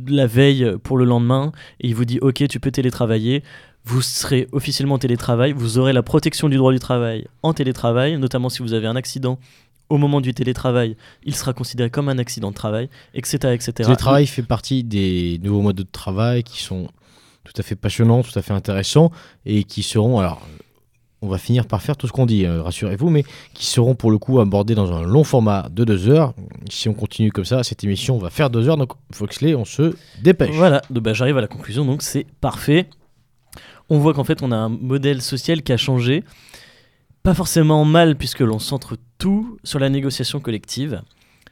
la 0.06 0.26
veille 0.26 0.70
pour 0.82 0.98
le 0.98 1.06
lendemain 1.06 1.50
et 1.80 1.88
il 1.88 1.94
vous 1.94 2.04
dit 2.04 2.18
Ok, 2.20 2.46
tu 2.46 2.60
peux 2.60 2.72
télétravailler. 2.72 3.42
Vous 3.84 4.02
serez 4.02 4.48
officiellement 4.52 4.96
en 4.96 4.98
télétravail. 4.98 5.52
Vous 5.52 5.78
aurez 5.78 5.94
la 5.94 6.02
protection 6.02 6.50
du 6.50 6.58
droit 6.58 6.74
du 6.74 6.78
travail 6.78 7.26
en 7.42 7.54
télétravail, 7.54 8.18
notamment 8.18 8.50
si 8.50 8.60
vous 8.60 8.74
avez 8.74 8.86
un 8.86 8.96
accident 8.96 9.38
au 9.90 9.96
moment 9.96 10.20
du 10.20 10.34
télétravail, 10.34 10.96
il 11.24 11.34
sera 11.34 11.52
considéré 11.52 11.90
comme 11.90 12.08
un 12.08 12.18
accident 12.18 12.50
de 12.50 12.54
travail, 12.54 12.88
etc. 13.14 13.54
etc. 13.54 13.72
Le 13.78 13.84
télétravail 13.84 14.26
fait 14.26 14.42
partie 14.42 14.84
des 14.84 15.40
nouveaux 15.42 15.62
modes 15.62 15.76
de 15.76 15.86
travail 15.90 16.42
qui 16.42 16.62
sont 16.62 16.88
tout 17.44 17.54
à 17.56 17.62
fait 17.62 17.76
passionnants, 17.76 18.22
tout 18.22 18.38
à 18.38 18.42
fait 18.42 18.52
intéressants, 18.52 19.10
et 19.46 19.64
qui 19.64 19.82
seront, 19.82 20.18
alors 20.18 20.42
on 21.20 21.28
va 21.28 21.38
finir 21.38 21.66
par 21.66 21.82
faire 21.82 21.96
tout 21.96 22.06
ce 22.06 22.12
qu'on 22.12 22.26
dit, 22.26 22.44
euh, 22.44 22.62
rassurez-vous, 22.62 23.10
mais 23.10 23.24
qui 23.54 23.66
seront 23.66 23.94
pour 23.94 24.10
le 24.10 24.18
coup 24.18 24.38
abordés 24.38 24.74
dans 24.74 24.92
un 24.92 25.02
long 25.02 25.24
format 25.24 25.68
de 25.70 25.84
deux 25.84 26.08
heures. 26.08 26.34
Si 26.70 26.88
on 26.88 26.94
continue 26.94 27.32
comme 27.32 27.44
ça, 27.44 27.64
cette 27.64 27.82
émission 27.82 28.18
va 28.18 28.30
faire 28.30 28.50
deux 28.50 28.68
heures, 28.68 28.76
donc 28.76 28.92
Foxley, 29.12 29.54
on 29.54 29.64
se 29.64 29.94
dépêche. 30.22 30.54
Voilà, 30.54 30.82
bah, 30.90 31.14
j'arrive 31.14 31.38
à 31.38 31.40
la 31.40 31.48
conclusion, 31.48 31.84
donc 31.84 32.02
c'est 32.02 32.26
parfait. 32.40 32.88
On 33.88 33.98
voit 33.98 34.12
qu'en 34.12 34.24
fait 34.24 34.42
on 34.42 34.52
a 34.52 34.56
un 34.56 34.68
modèle 34.68 35.22
social 35.22 35.62
qui 35.62 35.72
a 35.72 35.78
changé 35.78 36.22
pas 37.22 37.34
forcément 37.34 37.84
mal 37.84 38.16
puisque 38.16 38.40
l'on 38.40 38.58
centre 38.58 38.96
tout 39.18 39.58
sur 39.64 39.78
la 39.78 39.88
négociation 39.88 40.40
collective. 40.40 41.02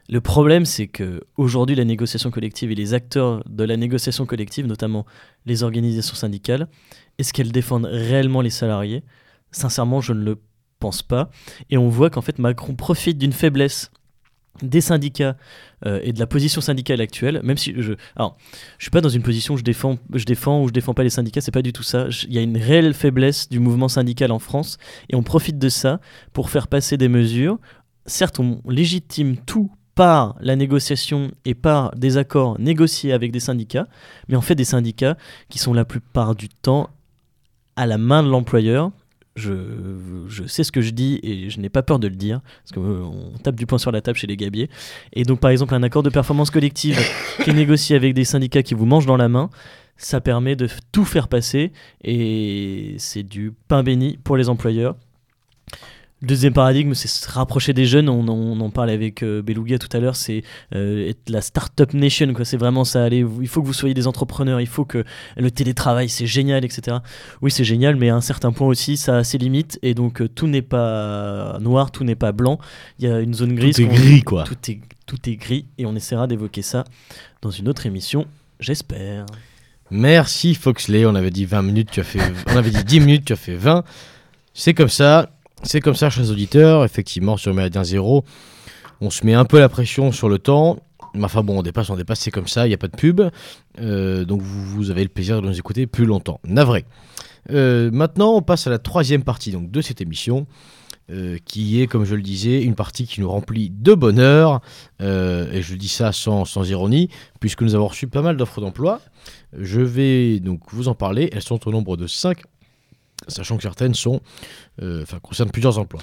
Le 0.09 0.21
problème, 0.21 0.63
c'est 0.63 0.87
que 0.87 1.21
aujourd'hui, 1.35 1.75
la 1.75 1.83
négociation 1.83 2.31
collective 2.31 2.71
et 2.71 2.75
les 2.75 2.93
acteurs 2.93 3.43
de 3.49 3.63
la 3.65 3.75
négociation 3.75 4.25
collective, 4.25 4.65
notamment 4.65 5.05
les 5.45 5.63
organisations 5.63 6.15
syndicales, 6.15 6.69
est-ce 7.17 7.33
qu'elles 7.33 7.51
défendent 7.51 7.89
réellement 7.91 8.41
les 8.41 8.49
salariés? 8.49 9.03
Sincèrement, 9.51 9.99
je 9.99 10.13
ne 10.13 10.23
le 10.23 10.37
pense 10.79 11.03
pas. 11.03 11.29
Et 11.69 11.77
on 11.77 11.89
voit 11.89 12.09
qu'en 12.09 12.21
fait, 12.21 12.39
Macron 12.39 12.75
profite 12.75 13.17
d'une 13.17 13.33
faiblesse 13.33 13.91
des 14.61 14.81
syndicats 14.81 15.35
euh, 15.85 15.99
et 16.03 16.13
de 16.13 16.19
la 16.19 16.27
position 16.27 16.61
syndicale 16.61 17.01
actuelle, 17.01 17.41
même 17.43 17.57
si 17.57 17.73
je, 17.77 17.93
alors, 18.15 18.37
je 18.77 18.85
suis 18.85 18.91
pas 18.91 19.01
dans 19.01 19.09
une 19.09 19.21
position 19.21 19.53
où 19.53 19.57
je 19.57 19.63
défends, 19.63 19.97
je 20.13 20.25
défends 20.25 20.61
ou 20.61 20.67
je 20.67 20.73
défends 20.73 20.93
pas 20.93 21.03
les 21.03 21.09
syndicats, 21.09 21.41
c'est 21.41 21.51
pas 21.51 21.61
du 21.61 21.73
tout 21.73 21.83
ça. 21.83 22.07
Il 22.27 22.33
y 22.33 22.37
a 22.37 22.41
une 22.41 22.57
réelle 22.57 22.93
faiblesse 22.93 23.49
du 23.49 23.59
mouvement 23.59 23.87
syndical 23.87 24.31
en 24.31 24.39
France 24.39 24.77
et 25.09 25.15
on 25.15 25.23
profite 25.23 25.59
de 25.59 25.69
ça 25.69 25.99
pour 26.33 26.49
faire 26.49 26.67
passer 26.67 26.97
des 26.97 27.09
mesures. 27.09 27.59
Certes, 28.05 28.39
on 28.39 28.61
légitime 28.67 29.37
tout 29.37 29.71
par 29.95 30.35
la 30.39 30.55
négociation 30.55 31.31
et 31.43 31.55
par 31.55 31.95
des 31.95 32.17
accords 32.17 32.59
négociés 32.59 33.13
avec 33.13 33.31
des 33.31 33.39
syndicats, 33.39 33.87
mais 34.27 34.35
en 34.35 34.41
fait 34.41 34.53
des 34.53 34.63
syndicats 34.63 35.17
qui 35.49 35.57
sont 35.57 35.73
la 35.73 35.85
plupart 35.85 36.35
du 36.35 36.49
temps 36.49 36.89
à 37.75 37.85
la 37.85 37.97
main 37.97 38.23
de 38.23 38.29
l'employeur 38.29 38.91
je, 39.37 39.53
je, 40.27 40.45
sais 40.45 40.63
ce 40.63 40.71
que 40.71 40.81
je 40.81 40.89
dis 40.89 41.19
et 41.23 41.49
je 41.49 41.59
n'ai 41.59 41.69
pas 41.69 41.83
peur 41.83 41.99
de 41.99 42.07
le 42.07 42.15
dire, 42.15 42.41
parce 42.63 42.71
qu'on 42.73 42.81
euh, 42.83 43.37
tape 43.43 43.55
du 43.55 43.65
poing 43.65 43.77
sur 43.77 43.91
la 43.91 44.01
table 44.01 44.17
chez 44.17 44.27
les 44.27 44.35
gabiers. 44.35 44.69
Et 45.13 45.23
donc, 45.23 45.39
par 45.39 45.51
exemple, 45.51 45.73
un 45.75 45.83
accord 45.83 46.03
de 46.03 46.09
performance 46.09 46.49
collective 46.49 46.99
qui 47.43 47.51
est 47.51 47.53
négocié 47.53 47.95
avec 47.95 48.13
des 48.13 48.25
syndicats 48.25 48.63
qui 48.63 48.73
vous 48.73 48.85
mangent 48.85 49.05
dans 49.05 49.17
la 49.17 49.29
main, 49.29 49.49
ça 49.95 50.21
permet 50.21 50.55
de 50.55 50.67
tout 50.91 51.05
faire 51.05 51.27
passer 51.27 51.71
et 52.03 52.95
c'est 52.97 53.23
du 53.23 53.53
pain 53.67 53.83
béni 53.83 54.17
pour 54.23 54.37
les 54.37 54.49
employeurs. 54.49 54.95
Le 56.21 56.27
deuxième 56.29 56.53
paradigme, 56.53 56.95
c'est 56.95 57.07
se 57.07 57.29
rapprocher 57.29 57.73
des 57.73 57.85
jeunes. 57.85 58.09
On, 58.09 58.59
en 58.59 58.69
parlait 58.71 58.93
avec 58.93 59.21
euh, 59.21 59.43
Beluga 59.43 59.77
tout 59.77 59.95
à 59.95 59.99
l'heure. 59.99 60.15
C'est 60.15 60.41
euh, 60.73 61.09
être 61.09 61.29
la 61.29 61.41
startup 61.41 61.93
nation. 61.93 62.33
Quoi. 62.33 62.43
C'est 62.43 62.57
vraiment 62.57 62.85
ça. 62.85 63.03
Allez, 63.03 63.23
il 63.39 63.47
faut 63.47 63.61
que 63.61 63.67
vous 63.67 63.73
soyez 63.73 63.93
des 63.93 64.07
entrepreneurs. 64.07 64.59
Il 64.59 64.67
faut 64.67 64.83
que 64.83 65.03
le 65.35 65.51
télétravail, 65.51 66.09
c'est 66.09 66.25
génial, 66.25 66.65
etc. 66.65 66.97
Oui, 67.43 67.51
c'est 67.51 67.63
génial, 67.63 67.97
mais 67.97 68.09
à 68.09 68.15
un 68.15 68.21
certain 68.21 68.51
point 68.51 68.67
aussi, 68.67 68.97
ça 68.97 69.17
a 69.17 69.23
ses 69.23 69.37
limites. 69.37 69.77
Et 69.83 69.93
donc, 69.93 70.21
euh, 70.21 70.27
tout 70.27 70.47
n'est 70.47 70.63
pas 70.63 71.59
noir, 71.59 71.91
tout 71.91 72.03
n'est 72.03 72.15
pas 72.15 72.31
blanc. 72.31 72.57
Il 72.97 73.07
y 73.07 73.11
a 73.11 73.19
une 73.19 73.35
zone 73.35 73.53
grise. 73.53 73.75
Tout 73.75 73.83
est 73.83 73.85
gris, 73.85 74.21
quoi. 74.23 74.43
Tout 74.43 74.71
est, 74.71 74.79
tout 75.05 75.29
est 75.29 75.35
gris. 75.35 75.67
Et 75.77 75.85
on 75.85 75.95
essaiera 75.95 76.25
d'évoquer 76.25 76.63
ça 76.63 76.83
dans 77.43 77.51
une 77.51 77.69
autre 77.69 77.85
émission, 77.85 78.25
j'espère. 78.59 79.27
Merci 79.91 80.55
Foxley. 80.55 81.05
On 81.05 81.13
avait 81.13 81.29
dit 81.29 81.45
20 81.45 81.61
minutes, 81.61 81.89
tu 81.91 81.99
as 81.99 82.03
fait. 82.03 82.19
on 82.47 82.57
avait 82.57 82.71
dit 82.71 82.83
10 82.83 82.99
minutes, 83.01 83.25
tu 83.25 83.33
as 83.33 83.37
fait 83.37 83.55
20. 83.55 83.83
C'est 84.53 84.73
comme 84.73 84.89
ça. 84.89 85.29
C'est 85.63 85.81
comme 85.81 85.95
ça, 85.95 86.09
chers 86.09 86.29
auditeurs, 86.29 86.85
effectivement, 86.85 87.35
sur 87.35 87.53
Méridien 87.53 87.83
Zéro, 87.83 88.23
on 89.01 89.09
se 89.09 89.25
met 89.25 89.33
un 89.33 89.45
peu 89.45 89.59
la 89.59 89.69
pression 89.69 90.11
sur 90.11 90.29
le 90.29 90.39
temps. 90.39 90.79
Mais 91.13 91.25
enfin 91.25 91.41
bon, 91.41 91.59
on 91.59 91.63
dépasse, 91.63 91.89
on 91.89 91.95
dépasse, 91.95 92.19
c'est 92.19 92.31
comme 92.31 92.47
ça, 92.47 92.67
il 92.67 92.69
n'y 92.69 92.75
a 92.75 92.77
pas 92.77 92.87
de 92.87 92.95
pub. 92.95 93.21
Euh, 93.79 94.23
donc 94.23 94.41
vous, 94.41 94.91
avez 94.91 95.01
le 95.03 95.09
plaisir 95.09 95.41
de 95.41 95.47
nous 95.47 95.57
écouter 95.57 95.87
plus 95.87 96.05
longtemps. 96.05 96.39
Navré. 96.45 96.85
Euh, 97.51 97.89
maintenant, 97.91 98.35
on 98.35 98.41
passe 98.41 98.67
à 98.67 98.69
la 98.69 98.77
troisième 98.77 99.23
partie 99.23 99.51
donc, 99.51 99.71
de 99.71 99.81
cette 99.81 100.01
émission. 100.01 100.45
Euh, 101.09 101.37
qui 101.45 101.81
est, 101.81 101.87
comme 101.87 102.03
je 102.03 102.15
le 102.15 102.21
disais, 102.21 102.61
une 102.61 102.75
partie 102.75 103.07
qui 103.07 103.21
nous 103.21 103.29
remplit 103.29 103.69
de 103.69 103.93
bonheur, 103.93 104.59
et 104.99 105.61
je 105.61 105.75
dis 105.75 105.87
ça 105.87 106.11
sans, 106.11 106.43
sans, 106.43 106.69
ironie, 106.69 107.07
puisque 107.39 107.61
nous 107.61 107.75
avons 107.75 107.87
reçu 107.87 108.07
pas 108.07 108.21
mal 108.21 108.35
d'offres 108.35 108.59
d'emploi. 108.59 108.99
Je 109.57 109.79
vais 109.79 110.41
donc 110.41 110.59
vous 110.73 110.89
en 110.89 110.95
parler, 110.95 111.29
elles 111.31 111.41
sont 111.41 111.65
au 111.65 111.71
nombre 111.71 111.95
de 111.95 112.07
5 112.07 112.41
sachant 113.27 113.57
que 113.57 113.63
certaines 113.63 113.93
sont, 113.93 114.21
enfin, 114.81 115.19
concernent 115.19 115.51
plusieurs 115.51 115.77
emplois. 115.79 116.01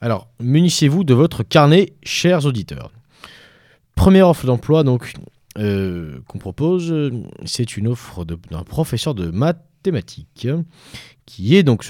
Alors, 0.00 0.28
munissez-vous 0.40 1.04
de 1.04 1.14
votre 1.14 1.42
carnet, 1.42 1.92
chers 2.02 2.44
auditeurs. 2.44 2.90
Première 3.94 4.28
offre 4.28 4.46
d'emploi 4.46 4.82
donc 4.82 5.12
euh, 5.58 6.18
qu'on 6.26 6.38
propose, 6.38 7.12
c'est 7.44 7.76
une 7.76 7.86
offre 7.86 8.24
d'un 8.24 8.64
professeur 8.64 9.14
de 9.14 9.30
mathématiques 9.30 10.48
qui 11.26 11.56
est 11.56 11.62
donc 11.62 11.86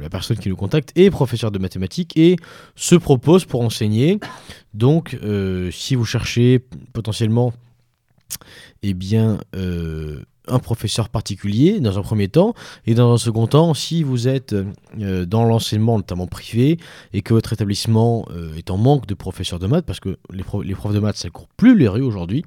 la 0.00 0.08
personne 0.08 0.38
qui 0.38 0.48
nous 0.48 0.56
contacte 0.56 0.92
est 0.94 1.10
professeur 1.10 1.50
de 1.50 1.58
mathématiques 1.58 2.16
et 2.16 2.36
se 2.76 2.94
propose 2.94 3.44
pour 3.44 3.60
enseigner. 3.62 4.18
Donc, 4.72 5.18
euh, 5.22 5.70
si 5.70 5.94
vous 5.94 6.04
cherchez 6.04 6.64
potentiellement, 6.92 7.52
eh 8.82 8.94
bien, 8.94 9.40
un 10.48 10.58
professeur 10.58 11.08
particulier 11.08 11.80
dans 11.80 11.98
un 11.98 12.02
premier 12.02 12.28
temps, 12.28 12.54
et 12.86 12.94
dans 12.94 13.12
un 13.12 13.18
second 13.18 13.46
temps, 13.46 13.74
si 13.74 14.02
vous 14.02 14.28
êtes 14.28 14.54
euh, 15.00 15.24
dans 15.24 15.44
l'enseignement, 15.44 15.96
notamment 15.96 16.26
privé, 16.26 16.78
et 17.12 17.22
que 17.22 17.32
votre 17.34 17.52
établissement 17.52 18.26
euh, 18.30 18.54
est 18.56 18.70
en 18.70 18.76
manque 18.76 19.06
de 19.06 19.14
professeurs 19.14 19.58
de 19.58 19.66
maths, 19.66 19.86
parce 19.86 20.00
que 20.00 20.18
les, 20.32 20.42
profs 20.42 20.94
de 20.94 20.98
maths, 20.98 21.16
ça 21.16 21.30
court 21.30 21.48
plus 21.56 21.76
les 21.76 21.88
rues 21.88 22.02
aujourd'hui, 22.02 22.44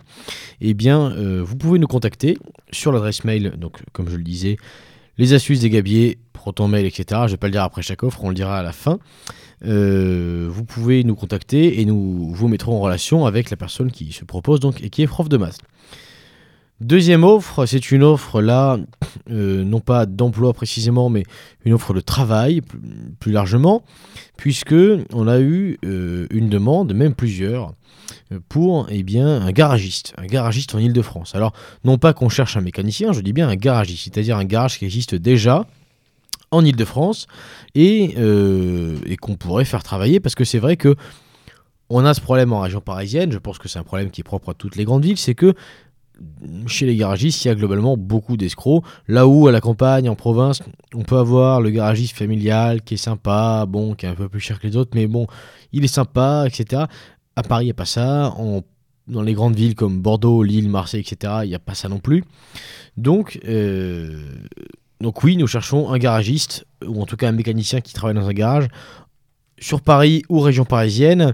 eh 0.61 0.73
bien, 0.73 1.11
euh, 1.11 1.41
vous 1.43 1.55
pouvez 1.55 1.79
nous 1.79 1.87
contacter 1.87 2.37
sur 2.71 2.91
l'adresse 2.91 3.23
mail, 3.23 3.53
donc 3.57 3.77
comme 3.93 4.09
je 4.09 4.17
le 4.17 4.23
disais, 4.23 4.57
les 5.17 5.33
astuces 5.33 5.61
des 5.61 5.69
gabiers, 5.69 6.17
proton 6.33 6.67
mail, 6.67 6.85
etc. 6.85 7.05
Je 7.11 7.15
ne 7.15 7.27
vais 7.29 7.37
pas 7.37 7.47
le 7.47 7.51
dire 7.51 7.63
après 7.63 7.81
chaque 7.81 8.03
offre, 8.03 8.23
on 8.23 8.29
le 8.29 8.35
dira 8.35 8.59
à 8.59 8.63
la 8.63 8.73
fin. 8.73 8.99
vous 9.61 10.65
pouvez 10.65 11.05
nous 11.05 11.15
contacter 11.15 11.79
et 11.79 11.85
nous 11.85 12.33
vous 12.33 12.49
mettrons 12.49 12.75
en 12.75 12.81
relation 12.81 13.25
avec 13.25 13.49
la 13.49 13.55
personne 13.55 13.91
qui 13.91 14.11
se 14.11 14.25
propose 14.25 14.59
donc 14.59 14.83
et 14.83 14.89
qui 14.89 15.03
est 15.03 15.07
prof 15.07 15.29
de 15.29 15.37
maths. 15.37 15.59
Deuxième 16.81 17.23
offre, 17.23 17.65
c'est 17.65 17.91
une 17.91 18.03
offre 18.03 18.41
là, 18.41 18.77
euh, 19.31 19.63
non 19.63 19.79
pas 19.79 20.05
d'emploi 20.05 20.53
précisément, 20.53 21.09
mais 21.09 21.23
une 21.63 21.71
offre 21.71 21.93
de 21.93 22.01
travail 22.01 22.61
plus 23.19 23.31
largement, 23.31 23.83
puisque 24.35 24.75
on 25.13 25.27
a 25.29 25.39
eu 25.39 25.77
euh, 25.85 26.27
une 26.31 26.49
demande, 26.49 26.93
même 26.93 27.15
plusieurs, 27.15 27.73
pour 28.49 28.87
eh 28.89 29.03
bien, 29.03 29.41
un 29.41 29.51
garagiste, 29.51 30.13
un 30.17 30.25
garagiste 30.25 30.75
en 30.75 30.79
Ile-de-France. 30.79 31.33
Alors, 31.33 31.53
non 31.85 31.97
pas 31.97 32.13
qu'on 32.13 32.27
cherche 32.27 32.57
un 32.57 32.61
mécanicien, 32.61 33.13
je 33.13 33.21
dis 33.21 33.31
bien 33.31 33.47
un 33.47 33.55
garagiste, 33.55 34.03
c'est-à-dire 34.03 34.37
un 34.37 34.45
garage 34.45 34.77
qui 34.77 34.85
existe 34.85 35.15
déjà 35.15 35.65
en 36.51 36.63
Ile-de-France 36.65 37.27
et, 37.73 38.15
euh, 38.17 38.97
et 39.05 39.15
qu'on 39.15 39.35
pourrait 39.35 39.65
faire 39.65 39.83
travailler, 39.83 40.19
parce 40.19 40.35
que 40.35 40.43
c'est 40.43 40.59
vrai 40.59 40.75
que 40.75 40.95
on 41.89 42.03
a 42.03 42.13
ce 42.15 42.21
problème 42.21 42.51
en 42.51 42.61
région 42.61 42.81
parisienne, 42.81 43.31
je 43.31 43.37
pense 43.37 43.59
que 43.59 43.67
c'est 43.67 43.77
un 43.77 43.83
problème 43.83 44.09
qui 44.09 44.21
est 44.21 44.23
propre 44.23 44.49
à 44.49 44.53
toutes 44.55 44.75
les 44.75 44.85
grandes 44.85 45.05
villes, 45.05 45.17
c'est 45.17 45.35
que 45.35 45.53
chez 46.67 46.85
les 46.85 46.95
garagistes, 46.95 47.45
il 47.45 47.49
y 47.49 47.51
a 47.51 47.55
globalement 47.55 47.97
beaucoup 47.97 48.37
d'escrocs. 48.37 48.83
Là 49.07 49.27
où, 49.27 49.47
à 49.47 49.51
la 49.51 49.61
campagne, 49.61 50.09
en 50.09 50.15
province, 50.15 50.61
on 50.93 51.03
peut 51.03 51.17
avoir 51.17 51.61
le 51.61 51.69
garagiste 51.69 52.15
familial 52.15 52.81
qui 52.81 52.95
est 52.95 52.97
sympa, 52.97 53.65
bon, 53.67 53.95
qui 53.95 54.05
est 54.05 54.09
un 54.09 54.15
peu 54.15 54.29
plus 54.29 54.39
cher 54.39 54.59
que 54.59 54.67
les 54.67 54.77
autres, 54.77 54.91
mais 54.95 55.07
bon, 55.07 55.27
il 55.71 55.83
est 55.83 55.89
sympa, 55.89 56.45
etc. 56.47 56.83
À 57.35 57.43
Paris, 57.43 57.65
il 57.65 57.67
n'y 57.67 57.71
a 57.71 57.75
pas 57.75 57.85
ça. 57.85 58.33
dans 59.07 59.21
les 59.21 59.33
grandes 59.33 59.55
villes 59.55 59.75
comme 59.75 60.01
Bordeaux, 60.01 60.43
Lille, 60.43 60.69
Marseille, 60.69 61.01
etc., 61.01 61.33
il 61.43 61.49
n'y 61.49 61.55
a 61.55 61.59
pas 61.59 61.75
ça 61.75 61.89
non 61.89 61.99
plus. 61.99 62.23
Donc, 62.97 63.39
euh, 63.45 64.31
donc 65.01 65.23
oui, 65.23 65.37
nous 65.37 65.47
cherchons 65.47 65.91
un 65.91 65.97
garagiste, 65.97 66.65
ou 66.85 67.01
en 67.01 67.05
tout 67.05 67.17
cas 67.17 67.27
un 67.27 67.33
mécanicien 67.33 67.81
qui 67.81 67.93
travaille 67.93 68.15
dans 68.15 68.27
un 68.27 68.33
garage, 68.33 68.67
sur 69.59 69.81
Paris 69.81 70.23
ou 70.29 70.39
région 70.39 70.65
parisienne, 70.65 71.33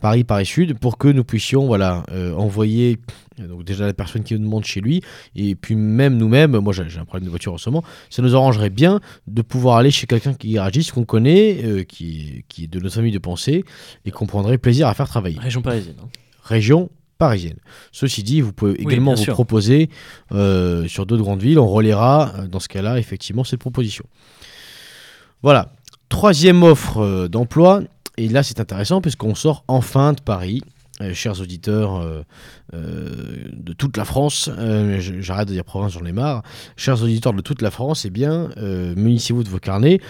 Paris, 0.00 0.24
Paris 0.24 0.46
Sud, 0.46 0.78
pour 0.78 0.98
que 0.98 1.08
nous 1.08 1.24
puissions 1.24 1.66
voilà, 1.66 2.04
euh, 2.12 2.32
envoyer 2.34 2.98
donc 3.38 3.64
déjà 3.64 3.84
la 3.84 3.92
personne 3.92 4.22
qui 4.22 4.34
nous 4.34 4.40
demande 4.40 4.64
chez 4.64 4.80
lui, 4.80 5.02
et 5.34 5.54
puis 5.54 5.76
même 5.76 6.16
nous-mêmes, 6.16 6.58
moi 6.58 6.72
j'ai 6.72 6.98
un 6.98 7.04
problème 7.04 7.24
de 7.24 7.30
voiture 7.30 7.52
en 7.52 7.58
ce 7.58 7.68
moment, 7.68 7.86
ça 8.08 8.22
nous 8.22 8.34
arrangerait 8.34 8.70
bien 8.70 9.00
de 9.26 9.42
pouvoir 9.42 9.76
aller 9.76 9.90
chez 9.90 10.06
quelqu'un 10.06 10.32
qui 10.32 10.52
garagiste, 10.52 10.92
qu'on 10.92 11.04
connaît, 11.04 11.62
euh, 11.62 11.82
qui, 11.84 12.44
qui, 12.48 12.64
est 12.64 12.66
de 12.66 12.80
notre 12.80 12.94
famille 12.94 13.12
de 13.12 13.18
pensée, 13.18 13.64
et 14.04 14.10
qu'on 14.10 14.26
prendrait 14.26 14.58
plaisir 14.58 14.88
à 14.88 14.94
faire 14.94 15.08
travailler. 15.08 15.38
Région 15.38 15.60
parisienne. 15.60 15.96
Hein. 16.02 16.08
Région 16.44 16.88
parisienne. 17.18 17.58
Ceci 17.92 18.22
dit, 18.22 18.40
vous 18.40 18.52
pouvez 18.52 18.80
également 18.80 19.14
vous 19.14 19.24
proposer 19.26 19.90
euh, 20.32 20.86
sur 20.86 21.04
d'autres 21.04 21.22
grandes 21.22 21.42
villes, 21.42 21.58
on 21.58 21.68
relaiera 21.68 22.32
dans 22.50 22.60
ce 22.60 22.68
cas-là 22.68 22.98
effectivement 22.98 23.44
cette 23.44 23.60
proposition. 23.60 24.04
Voilà, 25.42 25.75
Troisième 26.08 26.62
offre 26.62 26.98
euh, 26.98 27.28
d'emploi, 27.28 27.82
et 28.16 28.28
là 28.28 28.42
c'est 28.42 28.60
intéressant 28.60 29.00
puisqu'on 29.00 29.34
sort 29.34 29.64
enfin 29.68 30.12
de 30.12 30.20
Paris. 30.20 30.62
Euh, 31.02 31.12
chers 31.12 31.40
auditeurs 31.40 32.00
euh, 32.00 32.22
de 32.72 33.72
toute 33.74 33.96
la 33.96 34.04
France, 34.04 34.48
j'arrête 35.20 35.48
de 35.48 35.52
dire 35.52 35.64
province, 35.64 35.92
j'en 35.92 36.04
ai 36.06 36.12
marre. 36.12 36.42
Chers 36.76 37.02
auditeurs 37.02 37.34
de 37.34 37.42
toute 37.42 37.60
la 37.60 37.70
France, 37.70 38.04
eh 38.04 38.10
bien, 38.10 38.50
munissez-vous 38.56 39.42
de 39.42 39.48
vos 39.48 39.58
carnets. 39.58 40.00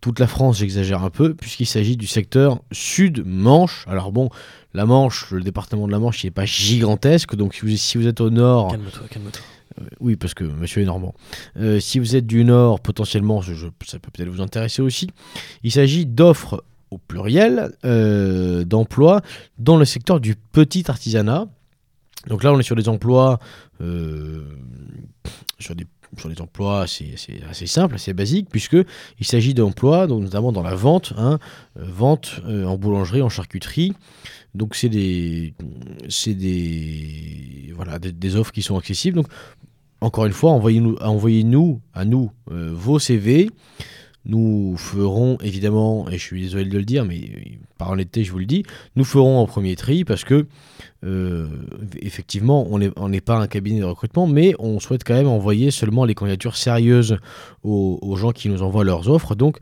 Toute 0.00 0.18
la 0.18 0.26
France, 0.26 0.58
j'exagère 0.58 1.02
un 1.02 1.10
peu, 1.10 1.34
puisqu'il 1.34 1.66
s'agit 1.66 1.96
du 1.96 2.06
secteur 2.06 2.60
Sud-Manche. 2.72 3.84
Alors 3.88 4.12
bon, 4.12 4.30
la 4.74 4.84
Manche, 4.84 5.30
le 5.30 5.42
département 5.42 5.86
de 5.86 5.92
la 5.92 5.98
Manche, 5.98 6.22
il 6.22 6.28
n'est 6.28 6.32
pas 6.32 6.44
gigantesque, 6.44 7.34
donc 7.34 7.54
si 7.54 7.60
vous, 7.62 7.76
si 7.76 7.98
vous 7.98 8.06
êtes 8.06 8.20
au 8.20 8.30
nord... 8.30 8.70
Calme-toi, 8.70 9.06
calme-toi. 9.10 9.42
Euh, 9.80 9.84
oui, 10.00 10.16
parce 10.16 10.34
que 10.34 10.44
monsieur 10.44 10.82
est 10.82 10.86
normand. 10.86 11.14
Euh, 11.56 11.80
si 11.80 11.98
vous 11.98 12.16
êtes 12.16 12.26
du 12.26 12.44
Nord, 12.44 12.80
potentiellement, 12.80 13.42
ça 13.42 13.98
peut 13.98 14.10
peut-être 14.12 14.28
vous 14.28 14.40
intéresser 14.40 14.82
aussi. 14.82 15.10
Il 15.62 15.72
s'agit 15.72 16.06
d'offres 16.06 16.64
au 16.90 16.98
pluriel 16.98 17.72
euh, 17.84 18.64
d'emplois 18.64 19.20
dans 19.58 19.76
le 19.76 19.84
secteur 19.84 20.20
du 20.20 20.36
petit 20.36 20.84
artisanat. 20.88 21.46
Donc 22.28 22.42
là, 22.42 22.52
on 22.52 22.58
est 22.58 22.64
sur 22.64 22.76
des 22.76 22.88
emplois, 22.88 23.38
sur 23.78 25.74
des 25.74 25.86
sur 26.16 26.28
des 26.30 26.40
emplois 26.40 26.82
assez, 26.82 27.14
assez, 27.50 27.66
simples, 27.66 27.96
assez 27.96 28.14
basiques, 28.14 28.48
puisqu'il 28.48 28.86
s'agit 29.22 29.52
d'emplois, 29.52 30.06
notamment 30.06 30.50
dans 30.50 30.62
la 30.62 30.74
vente, 30.74 31.12
hein, 31.18 31.38
vente 31.74 32.40
en 32.46 32.78
boulangerie, 32.78 33.22
en 33.22 33.28
charcuterie. 33.28 33.92
Donc 34.56 34.74
c'est 34.74 34.88
des, 34.88 35.52
des, 36.26 37.72
voilà, 37.74 37.98
des, 37.98 38.36
offres 38.36 38.52
qui 38.52 38.62
sont 38.62 38.78
accessibles. 38.78 39.16
Donc 39.16 39.26
encore 40.06 40.26
une 40.26 40.32
fois, 40.32 40.52
envoyez-nous 40.52 40.96
envoyez 41.00 41.42
-nous, 41.42 41.80
à 41.92 42.04
nous 42.04 42.30
euh, 42.52 42.70
vos 42.72 43.00
CV. 43.00 43.50
Nous 44.24 44.76
ferons 44.76 45.36
évidemment, 45.42 46.08
et 46.08 46.18
je 46.18 46.22
suis 46.22 46.42
désolé 46.42 46.64
de 46.64 46.78
le 46.78 46.84
dire, 46.84 47.04
mais 47.04 47.58
par 47.78 47.90
honnêteté, 47.90 48.24
je 48.24 48.32
vous 48.32 48.38
le 48.38 48.46
dis, 48.46 48.64
nous 48.94 49.04
ferons 49.04 49.38
en 49.38 49.46
premier 49.46 49.76
tri 49.76 50.04
parce 50.04 50.24
que, 50.24 50.46
euh, 51.04 51.48
effectivement, 52.00 52.66
on 52.70 53.08
n'est 53.08 53.20
pas 53.20 53.38
un 53.38 53.46
cabinet 53.46 53.80
de 53.80 53.84
recrutement, 53.84 54.26
mais 54.26 54.54
on 54.58 54.80
souhaite 54.80 55.04
quand 55.04 55.14
même 55.14 55.28
envoyer 55.28 55.70
seulement 55.70 56.04
les 56.04 56.14
candidatures 56.14 56.56
sérieuses 56.56 57.18
aux, 57.62 57.98
aux 58.02 58.16
gens 58.16 58.32
qui 58.32 58.48
nous 58.48 58.62
envoient 58.62 58.84
leurs 58.84 59.08
offres. 59.08 59.34
Donc, 59.34 59.58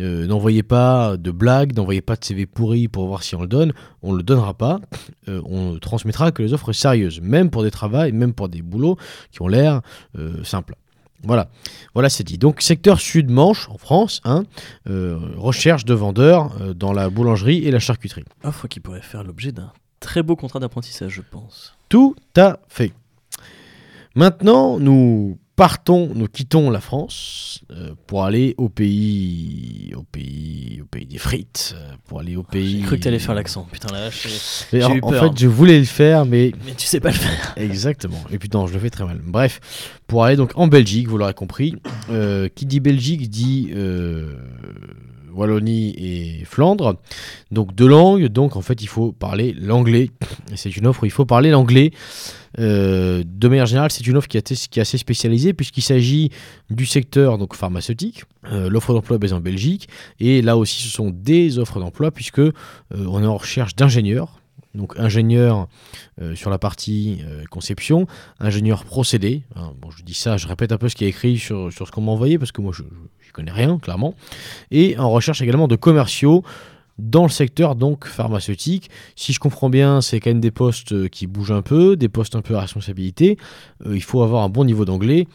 euh, 0.00 0.26
n'envoyez 0.26 0.62
pas 0.62 1.16
de 1.16 1.30
blagues, 1.30 1.76
n'envoyez 1.76 2.00
pas 2.00 2.16
de 2.16 2.24
CV 2.24 2.46
pourri 2.46 2.88
pour 2.88 3.06
voir 3.06 3.22
si 3.22 3.34
on 3.34 3.42
le 3.42 3.46
donne. 3.46 3.72
On 4.02 4.12
ne 4.12 4.18
le 4.18 4.22
donnera 4.22 4.54
pas. 4.54 4.80
Euh, 5.28 5.40
on 5.44 5.72
ne 5.72 5.78
transmettra 5.78 6.32
que 6.32 6.42
les 6.42 6.52
offres 6.52 6.72
sérieuses, 6.72 7.20
même 7.20 7.50
pour 7.50 7.62
des 7.62 7.70
travaux, 7.70 8.10
même 8.12 8.34
pour 8.34 8.48
des 8.48 8.62
boulots 8.62 8.96
qui 9.30 9.42
ont 9.42 9.48
l'air 9.48 9.82
euh, 10.18 10.42
simples. 10.44 10.74
Voilà, 11.22 11.48
voilà 11.94 12.10
c'est 12.10 12.24
dit. 12.24 12.36
Donc 12.36 12.60
secteur 12.60 13.00
sud-manche 13.00 13.70
en 13.70 13.78
France, 13.78 14.20
hein, 14.24 14.44
recherche 14.84 15.86
de 15.86 15.94
vendeurs 15.94 16.74
dans 16.74 16.92
la 16.92 17.08
boulangerie 17.08 17.64
et 17.64 17.70
la 17.70 17.78
charcuterie. 17.78 18.24
Offre 18.42 18.68
qui 18.68 18.78
pourrait 18.78 19.00
faire 19.00 19.24
l'objet 19.24 19.50
d'un 19.50 19.72
très 20.00 20.22
beau 20.22 20.36
contrat 20.36 20.60
d'apprentissage, 20.60 21.12
je 21.12 21.22
pense. 21.22 21.74
Tout 21.88 22.14
à 22.36 22.58
fait. 22.68 22.92
Maintenant, 24.14 24.78
nous 24.78 25.38
partons, 25.56 26.10
nous 26.14 26.26
quittons 26.26 26.70
la 26.70 26.80
France 26.80 27.62
euh, 27.70 27.94
pour 28.06 28.24
aller 28.24 28.54
au 28.58 28.68
pays, 28.68 29.92
au 29.96 30.02
pays, 30.02 30.80
au 30.82 30.86
pays 30.86 31.06
des 31.06 31.18
frites, 31.18 31.74
euh, 31.76 31.94
pour 32.06 32.20
aller 32.20 32.36
au 32.36 32.42
pays. 32.42 32.80
J'ai 32.80 32.86
cru 32.86 32.96
que 32.96 33.02
tu 33.02 33.08
allais 33.08 33.18
faire 33.18 33.34
l'accent. 33.34 33.66
Putain 33.70 33.92
là, 33.92 34.10
j'ai 34.10 34.82
en, 34.84 34.98
en 35.02 35.12
fait, 35.12 35.38
je 35.38 35.46
voulais 35.46 35.78
le 35.78 35.84
faire, 35.84 36.26
mais 36.26 36.52
mais 36.66 36.74
tu 36.74 36.86
sais 36.86 37.00
pas 37.00 37.10
le 37.10 37.16
faire. 37.16 37.54
Exactement. 37.56 38.22
Et 38.32 38.38
non, 38.52 38.66
je 38.66 38.74
le 38.74 38.80
fais 38.80 38.90
très 38.90 39.04
mal. 39.04 39.20
Bref, 39.24 39.60
pour 40.06 40.24
aller 40.24 40.36
donc 40.36 40.52
en 40.56 40.66
Belgique, 40.66 41.08
vous 41.08 41.18
l'aurez 41.18 41.34
compris. 41.34 41.76
Euh, 42.10 42.48
qui 42.54 42.66
dit 42.66 42.80
Belgique 42.80 43.30
dit 43.30 43.70
Wallonie 45.34 45.94
et 45.96 46.44
Flandre. 46.44 46.96
Donc 47.50 47.74
deux 47.74 47.86
langues. 47.86 48.26
Donc 48.26 48.56
en 48.56 48.62
fait, 48.62 48.82
il 48.82 48.88
faut 48.88 49.12
parler 49.12 49.54
l'anglais. 49.58 50.10
C'est 50.54 50.76
une 50.76 50.86
offre 50.86 51.02
où 51.02 51.06
il 51.06 51.12
faut 51.12 51.26
parler 51.26 51.50
l'anglais. 51.50 51.92
Euh, 52.58 53.24
de 53.26 53.48
manière 53.48 53.66
générale, 53.66 53.90
c'est 53.90 54.06
une 54.06 54.16
offre 54.16 54.28
qui, 54.28 54.36
est 54.36 54.78
assez 54.78 54.98
spécialisée 54.98 55.52
puisqu'il 55.52 55.82
s'agit 55.82 56.30
du 56.70 56.86
secteur 56.86 57.38
donc 57.38 57.54
pharmaceutique. 57.54 58.24
Euh, 58.52 58.68
l'offre 58.68 58.94
d'emploi 58.94 59.16
est 59.16 59.18
basée 59.18 59.34
en 59.34 59.40
Belgique 59.40 59.88
et 60.20 60.42
là 60.42 60.56
aussi, 60.56 60.82
ce 60.82 60.88
sont 60.88 61.10
des 61.10 61.58
offres 61.58 61.80
d'emploi 61.80 62.10
puisque 62.10 62.38
euh, 62.38 62.52
on 62.92 63.22
est 63.22 63.26
en 63.26 63.36
recherche 63.36 63.74
d'ingénieurs. 63.74 64.40
Donc 64.74 64.98
ingénieur 64.98 65.68
sur 66.34 66.50
la 66.50 66.58
partie 66.58 67.22
conception, 67.50 68.06
ingénieur 68.40 68.84
procédé. 68.84 69.42
Hein, 69.54 69.72
je 69.96 70.02
dis 70.02 70.14
ça, 70.14 70.36
je 70.36 70.48
répète 70.48 70.72
un 70.72 70.78
peu 70.78 70.88
ce 70.88 70.96
qui 70.96 71.04
est 71.04 71.08
écrit 71.08 71.38
sur, 71.38 71.72
ce 71.72 71.90
qu'on 71.90 72.00
m'a 72.00 72.12
envoyé 72.12 72.38
parce 72.38 72.52
que 72.52 72.60
moi 72.60 72.72
je, 72.74 72.82
je, 73.20 73.32
connais 73.32 73.52
rien 73.52 73.78
clairement. 73.78 74.14
Et 74.70 74.98
en 74.98 75.10
recherche 75.10 75.42
également 75.42 75.68
de 75.68 75.76
commerciaux 75.76 76.42
dans 76.98 77.24
le 77.24 77.28
secteur 77.28 77.74
donc 77.74 78.06
pharmaceutique. 78.06 78.90
Si 79.16 79.32
je 79.32 79.40
comprends 79.40 79.70
bien, 79.70 80.00
c'est 80.00 80.20
quand 80.20 80.30
même 80.30 80.40
des 80.40 80.50
postes 80.50 80.92
euh, 80.92 81.08
qui 81.08 81.26
bougent 81.26 81.52
un 81.52 81.62
peu, 81.62 81.96
des 81.96 82.08
postes 82.08 82.36
un 82.36 82.42
peu 82.42 82.54
à 82.56 82.60
responsabilité. 82.60 83.36
Euh, 83.86 83.96
il 83.96 84.02
faut 84.02 84.22
avoir 84.22 84.42
un 84.44 84.48
bon 84.48 84.64
niveau 84.64 84.84
d'anglais. 84.84 85.26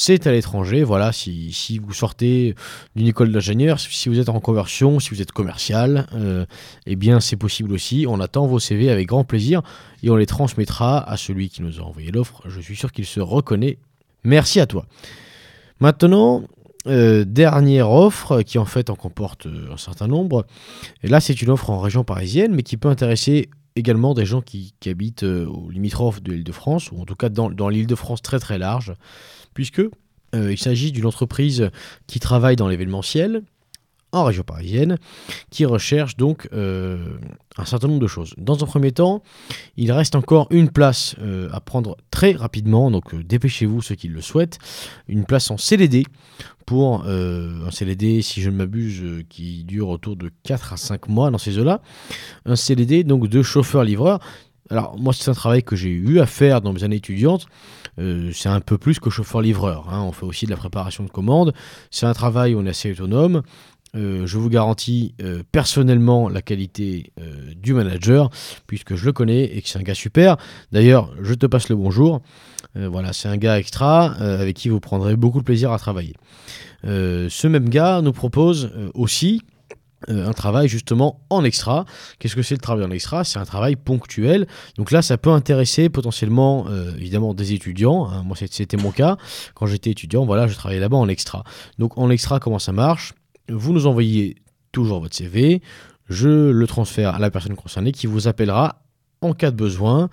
C'est 0.00 0.28
à 0.28 0.30
l'étranger, 0.30 0.84
voilà, 0.84 1.10
si, 1.10 1.80
vous 1.82 1.92
sortez 1.92 2.54
d'une 2.94 3.08
école 3.08 3.32
d'ingénieur, 3.32 3.80
si 3.80 4.08
vous 4.08 4.20
êtes 4.20 4.28
en 4.28 4.38
conversion, 4.38 5.00
si 5.00 5.10
vous 5.10 5.20
êtes 5.20 5.32
commercial, 5.32 6.06
euh, 6.14 6.46
eh 6.86 6.94
bien 6.94 7.18
c'est 7.18 7.34
possible 7.34 7.72
aussi. 7.72 8.06
On 8.08 8.20
attend 8.20 8.46
vos 8.46 8.60
CV 8.60 8.90
avec 8.90 9.08
grand 9.08 9.24
plaisir 9.24 9.60
et 10.04 10.10
on 10.10 10.14
les 10.14 10.24
transmettra 10.24 11.00
à 11.00 11.16
celui 11.16 11.48
qui 11.48 11.62
nous 11.62 11.80
a 11.80 11.82
envoyé 11.82 12.12
l'offre. 12.12 12.42
Je 12.46 12.60
suis 12.60 12.76
sûr 12.76 12.92
qu'il 12.92 13.06
se 13.06 13.18
reconnaît. 13.18 13.78
Merci 14.22 14.60
à 14.60 14.66
toi. 14.66 14.86
Maintenant, 15.80 16.44
euh, 16.86 17.24
dernière 17.24 17.90
offre 17.90 18.42
qui 18.42 18.58
en 18.58 18.66
fait 18.66 18.90
en 18.90 18.94
comporte 18.94 19.46
euh, 19.46 19.72
un 19.72 19.78
certain 19.78 20.06
nombre. 20.06 20.46
Et 21.02 21.08
là, 21.08 21.18
c'est 21.18 21.42
une 21.42 21.50
offre 21.50 21.70
en 21.70 21.80
région 21.80 22.04
parisienne, 22.04 22.54
mais 22.54 22.62
qui 22.62 22.76
peut 22.76 22.88
intéresser 22.88 23.50
également 23.78 24.14
des 24.14 24.26
gens 24.26 24.42
qui, 24.42 24.74
habitent 24.86 25.24
euh, 25.24 25.46
aux 25.46 25.70
de 25.70 26.32
l'île 26.32 26.44
de 26.44 26.52
France, 26.52 26.92
ou 26.92 27.00
en 27.00 27.04
tout 27.04 27.14
cas 27.14 27.28
dans, 27.28 27.50
dans 27.50 27.68
l'île 27.68 27.86
de 27.86 27.94
France 27.94 28.22
très 28.22 28.38
très 28.38 28.58
large, 28.58 28.94
puisque 29.58 29.82
il 30.34 30.58
s'agit 30.58 30.92
d'une 30.92 31.06
entreprise 31.06 31.70
qui 32.06 32.20
travaille 32.20 32.54
dans 32.54 32.68
l'événementiel, 32.68 33.42
en 34.12 34.22
région 34.24 34.44
parisienne, 34.44 34.98
qui 35.50 35.64
recherche 35.64 36.16
donc 36.16 36.48
un 36.52 37.64
certain 37.64 37.88
nombre 37.88 38.00
de 38.00 38.06
choses. 38.06 38.34
Dans 38.36 38.62
un 38.62 38.66
premier 38.66 38.92
temps, 38.92 39.22
il 39.76 39.90
reste 39.90 40.14
encore 40.14 40.46
une 40.50 40.70
place 40.70 41.16
à 41.50 41.60
prendre 41.60 41.96
très 42.10 42.32
rapidement, 42.32 42.90
donc 42.90 43.16
dépêchez-vous 43.16 43.82
ceux 43.82 43.96
qui 43.96 44.06
le 44.06 44.20
souhaitent, 44.20 44.58
une 45.08 45.24
place 45.24 45.50
en 45.50 45.56
CDD 45.56 46.04
pour 46.68 47.04
euh, 47.06 47.66
un 47.66 47.70
CDD, 47.70 48.20
si 48.20 48.42
je 48.42 48.50
ne 48.50 48.56
m'abuse, 48.56 49.00
euh, 49.02 49.24
qui 49.26 49.64
dure 49.64 49.88
autour 49.88 50.16
de 50.16 50.30
4 50.42 50.74
à 50.74 50.76
5 50.76 51.08
mois 51.08 51.30
dans 51.30 51.38
ces 51.38 51.58
eaux-là. 51.58 51.80
Un 52.44 52.56
CDD 52.56 53.04
donc 53.04 53.26
de 53.26 53.42
chauffeur-livreur. 53.42 54.20
Alors 54.68 54.98
moi 54.98 55.14
c'est 55.14 55.30
un 55.30 55.34
travail 55.34 55.62
que 55.62 55.76
j'ai 55.76 55.88
eu 55.88 56.20
à 56.20 56.26
faire 56.26 56.60
dans 56.60 56.74
mes 56.74 56.84
années 56.84 56.96
étudiantes. 56.96 57.46
Euh, 57.98 58.30
c'est 58.32 58.48
un 58.48 58.60
peu 58.60 58.78
plus 58.78 59.00
que 59.00 59.10
chauffeur-livreur. 59.10 59.88
Hein. 59.90 60.02
On 60.02 60.12
fait 60.12 60.24
aussi 60.24 60.46
de 60.46 60.50
la 60.50 60.56
préparation 60.56 61.04
de 61.04 61.10
commandes. 61.10 61.52
C'est 61.90 62.06
un 62.06 62.14
travail 62.14 62.54
où 62.54 62.60
on 62.60 62.66
est 62.66 62.70
assez 62.70 62.92
autonome. 62.92 63.42
je 63.94 64.38
vous 64.38 64.48
garantis 64.50 65.14
personnellement 65.50 66.28
la 66.28 66.42
qualité 66.42 67.12
du 67.56 67.72
manager, 67.74 68.30
puisque 68.66 68.94
je 68.94 69.06
le 69.06 69.12
connais 69.12 69.44
et 69.44 69.62
que 69.62 69.68
c'est 69.68 69.78
un 69.78 69.82
gars 69.82 69.94
super. 69.94 70.36
D'ailleurs, 70.72 71.10
je 71.22 71.34
te 71.34 71.46
passe 71.46 71.68
le 71.68 71.76
bonjour. 71.76 72.20
voilà, 72.74 73.12
c'est 73.12 73.28
un 73.28 73.38
gars 73.38 73.58
extra 73.58 74.12
avec 74.12 74.56
qui 74.56 74.68
vous 74.68 74.80
prendrez 74.80 75.16
beaucoup 75.16 75.40
de 75.40 75.44
plaisir 75.44 75.72
à 75.72 75.78
travailler. 75.78 76.14
Euh, 76.84 77.28
ce 77.28 77.48
même 77.48 77.68
gars 77.68 78.00
nous 78.02 78.12
propose 78.12 78.70
euh, 78.76 78.90
aussi 78.94 79.42
euh, 80.08 80.28
un 80.28 80.32
travail 80.32 80.68
justement 80.68 81.20
en 81.30 81.44
extra. 81.44 81.84
Qu'est-ce 82.18 82.36
que 82.36 82.42
c'est 82.42 82.54
le 82.54 82.60
travail 82.60 82.84
en 82.84 82.90
extra? 82.90 83.24
C'est 83.24 83.38
un 83.38 83.44
travail 83.44 83.76
ponctuel. 83.76 84.46
Donc 84.76 84.90
là, 84.90 85.02
ça 85.02 85.18
peut 85.18 85.30
intéresser 85.30 85.88
potentiellement, 85.88 86.66
évidemment, 86.96 87.34
des 87.34 87.52
étudiants. 87.52 88.08
Hein. 88.08 88.22
Moi, 88.24 88.36
c'était 88.50 88.76
mon 88.76 88.90
cas. 88.90 89.16
Quand 89.54 89.66
j'étais 89.66 89.90
étudiant, 89.90 90.24
voilà, 90.24 90.46
je 90.46 90.54
travaillais 90.54 90.80
là-bas 90.80 90.96
en 90.96 91.08
extra. 91.08 91.44
Donc 91.78 91.98
en 91.98 92.10
extra, 92.10 92.40
comment 92.40 92.58
ça 92.58 92.72
marche? 92.72 93.14
Vous 93.48 93.72
nous 93.72 93.86
envoyez 93.86 94.36
toujours 94.72 95.00
votre 95.00 95.16
CV. 95.16 95.62
Je 96.08 96.50
le 96.50 96.66
transfère 96.66 97.14
à 97.14 97.18
la 97.18 97.30
personne 97.30 97.56
concernée 97.56 97.92
qui 97.92 98.06
vous 98.06 98.28
appellera 98.28 98.82
en 99.20 99.32
cas 99.32 99.50
de 99.50 99.56
besoin. 99.56 100.08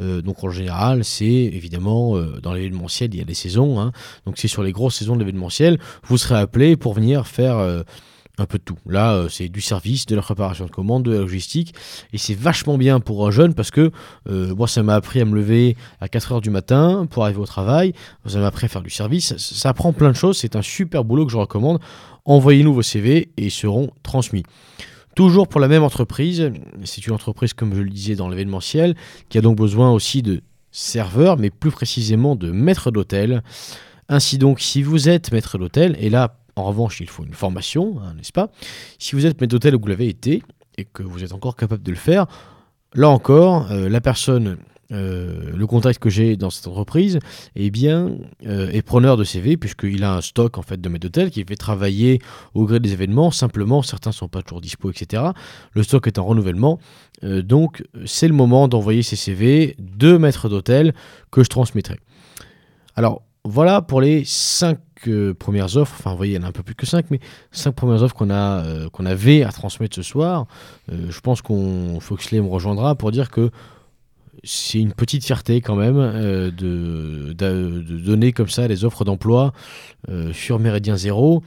Euh, 0.00 0.22
donc 0.22 0.44
en 0.44 0.50
général, 0.50 1.04
c'est 1.04 1.24
évidemment 1.24 2.16
euh, 2.16 2.40
dans 2.40 2.52
l'événementiel, 2.52 3.14
il 3.14 3.18
y 3.18 3.22
a 3.22 3.24
des 3.24 3.34
saisons. 3.34 3.80
hein. 3.80 3.92
donc 4.26 4.38
c'est 4.38 4.48
sur 4.48 4.62
les 4.62 4.72
grosses 4.72 4.96
saisons 4.96 5.14
de 5.14 5.20
l'événementiel, 5.20 5.78
vous 6.04 6.18
serez 6.18 6.38
appelé 6.38 6.76
pour 6.76 6.94
venir 6.94 7.26
faire 7.26 7.56
euh, 7.56 7.82
un 8.38 8.46
peu 8.46 8.58
de 8.58 8.62
tout. 8.62 8.78
Là, 8.86 9.14
euh, 9.14 9.28
c'est 9.28 9.48
du 9.48 9.60
service, 9.60 10.06
de 10.06 10.16
la 10.16 10.22
préparation 10.22 10.66
de 10.66 10.70
commande, 10.70 11.04
de 11.04 11.12
la 11.12 11.18
logistique. 11.18 11.74
Et 12.12 12.18
c'est 12.18 12.34
vachement 12.34 12.78
bien 12.78 13.00
pour 13.00 13.26
un 13.26 13.30
jeune 13.30 13.54
parce 13.54 13.70
que 13.70 13.90
euh, 14.28 14.54
moi, 14.54 14.68
ça 14.68 14.82
m'a 14.82 14.94
appris 14.94 15.20
à 15.20 15.24
me 15.24 15.34
lever 15.34 15.76
à 16.00 16.08
4 16.08 16.32
heures 16.32 16.40
du 16.40 16.50
matin 16.50 17.06
pour 17.10 17.24
arriver 17.24 17.40
au 17.40 17.46
travail. 17.46 17.92
Ça 18.26 18.38
m'a 18.38 18.46
appris 18.46 18.66
à 18.66 18.68
faire 18.68 18.82
du 18.82 18.90
service. 18.90 19.36
Ça, 19.36 19.38
ça 19.38 19.68
apprend 19.70 19.92
plein 19.92 20.10
de 20.10 20.16
choses. 20.16 20.38
C'est 20.38 20.56
un 20.56 20.62
super 20.62 21.04
boulot 21.04 21.26
que 21.26 21.32
je 21.32 21.36
recommande. 21.36 21.80
Envoyez-nous 22.24 22.74
vos 22.74 22.82
CV 22.82 23.30
et 23.36 23.46
ils 23.46 23.50
seront 23.50 23.90
transmis. 24.02 24.44
Toujours 25.16 25.48
pour 25.48 25.60
la 25.60 25.68
même 25.68 25.82
entreprise, 25.82 26.52
c'est 26.84 27.06
une 27.06 27.12
entreprise, 27.12 27.52
comme 27.52 27.74
je 27.74 27.82
le 27.82 27.90
disais 27.90 28.14
dans 28.14 28.28
l'événementiel, 28.28 28.94
qui 29.28 29.38
a 29.38 29.40
donc 29.40 29.56
besoin 29.56 29.90
aussi 29.90 30.22
de 30.22 30.40
serveurs, 30.70 31.36
mais 31.36 31.50
plus 31.50 31.70
précisément 31.70 32.36
de 32.36 32.50
maîtres 32.50 32.90
d'hôtel. 32.90 33.42
Ainsi 34.08 34.38
donc, 34.38 34.60
si 34.60 34.82
vous 34.82 35.08
êtes 35.08 35.32
maître 35.32 35.58
d'hôtel, 35.58 35.96
et 36.00 36.10
là, 36.10 36.39
en 36.56 36.64
revanche, 36.64 37.00
il 37.00 37.08
faut 37.08 37.24
une 37.24 37.34
formation, 37.34 38.00
hein, 38.00 38.14
n'est-ce 38.16 38.32
pas? 38.32 38.50
Si 38.98 39.14
vous 39.14 39.26
êtes 39.26 39.40
maître 39.40 39.50
d'hôtel 39.50 39.74
ou 39.76 39.80
vous 39.80 39.86
l'avez 39.86 40.08
été, 40.08 40.42
et 40.78 40.84
que 40.84 41.02
vous 41.02 41.22
êtes 41.22 41.32
encore 41.32 41.56
capable 41.56 41.82
de 41.82 41.90
le 41.90 41.96
faire, 41.96 42.26
là 42.94 43.08
encore, 43.08 43.70
euh, 43.70 43.88
la 43.88 44.00
personne, 44.00 44.56
euh, 44.92 45.52
le 45.54 45.66
contact 45.66 46.00
que 46.00 46.10
j'ai 46.10 46.36
dans 46.36 46.50
cette 46.50 46.66
entreprise, 46.66 47.18
eh 47.54 47.70
bien, 47.70 48.16
euh, 48.46 48.70
est 48.70 48.82
preneur 48.82 49.16
de 49.16 49.24
CV, 49.24 49.56
puisqu'il 49.56 50.02
a 50.02 50.16
un 50.16 50.20
stock 50.20 50.58
en 50.58 50.62
fait 50.62 50.80
de 50.80 50.88
maîtres 50.88 51.02
d'hôtel 51.02 51.30
qui 51.30 51.44
fait 51.44 51.56
travailler 51.56 52.20
au 52.54 52.66
gré 52.66 52.80
des 52.80 52.92
événements. 52.92 53.30
Simplement, 53.30 53.82
certains 53.82 54.12
sont 54.12 54.28
pas 54.28 54.42
toujours 54.42 54.60
dispo, 54.60 54.90
etc. 54.90 55.22
Le 55.72 55.82
stock 55.82 56.06
est 56.06 56.18
en 56.18 56.24
renouvellement. 56.24 56.78
Donc, 57.22 57.84
c'est 58.06 58.28
le 58.28 58.34
moment 58.34 58.66
d'envoyer 58.66 59.02
ces 59.02 59.14
CV 59.14 59.76
de 59.78 60.16
maîtres 60.16 60.48
d'hôtel 60.48 60.94
que 61.30 61.44
je 61.44 61.50
transmettrai. 61.50 61.98
Alors, 62.96 63.22
voilà 63.44 63.82
pour 63.82 64.00
les 64.00 64.24
cinq 64.24 64.78
euh, 65.08 65.34
premières 65.34 65.76
offres. 65.76 65.94
Enfin, 65.98 66.10
vous 66.10 66.16
voyez, 66.16 66.34
il 66.34 66.36
y 66.36 66.38
en 66.38 66.44
a 66.44 66.48
un 66.48 66.52
peu 66.52 66.62
plus 66.62 66.74
que 66.74 66.86
cinq, 66.86 67.06
mais 67.10 67.20
cinq 67.52 67.72
premières 67.72 68.02
offres 68.02 68.14
qu'on 68.14 68.30
a, 68.30 68.64
euh, 68.64 68.88
qu'on 68.88 69.06
avait 69.06 69.42
à 69.42 69.52
transmettre 69.52 69.94
ce 69.96 70.02
soir. 70.02 70.46
Euh, 70.92 71.06
je 71.10 71.20
pense 71.20 71.42
qu'on 71.42 72.00
Foxley 72.00 72.40
me 72.40 72.48
rejoindra 72.48 72.94
pour 72.94 73.10
dire 73.10 73.30
que 73.30 73.50
c'est 74.42 74.78
une 74.78 74.92
petite 74.92 75.24
fierté 75.24 75.60
quand 75.60 75.76
même 75.76 75.96
de, 75.96 77.32
de- 77.32 77.82
donner 77.82 78.32
comme 78.32 78.48
ça 78.48 78.66
les 78.68 78.84
offres 78.86 79.04
d'emploi 79.04 79.52
sur 80.32 80.58
Méridien 80.58 80.96
Zéro. 80.96 81.42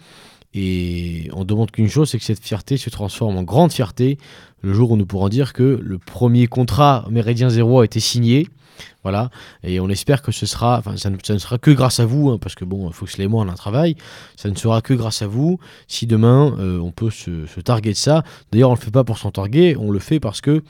Et 0.53 1.29
on 1.33 1.43
demande 1.45 1.71
qu'une 1.71 1.89
chose, 1.89 2.11
c'est 2.11 2.19
que 2.19 2.23
cette 2.23 2.43
fierté 2.43 2.77
se 2.77 2.91
transforme 2.91 3.37
en 3.37 3.41
grande 3.43 3.71
fierté 3.71 4.19
le 4.61 4.73
jour 4.73 4.91
où 4.91 4.97
nous 4.97 5.07
pourrons 5.07 5.29
dire 5.29 5.53
que 5.53 5.79
le 5.81 5.97
premier 5.97 6.45
contrat 6.45 7.07
Méridien 7.09 7.49
Zéro 7.49 7.79
a 7.79 7.85
été 7.85 7.99
signé. 7.99 8.47
Voilà, 9.03 9.29
et 9.63 9.79
on 9.79 9.89
espère 9.89 10.21
que 10.21 10.31
ce 10.31 10.45
sera, 10.45 10.79
enfin, 10.79 10.95
ça 10.97 11.09
ne, 11.09 11.39
sera 11.39 11.57
que 11.57 11.71
grâce 11.71 11.99
à 11.99 12.05
vous, 12.05 12.29
hein, 12.29 12.37
parce 12.39 12.55
que 12.55 12.65
bon, 12.65 12.89
Foxley 12.91 13.25
et 13.25 13.27
moi, 13.27 13.43
on 13.43 13.49
a 13.49 13.51
un 13.51 13.55
travail, 13.55 13.95
ça 14.37 14.49
ne 14.49 14.55
sera 14.55 14.81
que 14.81 14.93
grâce 14.93 15.21
à 15.21 15.27
vous. 15.27 15.59
Si 15.87 16.07
demain 16.07 16.55
euh, 16.59 16.79
on 16.79 16.91
peut 16.91 17.09
se, 17.09 17.45
se 17.45 17.59
targuer 17.59 17.91
de 17.91 17.97
ça. 17.97 18.23
D'ailleurs, 18.51 18.69
on 18.69 18.73
ne 18.73 18.77
le 18.77 18.83
fait 18.83 18.91
pas 18.91 19.03
pour 19.03 19.17
s'en 19.17 19.31
targuer, 19.31 19.75
on 19.77 19.91
le 19.91 19.99
fait 19.99 20.19
parce 20.19 20.41
que 20.41 20.63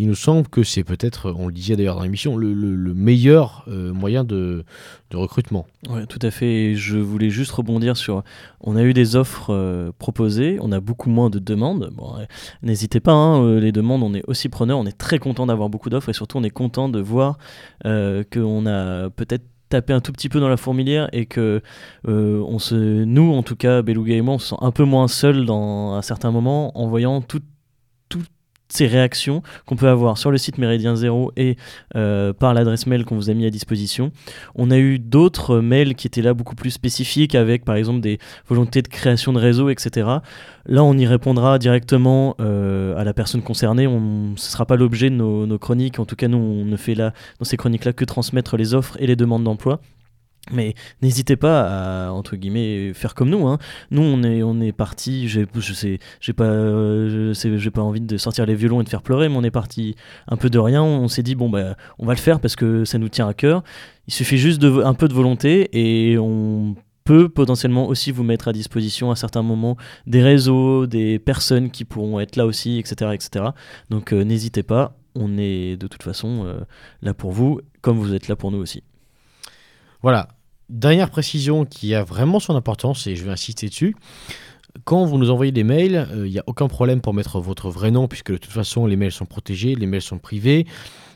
il 0.00 0.06
nous 0.08 0.14
semble 0.14 0.46
que 0.48 0.62
c'est 0.62 0.84
peut-être, 0.84 1.32
on 1.36 1.46
le 1.48 1.52
disait 1.52 1.74
d'ailleurs 1.76 1.96
dans 1.96 2.02
l'émission, 2.02 2.36
le, 2.36 2.54
le- 2.54 2.74
le 2.76 2.94
meilleur 2.94 3.64
euh, 3.68 3.92
moyen 3.92 4.22
de, 4.22 4.64
recrutement. 5.12 5.66
Ouais, 5.88 6.06
tout 6.06 6.18
à 6.22 6.30
fait. 6.30 6.74
Je 6.76 6.98
voulais 6.98 7.30
juste 7.30 7.50
rebondir 7.50 7.96
sur. 7.96 8.22
On 8.60 8.76
a 8.76 8.82
eu 8.82 8.92
des 8.94 9.16
offres 9.16 9.50
euh, 9.50 9.90
proposées, 9.98 10.58
on 10.60 10.70
a 10.72 10.80
beaucoup 10.80 11.10
moins 11.10 11.30
de 11.30 11.38
demandes. 11.38 11.90
Bon, 11.94 12.14
n'hésitez 12.62 13.00
pas, 13.00 13.12
hein, 13.12 13.42
euh, 13.42 13.60
les 13.60 13.72
demandes, 13.72 14.02
on 14.02 14.14
est 14.14 14.22
aussi 14.28 14.48
preneur. 14.48 14.78
On 14.78 14.86
est 14.86 14.96
très 14.96 15.18
content 15.18 15.46
d'avoir 15.46 15.68
beaucoup 15.68 15.90
d'offres 15.90 16.10
et 16.10 16.14
surtout, 16.14 16.38
on 16.38 16.44
est 16.44 16.50
content 16.50 16.88
de 16.88 17.00
voir 17.00 17.38
qu'on 17.84 18.66
a 18.66 19.10
peut-être 19.10 19.44
tapé 19.68 19.92
un 19.92 20.00
tout 20.00 20.12
petit 20.12 20.28
peu 20.30 20.40
dans 20.40 20.48
la 20.48 20.56
fourmilière 20.56 21.08
et 21.12 21.26
que 21.26 21.60
on 22.06 22.58
se, 22.58 22.74
nous, 23.04 23.32
en 23.34 23.42
tout 23.42 23.56
cas, 23.56 23.82
Beluga 23.82 24.14
et 24.14 24.20
on 24.22 24.38
se 24.38 24.48
sent 24.50 24.56
un 24.60 24.70
peu 24.70 24.84
moins 24.84 25.08
seul 25.08 25.44
dans 25.44 25.92
un 25.94 26.02
certain 26.02 26.30
moment 26.30 26.78
en 26.78 26.86
voyant 26.88 27.20
tout- 27.20 27.40
toutes 27.40 27.44
ces 28.68 28.86
réactions 28.86 29.42
qu'on 29.66 29.76
peut 29.76 29.88
avoir 29.88 30.18
sur 30.18 30.30
le 30.30 30.38
site 30.38 30.58
Méridien 30.58 30.94
Zéro 30.96 31.32
et 31.36 31.56
euh, 31.96 32.32
par 32.32 32.54
l'adresse 32.54 32.86
mail 32.86 33.04
qu'on 33.04 33.16
vous 33.16 33.30
a 33.30 33.34
mis 33.34 33.46
à 33.46 33.50
disposition. 33.50 34.12
On 34.54 34.70
a 34.70 34.78
eu 34.78 34.98
d'autres 34.98 35.58
mails 35.60 35.94
qui 35.94 36.06
étaient 36.06 36.22
là 36.22 36.34
beaucoup 36.34 36.54
plus 36.54 36.70
spécifiques 36.70 37.34
avec 37.34 37.64
par 37.64 37.76
exemple 37.76 38.00
des 38.00 38.18
volontés 38.48 38.82
de 38.82 38.88
création 38.88 39.32
de 39.32 39.38
réseau, 39.38 39.70
etc. 39.70 40.08
Là, 40.66 40.84
on 40.84 40.96
y 40.98 41.06
répondra 41.06 41.58
directement 41.58 42.36
euh, 42.40 42.96
à 42.98 43.04
la 43.04 43.14
personne 43.14 43.42
concernée. 43.42 43.86
On, 43.86 44.36
ce 44.36 44.48
ne 44.48 44.52
sera 44.52 44.66
pas 44.66 44.76
l'objet 44.76 45.08
de 45.10 45.14
nos, 45.14 45.46
nos 45.46 45.58
chroniques. 45.58 45.98
En 45.98 46.04
tout 46.04 46.16
cas, 46.16 46.28
nous, 46.28 46.38
on 46.38 46.64
ne 46.64 46.76
fait 46.76 46.94
là, 46.94 47.12
dans 47.38 47.44
ces 47.44 47.56
chroniques-là 47.56 47.92
que 47.94 48.04
transmettre 48.04 48.56
les 48.56 48.74
offres 48.74 48.96
et 49.00 49.06
les 49.06 49.16
demandes 49.16 49.44
d'emploi. 49.44 49.80
Mais 50.50 50.74
n'hésitez 51.02 51.36
pas 51.36 52.06
à 52.08 52.12
entre 52.12 52.36
guillemets 52.36 52.92
faire 52.94 53.14
comme 53.14 53.30
nous. 53.30 53.46
Hein. 53.46 53.58
Nous 53.90 54.02
on 54.02 54.22
est 54.22 54.42
on 54.42 54.60
est 54.60 54.72
parti. 54.72 55.28
J'ai 55.28 55.46
je 55.58 55.72
sais 55.72 56.32
pas 56.34 56.44
euh, 56.44 57.34
j'ai 57.34 57.70
pas 57.70 57.82
envie 57.82 58.00
de 58.00 58.16
sortir 58.16 58.46
les 58.46 58.54
violons 58.54 58.80
et 58.80 58.84
de 58.84 58.88
faire 58.88 59.02
pleurer. 59.02 59.28
Mais 59.28 59.36
on 59.36 59.44
est 59.44 59.50
parti 59.50 59.94
un 60.28 60.36
peu 60.36 60.50
de 60.50 60.58
rien. 60.58 60.82
On 60.82 61.08
s'est 61.08 61.22
dit 61.22 61.34
bon 61.34 61.48
bah 61.48 61.76
on 61.98 62.06
va 62.06 62.14
le 62.14 62.18
faire 62.18 62.40
parce 62.40 62.56
que 62.56 62.84
ça 62.84 62.98
nous 62.98 63.08
tient 63.08 63.28
à 63.28 63.34
cœur. 63.34 63.62
Il 64.06 64.14
suffit 64.14 64.38
juste 64.38 64.60
de 64.60 64.82
un 64.82 64.94
peu 64.94 65.08
de 65.08 65.14
volonté 65.14 65.68
et 65.72 66.18
on 66.18 66.74
peut 67.08 67.30
potentiellement 67.30 67.86
aussi 67.86 68.12
vous 68.12 68.22
mettre 68.22 68.48
à 68.48 68.52
disposition 68.52 69.10
à 69.10 69.16
certains 69.16 69.42
moments 69.42 69.78
des 70.06 70.22
réseaux, 70.22 70.86
des 70.86 71.18
personnes 71.18 71.70
qui 71.70 71.86
pourront 71.86 72.20
être 72.20 72.36
là 72.36 72.44
aussi, 72.44 72.78
etc. 72.78 73.12
etc. 73.14 73.46
Donc 73.88 74.12
euh, 74.12 74.24
n'hésitez 74.24 74.62
pas, 74.62 74.94
on 75.14 75.38
est 75.38 75.78
de 75.78 75.86
toute 75.86 76.02
façon 76.02 76.44
euh, 76.44 76.60
là 77.00 77.14
pour 77.14 77.32
vous, 77.32 77.60
comme 77.80 77.98
vous 77.98 78.12
êtes 78.14 78.28
là 78.28 78.36
pour 78.36 78.50
nous 78.50 78.58
aussi. 78.58 78.82
Voilà. 80.02 80.28
Dernière 80.68 81.10
précision 81.10 81.64
qui 81.64 81.94
a 81.94 82.04
vraiment 82.04 82.40
son 82.40 82.54
importance 82.54 83.06
et 83.06 83.16
je 83.16 83.24
vais 83.24 83.30
insister 83.30 83.68
dessus. 83.68 83.96
Quand 84.84 85.04
vous 85.04 85.18
nous 85.18 85.30
envoyez 85.30 85.50
des 85.50 85.64
mails, 85.64 86.06
il 86.14 86.30
n'y 86.30 86.38
a 86.38 86.44
aucun 86.46 86.68
problème 86.68 87.00
pour 87.00 87.14
mettre 87.14 87.40
votre 87.40 87.70
vrai 87.70 87.90
nom 87.90 88.06
puisque 88.06 88.32
de 88.32 88.36
toute 88.36 88.52
façon 88.52 88.86
les 88.86 88.96
mails 88.96 89.12
sont 89.12 89.24
protégés, 89.24 89.74
les 89.74 89.86
mails 89.86 90.02
sont 90.02 90.18
privés. 90.18 90.66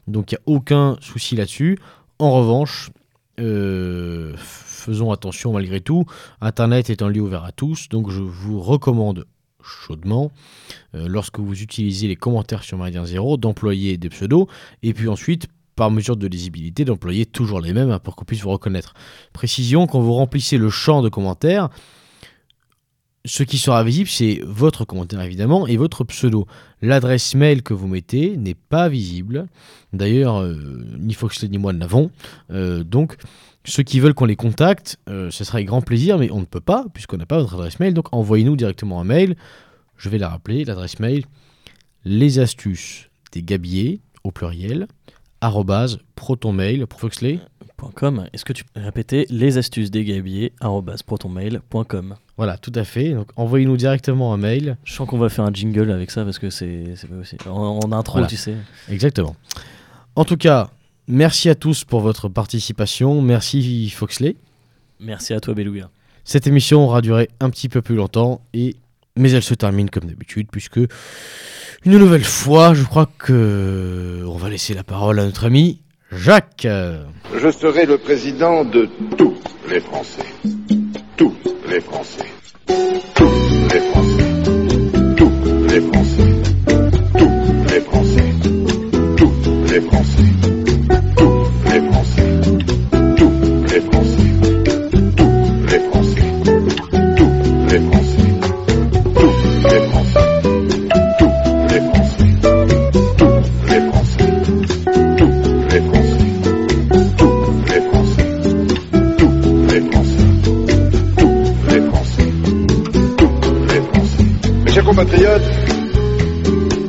Donc 0.09 0.33
il 0.33 0.37
n'y 0.37 0.39
a 0.39 0.57
aucun 0.57 0.97
souci 1.01 1.37
là-dessus. 1.37 1.79
En 2.19 2.33
revanche, 2.33 2.91
euh, 3.41 4.35
faisons 4.37 5.11
attention 5.11 5.53
malgré 5.53 5.81
tout. 5.81 6.07
Internet 6.41 6.91
est 6.91 7.03
un 7.03 7.09
lieu 7.09 7.20
ouvert 7.20 7.45
à 7.45 7.53
tous, 7.53 7.89
donc 7.89 8.11
je 8.11 8.20
vous 8.20 8.61
recommande 8.61 9.27
chaudement, 9.62 10.33
euh, 10.95 11.07
lorsque 11.09 11.39
vous 11.39 11.62
utilisez 11.62 12.09
les 12.09 12.16
commentaires 12.16 12.65
sur 12.65 12.79
Méridien 12.79 13.05
Zéro, 13.05 13.37
d'employer 13.37 13.97
des 13.97 14.09
pseudos, 14.09 14.49
et 14.83 14.93
puis 14.93 15.09
ensuite, 15.09 15.47
par 15.77 15.90
mesure 15.90 16.16
de 16.16 16.27
lisibilité, 16.27 16.85
d'employer 16.85 17.27
toujours 17.27 17.61
les 17.61 17.73
mêmes 17.73 17.90
hein, 17.90 17.99
pour 17.99 18.16
qu'on 18.16 18.24
puisse 18.24 18.43
vous 18.43 18.51
reconnaître. 18.51 18.94
Précision, 19.32 19.86
quand 19.86 20.01
vous 20.01 20.12
remplissez 20.12 20.59
le 20.59 20.70
champ 20.70 21.03
de 21.03 21.09
commentaires, 21.09 21.70
ce 23.24 23.44
qui 23.44 23.59
sera 23.59 23.85
visible, 23.85 24.09
c'est 24.09 24.40
votre 24.44 24.85
commentaire 24.85 25.20
évidemment 25.20 25.66
et 25.66 25.77
votre 25.77 26.03
pseudo. 26.05 26.47
L'adresse 26.81 27.35
mail 27.35 27.62
que 27.62 27.73
vous 27.73 27.86
mettez 27.86 28.36
n'est 28.36 28.55
pas 28.55 28.89
visible. 28.89 29.47
D'ailleurs, 29.93 30.40
euh, 30.40 30.57
ni 30.99 31.15
Foxley 31.15 31.49
ni 31.49 31.59
moi 31.59 31.73
ne 31.73 31.78
l'avons. 31.78 32.11
Euh, 32.51 32.82
donc, 32.82 33.16
ceux 33.65 33.85
qui 33.85 34.01
veulent 34.01 34.15
qu'on 34.15 34.24
les 34.24 34.35
contacte, 34.35 34.99
euh, 35.09 35.31
ce 35.31 35.44
sera 35.44 35.59
avec 35.59 35.69
grand 35.69 35.82
plaisir, 35.82 36.19
mais 36.19 36.32
on 36.32 36.40
ne 36.40 36.44
peut 36.44 36.61
pas, 36.61 36.86
puisqu'on 36.93 37.16
n'a 37.16 37.27
pas 37.27 37.39
votre 37.39 37.55
adresse 37.55 37.78
mail. 37.78 37.94
Donc, 37.94 38.09
envoyez-nous 38.11 38.57
directement 38.57 39.01
un 39.01 39.05
mail. 39.05 39.36
Je 39.97 40.09
vais 40.09 40.19
la 40.19 40.28
rappeler, 40.28 40.65
l'adresse 40.65 40.99
mail 40.99 41.24
les 42.05 42.39
astuces 42.39 43.09
des 43.32 43.43
gabiers, 43.43 44.01
au 44.24 44.31
pluriel, 44.31 44.86
protonmail 46.14 46.86
pour. 46.86 47.10
Est-ce 48.32 48.44
que 48.44 48.52
tu 48.52 48.64
peux 48.64 48.81
répéter 48.81 49.27
les 49.28 49.59
astuces 49.59 49.90
des 49.90 50.05
gabiers 50.05 50.52
protonmail.com 51.06 52.14
Voilà, 52.36 52.56
tout 52.56 52.73
à 52.77 52.85
fait. 52.85 53.12
Donc, 53.12 53.28
envoyez-nous 53.36 53.77
directement 53.77 54.32
un 54.32 54.36
mail. 54.36 54.77
Je 54.85 54.93
sens 54.93 55.09
qu'on 55.09 55.19
va 55.19 55.28
faire 55.28 55.44
un 55.44 55.52
jingle 55.52 55.90
avec 55.90 56.12
ça 56.12 56.24
parce 56.24 56.39
que 56.39 56.48
c'est 56.51 56.94
pas 57.09 57.16
aussi. 57.16 57.36
En, 57.48 57.81
en 57.82 57.93
intro, 57.93 58.14
Voilà. 58.14 58.28
tu 58.28 58.36
sais. 58.36 58.55
Exactement. 58.89 59.35
En 60.14 60.24
tout 60.24 60.36
cas, 60.36 60.70
merci 61.09 61.48
à 61.48 61.55
tous 61.56 61.85
pour 61.85 62.01
votre 62.01 62.28
participation. 62.28 63.20
Merci 63.20 63.90
Foxley. 63.90 64.36
Merci 65.01 65.35
à 65.35 65.40
toi, 65.40 65.55
Beluga. 65.55 65.90
Cette 66.24 66.47
émission 66.47 66.85
aura 66.85 67.01
duré 67.01 67.28
un 67.40 67.51
petit 67.51 67.69
peu 67.69 67.82
plus 67.82 67.97
longtemps, 67.97 68.43
et... 68.55 68.77
mais 69.16 69.32
elle 69.32 69.43
se 69.43 69.55
termine 69.55 69.90
comme 69.90 70.05
d'habitude, 70.05 70.47
puisque 70.52 70.78
une 71.85 71.99
nouvelle 71.99 72.25
fois, 72.25 72.75
je 72.75 72.85
crois 72.85 73.09
que 73.19 74.25
on 74.27 74.37
va 74.37 74.49
laisser 74.49 74.75
la 74.75 74.85
parole 74.85 75.19
à 75.21 75.25
notre 75.25 75.47
ami 75.47 75.81
Jacques. 76.13 76.67
Je 76.67 77.51
serai 77.51 77.87
le 77.87 77.99
président 77.99 78.65
de 78.65 78.89
tous 79.17 79.35
les 79.69 79.81
Français. 79.81 80.23
Tous 81.17 81.35
les 81.69 81.81
Français. 81.81 82.27
Tous 83.15 83.25
les 83.73 83.81
Français. 83.81 84.33
Tous 85.17 85.33
les 85.69 85.81
Français. 85.81 86.33
Tous 87.19 87.73
les 87.73 87.81
Français. 87.81 88.35
Tous 89.17 89.73
les 89.73 89.81
Français. 89.81 90.41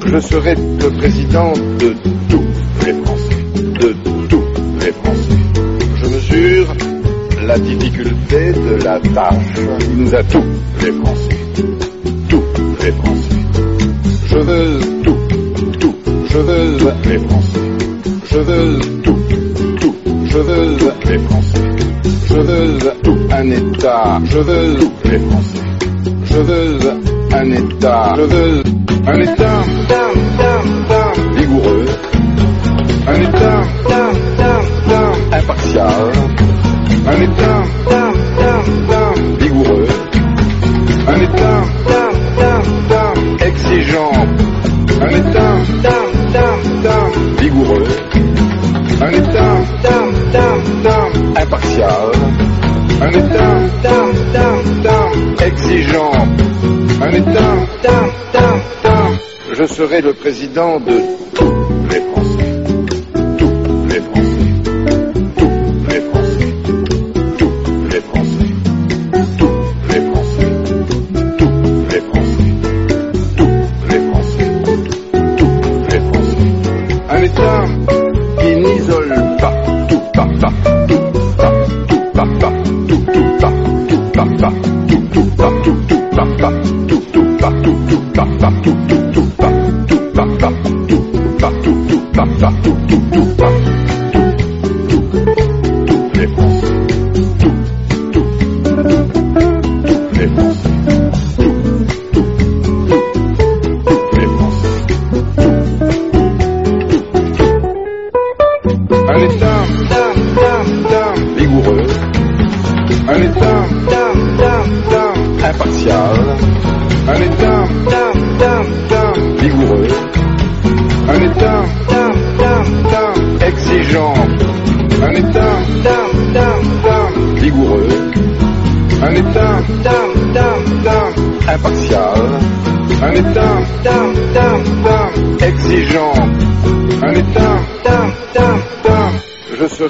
Je 0.05 0.19
serai 0.19 0.55
le 0.55 0.89
président 0.97 1.53
de 1.53 1.95
tous 2.27 2.85
les 2.85 2.93
Français. 3.01 3.35
De 3.55 3.95
tous 4.27 4.43
les 4.81 4.91
Français. 4.91 5.37
Je 5.95 6.05
mesure 6.07 6.67
la 7.47 7.57
difficulté 7.59 8.51
de 8.51 8.83
la 8.83 8.99
tâche 8.99 9.55
qui 9.79 9.89
nous 9.95 10.13
a 10.13 10.21
tous 10.23 10.43
les 10.81 10.91
Français. 10.91 11.37
Tous 12.27 12.43
les 12.83 12.91
Français. 12.91 13.35
Je 14.27 14.37
veux 14.37 14.79
tout, 15.03 15.17
tout. 15.79 15.95
Je 16.29 16.37
veux 16.39 16.77
les 17.09 17.19
Français. 17.19 17.59
Je 18.31 18.37
veux 18.37 18.79
tout, 19.01 19.19
tout. 19.79 19.95
Je 20.25 20.37
veux 20.39 20.77
les 21.09 21.19
Français. 21.19 21.61
Je 22.27 22.35
veux 22.35 22.79
tout 23.01 23.19
un 23.31 23.49
État. 23.49 24.19
Je 24.25 24.39
veux 24.39 24.75
tous 24.75 25.09
les 25.09 25.19
Français. 25.19 25.59
Je 26.25 26.37
veux 26.37 27.12
un 27.33 27.51
État. 27.51 28.13
Je 28.15 28.61
un 29.05 29.19
État 29.19 29.61
vigoureux. 31.35 31.85
Un 33.07 33.21
État 33.21 33.61
impartial. 35.31 36.11
Un 37.07 37.21
État 37.21 37.63
vigoureux. 39.39 39.87
Un 41.07 41.21
État 41.21 41.63
exigeant. 43.47 44.13
Un 45.01 45.09
État 45.09 45.53
vigoureux. 47.39 47.87
Un 49.01 49.11
État 49.11 49.55
impartial. 51.35 52.11
Un 53.01 53.09
État 53.09 53.53
exigeant. 55.45 56.32
Un 57.03 57.11
État 57.11 57.53
je 59.55 59.65
serai 59.65 60.01
le 60.01 60.13
président 60.13 60.79
de 60.79 61.62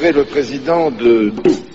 État 0.04 0.12
je 0.12 0.12
serai 0.12 0.12
le 0.12 0.26
président 0.26 0.92
de 0.92 1.32
Français. 1.32 1.73